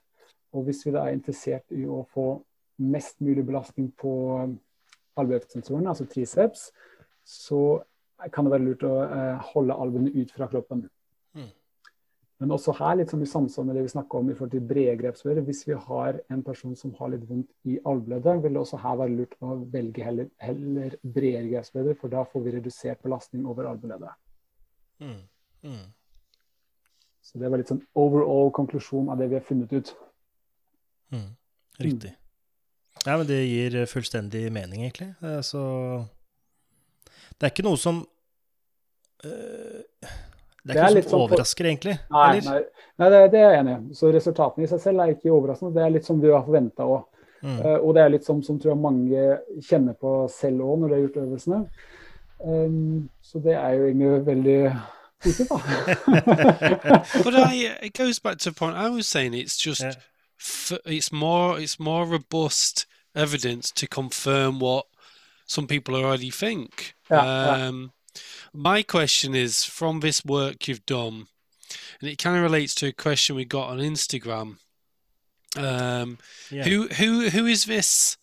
Og 0.54 0.66
hvis 0.68 0.84
vi 0.86 0.92
da 0.94 1.06
er 1.06 1.16
interessert 1.16 1.72
i 1.74 1.86
å 1.86 2.02
få 2.14 2.28
mest 2.76 3.20
mulig 3.20 3.44
belastning 3.46 3.90
på 4.00 4.14
albuesensoren, 5.20 5.86
altså 5.86 6.06
triceps, 6.10 6.70
så 7.24 7.82
kan 8.32 8.46
det 8.46 8.54
være 8.54 8.64
lurt 8.64 8.86
å 8.86 8.94
eh, 9.04 9.50
holde 9.52 9.76
albuene 9.84 10.12
ut 10.14 10.32
fra 10.34 10.48
kroppen. 10.50 10.84
Mm. 11.34 11.50
Men 12.42 12.54
også 12.56 12.74
her, 12.76 12.96
litt 12.98 13.12
som 13.12 13.22
i 13.22 13.28
samsvar 13.28 13.66
med 13.68 13.76
det 13.78 13.84
vi 13.86 13.92
snakka 13.92 14.18
om 14.18 14.30
i 14.30 14.34
forhold 14.36 14.52
til 14.52 14.64
brede 14.68 14.96
grepsbøyere, 15.00 15.44
hvis 15.46 15.62
vi 15.68 15.76
har 15.86 16.18
en 16.34 16.42
person 16.46 16.74
som 16.78 16.94
har 16.98 17.12
litt 17.12 17.26
vondt 17.28 17.50
i 17.70 17.78
albuleddet, 17.86 18.42
vil 18.42 18.56
det 18.56 18.62
også 18.64 18.80
her 18.82 18.98
være 19.00 19.14
lurt 19.14 19.36
å 19.40 19.58
velge 19.74 20.06
heller, 20.06 20.30
heller 20.42 20.96
bredere 21.02 21.50
grepsbøyere, 21.52 21.98
for 22.00 22.14
da 22.14 22.24
får 22.32 22.46
vi 22.46 22.56
redusert 22.56 23.04
belastning 23.06 23.46
over 23.50 23.70
albueleddet. 23.70 24.18
Mm. 25.04 25.20
Mm. 25.64 25.86
Så 27.24 27.40
det 27.40 27.48
var 27.50 27.62
litt 27.62 27.70
sånn 27.70 27.84
overall 27.98 28.52
konklusjon 28.54 29.08
av 29.12 29.20
det 29.20 29.30
vi 29.30 29.38
har 29.38 29.46
funnet 29.46 29.72
ut. 29.72 29.94
Mm. 31.14 31.30
Riktig. 31.86 32.12
Ja, 33.04 33.16
men 33.16 33.26
det 33.28 33.42
gir 33.44 33.74
fullstendig 33.86 34.46
mening, 34.52 34.86
egentlig. 34.86 35.10
Så 35.44 35.60
det 37.38 37.48
er 37.48 37.52
ikke 37.52 37.66
noe 37.66 37.80
som 37.80 37.98
øh, 39.24 39.80
Det 40.64 40.72
er 40.72 40.78
ikke 40.78 40.94
noe 40.94 41.02
som 41.02 41.10
sånn 41.10 41.24
overrasker, 41.26 41.68
egentlig? 41.68 41.96
Nei, 42.14 42.38
nei, 42.46 42.60
nei 43.02 43.08
det, 43.12 43.18
det, 43.34 43.42
er 43.42 43.52
jeg 43.52 43.64
enig 43.64 43.74
i. 43.74 43.96
Så 43.98 44.12
resultatene 44.14 44.64
i 44.64 44.70
seg 44.70 44.80
selv 44.80 45.04
er 45.04 45.12
ikke 45.16 45.34
overraskende. 45.34 45.74
Det 45.76 45.84
er 45.84 45.92
litt 45.96 46.08
som 46.08 46.22
du 46.22 46.30
har 46.30 46.46
forventa 46.46 46.86
òg. 46.88 47.02
Mm. 47.44 47.58
Uh, 47.60 47.76
og 47.76 47.90
det 47.96 48.00
er 48.00 48.14
litt 48.14 48.24
som, 48.24 48.38
som 48.46 48.56
tror 48.56 48.72
jeg 48.72 48.80
mange 48.80 49.24
kjenner 49.66 49.94
på 50.00 50.14
selv 50.32 50.64
òg 50.64 50.78
når 50.80 50.88
de 50.88 50.96
har 50.96 51.04
gjort 51.04 51.22
øvelsene. 51.26 51.60
Um, 52.44 53.10
så 53.24 53.40
det 53.44 53.54
er 53.58 53.76
jo 53.76 53.90
egentlig 53.90 54.26
veldig. 54.30 54.60
But 57.24 57.34
I, 57.34 57.76
it 57.82 57.94
goes 57.94 58.20
back 58.20 58.38
to 58.38 58.50
a 58.50 58.52
point 58.52 58.76
I 58.76 58.88
was 58.88 59.06
saying. 59.06 59.34
It's 59.34 59.56
just 59.56 59.80
yeah. 59.80 59.94
it's 60.84 61.12
more 61.12 61.60
it's 61.60 61.78
more 61.78 62.04
robust 62.04 62.86
evidence 63.14 63.70
to 63.72 63.86
confirm 63.86 64.58
what 64.58 64.86
some 65.46 65.66
people 65.66 65.94
already 65.94 66.30
think. 66.30 66.94
Yeah, 67.10 67.20
um, 67.20 67.92
yeah. 68.14 68.20
My 68.52 68.82
question 68.82 69.34
is 69.34 69.64
from 69.64 70.00
this 70.00 70.24
work 70.24 70.68
you've 70.68 70.86
done, 70.86 71.26
and 72.00 72.10
it 72.10 72.18
kind 72.18 72.36
of 72.36 72.42
relates 72.42 72.74
to 72.76 72.86
a 72.86 72.92
question 72.92 73.36
we 73.36 73.44
got 73.44 73.68
on 73.68 73.78
Instagram. 73.78 74.56
Um, 75.56 76.18
yeah. 76.50 76.64
Who 76.64 76.88
who 76.88 77.28
who 77.30 77.46
is 77.46 77.64
this? 77.64 78.16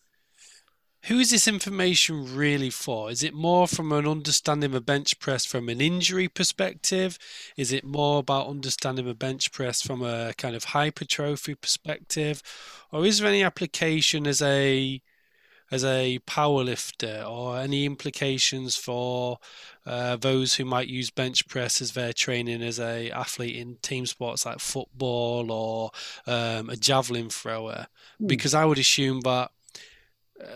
Who 1.06 1.18
is 1.18 1.32
this 1.32 1.48
information 1.48 2.36
really 2.36 2.70
for? 2.70 3.10
Is 3.10 3.24
it 3.24 3.34
more 3.34 3.68
from 3.68 3.92
an 3.92 4.08
understanding 4.08 4.76
of 4.76 4.86
bench 4.86 5.20
press 5.20 5.46
from 5.46 5.68
an 5.68 5.82
injury 5.82 6.28
perspective? 6.28 7.18
Is 7.58 7.72
it 7.72 7.84
more 7.84 8.20
about 8.20 8.48
understanding 8.48 9.10
a 9.10 9.16
bench 9.16 9.52
press 9.52 9.82
from 9.82 10.04
a 10.04 10.34
kind 10.38 10.56
of 10.56 10.66
hypertrophy 10.66 11.56
perspective? 11.56 12.44
Or 12.92 13.04
is 13.04 13.18
there 13.18 13.28
any 13.28 13.44
application 13.44 14.28
as 14.28 14.42
a 14.44 15.02
as 15.72 15.86
a 15.86 16.20
power 16.20 16.64
lifter 16.64 17.24
or 17.26 17.58
any 17.58 17.86
implications 17.86 18.76
for 18.76 19.40
uh, 19.86 20.18
those 20.18 20.56
who 20.56 20.66
might 20.66 20.90
use 20.90 21.10
bench 21.10 21.48
press 21.48 21.82
as 21.82 21.94
their 21.94 22.12
training 22.12 22.62
as 22.62 22.78
a 22.78 23.10
athlete 23.12 23.56
in 23.56 23.78
team 23.82 24.06
sports 24.06 24.46
like 24.46 24.60
football 24.60 25.50
or 25.50 25.92
um, 26.28 26.70
a 26.70 26.76
javelin 26.76 27.30
thrower 27.30 27.88
mm. 28.22 28.28
because 28.28 28.54
i 28.54 28.66
would 28.66 28.78
assume 28.78 29.22
that 29.22 29.50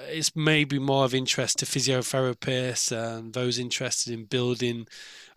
it's 0.09 0.35
maybe 0.35 0.79
more 0.79 1.05
of 1.05 1.13
interest 1.13 1.59
to 1.59 1.65
physiotherapists 1.65 2.91
and 2.91 3.33
those 3.33 3.59
interested 3.59 4.13
in 4.13 4.25
building 4.25 4.87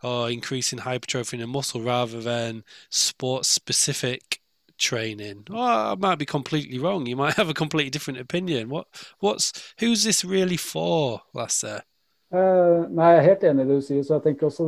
or 0.02 0.30
increasing 0.30 0.80
hypertrophy 0.80 1.36
in 1.36 1.42
a 1.42 1.46
muscle 1.46 1.82
rather 1.82 2.20
than 2.20 2.64
sports 2.90 3.48
specific 3.48 4.40
training. 4.78 5.46
Oh, 5.50 5.92
I 5.92 5.94
might 5.96 6.18
be 6.18 6.26
completely 6.26 6.78
wrong. 6.78 7.06
You 7.06 7.16
might 7.16 7.34
have 7.40 7.48
a 7.50 7.54
completely 7.54 7.90
different 7.90 8.20
opinion. 8.20 8.68
What, 8.68 8.86
what's, 9.20 9.52
who's 9.80 10.04
this 10.04 10.24
really 10.24 10.56
for, 10.56 11.22
Lasse? 11.34 11.82
Uh, 12.30 12.84
nei, 12.92 13.06
Jeg 13.14 13.18
er 13.18 13.24
helt 13.24 13.44
enig 13.48 13.64
i 13.64 13.68
det 13.70 13.76
du 13.78 13.84
sier. 13.86 14.02
så 14.04 14.18
jeg 14.18 14.22
tenker 14.26 14.46
også 14.50 14.64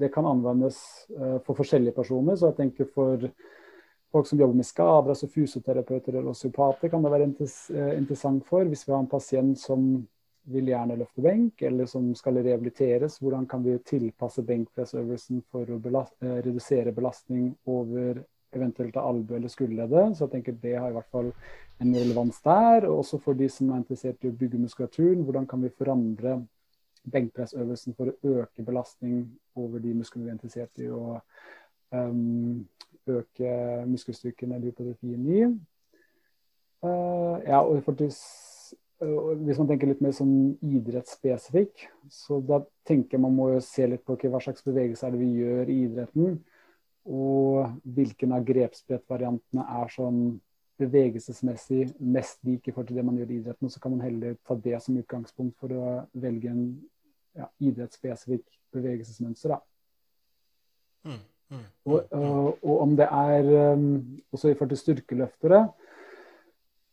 Det 0.00 0.12
kan 0.14 0.26
anvendes 0.30 0.76
uh, 1.18 1.40
for 1.46 1.54
forskjellige 1.58 1.92
personer. 1.96 2.36
så 2.36 2.46
jeg 2.52 2.56
tenker 2.56 2.86
For 2.94 3.16
folk 4.12 4.26
som 4.26 4.40
jobber 4.40 4.58
med 4.58 4.66
skader, 4.66 5.12
altså 5.12 5.28
fysioterapeuter 5.30 6.16
eller 6.16 6.32
osteopater, 6.32 6.90
kan 6.90 7.04
det 7.04 7.12
være 7.12 7.28
uh, 7.30 7.92
interessant 7.98 8.46
for. 8.46 8.64
Hvis 8.64 8.86
vi 8.88 8.92
har 8.92 9.04
en 9.04 9.10
pasient 9.10 9.58
som 9.58 9.86
vil 10.50 10.70
gjerne 10.72 10.96
løfte 10.98 11.22
benk, 11.22 11.62
eller 11.62 11.86
som 11.86 12.10
skal 12.18 12.40
rehabiliteres, 12.42 13.18
hvordan 13.20 13.46
kan 13.46 13.62
vi 13.64 13.78
tilpasse 13.86 14.42
benkpressøvelsen 14.42 15.44
for 15.52 15.68
å 15.68 15.78
belast 15.78 16.16
redusere 16.22 16.94
belastning 16.96 17.52
over 17.70 18.22
eventuelt 18.56 18.96
av 18.96 19.06
albue 19.06 19.36
eller 19.36 19.48
skulderleddet. 19.48 20.16
Så 20.16 20.26
jeg 20.26 20.32
tenker 20.34 20.56
det 20.62 20.76
har 20.78 20.90
i 20.90 20.96
hvert 20.96 21.12
fall 21.12 21.30
en 21.80 21.94
relevans 21.94 22.40
der. 22.44 22.86
Og 22.88 23.04
også 23.04 23.20
for 23.22 23.38
de 23.38 23.48
som 23.52 23.70
er 23.70 23.82
interessert 23.82 24.24
i 24.24 24.30
å 24.30 24.36
bygge 24.36 24.62
muskulaturen, 24.64 25.22
hvordan 25.26 25.46
kan 25.50 25.62
vi 25.64 25.72
forandre 25.76 26.40
benkpressøvelsen 27.10 27.96
for 27.96 28.10
å 28.10 28.34
øke 28.40 28.64
belastning 28.66 29.22
over 29.58 29.80
de 29.82 29.94
musklene 29.96 30.26
vi 30.26 30.32
er 30.32 30.36
interessert 30.36 30.82
i 30.82 30.90
å 30.92 31.16
um, 31.94 32.66
øke 33.18 33.54
muskelstyrken 33.90 34.52
eller 34.52 34.70
hypotrofien 34.70 35.26
i. 35.26 35.42
Uh, 36.80 37.36
ja, 37.44 37.60
og 37.60 37.76
hvis 39.44 39.58
man 39.60 39.68
tenker 39.68 39.88
litt 39.88 40.02
mer 40.04 40.12
sånn 40.16 40.54
idrettsspesifikk, 40.60 41.86
så 42.12 42.40
da 42.44 42.60
tenker 42.88 43.20
man 43.20 43.34
må 43.36 43.50
jo 43.54 43.62
se 43.64 43.86
litt 43.88 44.04
på 44.04 44.16
hva 44.20 44.40
slags 44.44 44.64
bevegelse 44.66 45.06
er 45.06 45.14
det 45.14 45.22
vi 45.22 45.30
gjør 45.40 45.72
i 45.72 45.78
idretten. 45.86 46.38
Og 47.08 47.70
hvilken 47.96 48.36
av 48.36 48.44
grepsbrettvariantene 48.48 49.64
er 49.80 49.92
sånn 49.94 50.20
bevegelsesmessig 50.80 51.90
mest 52.00 52.40
lik 52.46 52.68
i 52.68 52.74
forhold 52.74 52.90
til 52.90 53.00
det 53.00 53.06
man 53.08 53.18
gjør 53.20 53.32
i 53.32 53.40
idretten. 53.40 53.68
Og 53.68 53.72
så 53.72 53.80
kan 53.80 53.94
man 53.96 54.04
heller 54.04 54.36
ta 54.46 54.56
det 54.68 54.80
som 54.84 54.98
utgangspunkt 55.00 55.56
for 55.60 55.72
å 55.76 55.96
velge 56.12 56.52
en 56.52 56.64
ja, 57.36 57.48
idrettsspesifikk 57.70 58.44
bevegelsesmønster. 58.74 59.56
Da. 59.56 59.60
Mm, 61.08 61.22
og, 61.50 62.00
og, 62.14 62.58
og, 62.62 62.74
om 62.82 62.96
det 62.98 63.06
er 63.06 63.48
um, 63.74 63.86
også 64.32 64.50
i 64.50 64.56
forhold 64.58 64.74
til 64.74 64.82
styrkeløftere, 64.84 65.64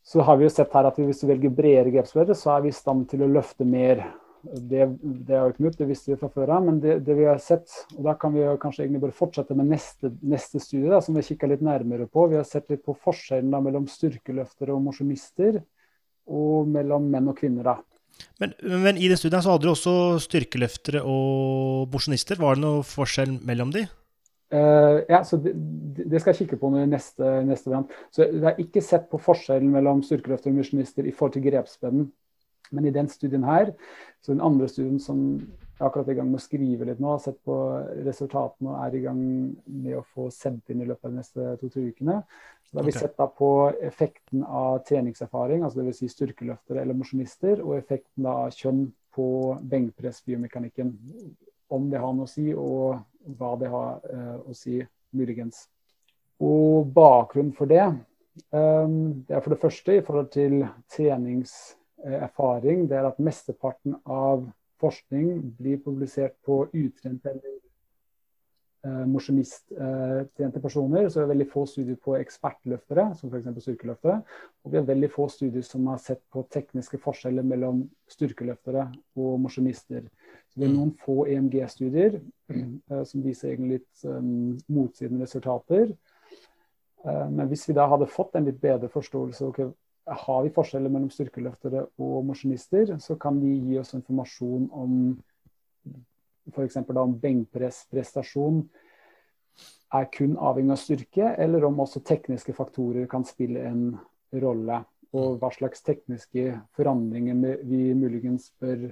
så 0.08 0.24
har 0.24 0.38
vi 0.40 0.46
jo 0.46 0.52
sett 0.52 0.72
her 0.72 0.88
at 0.88 0.96
hvis 0.98 1.20
vi 1.24 1.34
velger 1.34 1.52
bredere 1.54 1.92
grepsbredde, 1.92 2.36
så 2.38 2.54
er 2.54 2.64
vi 2.64 2.72
i 2.72 2.78
stand 2.78 3.04
til 3.10 3.22
å 3.22 3.30
løfte 3.30 3.66
mer 3.68 4.06
det, 4.42 4.86
det 5.02 5.34
er 5.34 5.42
jo 5.42 5.52
ikke 5.52 5.64
nytt, 5.66 5.78
det 5.80 5.88
visste 5.88 6.12
vi 6.12 6.18
fra 6.20 6.30
før 6.32 6.52
av. 6.56 6.64
Men 6.68 6.78
det, 6.82 6.98
det, 7.06 7.16
vi 7.18 7.26
har 7.28 7.40
sett, 7.42 7.66
og 7.96 8.06
da 8.06 8.14
kan 8.20 8.32
vi 8.34 8.42
jo 8.42 8.54
kanskje 8.62 8.84
egentlig 8.84 9.02
bare 9.02 9.16
fortsette 9.16 9.56
med 9.58 9.70
neste, 9.72 10.12
neste 10.22 10.62
studie, 10.62 10.88
da, 10.92 11.02
som 11.04 11.18
vi 11.18 11.26
kikka 11.26 11.50
litt 11.50 11.64
nærmere 11.64 12.08
på. 12.10 12.28
Vi 12.30 12.38
har 12.38 12.46
sett 12.48 12.70
litt 12.72 12.84
på 12.86 12.96
forskjellen 12.96 13.50
da, 13.52 13.60
mellom 13.64 13.88
styrkeløftere 13.90 14.74
og 14.74 14.84
mosjonister, 14.88 15.60
og 16.28 16.68
mellom 16.70 17.08
menn 17.12 17.30
og 17.32 17.38
kvinner. 17.40 17.72
da. 17.72 17.76
Men, 18.42 18.54
men, 18.62 18.98
i 18.98 19.08
den 19.10 19.18
studien 19.18 19.42
så 19.44 19.54
hadde 19.54 19.66
du 19.66 19.72
også 19.72 19.94
styrkeløftere 20.22 21.02
og 21.06 21.88
mosjonister. 21.92 22.40
Var 22.40 22.58
det 22.58 22.64
noe 22.64 22.84
forskjell 22.86 23.38
mellom 23.46 23.74
de? 23.74 23.86
Uh, 24.48 25.04
ja, 25.10 25.20
så 25.28 25.36
det, 25.36 25.52
det, 25.98 26.22
skal 26.22 26.32
jeg 26.32 26.44
kikke 26.44 26.56
på 26.62 26.70
neste, 26.72 27.32
neste 27.44 27.68
variant. 27.68 27.92
Så 28.14 28.24
Jeg 28.24 28.44
har 28.46 28.60
ikke 28.62 28.82
sett 28.84 29.08
på 29.10 29.20
forskjellen 29.20 29.68
mellom 29.74 30.00
styrkeløftere 30.06 30.54
og 30.54 30.60
misjonister 30.62 31.04
i 31.04 31.12
forhold 31.12 31.36
til 31.36 31.44
grepsspennen. 31.50 32.08
Men 32.70 32.84
i 32.84 32.92
den 32.92 33.08
studien 33.08 33.44
her, 33.48 33.72
så 34.20 34.32
den 34.32 34.44
andre 34.44 34.68
studien 34.68 35.00
som 35.00 35.20
jeg 35.78 35.84
er 35.84 35.90
akkurat 35.92 36.08
i 36.10 36.14
gang 36.18 36.26
med 36.26 36.40
å 36.40 36.42
skrive 36.42 36.86
litt 36.88 36.98
nå, 36.98 37.12
har 37.12 37.20
sett 37.22 37.36
på 37.46 37.56
resultatene 38.02 38.72
og 38.72 38.78
er 38.82 38.96
i 38.98 39.02
gang 39.04 39.20
med 39.62 39.94
å 39.94 40.02
få 40.02 40.26
sendt 40.34 40.72
inn 40.72 40.82
i 40.82 40.88
løpet 40.88 41.06
av 41.06 41.12
de 41.12 41.20
neste 41.20 41.52
to-tre 41.60 41.84
ukene. 41.92 42.16
Så 42.66 42.72
da 42.74 42.80
har 42.80 42.88
vi 42.88 42.94
okay. 42.96 43.04
sett 43.04 43.14
da 43.20 43.28
på 43.38 43.50
effekten 43.86 44.42
av 44.42 44.80
treningserfaring, 44.88 45.62
altså 45.62 45.80
dvs. 45.80 46.00
Si 46.02 46.10
styrkeløftere 46.10 46.82
eller 46.82 46.98
mosjonister, 46.98 47.62
og 47.62 47.78
effekten 47.78 48.26
da 48.26 48.34
av 48.48 48.58
kjønn 48.58 48.88
på 49.14 49.28
benkpressbiomekanikken. 49.70 50.90
Om 51.68 51.88
det 51.92 52.00
har 52.00 52.14
noe 52.16 52.28
å 52.28 52.30
si, 52.30 52.50
og 52.54 52.98
hva 53.38 53.54
det 53.60 53.68
har 53.72 53.98
uh, 54.08 54.36
å 54.48 54.54
si, 54.56 54.78
muligens. 55.16 55.66
Og 56.40 56.88
bakgrunnen 56.94 57.52
for 57.56 57.68
det, 57.68 57.84
um, 58.52 59.24
det 59.26 59.36
er 59.36 59.42
for 59.42 59.52
det 59.52 59.60
første 59.60 59.98
i 59.98 60.04
forhold 60.04 60.30
til 60.32 60.62
trenings 60.92 61.56
Eh, 62.04 62.86
det 62.88 62.96
er 62.96 63.06
at 63.08 63.18
mesteparten 63.18 63.96
av 64.06 64.46
forskning 64.78 65.54
blir 65.58 65.80
publisert 65.82 66.36
på 66.46 66.68
utrent 66.72 67.26
eller 67.26 67.57
eh, 68.84 69.04
mosjonisttrente 69.10 70.60
personer. 70.62 71.08
Så 71.08 71.20
vi 71.20 71.24
har 71.24 71.32
veldig 71.32 71.46
få 71.50 71.64
studier 71.70 71.98
på 72.04 72.16
ekspertløftere, 72.18 73.08
som 73.18 73.32
f.eks. 73.32 73.48
styrkeløftere. 73.64 74.18
Og 74.64 74.72
vi 74.72 74.80
har 74.80 74.88
veldig 74.88 75.10
få 75.14 75.28
studier 75.32 75.64
som 75.66 75.86
har 75.92 76.00
sett 76.02 76.22
på 76.32 76.44
tekniske 76.54 77.00
forskjeller 77.02 77.46
mellom 77.46 77.84
styrkeløftere 78.10 78.88
og 79.18 79.40
mosjonister. 79.44 80.06
Så 80.48 80.60
det 80.60 80.68
er 80.68 80.76
noen 80.76 80.94
få 81.04 81.24
EMG-studier 81.28 82.20
eh, 82.54 83.02
som 83.08 83.24
viser 83.24 83.52
egentlig 83.52 83.80
litt 83.80 84.06
um, 84.06 84.56
motsidende 84.66 85.26
resultater. 85.26 85.92
Men 87.06 87.46
hvis 87.46 87.62
vi 87.68 87.76
da 87.76 87.84
hadde 87.86 88.08
fått 88.10 88.34
en 88.34 88.48
litt 88.48 88.56
bedre 88.58 88.88
forståelse 88.90 89.44
okay, 89.46 89.68
har 90.08 90.42
vi 90.42 90.52
forskjeller 90.52 90.92
mellom 90.92 91.10
styrkeløftere 91.12 91.84
og 92.02 92.24
mosjonister, 92.26 92.96
så 92.98 93.16
kan 93.20 93.38
de 93.40 93.50
gi 93.52 93.78
oss 93.80 93.94
informasjon 93.96 94.68
om 94.74 94.94
f.eks. 96.52 96.76
om 96.76 97.16
benkpressprestasjon 97.22 98.62
er 99.94 100.06
kun 100.12 100.36
avhengig 100.36 100.74
av 100.74 100.80
styrke, 100.82 101.32
eller 101.40 101.64
om 101.64 101.80
også 101.80 102.02
tekniske 102.04 102.54
faktorer 102.56 103.08
kan 103.10 103.24
spille 103.26 103.64
en 103.68 103.84
rolle. 104.42 104.82
Og 105.16 105.38
hva 105.40 105.48
slags 105.54 105.80
tekniske 105.86 106.50
forandringer 106.76 107.60
vi 107.64 107.94
muligens 107.96 108.50
bør 108.60 108.90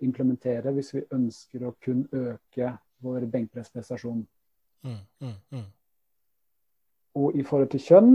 implementere 0.00 0.70
hvis 0.74 0.92
vi 0.94 1.02
ønsker 1.14 1.66
å 1.66 1.74
kun 1.82 2.04
øke 2.14 2.70
vår 3.02 3.26
benkpressprestasjon. 3.32 4.22
Mm, 4.86 5.00
mm, 5.20 5.34
mm. 5.50 5.66
Og 7.18 7.36
i 7.36 7.42
forhold 7.46 7.72
til 7.74 7.82
kjønn 7.82 8.14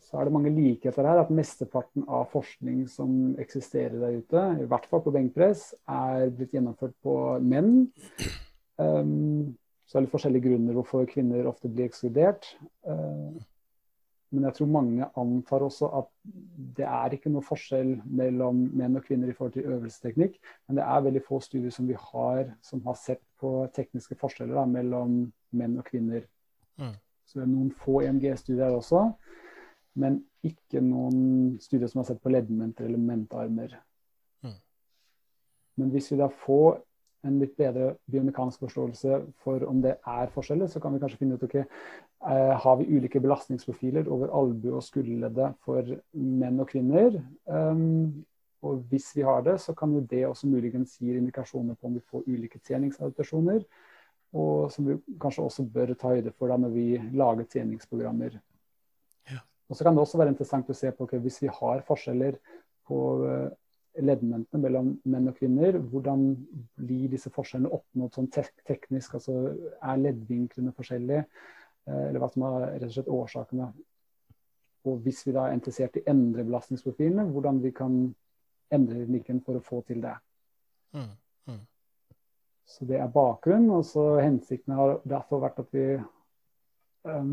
så 0.00 0.18
er 0.18 0.24
det 0.24 0.32
mange 0.34 0.52
likheter 0.54 1.06
her. 1.06 1.20
At 1.22 1.32
mesteparten 1.34 2.06
av 2.08 2.30
forskning 2.32 2.84
som 2.90 3.34
eksisterer 3.40 3.98
der 4.00 4.18
ute, 4.22 4.44
i 4.62 4.68
hvert 4.68 4.86
fall 4.90 5.02
på 5.04 5.14
benkpress, 5.14 5.72
er 5.88 6.32
blitt 6.32 6.54
gjennomført 6.56 6.94
på 7.04 7.16
menn. 7.44 7.88
Um, 8.80 9.54
så 9.86 9.98
er 9.98 10.06
det 10.06 10.12
forskjellige 10.14 10.48
grunner 10.48 10.76
hvorfor 10.78 11.08
kvinner 11.10 11.48
ofte 11.50 11.68
blir 11.68 11.90
ekskludert. 11.90 12.48
Uh, 12.88 13.36
men 14.32 14.46
jeg 14.48 14.56
tror 14.56 14.70
mange 14.72 15.06
antar 15.20 15.64
også 15.66 15.90
at 15.98 16.08
det 16.78 16.86
er 16.88 17.12
ikke 17.12 17.30
noe 17.34 17.44
forskjell 17.44 17.98
mellom 18.16 18.62
menn 18.72 18.96
og 18.96 19.04
kvinner 19.04 19.28
i 19.28 19.34
forhold 19.36 19.58
til 19.58 19.68
øvelsesteknikk. 19.68 20.38
Men 20.66 20.78
det 20.80 20.86
er 20.88 21.04
veldig 21.04 21.22
få 21.26 21.40
studier 21.44 21.74
som 21.74 21.88
vi 21.90 21.98
har 22.00 22.54
som 22.64 22.80
har 22.86 22.96
sett 22.96 23.20
på 23.42 23.50
tekniske 23.76 24.16
forskjeller 24.20 24.56
da, 24.56 24.64
mellom 24.64 25.18
menn 25.52 25.76
og 25.76 25.84
kvinner. 25.84 26.24
Mm. 26.80 26.94
Så 27.28 27.38
det 27.38 27.44
er 27.44 27.52
noen 27.52 27.74
få 27.76 28.00
EMG-studier 28.06 28.72
også, 28.72 29.04
men 29.98 30.22
ikke 30.44 30.80
noen 30.84 31.58
studier 31.62 31.90
som 31.90 32.02
har 32.02 32.08
sett 32.10 32.22
på 32.22 32.32
leddmenter 32.32 32.86
eller 32.86 33.00
mentarmer. 33.00 33.76
Mm. 34.44 34.56
Men 35.80 35.92
hvis 35.92 36.10
vi 36.12 36.20
da 36.20 36.30
får 36.44 36.80
en 37.26 37.38
litt 37.38 37.54
bedre 37.58 37.92
biomekanisk 38.10 38.64
forståelse 38.64 39.20
for 39.44 39.62
om 39.68 39.78
det 39.84 39.94
er 39.98 40.32
forskjeller, 40.34 40.70
så 40.70 40.82
kan 40.82 40.94
vi 40.94 41.02
kanskje 41.02 41.20
finne 41.20 41.38
ut 41.38 41.44
ok, 41.46 41.60
eh, 41.60 42.54
har 42.64 42.76
vi 42.80 42.88
ulike 42.96 43.22
belastningsprofiler 43.22 44.10
over 44.10 44.32
albue- 44.34 44.74
og 44.74 44.82
skulderleddet 44.82 45.54
for 45.62 45.94
menn 46.12 46.60
og 46.60 46.68
kvinner. 46.72 47.20
Um, 47.46 48.24
og 48.62 48.82
hvis 48.90 49.10
vi 49.16 49.22
har 49.26 49.42
det, 49.42 49.60
så 49.60 49.74
kan 49.74 49.94
jo 49.94 50.04
det 50.10 50.26
også 50.26 50.50
muligens 50.50 50.98
gi 50.98 51.16
indikasjoner 51.18 51.74
på 51.74 51.86
om 51.86 51.94
vi 51.94 52.06
får 52.10 52.26
ulike 52.26 52.60
treningsadaptasjoner. 52.62 53.64
Og 54.38 54.70
som 54.72 54.86
vi 54.86 54.96
kanskje 55.20 55.44
også 55.44 55.66
bør 55.68 55.94
ta 55.98 56.14
høyde 56.14 56.32
for 56.38 56.48
da 56.48 56.56
når 56.56 56.74
vi 56.74 56.86
lager 57.12 57.48
treningsprogrammer. 57.50 58.38
Og 59.72 59.76
så 59.78 59.86
kan 59.86 59.96
det 59.96 60.04
også 60.04 60.20
være 60.20 60.34
interessant 60.34 60.68
å 60.68 60.76
se 60.76 60.90
på 60.92 61.06
okay, 61.06 61.20
hvis 61.24 61.40
vi 61.40 61.48
har 61.48 61.80
forskjeller 61.88 62.36
på 62.84 62.98
uh, 63.24 63.48
leddmentene 64.00 64.60
mellom 64.60 64.90
menn 65.08 65.30
og 65.30 65.38
kvinner. 65.38 65.78
Hvordan 65.80 66.26
blir 66.80 67.08
disse 67.12 67.32
forskjellene 67.32 67.72
oppnådd 67.72 68.18
sånn 68.18 68.30
tek 68.32 68.52
teknisk? 68.68 69.16
altså 69.16 69.38
Er 69.80 70.00
leddvinklene 70.00 70.72
forskjellige? 70.76 71.24
Eh, 71.88 72.04
eller 72.08 72.22
hva 72.22 72.28
som 72.32 72.46
er 72.48 72.66
rett 72.70 72.86
og 72.88 72.94
slett 72.94 73.10
årsakene? 73.12 73.68
Og 74.88 75.02
hvis 75.04 75.20
vi 75.26 75.34
da 75.36 75.46
er 75.48 75.58
interessert 75.58 75.98
i 75.98 76.04
å 76.04 76.10
endre 76.10 76.46
belastningsprofilene, 76.46 77.28
hvordan 77.34 77.60
vi 77.62 77.74
kan 77.76 77.98
endre 78.72 79.02
teknikken 79.02 79.42
for 79.44 79.58
å 79.58 79.64
få 79.64 79.82
til 79.86 80.00
det. 80.02 80.14
Mm, 80.96 81.12
mm. 81.52 81.60
Så 82.72 82.88
det 82.88 82.98
er 82.98 83.12
bakgrunnen. 83.12 83.70
Og 83.76 83.84
så 83.86 84.06
hensikten 84.22 84.74
har 84.78 84.98
derfor 85.04 85.44
vært 85.44 85.60
at 85.62 85.76
vi 85.76 85.86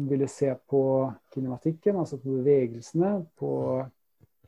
ville 0.10 0.28
se 0.28 0.50
på 0.70 0.82
kinematikken, 1.34 2.00
altså 2.02 2.18
på 2.18 2.40
bevegelsene, 2.40 3.26
på 3.38 3.52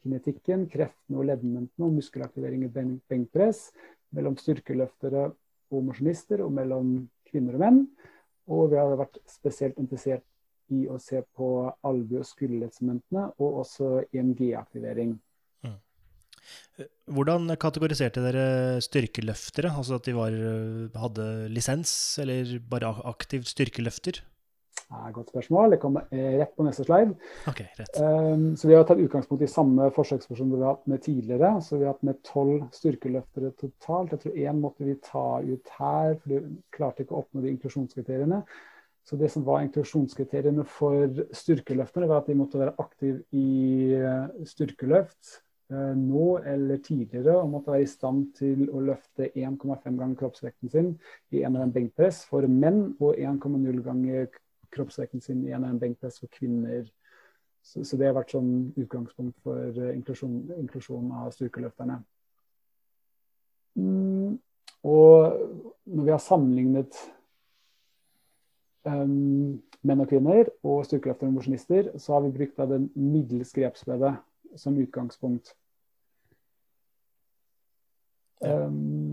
kinetikken, 0.01 0.65
kreftene 0.71 1.21
og 1.21 1.27
leddmentene 1.29 1.87
og 1.87 1.97
muskelaktivering 1.99 2.65
i 2.65 2.71
benkpress 3.11 3.67
mellom 4.15 4.37
styrkeløftere 4.39 5.27
og 5.71 5.85
mosjonister 5.87 6.41
og 6.43 6.53
mellom 6.55 6.95
kvinner 7.29 7.57
og 7.57 7.63
menn. 7.63 7.83
Og 8.51 8.71
vi 8.71 8.79
hadde 8.81 8.99
vært 8.99 9.21
spesielt 9.29 9.77
interessert 9.79 10.25
i 10.73 10.87
å 10.89 10.97
se 11.03 11.21
på 11.37 11.51
albue- 11.87 12.23
og 12.23 12.27
skulderleddsmentene 12.27 13.27
og 13.37 13.61
også 13.63 13.91
EMG-aktivering. 14.09 15.13
Mm. 15.67 15.77
Hvordan 17.13 17.53
kategoriserte 17.61 18.23
dere 18.25 18.81
styrkeløftere? 18.83 19.69
Altså 19.69 19.99
at 19.99 20.07
de 20.07 20.17
var, 20.17 20.35
hadde 20.97 21.27
lisens, 21.53 21.93
eller 22.23 22.57
bare 22.71 22.95
aktiv 23.11 23.45
styrkeløfter? 23.47 24.23
Er 24.91 25.13
godt 25.15 25.31
spørsmål. 25.31 25.75
Det 25.75 25.79
kommer 25.81 26.07
eh, 26.11 26.39
rett 26.41 26.55
på 26.55 26.65
neste 26.65 26.85
slide. 26.87 27.15
Okay, 27.49 27.67
um, 28.01 28.55
så 28.57 28.67
Vi 28.67 28.75
har 28.75 28.83
tatt 28.87 29.03
utgangspunkt 29.03 29.43
i 29.45 29.51
samme 29.51 29.89
forsøksperson 29.95 30.51
vi 30.51 30.61
har 30.61 30.75
hatt 30.75 30.89
med 30.91 31.03
tidligere. 31.05 31.53
så 31.61 31.77
Vi 31.77 31.85
har 31.85 31.95
hatt 31.95 32.03
med 32.07 32.19
tolv 32.27 32.65
styrkeløftere 32.75 33.53
totalt. 33.59 34.11
Jeg 34.11 34.23
tror 34.23 34.41
én 34.47 34.59
måtte 34.59 34.87
vi 34.87 34.97
ta 35.03 35.41
ut 35.41 35.71
her, 35.77 36.17
for 36.19 36.33
vi 36.33 36.41
klarte 36.75 37.05
ikke 37.05 37.15
å 37.15 37.23
oppnå 37.23 37.45
de 37.45 37.53
inklusjonskriteriene. 37.55 38.43
Så 39.03 39.17
Det 39.17 39.31
som 39.31 39.45
var 39.45 39.63
inklusjonskriteriene 39.65 40.65
for 40.65 41.23
styrkeløfterne, 41.33 42.07
var 42.07 42.21
at 42.21 42.27
de 42.29 42.37
måtte 42.37 42.59
være 42.61 42.75
aktive 42.77 43.23
i 43.33 43.93
eh, 43.97 44.45
styrkeløft 44.45 45.41
uh, 45.73 45.95
nå 45.97 46.37
eller 46.45 46.77
tidligere, 46.85 47.33
og 47.39 47.49
måtte 47.49 47.73
være 47.73 47.87
i 47.87 47.89
stand 47.89 48.27
til 48.37 48.69
å 48.69 48.83
løfte 48.91 49.31
1,5 49.33 49.97
ganger 49.97 50.15
kroppsvekten 50.19 50.69
sin 50.69 50.93
i 51.31 51.41
en 51.41 51.49
eller 51.49 51.65
annen 51.65 51.73
benkpress 51.73 52.21
for 52.29 52.45
menn 52.45 52.91
og 52.99 53.17
1,0 53.17 53.81
ganger 53.87 54.29
kroppsvekten 54.71 55.21
sin 55.23 55.45
i 55.47 55.53
en 55.55 55.79
benkpress 55.79 56.19
for 56.21 56.31
kvinner. 56.33 56.85
Så, 57.61 57.83
så, 57.85 57.97
det 57.97 58.07
har 58.09 58.17
vært 58.17 58.33
sånn 58.33 58.71
utgangspunkt 58.79 59.37
for 59.45 59.69
uh, 59.77 59.91
inklusjon, 59.93 60.39
inklusjon, 60.57 61.11
av 61.13 61.29
styrkeløfterne. 61.35 61.99
Mm, 63.77 64.39
og 64.83 65.43
når 65.85 66.07
vi 66.07 66.13
har 66.15 66.23
sammenlignet 66.23 66.97
um, 68.89 69.61
menn 69.85 70.03
og 70.03 70.09
kvinner 70.09 70.49
og 70.65 70.83
styrkeløftere 70.87 71.29
og 71.29 71.37
mosjonister, 71.37 71.91
så 72.01 72.17
har 72.17 72.25
vi 72.25 72.35
brukt 72.39 72.59
av 72.61 72.73
den 72.73 72.89
middels 72.97 73.53
grepsbredde 73.55 74.15
som 74.59 74.79
utgangspunkt. 74.81 75.53
Um, 78.41 79.10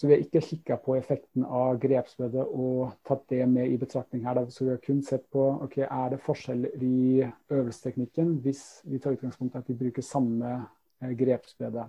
så 0.00 0.06
vi 0.06 0.14
har 0.14 0.22
ikke 0.24 0.40
kikka 0.40 0.76
på 0.80 0.94
effekten 0.96 1.42
av 1.44 1.74
grepsbredde 1.76 2.40
og 2.56 2.94
tatt 3.04 3.26
det 3.28 3.42
med 3.52 3.68
i 3.68 3.76
betraktning 3.76 4.22
her. 4.24 4.38
Så 4.48 4.64
vi 4.64 4.70
har 4.72 4.78
kun 4.80 5.02
sett 5.04 5.26
på 5.28 5.42
ok, 5.66 5.76
er 5.84 6.14
det 6.14 6.22
forskjeller 6.24 6.84
i 6.86 7.18
øvelsesteknikken 7.52 8.30
hvis 8.40 8.62
vi 8.88 8.96
tar 8.96 9.18
utgangspunkt 9.18 9.58
i 9.58 9.60
at 9.60 9.68
vi 9.68 9.76
bruker 9.82 10.06
samme 10.06 10.54
eh, 11.02 11.12
grepsbredde. 11.20 11.84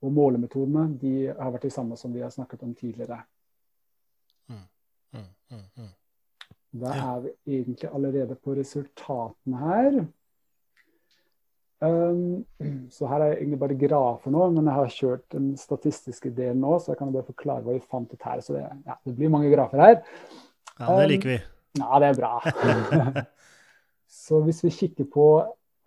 Og 0.00 0.14
målemetodene 0.16 0.86
de 1.02 1.12
har 1.28 1.52
vært 1.52 1.68
de 1.68 1.74
samme 1.74 2.00
som 2.00 2.16
vi 2.16 2.24
har 2.24 2.32
snakket 2.32 2.64
om 2.64 2.72
tidligere. 2.72 3.20
Mm, 4.48 4.64
mm, 5.20 5.28
mm. 5.84 5.92
da 6.80 6.94
er 6.96 7.26
vi 7.26 7.58
egentlig 7.58 7.92
allerede 7.92 8.40
på 8.40 8.56
resultatene 8.56 9.60
her. 9.66 10.00
Um, 11.80 12.44
så 12.92 13.08
her 13.08 13.22
er 13.24 13.38
egentlig 13.38 13.58
bare 13.62 13.76
grafer 13.80 14.32
nå, 14.34 14.50
men 14.52 14.66
jeg 14.68 14.76
har 14.76 14.90
kjørt 14.92 15.22
den 15.32 15.52
statistiske 15.56 16.32
delen 16.36 16.60
nå, 16.60 16.74
så 16.76 16.92
jeg 16.92 17.00
kan 17.00 17.12
bare 17.14 17.28
forklare 17.30 17.64
hva 17.64 17.76
vi 17.76 17.84
fant 17.88 18.12
ut 18.12 18.26
her. 18.26 18.42
Så 18.44 18.56
det, 18.56 18.66
ja, 18.84 18.98
det 19.06 19.14
blir 19.16 19.32
mange 19.32 19.52
grafer 19.52 19.80
her. 19.80 19.96
Ja, 20.76 20.90
det 20.98 21.08
liker 21.14 21.32
vi. 21.32 21.38
Um, 21.40 21.80
ja, 21.80 22.02
det 22.02 22.10
er 22.10 22.20
bra. 22.20 23.24
så 24.26 24.42
hvis 24.44 24.60
vi 24.66 24.74
kikker 24.76 25.08
på 25.14 25.30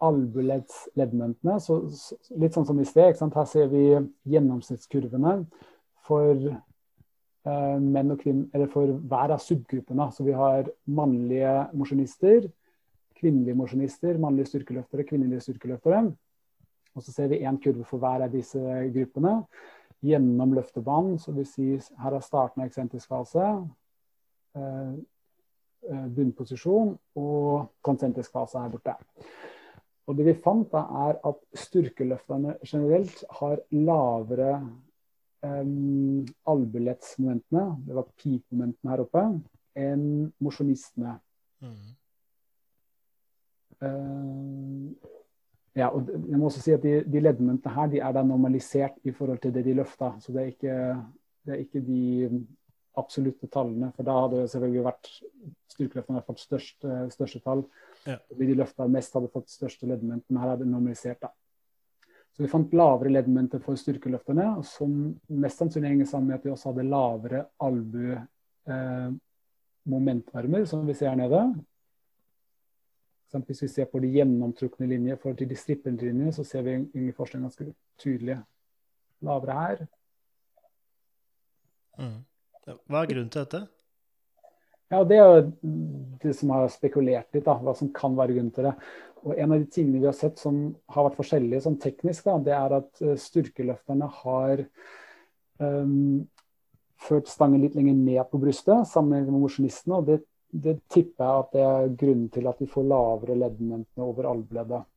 albuleddsleddmentene, 0.03 1.59
så, 1.61 1.77
så, 1.93 2.17
litt 2.41 2.57
sånn 2.57 2.67
som 2.67 2.81
i 2.81 2.87
sted, 2.87 3.21
her 3.21 3.47
ser 3.49 3.69
vi 3.71 3.85
gjennomsnittskurvene 4.33 5.37
for 6.07 6.33
uh, 6.49 7.77
menn 7.77 8.15
og 8.15 8.25
kvinner, 8.25 8.49
eller 8.55 8.73
for 8.73 8.97
hver 8.97 9.37
av 9.37 9.45
subgruppene. 9.45 10.09
Så 10.09 10.25
vi 10.25 10.33
har 10.41 10.73
mannlige 10.89 11.53
mosjonister 11.77 12.49
kvinnelige 13.23 13.55
mosjonister, 13.55 14.19
mannlige 14.19 14.51
styrkeløftere, 14.51 15.07
kvinnelige 15.07 15.47
styrkeløftere. 15.47 16.03
Og 16.93 17.03
så 17.03 17.13
ser 17.13 17.31
vi 17.31 17.41
én 17.47 17.57
kurve 17.61 17.85
for 17.87 18.03
hver 18.03 18.25
av 18.25 18.33
disse 18.33 18.59
gruppene 18.93 19.39
gjennom 20.03 20.53
løftebanen. 20.57 21.17
Så 21.19 21.33
vil 21.33 21.47
si 21.47 21.69
her 22.03 22.17
er 22.17 22.25
starten 22.25 22.61
av 22.61 22.69
eksentrisk 22.69 23.09
fase, 23.09 23.47
eh, 24.55 24.93
eh, 25.89 26.05
bunnposisjon 26.17 26.93
og 27.15 27.71
konsentrisk 27.81 28.31
fase 28.35 28.59
her 28.59 28.69
borte. 28.69 28.95
Og 30.07 30.17
det 30.17 30.25
vi 30.27 30.35
fant, 30.43 30.67
da, 30.71 30.83
er 31.07 31.19
at 31.23 31.39
styrkeløfterne 31.55 32.57
generelt 32.67 33.23
har 33.39 33.61
lavere 33.71 34.57
um, 35.47 36.25
albulettsmomentene, 36.51 37.63
det 37.87 37.95
var 37.95 38.09
peak-momentene 38.19 38.91
her 38.91 39.03
oppe, 39.05 39.23
enn 39.79 40.33
mosjonistene. 40.43 41.15
Mm. 41.63 41.93
Eh, 43.83 45.11
ja, 45.81 45.89
og 45.89 46.09
jeg 46.13 46.39
må 46.39 46.47
også 46.47 46.63
si 46.63 46.73
at 46.75 46.83
De, 46.85 46.99
de 47.09 47.21
leddmomentene 47.23 47.75
her 47.75 47.91
de 47.91 48.01
er 48.05 48.15
da 48.15 48.23
normalisert 48.25 48.99
i 49.03 49.13
forhold 49.15 49.41
til 49.43 49.53
det 49.55 49.65
de 49.65 49.77
løfta. 49.77 50.13
Så 50.21 50.35
det 50.35 50.41
er 50.41 50.51
ikke, 50.53 50.79
det 51.43 51.55
er 51.55 51.63
ikke 51.63 51.83
de 51.85 52.03
absolutte 53.01 53.49
tallene. 53.49 53.89
For 53.95 54.05
da 54.05 54.17
hadde 54.21 54.43
det 54.43 54.51
selvfølgelig 54.53 54.83
vært 54.85 55.13
styrkeløftene 55.73 56.25
fått 56.27 56.43
størst, 56.43 56.85
største 57.15 57.41
tall. 57.41 57.63
Ja. 58.05 58.19
De 58.29 58.49
de 58.49 58.59
løfta 58.59 58.85
mest, 58.91 59.15
hadde 59.17 59.31
fått 59.33 59.49
største 59.49 59.89
leddmoment. 59.89 60.27
Men 60.29 60.43
her 60.43 60.53
er 60.53 60.61
det 60.61 60.69
normalisert. 60.69 61.23
da. 61.25 61.33
Så 62.33 62.41
vi 62.41 62.49
fant 62.49 62.71
lavere 62.73 63.11
leddmomenter 63.13 63.61
for 63.61 63.77
styrkeløfterne, 63.77 64.47
som 64.65 64.93
mest 65.41 65.59
sannsynlig 65.61 65.91
henger 65.91 66.09
sammen 66.09 66.31
med 66.31 66.39
at 66.39 66.47
vi 66.47 66.53
også 66.53 66.71
hadde 66.71 66.87
lavere 66.89 67.43
albu 67.61 68.07
eh, 68.15 69.11
momentvarmer, 69.93 70.65
som 70.69 70.87
vi 70.87 70.95
ser 70.97 71.11
her 71.11 71.19
nede. 71.19 71.43
Hvis 73.33 73.63
vi 73.63 73.67
ser 73.71 73.85
på 73.89 73.99
de 74.03 74.11
gjennomtrukne 74.13 74.87
linjer 74.87 75.17
for 75.21 75.33
de 75.33 75.55
strippende 75.57 76.05
linjene, 76.05 76.33
så 76.35 76.45
ser 76.45 76.61
vi 76.67 76.75
ingen 76.75 77.13
forskning 77.17 77.47
ganske 77.47 77.71
tydelig 78.01 78.37
lavere 79.25 79.55
her. 79.57 79.85
Mm. 81.97 82.19
Hva 82.63 83.01
er 83.01 83.09
grunnen 83.09 83.31
til 83.33 83.41
dette? 83.41 83.63
Ja, 84.93 85.03
Det 85.03 85.17
er 85.17 85.25
jo 85.25 85.41
det 86.21 86.35
som 86.37 86.51
har 86.53 86.67
spekulert 86.69 87.33
litt, 87.33 87.45
da, 87.47 87.57
hva 87.57 87.73
som 87.77 87.89
kan 87.93 88.13
være 88.17 88.35
grunnen 88.35 88.53
til 88.53 88.69
det. 88.69 88.75
Og 89.23 89.39
En 89.39 89.55
av 89.55 89.59
de 89.59 89.69
tingene 89.71 90.01
vi 90.01 90.09
har 90.09 90.17
sett 90.17 90.37
som 90.37 90.75
har 90.91 91.07
vært 91.07 91.17
forskjellige 91.17 91.63
sånn 91.65 91.79
teknisk, 91.81 92.27
da, 92.27 92.37
det 92.43 92.53
er 92.53 92.75
at 92.77 93.01
eh, 93.01 93.15
styrkeløfterne 93.17 94.09
har 94.19 94.65
um, 95.63 96.27
ført 96.99 97.31
stangen 97.31 97.63
litt 97.63 97.77
lenger 97.77 97.95
ned 97.95 98.23
på 98.29 98.41
brystet 98.41 98.89
sammenlignet 98.91 99.31
med 99.31 99.45
mosjonistene. 99.45 99.97
og 99.97 100.11
det, 100.11 100.19
det, 100.53 100.77
tipper 100.93 101.25
jeg 101.25 101.43
at 101.43 101.53
det 101.55 101.63
er 101.67 101.95
grunnen 102.03 102.27
til 102.33 102.49
at 102.49 102.59
vi 102.61 102.69
får 102.69 102.85
lavere 102.89 103.37
leddmentene 103.41 104.05
over 104.05 104.29
albueleddet. 104.29 104.89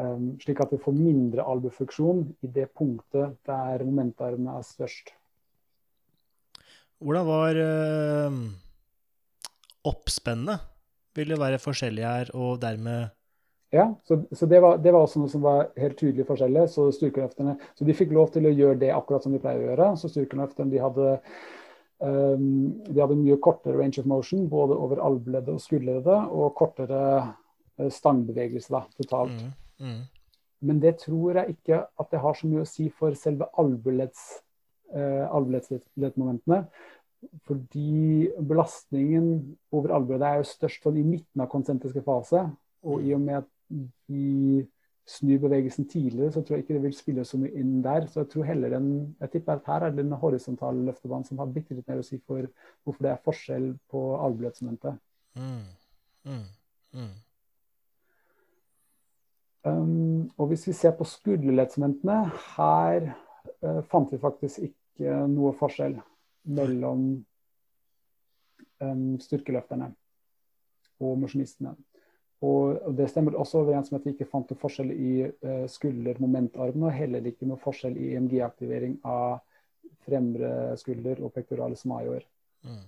Um, 0.00 0.36
slik 0.40 0.60
at 0.62 0.72
vi 0.72 0.80
får 0.80 0.94
mindre 0.96 1.44
albuefunksjon 1.44 2.24
i 2.44 2.50
det 2.52 2.68
punktet 2.76 3.36
der 3.48 3.84
momentarmene 3.84 4.56
er 4.58 4.66
størst. 4.66 5.12
Hvordan 6.98 7.26
var 7.28 7.60
øh, 7.60 8.38
oppspennet? 9.84 10.64
Vil 11.16 11.32
det 11.32 11.40
være 11.40 11.60
forskjellig 11.60 12.04
her, 12.04 12.30
og 12.34 12.60
dermed 12.62 13.12
Ja, 13.72 13.94
så, 14.04 14.22
så 14.32 14.46
det, 14.46 14.60
var, 14.62 14.76
det, 14.76 14.92
var, 14.92 15.04
også 15.04 15.20
noe 15.20 15.30
som 15.32 15.42
var 15.42 15.70
helt 15.76 15.98
tydelig 15.98 16.26
forskjellig. 16.28 16.68
Så 16.70 16.86
styrkeløfterne 16.94 17.56
Så 17.74 17.84
de 17.84 17.96
fikk 17.98 18.12
lov 18.14 18.30
til 18.32 18.46
å 18.46 18.52
gjøre 18.54 18.78
det 18.80 18.92
akkurat 18.94 19.24
som 19.24 19.34
de 19.34 19.40
pleier 19.42 19.64
å 19.64 19.70
gjøre. 19.70 19.88
Så 20.00 20.10
styrkeløfterne 20.12 20.72
de 20.72 20.80
hadde, 20.80 21.16
de 22.00 23.00
hadde 23.00 23.16
mye 23.16 23.38
kortere 23.40 23.78
range 23.78 24.02
of 24.02 24.08
motion, 24.10 24.48
både 24.48 24.76
over 24.76 25.00
albueleddet 25.04 25.54
og 25.54 25.62
skulderleddet, 25.64 26.26
og 26.28 26.54
kortere 26.58 27.00
uh, 27.80 27.88
stangbevegelse 27.92 28.74
da, 28.74 28.82
totalt. 28.98 29.40
Mm, 29.80 29.86
mm. 29.86 30.02
Men 30.66 30.82
det 30.82 30.96
tror 31.04 31.40
jeg 31.40 31.56
ikke 31.56 31.80
at 31.84 32.12
det 32.12 32.20
har 32.20 32.36
så 32.36 32.50
mye 32.50 32.64
å 32.64 32.68
si 32.68 32.90
for 32.92 33.16
selve 33.18 33.48
albueledds 33.60 34.26
uh. 34.96 35.26
Fordi 37.48 38.28
belastningen 38.38 39.56
over 39.74 39.96
albueleddet 39.96 40.28
er 40.28 40.40
jo 40.40 40.48
størst 40.52 40.84
sånn 40.84 41.00
i 41.00 41.04
midten 41.06 41.42
av 41.42 41.50
konsentriske 41.52 42.04
fase. 42.06 42.44
Og 42.86 43.04
i 43.04 43.14
og 43.16 43.22
med 43.24 43.40
at 43.40 43.48
de 44.06 44.66
snur 45.06 45.38
bevegelsen 45.38 45.86
tidligere, 45.88 46.32
så 46.32 46.42
tror 46.42 46.56
jeg 46.56 46.64
ikke 46.64 46.74
det 46.74 46.82
vil 46.82 46.96
spille 46.96 47.24
så 47.24 47.38
mye 47.38 47.54
inn 47.60 47.82
der. 47.84 48.08
Så 48.10 48.24
jeg 48.24 48.30
tror 48.32 48.48
heller 48.48 48.72
den, 48.74 48.88
jeg 49.20 49.30
tipper 49.30 49.52
at 49.52 49.68
her 49.70 49.86
er 49.86 49.94
det 49.94 50.04
den 50.04 50.16
horisontale 50.18 50.82
løftebanen 50.88 51.24
som 51.28 51.38
har 51.38 51.52
bitte 51.54 51.76
litt 51.76 51.86
mer 51.88 52.02
å 52.02 52.06
si 52.06 52.18
for 52.18 52.48
hvorfor 52.82 53.06
det 53.06 53.12
er 53.12 53.22
forskjell 53.28 53.68
på 53.92 54.02
albueleddsmomentet. 54.18 54.98
Mm. 55.38 55.62
Mm. 56.26 56.42
Mm. 56.96 57.14
Um, 59.66 60.30
og 60.38 60.50
hvis 60.50 60.66
vi 60.68 60.74
ser 60.74 60.94
på 60.98 61.06
skulderleddsmomentene, 61.06 62.18
her 62.56 63.08
uh, 63.62 63.80
fant 63.90 64.10
vi 64.12 64.18
faktisk 64.22 64.66
ikke 64.70 65.22
noe 65.30 65.54
forskjell 65.58 65.96
mellom 66.56 67.08
um, 68.82 69.08
styrkeløfterne 69.22 69.92
og 71.02 71.18
mosjonistene. 71.22 71.74
Og, 72.46 72.96
Det 72.96 73.08
stemmer 73.10 73.34
også 73.34 73.62
overens 73.62 73.90
med 73.90 74.00
at 74.00 74.06
vi 74.06 74.14
ikke 74.14 74.28
fant 74.30 74.50
noe 74.52 74.60
forskjell 74.60 74.90
i 74.92 75.12
skuldermomentarmen, 75.26 75.70
skulder-momentarmen, 75.72 76.88
og 76.88 76.94
heller 76.94 77.30
ikke 77.30 77.48
noe 77.48 77.60
forskjell 77.62 77.96
i 77.98 78.12
EMG-aktivering 78.14 78.98
av 79.04 79.40
fremre 80.06 80.76
skulder 80.78 81.22
og 81.24 81.32
pectoralis 81.34 81.84
major. 81.88 82.22
Mm. 82.66 82.84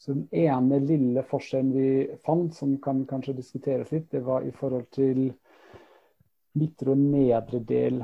Så 0.00 0.14
Den 0.14 0.28
ene 0.32 0.78
lille 0.80 1.22
forskjellen 1.28 1.72
vi 1.76 1.88
fant, 2.24 2.54
som 2.56 2.78
kan 2.80 3.04
kanskje 3.08 3.36
diskuteres 3.36 3.90
litt, 3.92 4.08
det 4.10 4.22
var 4.24 4.46
i 4.48 4.52
forhold 4.56 4.86
til 4.96 5.26
midtre 6.56 6.94
og 6.94 7.02
nedre 7.02 7.60
del 7.68 8.00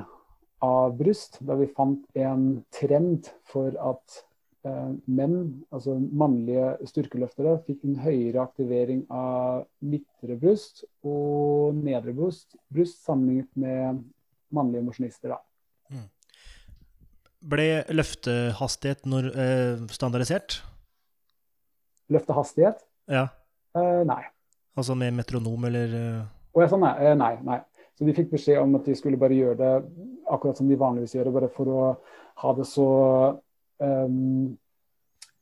av 0.64 0.92
bryst, 0.98 1.40
da 1.40 1.56
vi 1.56 1.70
fant 1.72 2.04
en 2.14 2.44
trend 2.72 3.30
for 3.48 3.72
at 3.80 4.20
eh, 4.20 4.26
menn, 5.06 5.36
altså 5.74 5.96
mannlige 5.98 6.72
styrkeløftere, 6.90 7.56
fikk 7.66 7.84
en 7.86 7.98
høyere 8.02 8.42
aktivering 8.42 9.04
av 9.12 9.66
midtre 9.84 10.36
bryst 10.40 10.84
og 11.06 11.76
nedre 11.78 12.14
bryst, 12.16 12.56
bryst 12.72 13.04
sammenlignet 13.06 13.50
med 13.58 14.02
mannlige 14.54 14.86
mosjonister. 14.86 15.36
Mm. 15.90 16.06
Ble 17.46 17.68
løftehastighet 17.94 19.06
når, 19.06 19.30
eh, 19.36 19.86
standardisert? 19.94 20.60
Løftehastighet? 22.10 22.82
Ja. 23.10 23.28
Eh, 23.76 24.02
nei. 24.06 24.22
Altså 24.76 24.94
med 24.94 25.14
metronom 25.14 25.64
eller 25.64 26.26
oh, 26.52 26.78
nei. 26.78 26.94
Eh, 27.00 27.14
nei, 27.16 27.34
nei. 27.44 27.60
Så 27.96 28.04
de 28.04 28.12
fikk 28.12 28.34
beskjed 28.34 28.60
om 28.60 28.74
at 28.76 28.84
de 28.84 28.94
skulle 28.96 29.18
bare 29.20 29.36
gjøre 29.36 29.56
det 29.56 29.72
akkurat 30.28 30.58
som 30.58 30.68
de 30.68 30.76
vanligvis 30.76 31.14
gjør, 31.16 31.32
bare 31.32 31.48
for 31.52 31.70
å 31.72 31.84
ha 32.42 32.52
det 32.58 32.66
så 32.68 32.88
um, 33.82 34.56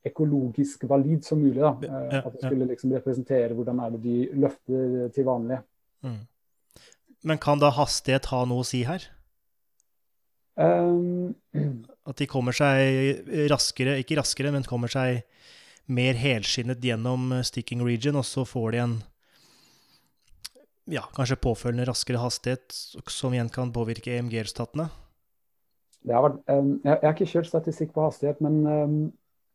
økologisk 0.05 0.85
valid 0.89 1.25
som 1.25 1.41
mulig. 1.41 1.61
da. 1.61 1.75
Ja, 1.83 2.23
at 2.23 2.37
det 2.37 2.45
skulle 2.45 2.69
liksom 2.69 2.93
representere 2.93 3.57
hvordan 3.57 3.81
er 3.81 3.95
det 3.95 4.03
de 4.05 4.17
løfter 4.45 5.11
til 5.15 5.29
vanlig. 5.29 5.61
Mm. 6.05 6.23
Men 7.25 7.41
kan 7.41 7.61
da 7.61 7.73
hastighet 7.73 8.29
ha 8.33 8.45
noe 8.49 8.65
å 8.65 8.69
si 8.69 8.83
her? 8.85 9.07
Um, 10.55 11.35
at 12.07 12.21
de 12.21 12.29
kommer 12.31 12.55
seg 12.55 13.25
raskere, 13.51 13.97
ikke 14.03 14.21
raskere, 14.21 14.53
men 14.55 14.67
kommer 14.69 14.93
seg 14.93 15.25
mer 15.91 16.17
helskinnet 16.17 16.85
gjennom 16.85 17.33
sticking 17.45 17.83
region, 17.85 18.21
og 18.21 18.29
så 18.29 18.45
får 18.49 18.71
de 18.73 18.83
en 18.85 18.95
ja, 20.93 21.03
kanskje 21.17 21.41
påfølgende 21.41 21.89
raskere 21.89 22.21
hastighet, 22.21 22.77
som 23.09 23.33
igjen 23.33 23.51
kan 23.53 23.73
påvirke 23.73 24.13
EMG-resultatene? 24.19 24.91
Jeg, 26.05 26.37
jeg, 26.85 26.99
har 27.01 27.15
ikke 27.15 27.31
kjørt 27.31 27.49
statistikk 27.49 27.95
på 27.95 28.05
hastighet, 28.05 28.41
men 28.45 28.61
um, 28.67 28.97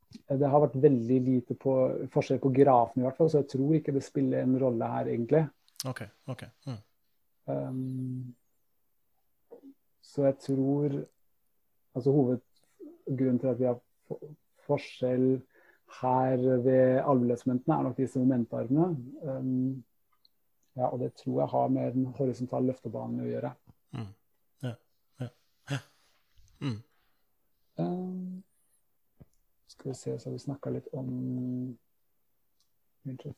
det 0.10 0.50
har 0.50 0.64
vært 0.64 0.78
veldig 0.82 1.20
lite 1.26 1.56
på, 1.60 1.76
forskjell 2.14 2.42
på 2.42 2.52
grafen 2.56 3.04
i 3.04 3.06
hvert 3.06 3.18
fall, 3.20 3.30
så 3.30 3.44
jeg 3.44 3.52
tror 3.54 3.76
ikke 3.78 3.94
det 3.94 4.04
spiller 4.06 4.44
en 4.44 4.58
rolle 4.62 4.90
her, 4.94 5.12
egentlig. 5.14 5.44
Ok, 5.90 6.02
ok. 6.32 6.44
Mm. 6.68 6.80
Um, 7.50 8.36
så 10.06 10.26
jeg 10.30 10.38
tror 10.44 11.00
Altså 11.98 12.12
hovedgrunnen 12.14 13.40
til 13.42 13.48
at 13.50 13.60
vi 13.60 13.66
har 13.66 13.80
forskjell 14.68 15.42
her 16.02 16.38
ved 16.38 17.00
albueleddsmomentene, 17.02 17.76
er 17.76 17.88
nok 17.88 17.98
disse 17.98 18.20
momentarmene. 18.22 18.86
Um, 19.26 19.84
ja, 20.78 20.86
og 20.86 21.00
det 21.00 21.14
tror 21.18 21.42
jeg 21.42 21.50
har 21.50 21.68
med 21.68 21.92
den 21.98 22.06
horisontale 22.20 22.70
løftebanen 22.70 23.24
å 23.24 23.28
gjøre. 23.28 23.52
Mm. 23.98 24.06
Mm. 26.62 26.82
Um, 27.80 28.44
skal 29.68 29.92
vi 29.92 29.96
se, 29.96 30.20
så 30.20 30.30
har 30.30 30.34
vi 30.34 30.40
snakka 30.40 30.70
litt 30.70 30.88
om 30.94 31.10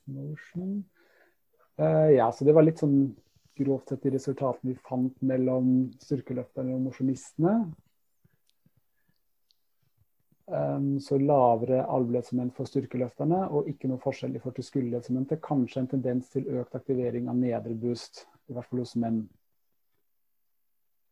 motion. 0.06 0.84
Uh, 1.80 2.10
ja, 2.12 2.32
så 2.32 2.46
det 2.46 2.54
var 2.54 2.66
litt 2.66 2.82
sånn 2.82 3.14
grovt 3.58 3.92
sett 3.92 4.04
de 4.04 4.16
resultatene 4.16 4.74
vi 4.74 4.82
fant 4.88 5.16
mellom 5.22 5.92
styrkeløfterne 6.02 6.76
og 6.76 6.86
mosjonistene. 6.88 7.56
Um, 10.52 10.98
så 11.00 11.16
lavere 11.22 11.86
albueleddsmoment 11.86 12.56
for 12.58 12.68
styrkeløfterne 12.68 13.46
og 13.56 13.70
ikke 13.72 13.88
noe 13.88 14.02
forskjell 14.04 14.34
i 14.36 14.42
forhold 14.42 14.58
til 14.58 14.68
skulderleddsmomentet. 14.68 15.44
Kanskje 15.46 15.84
en 15.84 15.92
tendens 15.94 16.34
til 16.34 16.50
økt 16.60 16.76
aktivering 16.76 17.30
av 17.32 17.38
nedre 17.40 17.78
boost, 17.78 18.26
i 18.50 18.58
hvert 18.58 18.68
fall 18.68 18.84
hos 18.84 18.98
menn. 19.00 19.22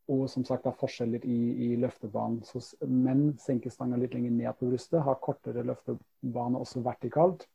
Og 0.09 0.25
som 0.31 0.45
sagt, 0.45 0.65
er 0.65 0.77
forskjeller 0.77 1.25
i, 1.25 1.39
i 1.69 1.75
løftebanen. 1.77 2.41
Så 2.47 2.61
menn 2.89 3.35
senker 3.41 3.73
stanga 3.73 3.99
litt 3.99 4.15
lenger 4.15 4.33
ned 4.33 4.57
på 4.57 4.71
brystet, 4.71 5.03
har 5.05 5.19
kortere 5.21 5.65
løftebane 5.67 6.57
også 6.57 6.81
vertikalt, 6.85 7.45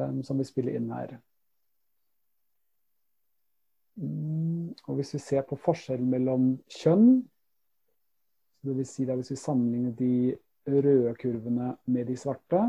um, 0.00 0.22
som 0.26 0.40
vi 0.42 0.48
spiller 0.48 0.78
inn 0.78 0.90
her. 0.90 1.14
Mm, 4.02 4.72
og 4.88 4.98
hvis 4.98 5.14
vi 5.14 5.20
ser 5.22 5.46
på 5.46 5.58
forskjellen 5.62 6.10
mellom 6.10 6.50
kjønn, 6.80 7.20
det 8.62 8.76
vil 8.78 8.86
si 8.88 9.06
da 9.06 9.14
hvis 9.18 9.32
vi 9.34 9.38
sammenligner 9.38 9.94
de 9.98 10.12
røde 10.72 11.14
kurvene 11.18 11.72
med 11.90 12.06
de 12.10 12.18
svarte, 12.18 12.66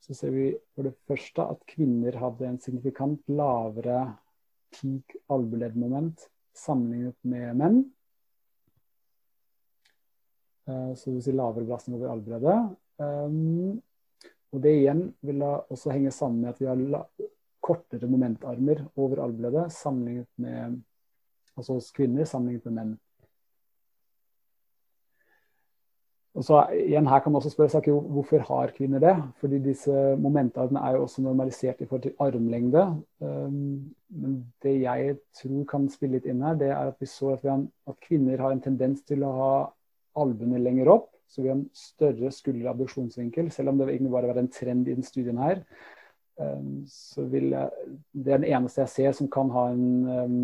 så 0.00 0.16
ser 0.16 0.32
vi 0.32 0.48
for 0.74 0.88
det 0.88 0.96
første 1.08 1.44
at 1.52 1.64
kvinner 1.68 2.16
hadde 2.20 2.48
en 2.48 2.60
signifikant 2.60 3.20
lavere 3.28 4.02
peak 4.72 5.16
albueleddmoment 5.32 6.28
sammenlignet 6.60 7.16
med 7.26 7.56
menn. 7.60 7.80
Eh, 10.68 10.92
så 10.94 11.10
det 11.10 11.16
vil 11.16 11.24
si 11.24 11.34
lavere 11.34 11.66
belastning 11.66 11.98
over 11.98 12.12
albueleddet. 12.14 12.76
Um, 13.00 13.80
og 14.52 14.62
det 14.64 14.74
igjen 14.76 15.06
vil 15.24 15.40
da 15.40 15.54
også 15.72 15.92
henge 15.94 16.12
sammen 16.12 16.42
med 16.42 16.52
at 16.52 16.60
vi 16.60 16.68
har 16.68 17.04
kortere 17.64 18.08
momentarmer 18.10 18.82
over 18.98 19.22
albueleddet 19.24 19.72
sammenlignet 19.72 20.28
med 20.40 20.80
altså 21.56 21.76
hos 21.76 21.90
kvinner 21.96 22.28
sammenlignet 22.28 22.66
med 22.68 22.76
menn. 22.76 22.92
Og 26.38 26.44
så 26.46 26.60
igjen 26.76 27.08
Her 27.10 27.22
kan 27.22 27.32
man 27.32 27.40
også 27.40 27.50
spørre 27.50 27.72
seg 27.72 27.88
hvorfor 27.90 28.44
har 28.46 28.72
kvinner 28.76 29.02
det. 29.02 29.14
Fordi 29.42 29.58
disse 29.64 29.94
momentene 30.20 30.82
er 30.86 30.96
jo 30.96 31.04
også 31.06 31.24
normalisert 31.24 31.80
i 31.80 31.88
forhold 31.88 32.04
til 32.06 32.14
armlengde. 32.22 32.84
Um, 33.18 33.94
men 34.08 34.36
det 34.62 34.76
jeg 34.84 35.16
tror 35.40 35.64
kan 35.70 35.88
spille 35.90 36.18
litt 36.18 36.28
inn 36.30 36.44
her, 36.46 36.58
det 36.60 36.70
er 36.70 36.92
at 36.92 37.00
vi 37.02 37.08
så 37.10 37.34
at, 37.34 37.42
vi 37.42 37.50
har, 37.50 37.64
at 37.90 37.98
kvinner 38.06 38.42
har 38.42 38.54
en 38.54 38.62
tendens 38.62 39.02
til 39.06 39.24
å 39.26 39.32
ha 39.40 39.54
albuene 40.22 40.62
lenger 40.62 40.92
opp. 40.94 41.10
Så 41.30 41.42
vi 41.42 41.50
har 41.50 41.58
en 41.58 41.68
større 41.74 42.30
skulderabduksjonsvinkel, 42.34 43.50
selv 43.54 43.70
om 43.70 43.78
det 43.78 43.90
egentlig 43.90 44.14
bare 44.14 44.30
var 44.30 44.40
en 44.42 44.50
trend 44.50 44.88
i 44.88 44.94
den 44.94 45.06
studien 45.06 45.38
her. 45.42 45.64
Um, 46.38 46.86
så 46.86 47.26
vil 47.26 47.50
jeg, 47.56 47.90
Det 48.14 48.32
er 48.32 48.38
den 48.38 48.52
eneste 48.54 48.84
jeg 48.84 48.94
ser 48.94 49.18
som 49.18 49.30
kan 49.30 49.50
ha 49.50 49.68
en 49.74 49.86
um, 50.06 50.42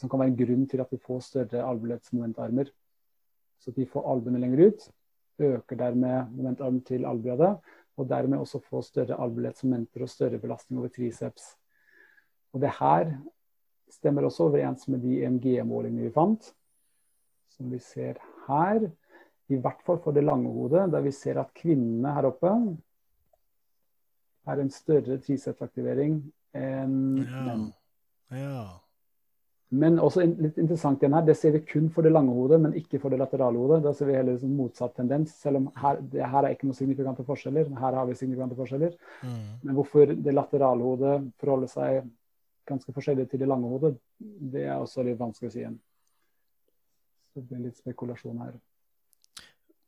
som 0.00 0.08
kan 0.08 0.20
være 0.20 0.32
en 0.32 0.38
grunn 0.38 0.66
til 0.68 0.80
at 0.80 0.92
vi 0.92 0.96
får 0.96 1.20
større 1.20 1.64
albuelettsmomentarmer. 1.68 2.70
Så 3.58 3.72
de 3.76 3.86
får 3.88 4.06
albuene 4.12 4.40
lenger 4.42 4.68
ut, 4.68 4.88
øker 5.38 5.78
dermed 5.80 6.32
momentarmen 6.32 6.82
til 6.86 7.06
albuene, 7.08 7.56
og 7.96 8.08
dermed 8.08 8.38
også 8.38 8.60
får 8.60 8.84
større 8.90 9.20
albuelettsmomenter 9.24 10.04
og 10.04 10.12
større 10.12 10.38
belastning 10.38 10.80
over 10.80 10.92
triceps. 10.92 11.54
Og 12.52 12.60
det 12.60 12.70
her 12.78 13.16
stemmer 13.92 14.26
også 14.26 14.48
overens 14.48 14.88
med 14.88 15.00
de 15.04 15.22
EMG-målingene 15.24 16.08
vi 16.08 16.12
fant, 16.14 16.52
som 17.56 17.70
vi 17.72 17.80
ser 17.80 18.20
her. 18.48 18.88
I 19.48 19.60
hvert 19.62 19.82
fall 19.86 20.00
for 20.02 20.12
det 20.12 20.24
lange 20.24 20.50
hodet, 20.52 20.90
der 20.92 21.04
vi 21.04 21.12
ser 21.14 21.40
at 21.40 21.54
kvinnene 21.54 22.12
her 22.12 22.28
oppe 22.28 22.52
er 24.46 24.62
en 24.62 24.70
større 24.70 25.18
tricepsaktivering 25.22 26.18
enn 26.56 26.96
ja. 27.22 27.44
menn. 27.46 27.68
Ja. 28.34 28.64
Men 29.74 29.96
også 29.98 30.22
litt 30.22 30.58
interessant 30.62 31.00
igjen 31.02 31.16
her, 31.16 31.24
det 31.26 31.34
ser 31.34 31.56
vi 31.56 31.64
kun 31.66 31.88
for 31.90 32.06
det 32.06 32.12
lange 32.14 32.30
hodet, 32.30 32.60
men 32.62 32.76
ikke 32.78 33.00
for 33.02 33.10
det 33.10 33.18
laterale 33.18 33.58
hodet. 33.58 33.80
Da 33.82 33.90
ser 33.98 34.06
vi 34.06 34.14
heller 34.14 34.36
liksom 34.36 34.52
motsatt 34.54 34.94
tendens, 34.94 35.32
selv 35.42 35.58
om 35.58 35.66
her, 35.82 35.98
det, 36.12 36.22
her 36.22 36.46
er 36.46 36.54
ikke 36.54 36.68
noen 36.68 36.78
signifikante 36.78 37.26
forskjeller. 37.26 37.72
Her 37.80 37.98
har 37.98 38.06
vi 38.06 38.14
signifikante 38.18 38.58
forskjeller. 38.58 38.94
Mm. 39.26 39.42
Men 39.64 39.80
hvorfor 39.80 40.14
det 40.14 40.36
laterale 40.36 40.86
hodet 40.86 41.16
forholder 41.42 41.72
seg 41.72 42.06
ganske 42.70 42.94
forskjellig 42.94 43.26
til 43.30 43.42
det 43.42 43.50
lange 43.50 43.72
hodet, 43.72 43.92
det 44.54 44.68
er 44.68 44.78
også 44.78 45.02
litt 45.06 45.18
vanskelig 45.18 45.50
å 45.50 45.56
si 45.56 45.62
igjen. 45.64 45.76
Så 47.34 47.42
det 47.42 47.50
blir 47.50 47.66
litt 47.66 47.82
spekulasjon 47.82 48.40
her. 48.46 48.56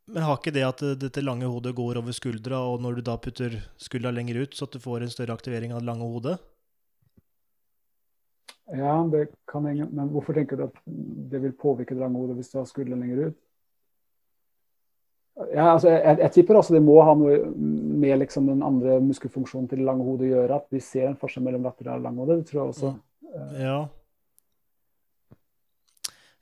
Men 0.08 0.24
har 0.24 0.38
ikke 0.40 0.56
det 0.56 0.64
at 0.64 0.82
dette 0.98 1.22
lange 1.22 1.46
hodet 1.46 1.74
går 1.76 2.00
over 2.00 2.14
skuldra, 2.16 2.64
og 2.66 2.82
når 2.82 2.98
du 2.98 3.06
da 3.06 3.18
putter 3.20 3.58
skuldra 3.78 4.10
lenger 4.14 4.42
ut, 4.42 4.54
så 4.56 4.66
at 4.66 4.74
du 4.74 4.82
får 4.82 5.04
en 5.04 5.12
større 5.12 5.36
aktivering 5.36 5.74
av 5.74 5.84
det 5.84 5.90
lange 5.90 6.06
hodet? 6.08 6.38
Ja, 8.76 8.94
det 9.12 9.28
kan 9.48 9.64
henge. 9.64 9.88
Men 9.90 10.10
hvorfor 10.12 10.36
tenker 10.36 10.58
du 10.58 10.66
at 10.66 10.80
det 11.32 11.40
vil 11.42 11.54
påvirke 11.56 11.96
det 11.96 12.02
lange 12.02 12.20
hodet 12.20 12.36
hvis 12.36 12.50
du 12.52 12.58
har 12.60 12.66
skulderen 12.68 13.04
lenger 13.04 13.28
ut? 13.28 13.38
Ja, 15.54 15.68
altså, 15.72 15.92
jeg, 15.92 16.18
jeg, 16.18 16.30
tipper 16.34 16.58
også 16.58 16.74
det 16.74 16.82
må 16.82 16.96
ha 17.06 17.12
noe 17.14 17.36
med 17.54 18.18
liksom, 18.24 18.48
den 18.50 18.64
andre 18.66 18.96
muskelfunksjonen 19.04 19.68
til 19.70 19.80
det 19.80 19.86
lange 19.86 20.04
hodet 20.04 20.26
å 20.26 20.32
gjøre. 20.32 20.58
At 20.58 20.74
vi 20.74 20.82
ser 20.82 21.06
en 21.08 21.20
forskjell 21.20 21.46
mellom 21.46 21.64
lateral 21.68 22.02
og 22.02 22.08
langhode. 22.08 22.40
Det 22.40 22.50
tror 22.50 22.60
jeg 22.60 22.74
også. 22.74 22.92
Ja. 23.60 23.78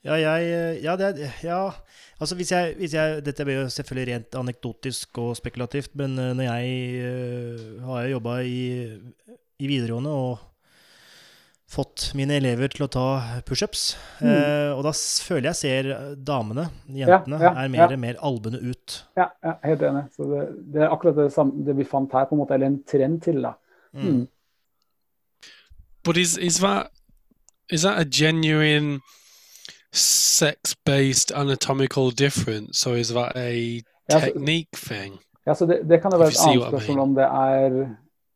Ja, 0.07 0.15
jeg 0.21 0.81
Ja, 0.83 0.95
det, 0.95 1.29
ja. 1.43 1.71
altså 2.19 2.35
hvis 2.39 2.51
jeg, 2.51 2.75
hvis 2.77 2.93
jeg, 2.93 3.25
Dette 3.25 3.43
blir 3.45 3.61
jo 3.61 3.69
selvfølgelig 3.69 4.13
rent 4.13 4.35
anekdotisk 4.39 5.17
og 5.17 5.35
spekulativt, 5.35 5.95
men 5.99 6.15
når 6.15 6.45
jeg 6.47 6.67
uh, 7.03 7.81
har 7.89 8.11
jobba 8.13 8.37
i, 8.39 8.61
i 9.59 9.67
videregående 9.67 10.13
og 10.13 10.37
fått 11.67 12.11
mine 12.15 12.37
elever 12.39 12.71
til 12.71 12.85
å 12.85 12.89
ta 12.91 13.07
pushups. 13.47 13.89
Mm. 14.21 14.29
Eh, 14.31 14.69
og 14.71 14.85
da 14.87 14.93
føler 14.95 15.49
jeg 15.51 15.59
ser 15.59 15.89
damene, 16.15 16.69
jentene, 16.87 17.41
ja, 17.41 17.51
ja, 17.51 17.65
er 17.65 17.73
mer 17.73 17.93
ja. 17.93 17.99
mer 17.99 18.21
albuene 18.23 18.61
ut. 18.63 19.01
Ja, 19.19 19.29
ja, 19.43 19.57
helt 19.67 19.83
enig. 19.83 20.05
Så 20.15 20.29
det, 20.31 20.45
det, 20.73 20.85
er 20.85 20.95
akkurat 20.95 21.19
det, 21.19 21.29
samme, 21.35 21.65
det, 21.67 21.75
vi 21.77 21.87
fant 21.87 22.15
her, 22.15 22.29
på 22.29 22.37
en 22.37 22.43
måte, 22.43 22.55
eller 22.55 22.71
en 22.71 22.81
trend 22.87 23.21
til. 23.27 23.43
da. 23.43 23.53
Mm. 23.91 24.07
Mm. 24.07 24.25
But 26.07 26.17
is, 26.17 26.37
is, 26.37 26.59
that, 26.63 26.91
is 27.69 27.83
that 27.83 27.99
a 27.99 28.05
genuine 28.05 29.01
sex-based 29.91 31.31
anatomical 31.35 32.11
difference, 32.11 32.87
or 32.87 32.95
is 32.95 33.09
that 33.09 33.35
a 33.35 33.83
technique 34.09 34.77
thing? 34.77 35.19
Ja, 35.47 35.55
så 35.55 35.65
det, 35.65 35.81
det 35.83 36.01
kan 36.01 36.11
jo 36.11 36.19
være 36.19 36.31
et 36.31 36.39
annet 36.43 36.67
spørsmål 36.67 36.99
om 36.99 37.15
det 37.15 37.23
er 37.23 37.75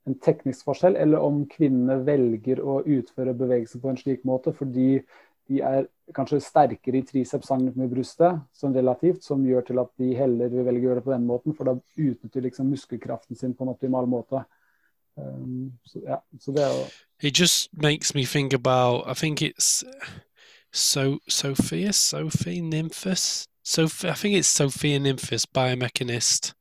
en 0.10 0.18
teknisk 0.18 0.66
forskjell, 0.66 0.96
eller 0.98 1.22
om 1.22 1.44
kvinnene 1.50 2.00
velger 2.06 2.62
å 2.64 2.80
utføre 2.82 3.36
bevegelser 3.38 3.82
på 3.82 3.92
en 3.92 4.00
slik 4.00 4.24
måte 4.26 4.54
fordi 4.58 5.02
de 5.52 5.60
er 5.66 5.86
kanskje 6.16 6.40
sterkere 6.44 7.02
i 7.02 7.06
triceps 7.08 7.52
med 7.60 7.90
brystet 7.92 8.40
sånn 8.56 8.76
relativt, 8.76 9.24
som 9.26 9.44
gjør 9.46 9.66
til 9.68 9.82
at 9.84 9.92
de 10.00 10.14
heller 10.16 10.52
vil 10.52 10.66
velge 10.68 10.86
å 10.86 10.90
gjøre 10.90 11.02
det 11.02 11.06
på 11.06 11.14
den 11.14 11.28
måten, 11.28 11.56
for 11.56 11.68
da 11.68 11.76
utnytter 11.76 12.46
liksom 12.46 12.72
muskelkraften 12.72 13.40
sin 13.40 13.56
på 13.56 13.66
en 13.66 13.74
optimal 13.74 14.08
måte. 14.10 14.44
Um, 15.20 15.74
det 15.94 16.64
er 16.64 16.72
jo 16.72 16.86
It 17.22 17.38
just 17.38 17.70
makes 17.74 18.16
me 18.16 18.26
think 18.26 18.54
about 18.54 19.04
I 19.06 19.14
think 19.14 19.42
it's 19.42 19.84
so 20.72 21.20
Sophia, 21.28 21.92
Sophie 21.92 22.62
Nymphus. 22.62 23.46
Sophie, 23.64 24.10
I 24.10 24.14
think 24.14 24.36
it's 24.36 24.48
Sophia 24.48 25.00
Nymphus, 25.00 25.46
biomechanist. 25.46 26.54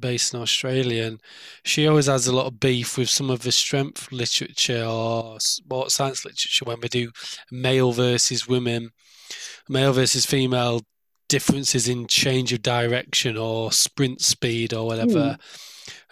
Based 0.00 0.34
in 0.34 0.40
Australia, 0.40 1.04
and 1.04 1.20
she 1.64 1.86
always 1.86 2.06
has 2.06 2.26
a 2.26 2.34
lot 2.34 2.46
of 2.46 2.60
beef 2.60 2.96
with 2.96 3.08
some 3.08 3.30
of 3.30 3.42
the 3.42 3.52
strength 3.52 4.10
literature 4.10 4.84
or 4.84 5.38
sports 5.40 5.94
science 5.94 6.24
literature 6.24 6.64
when 6.64 6.80
we 6.80 6.88
do 6.88 7.10
male 7.50 7.92
versus 7.92 8.48
women, 8.48 8.90
male 9.68 9.92
versus 9.92 10.26
female 10.26 10.82
differences 11.28 11.88
in 11.88 12.06
change 12.06 12.52
of 12.52 12.62
direction 12.62 13.36
or 13.36 13.72
sprint 13.72 14.20
speed 14.20 14.74
or 14.74 14.86
whatever. 14.86 15.38
Mm. 15.38 15.38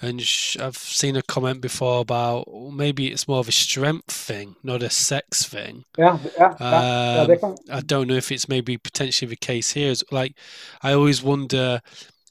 And 0.03 0.21
I've 0.65 0.79
seen 0.79 1.17
a 1.17 1.23
comment 1.23 1.61
before 1.61 2.01
about 2.01 2.49
maybe 2.73 3.09
it's 3.09 3.29
more 3.29 3.39
of 3.39 3.49
a 3.49 3.53
strength 3.53 4.11
thing, 4.11 4.57
not 4.63 4.83
a 4.83 4.89
sex 4.89 5.45
thing. 5.45 5.85
Yeah, 5.99 6.19
yeah, 6.39 6.55
um, 6.59 7.31
yeah 7.31 7.55
I 7.71 7.81
don't 7.81 8.09
know 8.09 8.15
if 8.15 8.33
it's 8.33 8.49
maybe 8.49 8.79
potentially 8.79 9.29
the 9.29 9.37
case 9.37 9.73
here. 9.73 9.93
Like, 10.11 10.37
I 10.83 10.95
always 10.95 11.23
wonder 11.23 11.81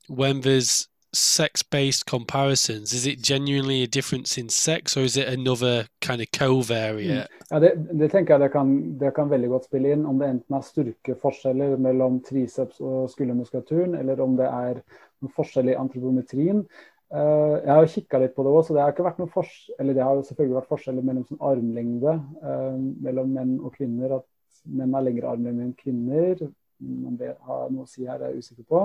when 0.07 0.41
there's 0.41 0.87
sex-based 1.13 2.05
comparisons, 2.05 2.93
is 2.93 3.05
it 3.05 3.21
genuinely 3.21 3.83
a 3.83 3.87
difference 3.87 4.37
in 4.37 4.49
sex, 4.49 4.95
or 4.95 5.01
is 5.01 5.17
it 5.17 5.27
another 5.27 5.87
kind 6.01 6.21
of 6.21 6.27
covariate? 6.31 7.27
Mm. 7.27 7.45
Ja, 7.49 7.59
det, 7.59 7.71
det, 7.91 8.11
tenker 8.11 8.33
jeg 8.33 8.41
det 8.41 8.51
kan, 8.53 8.75
det 8.99 9.13
kan, 9.15 9.29
veldig 9.29 9.49
godt 9.49 9.65
spille 9.65 9.93
inn, 9.95 10.05
om 10.05 10.19
det 10.19 10.29
enten 10.29 10.55
er 10.55 10.67
styrkeforskjeller 10.67 11.77
mellom 11.81 12.21
triceps 12.25 12.79
og 12.79 13.09
skuldermuskulaturen, 13.09 13.97
eller 13.97 14.21
om 14.21 14.37
det 14.37 14.47
er 14.47 14.81
noen 14.83 15.35
forskjell 15.35 15.73
i 15.73 15.77
antropometrien. 15.79 16.63
Uh, 17.09 17.57
jeg 17.63 17.73
har 17.73 17.87
kikka 17.89 18.19
litt 18.21 18.35
på 18.35 18.45
det 18.45 18.53
òg, 18.53 18.61
så 18.67 18.75
det 18.75 18.83
har 18.83 18.93
ikke 18.93 19.07
vært 19.07 19.21
noe 19.23 19.45
eller 19.81 19.95
det 19.97 20.03
har 20.05 20.19
jo 20.19 20.25
selvfølgelig 20.27 20.59
vært 20.59 20.73
forskjeller 20.75 21.07
mellom 21.07 21.25
sånn 21.25 21.41
armlengde 21.41 22.13
uh, 22.43 22.77
mellom 23.01 23.33
menn 23.33 23.55
og 23.57 23.73
kvinner. 23.79 24.19
At 24.19 24.27
menn 24.69 24.93
har 24.93 25.07
lengre 25.07 25.31
armlengde 25.31 25.65
enn 25.65 25.73
kvinner. 25.79 26.45
Om 26.79 27.17
det 27.17 27.33
har 27.47 27.73
noe 27.73 27.87
å 27.87 27.89
si 27.89 28.05
her, 28.05 28.21
er 28.21 28.35
jeg 28.35 28.45
usikker 28.45 28.67
på. 28.69 28.83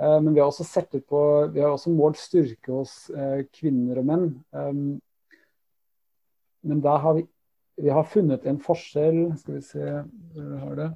Eh, 0.00 0.18
men 0.20 0.34
vi 0.34 0.40
har 0.40 0.50
også 0.50 0.66
sett 0.66 0.94
ut 0.94 1.06
på, 1.08 1.20
vi 1.54 1.62
har 1.64 1.72
også 1.72 1.92
målt 1.94 2.20
styrke 2.20 2.72
hos 2.72 3.08
eh, 3.10 3.46
kvinner 3.54 4.02
og 4.02 4.08
menn. 4.10 4.28
Um, 4.52 4.84
men 6.66 6.82
der 6.84 7.00
har 7.00 7.16
vi, 7.16 7.24
vi 7.80 7.92
har 7.92 8.08
funnet 8.08 8.46
en 8.48 8.58
forskjell 8.58 9.18
Skal 9.36 9.58
vi 9.58 9.62
se 9.62 9.84
hvor 9.86 10.46
vi 10.50 10.60
har 10.64 10.78
det. 10.80 10.90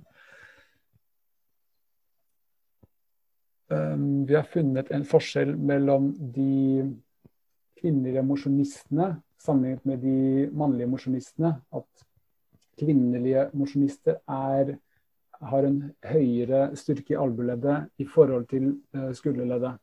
Um, 3.71 4.27
vi 4.27 4.35
har 4.35 4.49
funnet 4.51 4.91
en 4.91 5.07
forskjell 5.07 5.55
mellom 5.57 6.11
de 6.35 6.89
kvinnelige 7.81 8.25
mosjonistene 8.27 9.15
sammenlignet 9.41 9.87
med 9.89 10.03
de 10.05 10.49
mannlige 10.53 10.91
mosjonistene. 10.91 11.55
At 11.73 12.07
kvinnelige 12.81 13.49
mosjonister 13.57 14.21
er 14.29 14.77
har 15.41 15.67
en 15.67 15.79
høyere 16.05 16.65
styrke 16.77 17.15
i 17.15 17.21
albueleddet 17.21 18.03
i 18.03 18.07
forhold 18.09 18.47
til 18.51 18.75
uh, 18.97 19.11
skulderleddet. 19.17 19.79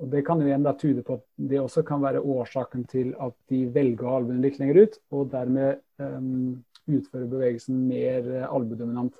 Og 0.00 0.10
Det 0.10 0.24
kan 0.26 0.40
jo 0.40 0.48
igjen 0.48 0.64
da 0.64 0.72
tyde 0.74 1.04
på 1.06 1.20
at 1.20 1.24
det 1.50 1.60
også 1.60 1.84
kan 1.86 2.02
være 2.02 2.22
årsaken 2.22 2.86
til 2.90 3.12
at 3.22 3.34
de 3.50 3.60
velger 3.74 4.06
å 4.06 4.10
ha 4.10 4.20
albuen 4.22 4.42
litt 4.42 4.58
lenger 4.58 4.80
ut, 4.82 4.98
og 5.14 5.28
dermed 5.30 5.78
um, 6.02 6.64
utføre 6.90 7.30
bevegelsen 7.30 7.84
mer 7.86 8.26
uh, 8.26 8.48
albuedominant. 8.48 9.14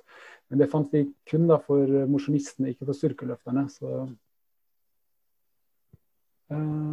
Men 0.49 0.61
det 0.61 0.69
fant 0.73 0.91
vi 0.93 1.05
kun 1.29 1.47
da 1.49 1.61
for 1.63 1.89
mosjonistene, 2.09 2.73
ikke 2.73 2.89
for 2.89 2.97
styrkeløfterne. 2.97 3.63
Så, 3.71 4.03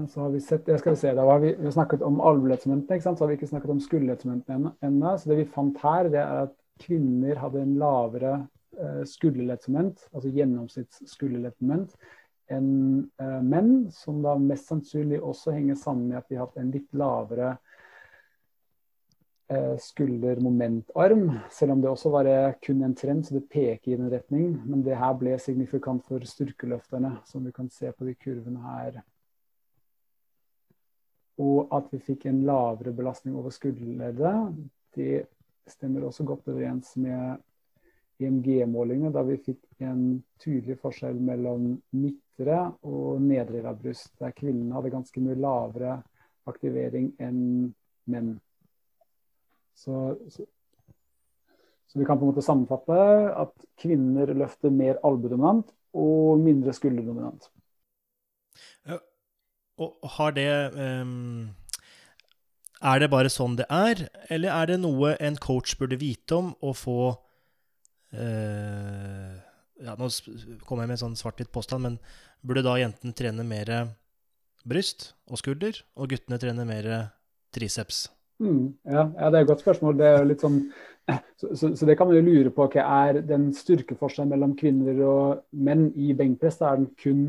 så 0.08 0.22
har 0.22 0.30
vi 0.32 0.40
sett 0.40 0.70
jeg 0.72 0.80
skal 0.80 0.96
se, 0.96 1.12
da 1.12 1.26
har 1.28 1.42
vi, 1.42 1.50
vi 1.58 1.68
har 1.68 1.74
snakket 1.74 2.06
om 2.06 2.22
albueledsmomentene, 2.24 3.02
så 3.04 3.12
har 3.12 3.28
vi 3.28 3.36
ikke 3.36 3.50
snakket 3.50 3.74
om 3.74 3.82
skulderledsmomentene 3.84 4.72
ennå. 4.88 5.12
Så 5.20 5.28
det 5.28 5.42
vi 5.42 5.50
fant 5.52 5.76
her, 5.84 6.08
det 6.14 6.22
er 6.22 6.46
at 6.46 6.56
kvinner 6.80 7.42
hadde 7.42 7.60
en 7.60 7.76
lavere 7.82 8.32
Eh, 8.80 9.04
altså 9.04 10.08
altså 10.12 10.32
gjennomsnittsskulderleddmoment, 10.32 11.96
enn 12.52 12.70
uh, 13.22 13.40
menn, 13.44 13.90
som 13.94 14.18
da 14.24 14.34
mest 14.40 14.68
sannsynlig 14.68 15.20
også 15.22 15.54
henger 15.54 15.76
sammen 15.78 16.08
med 16.10 16.18
at 16.18 16.28
de 16.28 16.36
har 16.36 16.48
hatt 16.48 16.58
en 16.60 16.72
litt 16.74 16.88
lavere 16.96 17.54
skuldermomentarm 19.52 19.78
skulder-moment-arm, 19.84 21.24
selv 21.50 21.74
om 21.74 21.80
det 21.82 21.90
også 21.90 22.10
var 22.12 22.28
kun 22.64 22.82
en 22.86 22.94
trend, 22.96 23.26
så 23.26 23.34
det 23.34 23.50
peker 23.52 23.92
i 23.92 23.96
den 24.00 24.08
retning. 24.08 24.54
Men 24.64 24.84
det 24.86 24.96
her 24.96 25.12
ble 25.18 25.34
signifikant 25.36 26.06
for 26.08 26.24
styrkeløfterne, 26.24 27.18
som 27.28 27.44
vi 27.44 27.52
kan 27.52 27.68
se 27.68 27.92
på 27.92 28.06
de 28.08 28.14
kurvene 28.14 28.62
her. 28.64 29.02
Og 31.42 31.68
at 31.74 31.92
vi 31.92 32.00
fikk 32.00 32.26
en 32.30 32.42
lavere 32.48 32.94
belastning 32.96 33.36
over 33.36 33.52
skulderleddet, 33.52 34.56
det 34.96 35.26
stemmer 35.68 36.08
også 36.08 36.24
godt 36.24 36.48
overens 36.48 36.96
med 36.96 37.40
EMG-målingene, 38.22 39.12
da 39.14 39.24
vi 39.26 39.38
fikk 39.42 39.84
en 39.84 40.22
tydelig 40.42 40.78
forskjell 40.82 41.18
mellom 41.22 41.74
midtre 41.98 42.58
og 42.88 43.22
nedre 43.22 43.74
bryst, 43.78 44.14
der 44.20 44.34
kvinnene 44.36 44.74
hadde 44.76 44.94
ganske 44.94 45.22
mye 45.22 45.38
lavere 45.38 46.00
aktivering 46.50 47.12
enn 47.22 47.72
menn. 48.10 48.34
Så, 49.74 50.16
så, 50.28 50.44
så, 51.86 51.98
vi 51.98 52.04
kan 52.04 52.18
på 52.18 52.26
en 52.26 52.32
måte 52.32 52.44
sammenfatte 52.44 52.98
at 53.44 53.54
kvinner 53.80 54.34
løfter 54.36 54.74
mer 54.74 55.00
albudominant 55.06 55.72
og 55.92 56.42
mindre 56.42 56.74
skulderdominant. 56.76 57.48
Ja, 58.88 58.98
og 59.80 59.96
har 60.18 60.34
det 60.36 60.48
um, 60.76 61.50
Er 62.82 63.00
det 63.00 63.08
bare 63.12 63.30
sånn 63.32 63.54
det 63.56 63.64
er, 63.72 64.08
eller 64.28 64.52
er 64.52 64.72
det 64.72 64.80
noe 64.82 65.14
en 65.22 65.38
coach 65.40 65.76
burde 65.80 65.96
vite 66.00 66.36
om 66.36 66.52
å 66.60 66.74
få 66.76 67.14
uh, 68.14 69.32
ja, 69.82 69.96
Nå 69.98 70.08
kommer 70.66 70.84
jeg 70.84 70.92
med 70.92 70.96
en 70.98 71.04
sånn 71.06 71.18
svart-hvitt 71.18 71.52
påstand, 71.54 71.86
men 71.86 71.98
burde 72.46 72.64
da 72.66 72.76
jentene 72.78 73.16
trene 73.16 73.46
mer 73.46 73.72
bryst 74.68 75.12
og 75.26 75.40
skulder, 75.40 75.80
og 75.98 76.12
guttene 76.12 76.38
trene 76.38 76.66
mer 76.68 76.88
triceps? 77.54 78.06
Mm, 78.42 78.74
ja, 78.84 79.06
ja, 79.18 79.30
det 79.30 79.38
er 79.38 79.44
et 79.44 79.50
godt 79.50 79.62
spørsmål. 79.62 79.96
Det 79.98 80.08
er 80.08 80.34
sånn, 80.40 80.58
så, 81.38 81.48
så, 81.54 81.70
så, 81.76 81.86
det 81.86 81.96
kan 81.98 82.08
man 82.08 82.18
jo 82.18 82.24
lure 82.26 82.52
på. 82.54 82.66
Okay, 82.66 82.82
er 82.82 83.22
den 83.26 83.50
styrkeforskjellen 83.54 84.32
mellom 84.32 84.54
kvinner 84.58 85.02
og 85.06 85.42
menn 85.52 85.88
i 85.94 86.12
benkpress 86.18 86.62
er 86.62 86.80
den 86.80 86.90
kun 87.02 87.24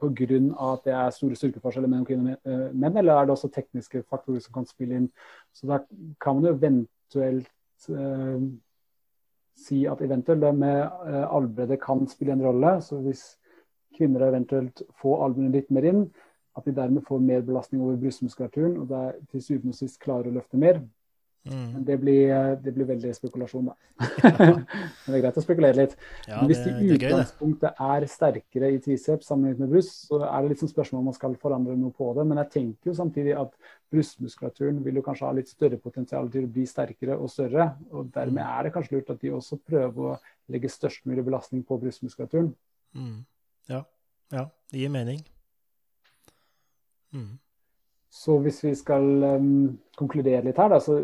pga. 0.00 0.38
at 0.72 0.84
det 0.84 0.92
er 0.92 1.10
store 1.10 1.36
styrkeforskjeller 1.36 1.88
mellom 1.88 2.06
kvinner 2.06 2.36
og 2.36 2.52
eh, 2.52 2.72
menn, 2.72 2.96
eller 2.96 3.16
er 3.16 3.26
det 3.26 3.36
også 3.36 3.48
tekniske 3.52 4.04
faktorer 4.10 4.40
som 4.44 4.52
kan 4.52 4.68
spille 4.68 5.00
inn? 5.00 5.10
Så 5.52 5.66
Da 5.66 5.80
kan 6.20 6.36
man 6.36 6.44
jo 6.44 6.54
eventuelt 6.54 7.48
uh, 7.90 8.40
si 9.56 9.84
at 9.88 10.02
eventuelt 10.04 10.42
det 10.44 10.52
med 10.54 10.82
uh, 10.84 11.24
albredde 11.36 11.78
kan 11.80 12.04
spille 12.10 12.36
en 12.36 12.44
rolle. 12.44 12.76
Så 12.82 13.00
hvis 13.04 13.24
kvinner 13.96 14.26
eventuelt 14.28 14.82
får 15.00 15.24
albuene 15.24 15.54
litt 15.54 15.70
mer 15.72 15.88
inn, 15.88 16.06
at 16.56 16.64
de 16.64 16.74
dermed 16.76 17.04
får 17.04 17.20
mer 17.20 17.42
belastning 17.44 17.82
over 17.84 17.98
brystmuskulaturen 18.00 18.78
og 18.80 18.88
der 18.88 19.16
til 19.30 19.42
syvende 19.44 19.74
og 19.74 19.80
sist 19.80 20.00
klarer 20.00 20.30
å 20.30 20.36
løfte 20.38 20.60
mer. 20.60 20.80
Mm. 21.46 21.66
Men 21.72 21.84
det 21.86 21.96
blir, 22.02 22.30
det 22.62 22.72
blir, 22.74 22.86
veldig 22.88 23.12
spekulasjon, 23.14 23.68
da. 23.70 23.74
Men 24.40 24.64
det 25.06 25.14
er 25.18 25.22
greit 25.22 25.38
å 25.38 25.44
spekulere 25.44 25.78
litt. 25.78 25.94
Ja, 26.26 26.40
Men 26.40 26.50
hvis 26.50 26.62
de 26.64 26.72
i 26.74 26.88
utgangspunktet 26.96 27.82
er 27.86 28.06
sterkere 28.10 28.70
i 28.74 28.80
triceps 28.82 29.30
sammenlignet 29.30 29.62
med 29.62 29.74
bryst, 29.76 29.94
så 30.08 30.20
er 30.26 30.42
det 30.42 30.52
litt 30.52 30.64
sånn 30.64 30.72
spørsmål 30.72 31.04
om 31.04 31.08
man 31.12 31.18
skal 31.18 31.38
forandre 31.42 31.76
noe 31.78 31.94
på 31.94 32.10
det. 32.18 32.26
Men 32.26 32.42
jeg 32.42 32.52
tenker 32.56 32.90
jo 32.90 32.96
samtidig 32.98 33.36
at 33.38 33.54
brystmuskulaturen 33.94 34.82
vil 34.84 34.98
jo 34.98 35.06
kanskje 35.06 35.28
ha 35.28 35.36
litt 35.38 35.52
større 35.52 35.78
potensial 35.82 36.30
til 36.32 36.48
å 36.48 36.52
bli 36.58 36.66
sterkere 36.66 37.18
og 37.20 37.30
større. 37.32 37.70
Og 37.94 38.10
dermed 38.14 38.42
mm. 38.42 38.50
er 38.50 38.66
det 38.66 38.74
kanskje 38.74 38.98
lurt 38.98 39.14
at 39.14 39.22
de 39.22 39.34
også 39.38 39.60
prøver 39.62 40.12
å 40.12 40.18
legge 40.52 40.70
størst 40.72 41.06
mulig 41.06 41.24
belastning 41.26 41.62
på 41.66 41.78
brystmuskulaturen. 41.82 42.52
Mm. 42.96 43.18
Ja. 43.70 43.84
ja, 44.34 44.48
det 44.72 44.82
gir 44.82 44.94
mening. 44.94 45.22
Mm. 47.14 47.36
Så 48.12 48.38
hvis 48.42 48.62
vi 48.64 48.74
skal 48.78 49.04
um, 49.36 49.78
konkludere 49.98 50.44
litt 50.46 50.58
her, 50.60 50.70
da, 50.72 50.80
så, 50.82 51.00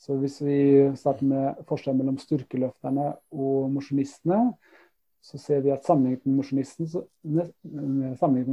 så, 0.00 0.16
hvis 0.18 0.40
vi 0.44 0.58
starter 0.98 1.28
med 1.28 1.64
forskjellen 1.68 2.00
mellom 2.00 2.18
styrkeløfterne 2.20 3.12
og 3.36 3.70
mosjonistene, 3.74 4.40
så 5.22 5.38
ser 5.38 5.62
vi 5.62 5.70
at 5.70 5.86
sammenlignet 5.86 6.26
med 6.26 6.40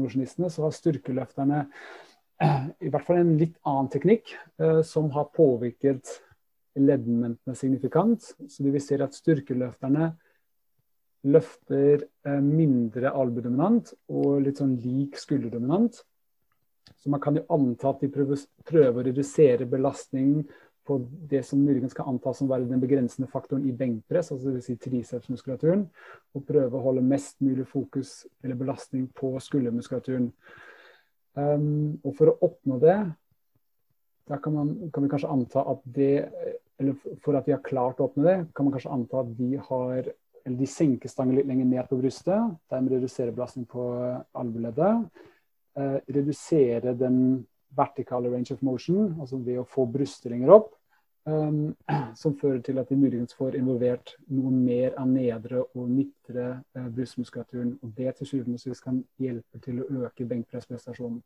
mosjonistene, 0.03 0.51
så 0.53 0.67
har 0.67 0.75
styrkeløfterne 0.75 1.63
i 2.85 2.91
hvert 2.91 3.07
fall 3.07 3.19
en 3.19 3.37
litt 3.39 3.57
annen 3.67 3.89
teknikk 3.91 4.35
uh, 4.61 4.81
som 4.85 5.09
har 5.15 5.31
påvirket 5.35 6.19
leddmomentene 6.79 7.57
signifikant. 7.57 8.21
Så 8.47 8.63
vi 8.63 8.81
ser 8.83 9.03
at 9.03 9.17
styrkeløfterne 9.17 10.13
løfter 11.27 12.05
uh, 12.27 12.39
mindre 12.43 13.11
albudominant 13.11 13.91
og 14.07 14.39
litt 14.45 14.61
sånn 14.61 14.77
lik 14.79 15.17
skulderdominant. 15.19 16.03
Så 16.97 17.09
man 17.09 17.21
kan 17.21 17.37
jo 17.37 17.45
anta 17.53 17.91
at 17.93 18.01
de 18.01 18.09
prøver, 18.11 18.41
å 18.89 19.05
redusere 19.05 19.67
belastningen 19.69 20.43
på 20.89 20.97
det 21.29 21.43
som 21.45 21.61
muligens 21.61 21.93
kan 21.93 22.07
antas 22.09 22.39
som 22.41 22.49
være 22.49 22.65
den 22.65 22.81
begrensende 22.81 23.29
faktoren 23.29 23.67
i 23.69 23.75
benkpress, 23.77 24.31
altså 24.33 24.49
dvs. 24.49 24.65
Si 24.65 24.75
tricepsmuskulaturen, 24.81 25.85
og 26.33 26.45
prøve 26.47 26.79
å 26.79 26.85
holde 26.87 27.05
mest 27.05 27.37
mulig 27.45 27.67
fokus 27.69 28.23
eller 28.43 28.57
belastning 28.57 29.05
på 29.15 29.35
skuldermuskulaturen. 29.45 30.31
Um, 31.37 31.99
og 32.01 32.15
for 32.17 32.31
å 32.31 32.37
oppnå 32.49 32.79
det, 32.81 32.97
da 34.29 34.39
kan, 34.41 34.55
man, 34.55 34.73
kan, 34.93 35.05
vi 35.05 35.11
kanskje 35.11 35.29
anta 35.33 35.63
at 35.71 35.85
det 35.85 36.13
Eller 36.79 36.95
for 37.19 37.35
at 37.35 37.45
de 37.45 37.51
har 37.51 37.63
klart 37.65 37.99
å 37.99 38.05
oppnå 38.07 38.23
det, 38.23 38.35
kan 38.55 38.63
man 38.65 38.71
kanskje 38.71 38.91
anta 38.95 39.19
at 39.19 39.31
de 39.35 39.57
har 39.67 39.97
eller 40.45 40.55
de 40.55 40.67
senker 40.71 41.11
stangen 41.11 41.35
litt 41.35 41.49
lenger 41.49 41.67
ned 41.67 41.89
på 41.89 41.97
brystet, 41.99 42.53
dermed 42.71 42.93
reduserer 42.95 43.35
belastning 43.35 43.65
på 43.69 43.83
albueleddet 44.39 45.09
eh, 45.77 45.97
redusere 46.15 46.95
den 46.97 47.45
vertikale 47.75 48.31
range 48.31 48.53
of 48.53 48.61
motion, 48.61 49.15
altså 49.19 49.37
ved 49.37 49.61
å 49.61 49.67
få 49.67 49.85
brystringer 49.91 50.51
opp, 50.53 50.71
um, 51.29 51.75
som 52.21 52.35
fører 52.37 52.61
til 52.65 52.79
at 52.81 52.89
de 52.89 52.97
muligens 52.97 53.35
får 53.37 53.57
involvert 53.59 54.15
noe 54.33 54.51
mer 54.53 54.95
av 54.99 55.09
nedre 55.11 55.63
og 55.67 55.89
midtre 55.89 56.47
eh, 56.75 56.87
brystmuskulaturen. 56.87 57.75
Og 57.83 57.93
det 57.97 58.15
til 58.17 58.31
syvende 58.33 58.59
og 58.59 58.63
sist 58.63 58.85
kan 58.85 59.03
hjelpe 59.21 59.61
til 59.63 59.83
å 59.83 60.05
øke 60.05 60.27
benkpressprestasjonen. 60.29 61.21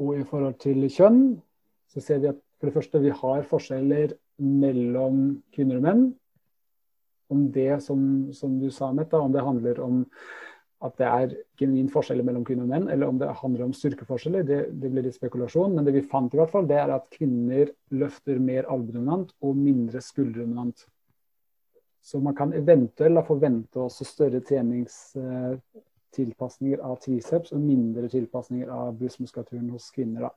Og 0.00 0.16
i 0.16 0.24
forhold 0.24 0.56
til 0.62 0.86
kjønn 0.88 1.24
så 1.90 2.00
ser 2.00 2.22
vi 2.22 2.30
at 2.30 2.38
for 2.60 2.68
det 2.68 2.76
første 2.76 3.00
vi 3.02 3.12
har 3.16 3.46
forskjeller 3.48 4.14
mellom 4.40 5.20
kvinner 5.52 5.80
og 5.80 5.84
menn. 5.84 6.02
Om 7.30 7.46
det 7.54 7.82
som, 7.84 8.00
som 8.34 8.56
du 8.60 8.70
sa, 8.74 8.90
Mette, 8.92 9.16
om 9.16 9.32
det 9.32 9.44
handler 9.44 9.80
om 9.84 10.00
at 10.80 10.94
det 10.96 11.04
er 11.06 11.34
genuin 11.60 11.90
forskjell 11.92 12.22
mellom 12.24 12.44
kvinner 12.48 12.64
og 12.64 12.70
menn, 12.72 12.86
eller 12.92 13.10
om 13.12 13.18
det 13.20 13.26
handler 13.42 13.66
om 13.66 13.74
styrkeforskjeller, 13.76 14.42
det, 14.48 14.60
det, 14.80 14.88
blir 14.92 15.04
litt 15.04 15.18
spekulasjon. 15.18 15.74
Men 15.76 15.84
det 15.84 15.92
vi 15.98 16.08
fant, 16.08 16.32
i 16.32 16.38
hvert 16.40 16.54
fall, 16.54 16.68
det 16.70 16.78
er 16.80 16.90
at 16.94 17.12
kvinner 17.12 17.66
løfter 17.92 18.36
mer 18.40 18.64
albudominant 18.72 19.28
og 19.44 19.52
mindre 19.60 20.00
skulderdominant. 20.04 20.78
Så 22.00 22.20
man 22.24 22.34
kan 22.34 22.52
eventuelt 22.56 23.26
forvente 23.28 23.80
også 23.80 24.04
større 24.08 24.40
treningstilpasninger 24.40 26.80
av 26.80 26.96
triceps 27.04 27.52
og 27.52 27.60
mindre 27.60 28.08
tilpasninger 28.08 28.68
av 28.72 28.96
brystmuskulaturen 28.96 29.70
hos 29.74 29.90
kvinner. 29.92 30.30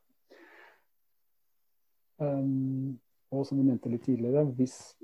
Um, 2.20 3.00
og 3.32 3.46
som 3.48 3.58
vi 3.58 3.64
nevnte 3.66 3.90
litt 3.90 4.06
tidligere, 4.06 4.44
hvis 4.60 4.96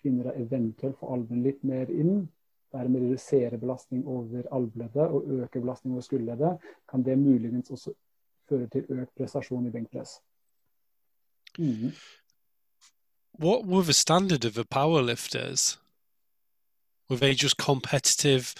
kvinner 0.00 0.32
eventuelt 0.32 0.96
får 0.96 1.12
albuen 1.14 1.42
litt 1.44 1.62
mer 1.66 1.90
inn, 1.92 2.28
dermed 2.72 3.02
redusere 3.02 3.58
belastning 3.58 4.06
over 4.06 4.42
albueleddet 4.52 5.08
og 5.08 5.24
øke 5.26 5.60
belastning 5.60 5.94
over 5.94 6.02
skulderleddet, 6.02 6.58
kan 6.90 7.04
det 7.04 7.18
muligens 7.18 7.70
også 7.70 7.92
føre 8.48 8.68
til 8.72 8.84
økt 8.88 9.14
prestasjon 9.16 9.66
i 9.66 9.70
benkpress. 9.70 10.20
Mm. 11.58 11.92
What 13.38 13.66
were 13.66 13.84
the 13.84 13.92
standard 13.92 14.44
of 14.44 14.52
the 14.52 14.64
powerlifters? 14.64 15.78
Were 17.08 17.18
they 17.18 17.32
just 17.32 17.56
competitive 17.56 18.54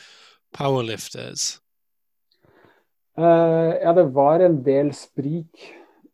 powerlifters? 0.53 1.61
Uh, 3.19 3.75
ja, 3.83 3.93
det 3.93 4.15
var 4.15 4.41
en 4.41 4.63
del 4.65 4.93
sprik 4.95 5.65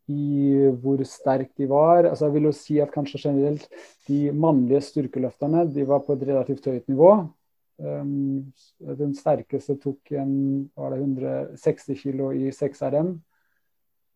i 0.09 0.71
hvor 0.81 1.03
sterk 1.05 1.53
de 1.57 1.69
var. 1.69 2.09
Altså, 2.09 2.27
jeg 2.27 2.35
vil 2.35 2.49
jo 2.49 2.53
si 2.57 2.79
at 2.81 2.93
kanskje 2.93 3.21
generelt 3.27 3.69
de 4.09 4.33
mannlige 4.33 4.81
styrkeløfterne 4.89 5.67
de 5.75 5.87
var 5.89 6.03
på 6.07 6.17
et 6.17 6.27
relativt 6.29 6.65
høyt 6.65 6.89
nivå. 6.89 7.11
Um, 7.77 8.53
den 8.99 9.15
sterkeste 9.19 9.75
tok 9.83 10.13
en, 10.15 10.35
var 10.77 10.95
det 10.95 11.01
160 11.03 12.03
kg 12.03 12.29
i 12.39 12.53
6RM. 12.55 13.15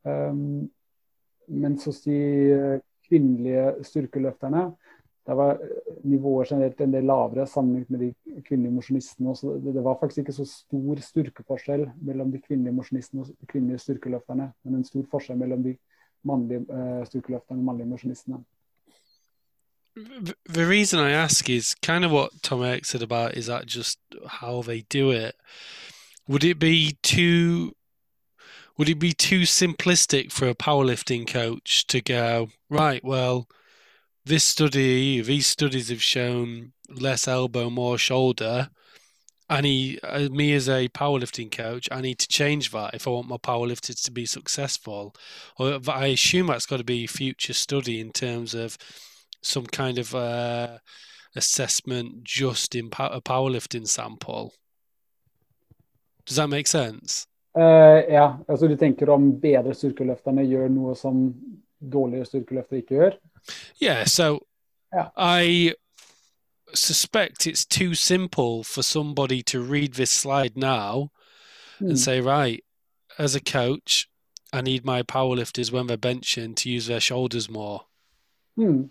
Um, 0.06 0.68
mens 1.48 1.89
hos 1.89 2.02
de 2.05 2.20
kvinnelige 3.09 3.72
styrkeløfterne 3.89 4.68
der 5.28 5.35
var 5.35 5.59
nivået 6.05 6.48
generelt 6.48 6.80
en 6.80 6.93
del 6.93 7.05
lavere 7.05 7.47
sammenlignet 7.47 7.90
med 7.90 7.98
de 7.98 8.40
kvinnelige 8.43 8.74
mosjonistene. 8.74 9.35
Det, 9.74 9.85
var 9.85 9.98
faktisk 10.01 10.18
ikke 10.18 10.32
så 10.32 10.44
stor 10.44 11.02
styrkeforskjell 11.05 11.90
mellom 12.01 12.32
de 12.32 12.40
kvinnelige 12.40 12.72
mosjonistene 12.72 13.20
og 13.20 13.26
de 13.26 13.47
kvinnelige 13.47 13.78
styrkeløfterne, 13.78 14.52
men 14.64 14.74
en 14.74 14.85
stor 14.85 15.05
forskjell 15.10 15.39
mellom 15.39 15.62
de 15.62 15.74
mannlige 16.24 16.64
uh, 16.72 17.05
styrkeløfterne 17.05 17.60
og 17.60 17.64
mannlige 17.64 17.89
mosjonistene. 17.89 18.40
The 20.47 20.66
reason 20.66 20.99
I 20.99 21.11
ask 21.11 21.49
is 21.49 21.75
kind 21.83 22.05
of 22.05 22.11
what 22.11 22.43
Tom 22.43 22.62
Eric 22.62 22.85
said 22.85 23.03
about 23.03 23.37
is 23.37 23.47
that 23.47 23.66
just 23.66 23.99
how 24.27 24.62
they 24.62 24.83
do 24.83 25.11
it. 25.11 25.37
Would 26.27 26.45
it 26.45 26.59
be 26.59 26.97
too 27.03 27.75
would 28.77 28.89
it 28.89 29.01
be 29.01 29.12
too 29.12 29.41
simplistic 29.41 30.31
for 30.31 30.49
a 30.49 30.55
powerlifting 30.55 31.27
coach 31.27 31.87
to 31.89 32.01
go 32.01 32.49
right? 32.70 33.03
Well, 33.03 33.49
this 34.25 34.45
study, 34.45 35.20
these 35.20 35.47
studies 35.47 35.89
have 35.89 36.03
shown 36.03 36.73
less 36.89 37.27
elbow, 37.27 37.70
more 37.70 37.99
shoulder. 37.99 38.69
I 39.51 39.62
need 39.62 40.01
uh, 40.05 40.29
me 40.31 40.53
as 40.53 40.69
a 40.69 40.89
powerlifting 40.91 41.51
coach. 41.51 41.89
I 41.91 42.03
need 42.03 42.19
to 42.19 42.29
change 42.29 42.70
that 42.73 42.95
if 42.95 43.09
I 43.09 43.11
want 43.11 43.29
my 43.29 43.39
powerlifters 43.39 44.05
to 44.05 44.11
be 44.12 44.27
successful. 44.27 45.15
Or 45.59 45.81
I 45.89 46.07
assume 46.09 46.49
that's 46.49 46.66
got 46.66 46.77
to 46.77 46.85
be 46.85 47.07
future 47.07 47.55
study 47.55 47.99
in 48.01 48.12
terms 48.12 48.55
of 48.55 48.77
some 49.43 49.66
kind 49.66 49.98
of 49.98 50.15
uh, 50.15 50.78
assessment 51.36 52.24
just 52.24 52.74
in 52.74 52.86
a 52.98 53.20
powerlifting 53.20 53.86
sample. 53.86 54.55
Does 56.27 56.36
that 56.36 56.48
make 56.48 56.66
sense? 56.66 57.27
Uh, 57.56 58.05
ja, 58.09 58.36
altså 58.48 58.69
du 58.69 58.77
tenker 58.77 59.10
om 59.10 59.40
bedre 59.40 59.74
styrkeløfterne 59.74 60.44
gjør 60.47 60.69
noe 60.70 60.94
som 60.97 61.32
dårligere 61.81 62.28
styrkeløftere 62.28 62.82
ikke 62.82 62.94
gjør? 62.94 63.16
Yeah, 63.81 64.05
so 64.06 64.47
yeah. 64.94 65.09
I 65.16 65.74
suspect 66.74 67.47
it's 67.47 67.65
too 67.65 67.94
simple 67.94 68.62
for 68.62 68.82
somebody 68.82 69.43
to 69.43 69.60
read 69.60 69.94
this 69.94 70.10
slide 70.10 70.56
now 70.56 71.10
mm. 71.81 71.89
and 71.89 71.98
say, 71.98 72.20
right, 72.20 72.62
as 73.19 73.35
a 73.35 73.40
coach, 73.40 74.09
I 74.52 74.60
need 74.60 74.85
my 74.85 75.02
powerlifters 75.02 75.73
when 75.73 75.86
they're 75.86 75.97
benching 75.97 76.55
to 76.56 76.70
use 76.70 76.86
their 76.86 77.01
shoulders 77.01 77.51
more. 77.51 77.81
Mm. 78.59 78.90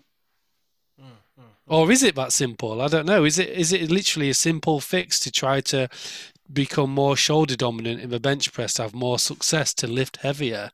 Or 1.68 1.90
is 1.90 2.02
it 2.02 2.14
that 2.14 2.32
simple? 2.32 2.80
I 2.80 2.88
don't 2.88 3.06
know. 3.06 3.24
Is 3.24 3.38
it 3.38 3.48
is 3.48 3.72
it 3.72 3.90
literally 3.90 4.30
a 4.30 4.34
simple 4.34 4.80
fix 4.80 5.20
to 5.20 5.30
try 5.30 5.60
to 5.60 5.88
become 6.52 6.90
more 6.90 7.16
shoulder 7.16 7.56
dominant 7.56 8.00
in 8.00 8.10
the 8.10 8.20
bench 8.20 8.52
press 8.52 8.74
to 8.74 8.82
have 8.82 8.94
more 8.94 9.18
success 9.18 9.74
to 9.74 9.86
lift 9.86 10.18
heavier? 10.22 10.70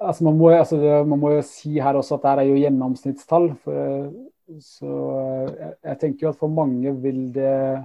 Altså 0.00 0.24
man, 0.24 0.36
må, 0.36 0.50
altså 0.50 1.04
man 1.06 1.18
må 1.18 1.30
jo 1.32 1.42
si 1.42 1.78
her 1.80 1.96
også 1.96 2.18
at 2.18 2.24
det 2.24 2.44
er 2.44 2.50
jo 2.50 2.58
gjennomsnittstall. 2.60 3.46
For, 3.64 4.10
så 4.60 4.90
jeg, 5.58 5.72
jeg, 5.84 5.98
tenker 6.00 6.26
jo 6.26 6.32
at 6.32 6.40
for 6.40 6.52
mange 6.52 6.92
vil 7.02 7.22
det 7.34 7.84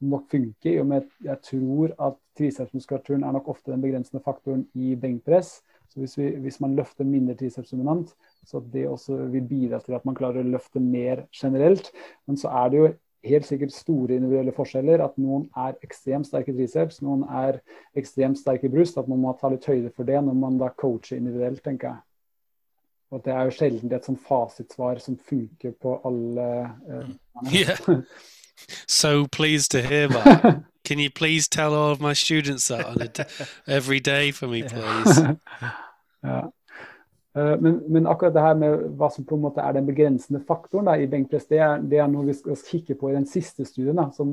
nok 0.00 0.30
funke, 0.30 0.70
i 0.70 0.78
og 0.80 0.86
med 0.86 1.10
jeg 1.24 1.36
tror 1.44 1.92
at 2.08 2.16
tricepsmuskulaturen 2.38 3.24
er 3.24 3.36
nok 3.36 3.48
ofte 3.48 3.72
den 3.72 3.84
begrensende 3.84 4.22
faktoren 4.24 4.66
i 4.74 4.94
benkpress. 4.94 5.60
Så 5.88 6.00
hvis, 6.00 6.18
vi, 6.18 6.30
hvis 6.44 6.60
man 6.60 6.76
løfter 6.76 7.04
mindre 7.04 7.34
tricepsdominant, 7.34 8.12
så 8.46 8.60
det 8.72 8.86
også 8.88 9.18
vil 9.32 9.44
bidra 9.46 9.80
til 9.82 9.96
at 9.98 10.06
man 10.06 10.16
klarer 10.16 10.44
å 10.44 10.54
løfte 10.54 10.82
mer 10.82 11.26
generelt. 11.34 11.90
Men 12.26 12.38
så 12.40 12.52
er 12.62 12.70
det 12.70 12.80
jo 12.80 12.92
helt 13.26 13.46
sikkert 13.48 13.74
store 13.74 14.16
individuelle 14.16 14.54
forskjeller. 14.54 15.02
At 15.04 15.18
noen 15.20 15.48
er 15.58 15.78
ekstremt 15.86 16.28
sterke 16.28 16.54
triceps, 16.54 17.02
noen 17.04 17.24
er 17.26 17.60
ekstremt 17.98 18.38
sterke 18.40 18.70
bryst. 18.72 18.98
At 19.00 19.10
man 19.10 19.22
må 19.24 19.34
ta 19.40 19.50
litt 19.52 19.66
høyde 19.66 19.90
for 19.96 20.08
det 20.08 20.20
når 20.22 20.38
man 20.38 20.60
da 20.62 20.70
coacher 20.74 21.18
individuelt, 21.18 21.62
tenker 21.64 21.92
jeg. 21.92 22.02
Og 23.14 23.22
det 23.22 23.32
er 23.32 23.46
jo 23.46 23.54
sjelden 23.54 23.92
et 23.94 24.06
sånn 24.06 24.18
fasitsvar 24.18 24.98
som 25.02 25.18
funker 25.28 25.76
på 25.82 25.98
alle. 26.08 26.48
Uh, 26.90 27.12
yeah. 27.52 27.78
So 28.88 29.26
pleased 29.26 29.70
to 29.72 29.82
hear 29.82 30.08
that. 30.08 30.64
Can 30.84 30.98
you 30.98 31.10
please 31.10 31.48
tell 31.48 31.74
all 31.74 31.90
of 31.90 32.00
my 32.00 32.12
students 32.12 32.68
that 32.68 32.84
on 32.84 33.02
a 33.02 33.26
every 33.66 34.00
day 34.00 34.30
for 34.30 34.46
me, 34.46 34.62
please? 34.62 35.20
ja. 36.24 36.48
Eh, 37.36 37.60
men, 37.60 37.82
men, 37.86 38.06
akkurat 38.06 38.32
det 38.34 38.40
her 38.40 38.54
med 38.56 38.84
hva 38.96 39.10
som 39.12 39.24
på 39.28 39.36
en 39.36 39.42
måte 39.44 39.60
er 39.60 39.74
den 39.76 39.84
begrensende 39.84 40.40
faktoren 40.48 40.88
da, 40.88 40.94
i 40.96 41.08
benkpress, 41.10 41.44
det 41.50 41.58
er, 41.60 41.82
det 41.84 41.98
er, 42.00 42.08
noe 42.08 42.24
vi 42.30 42.36
skal 42.38 42.56
kikke 42.56 42.96
på 42.96 43.10
i 43.10 43.16
den 43.18 43.26
siste 43.28 43.66
studien, 43.68 43.98
da, 43.98 44.06
som, 44.16 44.32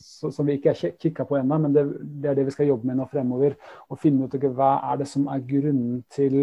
som, 0.00 0.46
vi 0.48 0.56
ikke 0.56 0.72
har 0.72 0.96
kikka 0.96 1.26
på 1.28 1.36
ennå. 1.36 1.58
Men 1.66 1.76
det, 1.76 1.84
det, 2.00 2.30
er 2.30 2.38
det 2.38 2.46
vi 2.48 2.56
skal 2.56 2.70
jobbe 2.70 2.88
med 2.88 3.00
nå 3.02 3.08
fremover. 3.12 3.58
Og 3.92 4.00
finne 4.00 4.24
ut 4.24 4.48
hva 4.56 4.72
er 4.92 5.02
det 5.02 5.10
som 5.10 5.28
er 5.28 5.44
grunnen 5.44 6.00
til 6.14 6.38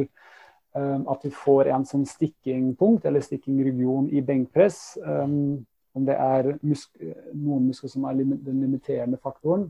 um, 0.77 1.07
at 1.10 1.26
vi 1.26 1.34
får 1.34 1.72
en 1.73 1.88
sånn 1.90 2.06
stikkingpunkt 2.10 3.07
eller 3.10 3.26
stikkingregion 3.26 4.11
i 4.14 4.22
benkpress. 4.26 4.99
Um, 5.02 5.65
om 5.95 6.06
det 6.06 6.19
er 6.19 6.52
musk 6.60 6.91
noen 7.32 7.69
muskler 7.72 7.90
som 7.90 8.06
er 8.06 8.18
lim 8.19 8.36
den 8.44 8.60
limiterende 8.61 9.18
faktoren, 9.23 9.69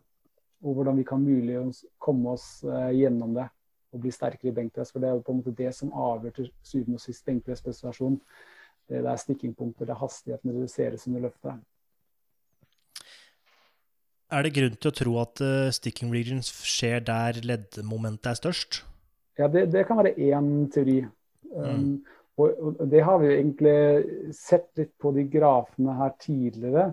og 0.65 0.79
hvordan 0.79 0.97
vi 0.97 1.05
kan 1.05 1.21
mulig 1.21 1.61
komme 2.01 2.33
oss 2.33 2.65
uh, 2.65 2.89
gjennom 2.91 3.37
det 3.37 3.45
å 3.95 4.01
bli 4.03 4.11
sterkere 4.13 4.51
i 4.51 4.55
benkpress. 4.55 4.91
For 4.93 5.03
det 5.03 5.09
er 5.09 5.17
jo 5.17 5.23
på 5.25 5.33
en 5.33 5.41
måte 5.41 5.55
det 5.57 5.71
som 5.77 5.93
avgjør 5.93 6.35
til 6.39 6.51
syvende 6.63 6.99
og 6.99 7.05
sist 7.05 7.25
benkpressprestasjon. 7.29 8.19
Det 8.89 9.01
er 9.01 9.21
stikkingpunkter, 9.21 9.87
det 9.87 9.95
er 9.95 10.03
hastigheten 10.03 10.53
reduseres 10.53 11.07
under 11.09 11.25
løftet. 11.25 11.63
Er 14.33 14.45
det 14.45 14.55
grunn 14.55 14.77
til 14.81 14.89
å 14.89 14.97
tro 14.97 15.15
at 15.21 15.41
uh, 15.45 15.71
sticking 15.73 16.11
regions 16.13 16.49
skjer 16.65 17.03
der 17.05 17.39
leddmomentet 17.45 18.31
er 18.31 18.39
størst? 18.39 18.81
Ja, 19.37 19.49
det, 19.51 19.67
det 19.73 19.85
kan 19.87 19.99
være 19.99 20.15
én 20.17 20.49
teori. 20.73 21.03
Um, 21.55 21.65
mm. 21.65 21.91
og, 22.41 22.47
og, 22.57 22.81
det 22.91 23.03
har 23.05 23.19
vi 23.21 23.33
egentlig 23.35 23.75
sett 24.35 24.71
litt 24.79 24.93
på 25.01 25.13
de 25.15 25.27
grafene 25.29 25.97
her 25.99 26.15
tidligere. 26.21 26.89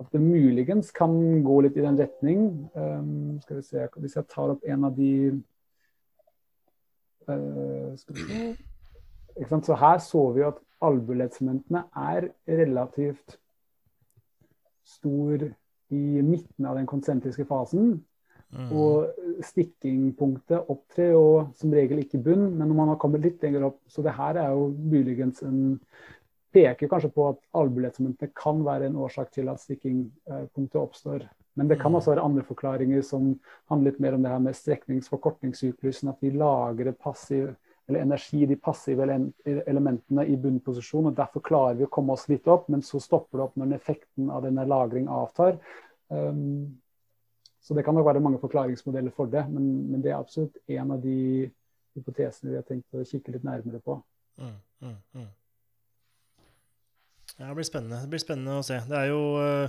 At 0.00 0.08
det 0.14 0.22
muligens 0.24 0.88
kan 0.96 1.12
gå 1.44 1.60
litt 1.66 1.76
i 1.76 1.84
den 1.84 2.00
retning. 2.00 2.46
Um, 2.72 3.38
skal 3.44 3.60
vi 3.60 3.66
se, 3.68 3.88
Hvis 4.00 4.16
jeg 4.16 4.30
tar 4.32 4.54
opp 4.54 4.64
en 4.64 4.88
av 4.88 4.96
de 4.96 5.12
så 9.66 9.78
her 9.80 9.98
så 10.04 10.22
vi 10.36 10.44
at 10.46 10.60
albuelettsementene 10.80 11.84
er 11.96 12.30
relativt 12.48 13.38
stor 14.86 15.44
i 15.90 16.22
midten 16.22 16.66
av 16.66 16.78
den 16.78 16.86
konsentriske 16.88 17.44
fasen. 17.48 17.98
Mm. 18.50 18.70
Og 18.74 19.44
stikkingpunktet 19.46 20.70
opptrer 20.72 21.12
jo 21.12 21.26
som 21.58 21.74
regel 21.74 22.00
ikke 22.02 22.18
i 22.18 22.24
bunn, 22.24 22.48
men 22.56 22.66
når 22.66 22.78
man 22.80 22.88
har 22.90 22.98
kommet 23.02 23.22
litt 23.22 23.42
lenger 23.44 23.68
opp 23.68 23.78
Så 23.86 24.02
det 24.02 24.16
her 24.16 24.40
er 24.42 24.50
jo 24.50 24.72
muligens 24.74 25.44
en 25.46 25.78
Peker 26.50 26.88
kanskje 26.90 27.12
på 27.14 27.28
at 27.30 27.36
albuelettsementene 27.54 28.32
kan 28.34 28.64
være 28.66 28.88
en 28.90 28.96
årsak 28.98 29.28
til 29.30 29.46
at 29.52 29.60
stikkingpunktet 29.62 30.80
oppstår. 30.80 31.28
Men 31.58 31.68
det 31.68 31.80
kan 31.80 31.90
mm. 31.90 31.98
også 31.98 32.12
være 32.12 32.24
andre 32.24 32.44
forklaringer 32.46 33.02
som 33.06 33.32
handler 33.70 33.90
litt 33.90 34.02
mer 34.02 34.16
om 34.16 34.22
det 34.22 34.30
her 34.32 34.44
med 34.44 34.56
streknings-forkortningssyklusen. 34.58 36.12
At 36.12 36.22
vi 36.22 36.30
lagrer 36.30 36.92
passiv, 36.92 37.50
eller 37.88 38.04
energi 38.04 38.42
i 38.42 38.46
de 38.46 38.56
passive 38.56 39.06
elementene 39.44 40.26
i 40.30 40.36
bunnposisjon. 40.38 41.10
og 41.10 41.16
Derfor 41.18 41.42
klarer 41.46 41.80
vi 41.80 41.88
å 41.88 41.90
komme 41.92 42.14
oss 42.14 42.28
litt 42.30 42.46
opp, 42.48 42.68
men 42.70 42.84
så 42.86 43.00
stopper 43.02 43.38
det 43.40 43.48
opp 43.48 43.58
når 43.58 43.74
effekten 43.80 44.30
av 44.30 44.46
denne 44.46 44.66
lagring 44.68 45.10
avtar. 45.10 45.58
Um, 46.08 46.78
så 47.60 47.74
det 47.74 47.84
kan 47.84 47.94
nok 47.94 48.06
være 48.06 48.22
mange 48.22 48.38
forklaringsmodeller 48.40 49.12
for 49.14 49.30
det, 49.30 49.42
men, 49.50 49.66
men, 49.90 50.00
det 50.02 50.14
er 50.14 50.20
absolutt 50.20 50.56
en 50.70 50.94
av 50.94 51.02
de 51.02 51.50
hypotesene 51.98 52.54
vi 52.54 52.56
har 52.56 52.64
tenkt 52.66 52.96
å 52.96 53.04
kikke 53.04 53.34
litt 53.34 53.44
nærmere 53.44 53.82
på. 53.84 53.98
Mm, 54.40 54.56
mm, 54.86 54.96
mm. 55.18 55.28
Ja, 57.36 57.50
det 57.50 57.54
blir 57.58 57.68
spennende. 57.68 58.00
Det 58.04 58.14
blir 58.14 58.22
spennende 58.22 58.56
å 58.60 58.64
se. 58.64 58.80
Det 58.88 58.96
er 58.96 59.10
jo 59.10 59.20
uh, 59.36 59.68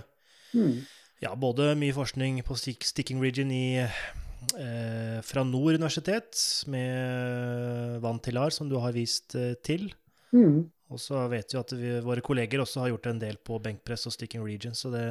ja, 1.22 1.31
både 1.38 1.73
mye 1.77 1.93
forskning 1.95 2.41
på 2.45 2.57
sticking 2.57 3.22
region 3.22 3.52
i, 3.53 3.77
eh, 3.77 5.18
fra 5.23 5.43
Nord 5.45 5.77
universitet 5.77 6.38
med 6.68 8.02
Vantilar, 8.02 8.49
som 8.49 8.69
du 8.69 8.77
har 8.81 8.95
vist 8.95 9.35
eh, 9.35 9.53
til. 9.64 9.91
Mm. 10.34 10.69
Og 10.91 10.99
så 10.99 11.22
vet 11.31 11.53
vi 11.53 11.60
at 11.60 11.73
vi, 11.77 11.91
våre 12.03 12.23
kolleger 12.26 12.64
også 12.64 12.81
har 12.81 12.91
gjort 12.91 13.11
en 13.11 13.22
del 13.22 13.38
på 13.38 13.60
benkpress 13.64 14.10
og 14.10 14.15
sticking 14.15 14.43
region, 14.43 14.73
så 14.76 14.91
det 14.91 15.06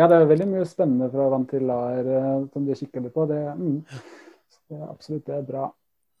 Ja, 0.00 0.08
det 0.08 0.16
er 0.16 0.30
veldig 0.32 0.48
mye 0.50 0.66
spennende 0.66 1.10
fra 1.12 1.28
Vantilar 1.30 2.08
eh, 2.08 2.48
som 2.54 2.66
de 2.66 2.78
kikker 2.80 3.04
litt 3.04 3.14
på. 3.14 3.26
Det, 3.30 3.42
mm. 3.60 3.76
det 4.72 4.80
absolutt 4.88 5.26
det 5.28 5.36
er 5.36 5.46
bra. 5.52 5.68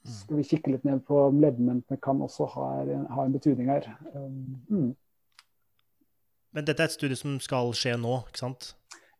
Mm. 0.00 0.12
skal 0.16 0.36
vi 0.38 0.44
kikke 0.48 0.70
litt 0.72 0.84
ned 0.88 1.02
på 1.04 1.16
om 1.26 1.42
leddmomentene 1.42 1.98
kan 2.00 2.22
også 2.24 2.46
ha 2.54 2.68
ha 2.88 3.24
en 3.24 3.34
betydning 3.34 3.68
her. 3.68 3.84
Um, 4.14 4.62
mm. 4.70 4.86
Men 6.56 6.64
dette 6.64 6.80
er 6.80 6.88
et 6.88 6.94
studie 6.94 7.18
som 7.20 7.34
skal 7.40 7.68
skje 7.76 7.98
nå, 8.00 8.14
ikke 8.30 8.40
sant? 8.40 8.70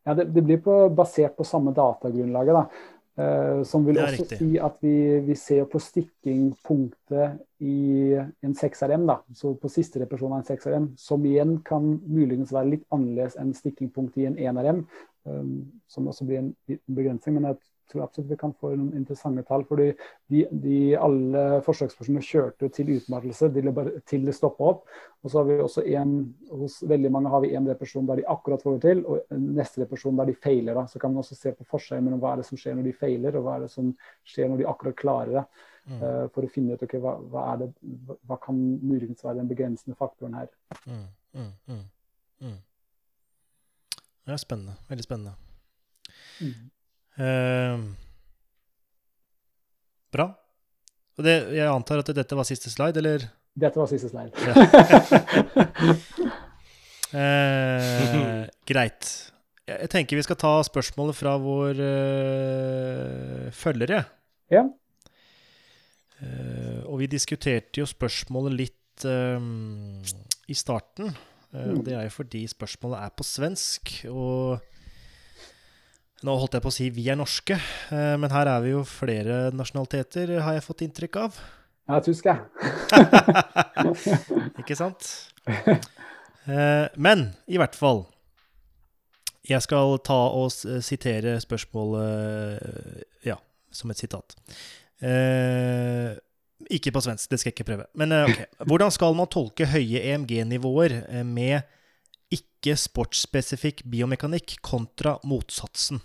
Ja, 0.07 0.15
det, 0.15 0.31
det 0.35 0.43
blir 0.43 0.63
på, 0.65 0.77
basert 0.97 1.37
på 1.37 1.45
samme 1.45 1.75
datagrunnlaget. 1.77 2.57
da. 2.57 2.97
Uh, 3.21 3.65
som 3.67 3.83
vil 3.85 3.99
også 3.99 4.23
riktig. 4.23 4.37
si 4.39 4.59
at 4.63 4.77
vi, 4.81 4.95
vi 5.27 5.35
ser 5.37 5.67
på 5.69 5.81
stikkingpunktet 5.83 7.41
i 7.61 8.15
en 8.17 8.55
6RM, 8.57 9.03
da, 9.11 9.19
så 9.37 9.51
på 9.61 9.69
siste 9.69 10.01
repersjon 10.01 10.33
av 10.33 10.41
en 10.41 10.47
6RM, 10.47 10.87
som 10.97 11.27
igjen 11.29 11.59
kan 11.67 11.91
muligens 12.07 12.55
være 12.55 12.71
litt 12.77 12.87
annerledes 12.95 13.37
enn 13.43 13.51
stikkingpunktet 13.57 14.23
i 14.23 14.29
en 14.31 14.39
1RM, 14.39 14.81
um, 15.27 15.35
eh, 15.35 15.51
som 15.91 16.09
også 16.09 16.29
blir 16.31 16.41
en 16.41 16.55
begrensning. 16.87 17.37
Men 17.37 17.51
jeg 17.51 17.61
tror 17.91 18.05
absolutt 18.05 18.31
vi 18.31 18.39
kan 18.41 18.53
få 18.57 18.73
noen 18.73 18.97
interessante 18.99 19.45
tall. 19.49 19.65
fordi 19.69 19.91
de, 20.31 20.45
de 20.65 20.81
alle 20.97 21.45
forsøkspersonene 21.67 22.25
kjørte 22.25 22.71
til 22.75 22.93
utmattelse 22.97 23.51
til 24.09 24.27
det 24.27 24.35
stoppa 24.37 24.71
opp. 24.73 24.85
Og 25.23 25.31
så 25.31 25.41
har 25.41 25.49
vi 25.51 25.59
også 25.61 25.85
en, 25.99 26.15
hos 26.51 26.79
veldig 26.89 27.11
mange 27.13 27.33
har 27.33 27.43
vi 27.45 27.53
en 27.57 27.67
depresjon 27.69 28.07
der 28.09 28.23
de 28.23 28.29
akkurat 28.33 28.63
får 28.65 28.79
det 28.79 28.85
til, 28.87 29.03
og 29.05 29.35
neste 29.37 29.83
depresjon 29.83 30.17
der 30.17 30.31
de 30.31 30.37
feiler. 30.47 30.79
Da. 30.79 30.87
Så 30.89 31.03
kan 31.03 31.13
man 31.13 31.25
også 31.25 31.37
se 31.37 31.53
på 31.53 31.67
forskjellen 31.69 32.07
mellom 32.07 32.23
hva 32.23 32.33
er 32.33 32.41
det 32.41 32.49
som 32.49 32.61
skjer 32.61 32.79
når 32.79 32.89
de 32.89 32.95
feiler, 33.03 33.37
og 33.37 33.45
hva 33.45 33.59
er 33.59 33.67
det 33.67 33.75
som 33.75 33.93
skjer 34.25 34.49
når 34.49 34.63
de 34.63 34.71
akkurat 34.71 34.97
klarer 34.97 35.37
det. 35.41 35.45
Mm. 35.91 36.01
Uh, 36.01 36.27
for 36.31 36.45
å 36.45 36.51
finne 36.53 36.77
ut 36.77 36.83
okay, 36.85 37.01
hva, 37.03 37.15
hva, 37.33 37.45
er 37.53 37.63
det, 37.63 37.71
hva, 38.29 38.37
kan 38.41 38.59
muligens 38.85 39.25
være 39.25 39.41
den 39.41 39.49
begrensende 39.51 39.97
faktoren 39.99 40.37
her. 40.39 40.51
Mm, 40.85 41.07
mm, 41.35 41.53
mm, 41.67 41.87
mm. 42.47 42.59
det 44.29 44.37
er 44.37 44.43
spennende. 44.45 44.77
Veldig 44.91 45.07
spennende. 45.09 45.33
Mm. 46.41 46.69
Uh, 47.19 47.91
Bra. 50.11 50.27
Og 51.19 51.27
det, 51.27 51.35
jeg 51.55 51.71
antar 51.71 52.03
at 52.03 52.11
dette 52.17 52.39
var 52.39 52.47
siste 52.49 52.71
slide, 52.73 52.99
eller? 52.99 53.27
Dette 53.61 53.79
var 53.79 53.87
siste 53.91 54.09
slide. 54.11 54.33
eh, 57.21 58.43
greit. 58.67 59.11
Jeg 59.71 59.91
tenker 59.93 60.19
vi 60.19 60.25
skal 60.27 60.39
ta 60.41 60.53
spørsmålet 60.67 61.15
fra 61.15 61.37
vår 61.39 61.83
uh, 61.85 63.47
følgere. 63.55 64.01
Ja. 64.51 64.65
Uh, 66.21 66.81
og 66.91 66.99
vi 67.05 67.11
diskuterte 67.13 67.83
jo 67.83 67.87
spørsmålet 67.87 68.53
litt 68.65 69.07
uh, 69.07 69.39
i 70.51 70.57
starten. 70.59 71.15
Og 71.51 71.81
det 71.83 71.97
er 71.99 72.05
jo 72.07 72.13
fordi 72.15 72.45
spørsmålet 72.51 73.05
er 73.05 73.11
på 73.19 73.25
svensk. 73.27 73.95
Og 74.11 74.59
nå 76.27 76.37
holdt 76.37 76.57
jeg 76.59 76.65
på 76.65 76.71
å 76.73 76.75
si 76.75 76.89
vi 76.93 77.07
er 77.09 77.19
norske, 77.19 77.57
men 77.91 78.31
her 78.33 78.51
er 78.53 78.61
vi 78.65 78.75
jo 78.75 78.83
flere 78.89 79.49
nasjonaliteter, 79.57 80.35
har 80.45 80.57
jeg 80.57 80.67
fått 80.67 80.85
inntrykk 80.85 81.19
av. 81.23 81.39
Ja, 81.91 82.01
tysk, 82.05 82.29
jeg. 82.29 82.39
Ikke 84.61 84.77
sant? 84.79 85.09
Men 87.01 87.31
i 87.51 87.61
hvert 87.61 87.77
fall 87.79 88.05
jeg 89.49 89.65
skal 89.65 89.97
ta 90.05 90.19
og 90.37 90.53
sitere 90.85 91.39
spørsmålet 91.43 93.25
ja, 93.27 93.39
som 93.73 93.91
et 93.93 94.01
sitat. 94.01 94.37
Eh, 95.01 96.13
ikke 96.71 96.93
på 96.93 97.03
svensk, 97.05 97.31
det 97.31 97.41
skal 97.41 97.51
jeg 97.51 97.57
ikke 97.57 97.69
prøve. 97.73 97.87
Men 97.99 98.13
eh, 98.13 98.29
ok. 98.29 98.65
Hvordan 98.69 98.95
skal 98.95 99.17
man 99.17 99.31
tolke 99.33 99.69
høye 99.71 100.03
EMG-nivåer 100.13 100.97
eh, 101.01 101.25
med 101.27 101.65
ikke 102.31 102.77
sportsspesifikk 102.79 103.83
biomekanikk 103.91 104.59
kontra 104.65 105.17
motsatsen? 105.27 106.03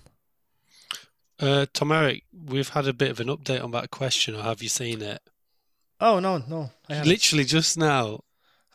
Uh, 1.40 1.66
Tom 1.74 1.91
Eric, 1.91 2.24
we've 2.32 2.70
had 2.70 2.88
a 2.88 2.94
bit 2.94 3.12
of 3.12 3.20
an 3.20 3.28
update 3.28 3.64
on 3.64 3.72
that 3.72 3.91
question, 3.91 4.36
or 4.36 4.44
have 4.44 4.64
you 4.64 4.70
seen 4.70 5.02
it? 5.02 5.22
Oh, 5.99 6.20
no, 6.20 6.44
no. 6.48 6.72
Literally 6.90 7.45
just 7.45 7.78
now. 7.78 8.22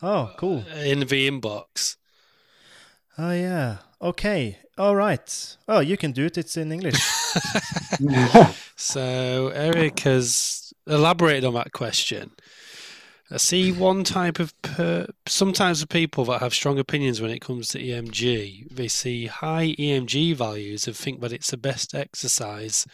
Oh, 0.03 0.33
cool. 0.37 0.65
In 0.83 1.01
the 1.01 1.31
inbox. 1.31 1.97
Oh, 3.19 3.33
yeah. 3.33 3.79
Okay. 4.01 4.59
All 4.79 4.97
right. 4.97 5.57
Oh, 5.69 5.81
you 5.81 5.97
can 5.97 6.13
do 6.13 6.27
it. 6.27 6.39
It's 6.39 6.57
in 6.57 6.73
English. 6.73 6.95
so 8.77 9.49
Eric 9.55 10.01
has 10.01 10.73
elaborated 10.87 11.45
on 11.45 11.55
that 11.55 11.73
question. 11.73 12.31
I 13.33 13.37
see 13.37 13.71
one 13.71 14.03
type 14.03 14.41
of 14.41 14.61
per, 14.63 15.07
sometimes 15.27 15.81
the 15.81 15.87
people 15.87 16.25
that 16.27 16.41
have 16.41 16.53
strong 16.53 16.79
opinions 16.79 17.21
when 17.21 17.31
it 17.31 17.41
comes 17.41 17.69
to 17.69 17.79
EMG. 17.79 18.69
They 18.71 18.89
see 18.89 19.27
high 19.27 19.77
EMG 19.79 20.35
values 20.35 20.87
and 20.87 20.97
think 20.97 21.21
that 21.21 21.33
it's 21.33 21.51
the 21.51 21.57
best 21.57 21.95
exercise, 21.95 22.87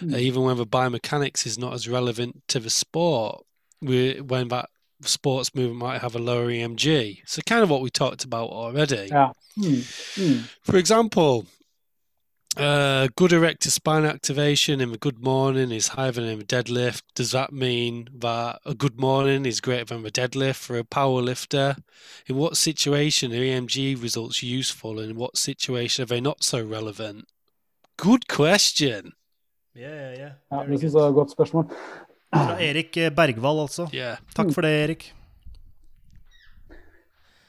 mm. 0.00 0.14
uh, 0.14 0.16
even 0.16 0.42
when 0.42 0.58
the 0.58 0.66
biomechanics 0.66 1.44
is 1.44 1.58
not 1.58 1.74
as 1.74 1.88
relevant 1.88 2.42
to 2.48 2.60
the 2.60 2.70
sport. 2.70 3.44
We, 3.80 4.20
When 4.20 4.48
that 4.48 4.70
sports 5.02 5.54
movement 5.54 5.80
might 5.80 6.00
have 6.00 6.14
a 6.14 6.20
lower 6.20 6.46
EMG. 6.46 7.22
So 7.26 7.42
kind 7.42 7.62
of 7.62 7.70
what 7.70 7.82
we 7.82 7.90
talked 7.90 8.24
about 8.24 8.50
already. 8.50 9.08
Yeah. 9.10 9.32
Mm. 9.58 10.16
Mm. 10.16 10.48
For 10.62 10.76
example, 10.76 11.46
uh, 12.56 13.08
good 13.16 13.32
erector 13.32 13.70
spine 13.70 14.04
activation 14.04 14.80
in 14.80 14.92
a 14.92 14.96
good 14.96 15.22
morning 15.22 15.70
is 15.70 15.88
higher 15.88 16.12
than 16.12 16.24
in 16.24 16.40
a 16.40 16.44
deadlift. 16.44 17.02
Does 17.14 17.32
that 17.32 17.52
mean 17.52 18.08
that 18.18 18.60
a 18.64 18.74
good 18.74 18.98
morning 18.98 19.46
is 19.46 19.60
greater 19.60 19.84
than 19.84 20.06
a 20.06 20.10
deadlift 20.10 20.56
for 20.56 20.78
a 20.78 20.84
power 20.84 21.20
lifter? 21.20 21.76
In 22.26 22.36
what 22.36 22.56
situation 22.56 23.32
are 23.32 23.36
EMG 23.36 24.00
results 24.00 24.42
useful 24.42 25.00
and 25.00 25.10
in 25.10 25.16
what 25.16 25.36
situation 25.36 26.02
are 26.02 26.06
they 26.06 26.20
not 26.20 26.44
so 26.44 26.62
relevant? 26.62 27.26
Good 27.96 28.28
question. 28.28 29.12
Yeah, 29.74 30.12
yeah. 30.18 30.32
ja 30.52 30.64
det 30.68 30.78
synes 30.78 30.94
jeg 30.94 31.00
er 31.00 31.08
et 31.08 31.14
godt 31.14 31.30
spørsmål. 31.30 31.64
Fra 32.34 32.62
Erik 32.62 32.98
Bergvall, 33.16 33.60
altså. 33.60 33.88
Yeah. 33.94 34.16
Takk 34.36 34.52
for 34.54 34.60
det, 34.60 34.82
Erik. 34.82 35.14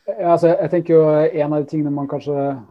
Ja, 0.07 0.31
altså, 0.31 0.47
jeg 0.61 0.69
tenker 0.69 0.93
jo 0.93 1.09
En 1.09 1.53
av 1.53 1.63
de 1.63 1.69
tingene 1.69 1.91
man 1.91 2.07
kanskje 2.07 2.61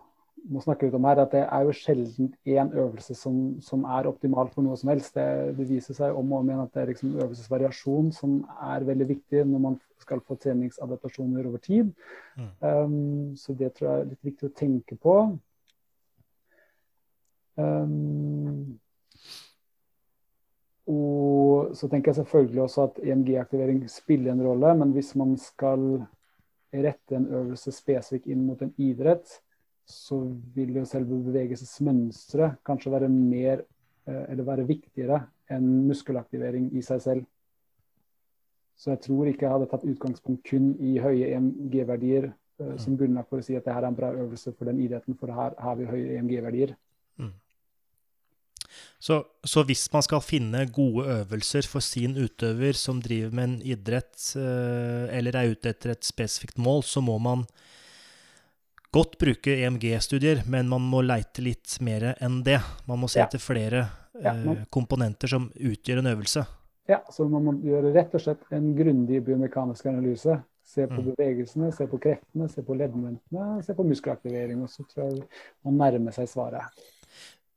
må 0.50 0.60
snakke 0.60 0.86
litt 0.86 0.96
om 0.96 1.06
her, 1.08 1.22
at 1.22 1.32
det 1.32 1.42
er 1.44 1.64
jo 1.64 1.72
sjelden 1.76 2.28
én 2.44 2.70
øvelse 2.76 3.14
som, 3.16 3.38
som, 3.64 3.84
er 3.88 4.08
optimal 4.10 4.50
for 4.52 4.66
noe 4.66 4.76
som 4.76 4.90
helst. 4.92 5.14
Det, 5.16 5.56
det, 5.58 5.66
viser 5.70 5.96
seg 5.96 6.16
om 6.16 6.32
og 6.32 6.42
om 6.42 6.50
igjen 6.50 6.62
at 6.66 6.74
det 6.74 6.82
er 6.82 6.90
liksom 6.92 7.16
øvelsesvariasjon 7.16 8.12
som 8.12 8.36
er 8.60 8.84
veldig 8.84 9.08
viktig 9.08 9.44
når 9.48 9.64
man 9.70 9.78
skal 10.04 10.20
få 10.20 10.36
treningsadaptasjoner 10.42 11.48
over 11.48 11.62
tid. 11.64 11.92
Mm. 12.36 12.50
Um, 12.60 13.36
så 13.40 13.56
det 13.56 13.72
tror 13.74 13.90
jeg 13.90 14.02
er 14.02 14.10
litt 14.12 14.30
viktig 14.30 14.50
å 14.50 14.56
tenke 14.58 14.98
på. 15.00 15.18
Um, 17.56 18.74
og 20.90 21.72
så 21.78 21.88
tenker 21.88 22.10
jeg 22.10 22.20
selvfølgelig 22.20 22.66
også 22.66 22.88
at 22.90 23.00
EMG-aktivering 23.00 23.80
spiller 23.88 24.34
en 24.34 24.44
rolle, 24.44 24.74
men 24.76 24.92
hvis 24.92 25.14
man 25.16 25.38
skal 25.40 26.04
rette 26.74 27.16
en 27.16 27.30
øvelse 27.30 27.72
spesifikt 27.72 28.28
inn 28.28 28.44
mot 28.44 28.60
en 28.60 28.74
idrett, 28.76 29.38
så 29.86 30.18
vil 30.54 30.76
jo 30.78 30.84
selve 30.88 31.18
bevegelsesmønsteret 31.26 32.60
kanskje 32.66 32.92
være 32.94 33.10
mer 33.12 33.60
eh, 34.08 34.24
eller 34.32 34.46
være 34.48 34.68
viktigere 34.68 35.20
enn 35.52 35.66
muskelaktivering 35.88 36.70
i 36.76 36.82
seg 36.84 37.02
selv. 37.04 37.26
Så 38.76 38.90
jeg 38.94 39.04
tror 39.04 39.28
ikke 39.30 39.46
jeg 39.46 39.54
hadde 39.54 39.68
tatt 39.70 39.86
utgangspunkt 39.86 40.48
kun 40.48 40.72
i 40.82 40.96
høye 41.02 41.30
EMG-verdier 41.36 42.30
mm. 42.58 42.78
som 42.80 42.96
grunnlag 42.98 43.28
for 43.28 43.40
å 43.40 43.46
si 43.46 43.54
at 43.58 43.66
det 43.66 43.74
her 43.76 43.84
er 43.84 43.92
en 43.92 43.98
bra 43.98 44.10
øvelse 44.16 44.54
for 44.56 44.70
den 44.70 44.80
idretten, 44.82 45.16
for 45.20 45.30
her 45.30 45.54
har 45.60 45.78
vi 45.78 45.86
høye 45.88 46.16
EMG-verdier. 46.18 46.74
Mm. 47.20 47.30
Så, 48.98 49.20
så, 49.44 49.62
hvis 49.68 49.84
man 49.92 50.02
skal 50.02 50.24
finne 50.24 50.64
gode 50.74 51.06
øvelser 51.20 51.68
for 51.70 51.84
sin 51.84 52.16
utøver 52.16 52.74
som 52.78 53.02
driver 53.04 53.36
med 53.36 53.44
en 53.44 53.56
idrett, 53.76 54.16
eh, 54.40 55.06
eller 55.18 55.38
er 55.38 55.54
ute 55.54 55.70
etter 55.70 55.94
et 55.94 56.08
spesifikt 56.08 56.58
mål, 56.58 56.82
så 56.82 57.04
må 57.04 57.18
man 57.22 57.44
godt 58.94 59.18
bruke 59.18 59.56
EMG-studier, 59.64 60.44
men 60.46 60.68
man 60.70 60.84
må 60.86 61.02
leite 61.02 61.42
litt 61.42 61.78
mer 61.82 62.12
enn 62.22 62.42
det. 62.46 62.60
Man 62.86 63.00
må 63.02 63.10
se 63.10 63.20
ja. 63.20 63.26
etter 63.26 63.42
flere 63.42 63.86
ja, 64.22 64.34
eh, 64.34 64.64
komponenter 64.70 65.30
som 65.34 65.48
utgjør 65.54 66.02
en 66.02 66.12
øvelse. 66.12 66.44
Ja, 66.86 67.00
så 67.10 67.26
man 67.28 67.46
må 67.46 67.54
gjøre 67.64 67.94
rett 67.94 68.14
og 68.14 68.22
slett 68.22 68.44
en 68.54 68.74
grundig 68.76 69.22
biomekanisk 69.26 69.86
analyse. 69.90 70.36
Se 70.64 70.86
på 70.88 71.00
mm. 71.00 71.06
bevegelsene, 71.10 71.70
se 71.74 71.86
på 71.88 71.98
kreftene, 72.00 72.48
se 72.48 72.62
på 72.64 72.76
leddmomentene, 72.78 73.62
se 73.64 73.74
på 73.76 73.86
muskelaktivering. 73.88 74.62
Og 74.64 74.70
så 74.72 74.84
tror 74.88 75.08
jeg 75.08 75.24
man 75.66 75.80
nærmer 75.80 76.14
seg 76.14 76.28
svaret. 76.30 76.84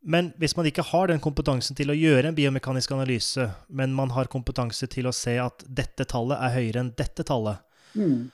Men 0.08 0.32
hvis 0.40 0.56
man 0.58 0.68
ikke 0.70 0.86
har 0.90 1.12
den 1.12 1.22
kompetansen 1.24 1.76
til 1.78 1.92
å 1.92 1.98
gjøre 1.98 2.32
en 2.32 2.38
biomekanisk 2.38 2.94
analyse, 2.96 3.50
men 3.68 3.94
man 3.96 4.14
har 4.16 4.30
kompetanse 4.32 4.88
til 4.92 5.10
å 5.10 5.16
se 5.16 5.36
at 5.42 5.66
dette 5.68 6.08
tallet 6.08 6.40
er 6.40 6.54
høyere 6.56 6.84
enn 6.84 6.94
dette 6.98 7.26
tallet, 7.28 7.64
mm. 7.98 8.30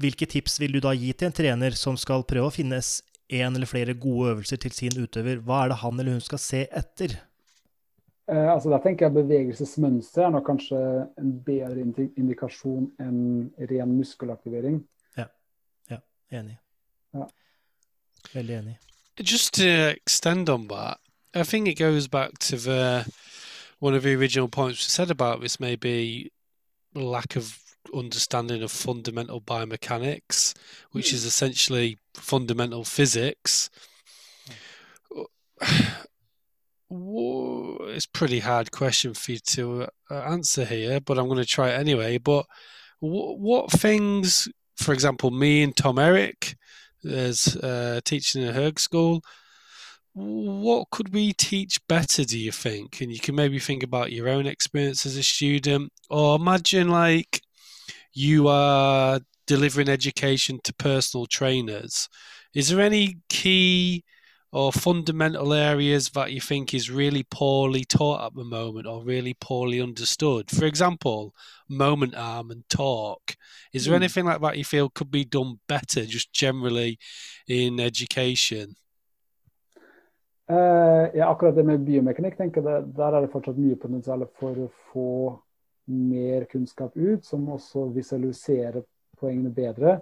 Hvilke 0.00 0.28
tips 0.30 0.58
vil 0.60 0.76
du 0.76 0.80
da 0.82 0.92
gi 0.96 1.12
til 1.12 1.28
en 1.28 1.36
trener 1.36 1.76
som 1.78 1.98
skal 2.00 2.24
prøve 2.28 2.48
å 2.48 2.54
finne 2.54 2.80
en 3.30 3.56
eller 3.56 3.68
flere 3.68 3.94
gode 3.94 4.34
øvelser 4.34 4.60
til 4.62 4.74
sin 4.74 4.96
utøver? 4.96 5.42
Hva 5.44 5.64
er 5.64 5.72
det 5.72 5.80
han 5.82 6.00
eller 6.00 6.16
hun 6.18 6.24
skal 6.24 6.42
se 6.42 6.64
etter? 6.66 7.18
Eh, 8.30 8.52
altså, 8.52 8.70
da 8.70 8.78
tenker 8.82 9.06
jeg 9.06 9.16
Bevegelsesmønster 9.18 10.26
er 10.26 10.34
nok 10.34 10.46
kanskje 10.46 10.80
en 11.18 11.34
bedre 11.46 11.82
indikasjon 12.18 12.90
enn 13.02 13.22
ren 13.70 13.96
muskelaktivering. 13.96 14.80
Ja, 15.18 15.26
ja 15.90 16.00
enig. 16.38 16.56
Ja. 17.16 17.26
Veldig 18.34 18.56
enig. 18.60 18.76
Just 19.18 19.54
to 19.58 19.66
extend 19.90 20.48
on 20.48 20.68
that, 20.68 20.98
I 21.34 21.42
think 21.42 21.68
it 21.68 21.78
goes 21.78 22.08
back 22.08 22.38
to 22.38 22.56
the 22.56 23.04
one 23.80 23.94
of 23.94 24.02
the 24.02 24.14
original 24.14 24.48
points 24.48 24.86
we 24.86 24.90
said 24.90 25.10
about 25.10 25.40
this 25.40 25.58
maybe 25.60 26.30
lack 26.94 27.36
of 27.36 27.58
understanding 27.94 28.62
of 28.62 28.70
fundamental 28.70 29.40
biomechanics, 29.40 30.54
which 30.92 31.12
is 31.12 31.24
essentially 31.24 31.98
fundamental 32.14 32.84
physics. 32.84 33.70
It's 35.62 36.08
a 38.04 38.10
pretty 38.12 38.40
hard 38.40 38.70
question 38.70 39.14
for 39.14 39.32
you 39.32 39.38
to 39.38 39.86
uh, 40.10 40.14
answer 40.14 40.64
here, 40.64 41.00
but 41.00 41.18
I'm 41.18 41.26
going 41.26 41.38
to 41.38 41.46
try 41.46 41.70
it 41.70 41.78
anyway. 41.78 42.18
But 42.18 42.46
what 43.00 43.70
things, 43.70 44.48
for 44.76 44.92
example, 44.92 45.30
me 45.30 45.62
and 45.62 45.76
Tom 45.76 45.98
Eric, 45.98 46.56
as 47.08 47.56
uh, 47.56 48.00
teaching 48.04 48.42
in 48.42 48.54
Herg 48.54 48.78
school. 48.78 49.22
What 50.12 50.90
could 50.90 51.14
we 51.14 51.32
teach 51.32 51.78
better, 51.88 52.24
do 52.24 52.38
you 52.38 52.52
think? 52.52 53.00
And 53.00 53.12
you 53.12 53.20
can 53.20 53.34
maybe 53.34 53.58
think 53.58 53.82
about 53.82 54.12
your 54.12 54.28
own 54.28 54.46
experience 54.46 55.06
as 55.06 55.16
a 55.16 55.22
student, 55.22 55.92
or 56.08 56.36
imagine 56.36 56.88
like 56.88 57.40
you 58.12 58.48
are 58.48 59.20
delivering 59.46 59.88
education 59.88 60.60
to 60.64 60.74
personal 60.74 61.26
trainers. 61.26 62.08
Is 62.54 62.68
there 62.68 62.80
any 62.80 63.18
key 63.28 64.04
or 64.52 64.72
fundamental 64.72 65.52
areas 65.52 66.10
that 66.10 66.32
you 66.32 66.40
think 66.40 66.74
is 66.74 66.90
really 66.90 67.24
poorly 67.30 67.84
taught 67.84 68.26
at 68.26 68.34
the 68.34 68.44
moment 68.44 68.86
or 68.86 69.04
really 69.04 69.34
poorly 69.34 69.80
understood? 69.80 70.50
For 70.50 70.64
example, 70.64 71.34
moment 71.68 72.14
arm 72.16 72.50
and 72.50 72.68
talk. 72.68 73.36
Is 73.72 73.84
there 73.84 73.92
mm. 73.92 74.02
anything 74.02 74.24
like 74.24 74.40
that 74.40 74.58
you 74.58 74.64
feel 74.64 74.88
could 74.88 75.10
be 75.10 75.24
done 75.24 75.60
better 75.68 76.04
just 76.04 76.32
generally 76.32 76.98
in 77.46 77.78
education? 77.78 78.74
Uh, 80.50 81.06
ja, 81.14 81.30
akkurat 81.30 81.54
det 81.54 81.62
med 81.62 81.84
biomekanikk, 81.86 82.34
tenker 82.36 82.64
jeg, 82.66 82.86
der 82.96 83.14
er 83.14 83.20
det 83.22 83.30
fortsatt 83.30 83.58
mye 83.58 83.76
potensial 83.78 84.24
for 84.40 84.58
å 84.58 84.66
få 84.90 85.10
mer 85.90 86.46
kunnskap 86.50 86.96
ut, 86.96 87.24
som 87.26 87.48
også 87.52 87.88
visualiserer 87.94 88.84
poengene 89.20 89.52
bedre. 89.54 89.98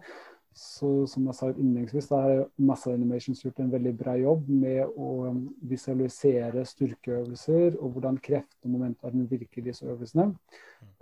Så 0.58 1.06
som 1.06 1.26
jeg 1.28 1.36
sa 1.38 1.48
innledningsvis, 1.52 2.08
da 2.10 2.18
har 2.24 2.40
Massa 2.66 2.90
Animations 2.90 3.44
gjort 3.44 3.60
en 3.62 3.70
veldig 3.70 3.92
bra 4.00 4.16
jobb 4.18 4.48
med 4.50 4.96
å 4.98 5.30
visualisere 5.70 6.64
styrkeøvelser 6.66 7.76
og 7.76 7.92
hvordan 7.94 8.18
kreft 8.18 8.56
og 8.64 8.72
momentarm 8.72 9.22
virker 9.30 9.62
i 9.62 9.68
disse 9.68 9.86
øvelsene. 9.86 10.32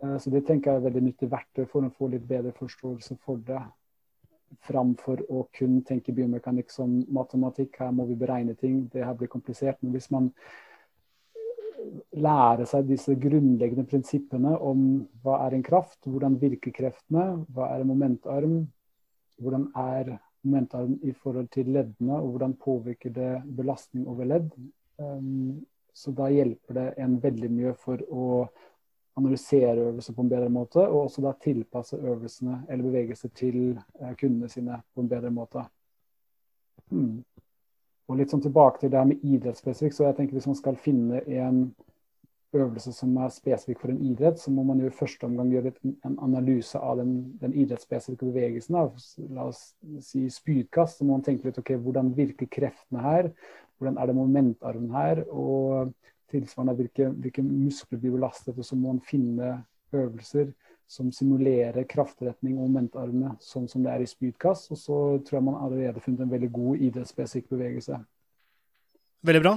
Eh, 0.03 0.19
så 0.21 0.33
det 0.35 0.45
tenker 0.45 0.75
jeg 0.75 0.83
er 0.83 0.87
veldig 0.91 1.05
nyttig 1.07 1.31
verktøy 1.33 1.65
for 1.73 1.87
å 1.87 1.95
få 1.97 2.11
litt 2.13 2.29
bedre 2.29 2.53
forståelse 2.59 3.17
for 3.25 3.41
det. 3.49 3.63
Framfor 4.69 5.25
å 5.33 5.47
kun 5.57 5.81
tenke 5.89 6.13
biomekanikk 6.13 6.69
som 6.71 6.93
matematikk. 7.09 7.81
Her 7.81 7.97
må 7.97 8.05
vi 8.11 8.21
beregne 8.21 8.59
ting. 8.61 8.85
Det 8.93 9.09
her 9.09 9.17
blir 9.17 9.33
komplisert. 9.33 9.81
Men 9.81 9.97
hvis 9.97 10.11
man 10.13 10.29
lærer 12.17 12.67
seg 12.69 12.87
disse 12.89 13.15
grunnleggende 13.21 13.87
prinsippene 13.89 14.55
om 14.59 14.87
hva 15.25 15.41
er 15.47 15.57
en 15.57 15.65
kraft, 15.67 15.99
hvordan 16.07 16.39
virker 16.41 16.75
kreftene, 16.75 17.45
hva 17.53 17.71
er 17.73 17.83
en 17.83 17.91
momentarm, 17.91 18.57
hvordan 19.41 19.69
er 19.77 20.17
momentarm 20.47 20.99
i 21.03 21.13
forhold 21.13 21.49
til 21.55 21.73
leddene, 21.75 22.21
og 22.21 22.35
hvordan 22.35 22.55
påvirker 22.63 23.13
det 23.15 23.33
belastning 23.57 24.07
over 24.09 24.25
ledd. 24.25 24.51
Um, 24.99 25.67
så 25.97 26.13
da 26.13 26.29
hjelper 26.33 26.77
det 26.77 26.87
en 27.03 27.19
veldig 27.23 27.51
mye 27.53 27.75
for 27.81 28.03
å 28.13 28.27
analysere 29.17 29.89
øvelser 29.89 30.15
på 30.17 30.25
en 30.25 30.31
bedre 30.33 30.51
måte, 30.53 30.83
og 30.85 31.07
også 31.07 31.25
da 31.25 31.33
tilpasse 31.41 31.97
øvelsene 31.97 32.63
eller 32.69 32.91
bevegelser 32.91 33.33
til 33.35 33.79
uh, 34.01 34.13
kundene 34.21 34.51
sine 34.53 34.81
på 34.95 35.05
en 35.05 35.11
bedre 35.11 35.33
måte. 35.33 35.65
Hmm. 36.93 37.25
Og 38.07 38.21
litt 38.21 38.31
sånn 38.31 38.45
tilbake 38.45 38.81
til 38.81 38.93
det 38.93 39.01
her 39.01 39.09
med 39.09 39.23
idrettsspesifikk, 39.27 39.95
så 39.97 40.07
jeg 40.07 40.17
tenker 40.19 40.39
hvis 40.39 40.49
man 40.51 40.59
skal 40.59 40.79
finne 40.79 41.23
en 41.27 41.65
øvelse 42.57 42.93
som 42.95 43.17
er 43.21 43.33
spesifikk 43.35 43.81
for 43.83 43.93
en 43.93 44.03
idrett, 44.07 44.39
så 44.41 44.53
må 44.55 44.63
man 44.67 44.81
jo 44.81 44.89
i 44.89 44.95
første 44.95 45.27
omgang 45.27 45.51
gjøre 45.53 45.73
en 46.07 46.17
analyse 46.23 46.79
av 46.79 47.01
den, 47.01 47.13
den 47.41 47.55
idrettsspesifikke 47.59 48.31
bevegelsen. 48.31 48.79
La 49.35 49.49
oss 49.51 49.63
si 50.07 50.27
spydkast. 50.33 51.01
Så 51.01 51.07
må 51.07 51.17
man 51.17 51.27
tenke 51.27 51.49
litt 51.49 51.59
ok, 51.61 51.75
hvordan 51.83 52.15
virker 52.17 52.51
kreftene 52.51 53.03
her? 53.03 53.31
Hvordan 53.77 53.99
er 54.01 54.09
det 54.09 54.17
momentarmen 54.17 54.95
her? 54.95 55.25
Og 55.29 55.93
tilsvarende 56.33 56.77
hvilke, 56.79 57.11
hvilke 57.11 57.45
muskler 57.45 58.01
blir 58.01 58.17
belastet. 58.17 58.57
Og 58.57 58.65
så 58.65 58.79
må 58.79 58.95
man 58.95 59.03
finne 59.05 59.59
øvelser 59.95 60.55
som 60.87 61.13
simulerer 61.13 61.87
kraftretning 61.91 62.57
og 62.57 62.69
momentarmene 62.69 63.35
sånn 63.43 63.67
som 63.71 63.83
det 63.83 63.95
er 63.95 64.05
i 64.05 64.11
spydkast. 64.11 64.71
Og 64.75 64.81
så 64.81 64.99
tror 65.27 65.41
jeg 65.41 65.47
man 65.49 65.61
allerede 65.61 66.03
funnet 66.05 66.25
en 66.25 66.35
veldig 66.35 66.53
god 66.55 66.85
idrettsspesifikk 66.91 67.51
bevegelse. 67.57 68.03
Veldig 69.27 69.43
bra. 69.47 69.57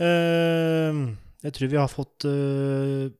Uh... 0.00 1.14
Jeg 1.44 1.52
tror 1.52 1.68
vi 1.68 1.76
har 1.76 1.90
fått 1.92 2.24
uh, 2.24 3.12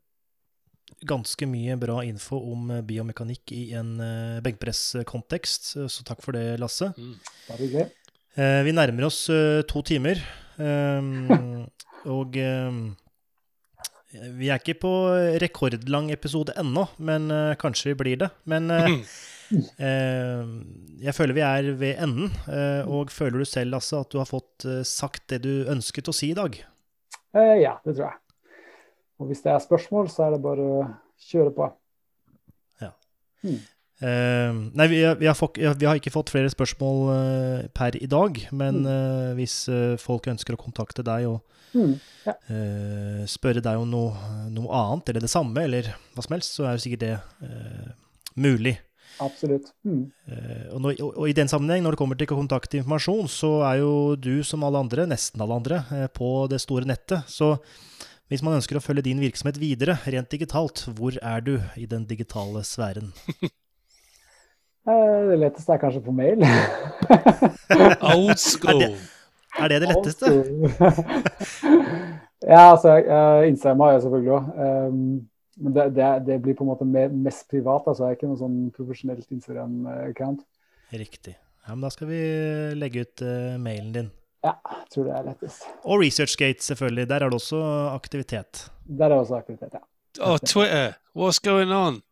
ganske 1.05 1.49
mye 1.49 1.77
bra 1.77 1.99
info 2.07 2.39
om 2.55 2.71
eh, 2.73 2.85
biomekanikk 2.87 3.53
i 3.53 3.65
en 3.77 3.91
uh, 4.01 4.41
benkpresskontekst, 4.45 5.75
så 5.93 6.05
takk 6.09 6.23
for 6.25 6.37
det, 6.37 6.55
Lasse. 6.63 6.89
Mm. 6.97 7.19
Det 7.51 7.85
uh, 8.39 8.63
vi 8.65 8.73
nærmer 8.73 9.11
oss 9.11 9.27
to 9.69 9.83
timer, 9.85 10.23
um, 10.57 11.67
og 12.17 12.39
vi 14.15 14.51
er 14.51 14.61
ikke 14.61 14.77
på 14.85 14.93
rekordlang 15.43 16.11
episode 16.15 16.55
ennå, 16.61 16.87
men 17.03 17.33
kanskje 17.61 17.93
vi 17.93 17.97
blir 18.03 18.21
det. 18.21 18.29
Men 18.51 18.71
jeg 21.07 21.15
føler 21.17 21.35
vi 21.35 21.43
er 21.47 21.73
ved 21.81 21.99
enden. 22.05 22.31
og 22.87 23.11
føler 23.11 23.43
du 23.43 23.49
selv, 23.49 23.81
altså, 23.81 24.05
at 24.05 24.13
du 24.15 24.21
har 24.21 24.31
fått 24.31 24.67
sagt 24.87 25.27
det 25.35 25.43
du 25.45 25.67
ønsket 25.73 26.13
å 26.13 26.15
si 26.15 26.31
i 26.31 26.39
dag? 26.39 26.61
Eh, 27.35 27.57
ja, 27.63 27.79
det 27.85 27.97
tror 27.97 28.13
jeg. 28.13 28.21
Og 29.19 29.31
hvis 29.31 29.43
det 29.43 29.53
er 29.53 29.63
spørsmål, 29.63 30.09
så 30.11 30.27
er 30.27 30.35
det 30.35 30.43
bare 30.43 30.63
å 30.63 30.83
kjøre 31.31 31.55
på. 31.55 31.69
Ja. 32.83 32.93
Hmm. 33.43 33.61
Uh, 34.03 34.73
nei, 34.75 34.89
vi, 34.91 34.97
vi, 35.21 35.27
har 35.31 35.37
fått, 35.39 35.61
vi, 35.61 35.87
har 35.87 35.99
ikke 36.01 36.13
fått 36.13 36.33
flere 36.35 36.51
spørsmål 36.51 36.97
uh, 37.09 37.59
per 37.77 37.95
i 37.95 38.09
dag, 38.11 38.41
men 38.51 38.81
uh, 38.89 39.35
hvis 39.39 39.69
folk 40.03 40.27
ønsker 40.33 40.57
å 40.57 40.61
kontakte 40.61 41.05
deg 41.07 41.29
og 41.31 41.39
mm, 41.79 41.93
ja. 42.27 42.35
spørre 43.31 43.63
deg 43.63 43.79
om 43.79 43.87
noe, 43.91 44.33
noe, 44.51 44.67
annet, 44.75 45.13
eller 45.13 45.25
det 45.25 45.31
samme, 45.31 45.63
eller 45.63 45.93
hva 46.15 46.27
som 46.27 46.35
helst, 46.35 46.59
så 46.59 46.67
er 46.67 46.75
jo 46.75 46.85
sikkert 46.85 47.05
det 47.05 47.15
mulig. 48.35 48.75
Absolutt. 49.23 49.71
Mm. 49.87 50.09
Og, 50.73 50.79
når, 50.83 50.95
og, 50.99 51.11
og, 51.13 51.27
i 51.31 51.37
den 51.39 51.51
sammenheng, 51.51 51.85
når 51.85 51.95
det 51.95 52.01
kommer 52.01 52.19
til 52.19 52.31
kontaktinformasjon, 52.33 53.29
så 53.31 53.53
er 53.69 53.83
jo 53.85 53.93
du 54.19 54.43
som 54.47 54.67
alle 54.67 54.81
andre, 54.83 55.07
nesten 55.11 55.43
alle 55.45 55.61
andre, 55.61 55.83
på 56.19 56.35
det 56.51 56.59
store 56.65 56.89
nettet. 56.91 57.31
Så 57.31 57.55
hvis 58.33 58.43
man 58.43 58.59
ønsker 58.59 58.81
å 58.81 58.83
følge 58.83 59.07
din 59.07 59.23
virksomhet 59.23 59.61
videre, 59.63 60.01
rent 60.11 60.33
digitalt, 60.35 60.87
hvor 60.99 61.15
er 61.23 61.45
du 61.47 61.57
i 61.79 61.87
den 61.91 62.09
digitale 62.11 62.65
sfæren? 62.67 63.15
Eh, 64.85 65.21
det 65.31 65.37
letteste 65.41 65.73
er 65.73 65.81
kanskje 65.81 66.03
på 66.05 66.13
mail. 66.13 66.43
Old 68.15 68.37
school. 68.41 68.83
Er 68.83 68.89
det, 68.89 68.97
er 69.59 69.69
det 69.69 69.79
det 69.81 69.93
letteste? 69.93 70.33
ja, 72.53 72.65
altså, 72.71 72.99
Instagram 73.49 73.81
har 73.81 73.95
jeg 73.95 74.03
selvfølgelig 74.05 74.35
òg. 74.39 74.51
Um, 74.59 74.99
men 75.57 75.77
det, 75.77 75.87
det, 75.95 76.11
det, 76.27 76.41
blir 76.43 76.59
på 76.59 76.67
en 76.67 76.73
måte 76.73 76.85
mest 76.85 77.49
privat. 77.51 77.87
altså 77.87 78.05
Jeg 78.05 78.17
er 78.17 78.19
ikke 78.19 78.33
noe 78.33 78.43
sånn 78.43 78.59
profesjonelt 78.75 79.33
Instagram-account. 79.33 80.45
Riktig. 80.93 81.39
Ja, 81.65 81.73
men 81.73 81.87
Da 81.87 81.93
skal 81.95 82.11
vi 82.11 82.21
legge 82.77 83.07
ut 83.07 83.25
uh, 83.25 83.57
mailen 83.63 83.93
din. 83.95 84.13
Ja, 84.45 84.59
jeg 84.69 84.91
tror 84.93 85.09
det 85.09 85.17
er 85.17 85.29
lettest. 85.31 85.65
Og 85.89 86.03
ResearchGate, 86.03 86.61
selvfølgelig. 86.61 87.09
Der 87.09 87.25
er 87.25 87.33
det 87.33 87.41
også 87.41 87.61
aktivitet. 87.95 88.67
Der 88.85 89.07
er 89.07 89.15
det 89.15 89.23
også 89.25 89.41
aktivitet, 89.41 89.79
ja. 89.79 89.87
Oh, 90.21 90.37
Twitter. 90.39 90.93
What's 91.17 91.41
going 91.41 91.73
on? 91.73 92.03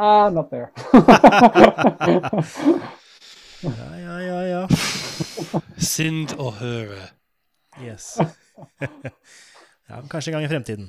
Ah, 0.00 0.30
not 0.30 0.50
there. 0.50 0.70
ja, 3.62 3.70
ja, 3.98 4.20
ja, 4.22 4.42
ja. 4.46 4.68
Synd 5.74 6.36
å 6.38 6.52
høre. 6.54 7.00
Yes. 7.82 8.14
ja, 9.90 9.98
kanskje 10.06 10.30
en 10.30 10.36
gang 10.36 10.46
i 10.46 10.52
fremtiden. 10.52 10.86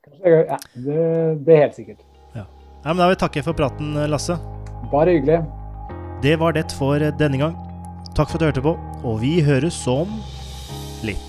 Kanskje, 0.00 0.32
ja, 0.48 0.56
det, 0.80 0.96
det 1.44 1.58
er 1.58 1.62
helt 1.66 1.76
sikkert. 1.76 2.00
Ja. 2.32 2.46
ja 2.48 2.88
men 2.88 2.96
Da 3.02 3.10
vil 3.10 3.18
jeg 3.18 3.22
takke 3.26 3.44
for 3.50 3.60
praten, 3.60 3.92
Lasse. 4.08 4.40
Bare 4.88 5.18
hyggelig. 5.18 5.42
Det 6.24 6.40
var 6.40 6.56
det 6.56 6.64
for 6.72 7.04
denne 7.20 7.44
gang. 7.44 7.52
Takk 8.16 8.32
for 8.32 8.40
at 8.40 8.40
du 8.40 8.48
hørte 8.48 8.64
på, 8.64 8.72
og 9.04 9.20
vi 9.20 9.44
høres 9.44 9.84
om 9.92 10.08
litt. 11.04 11.27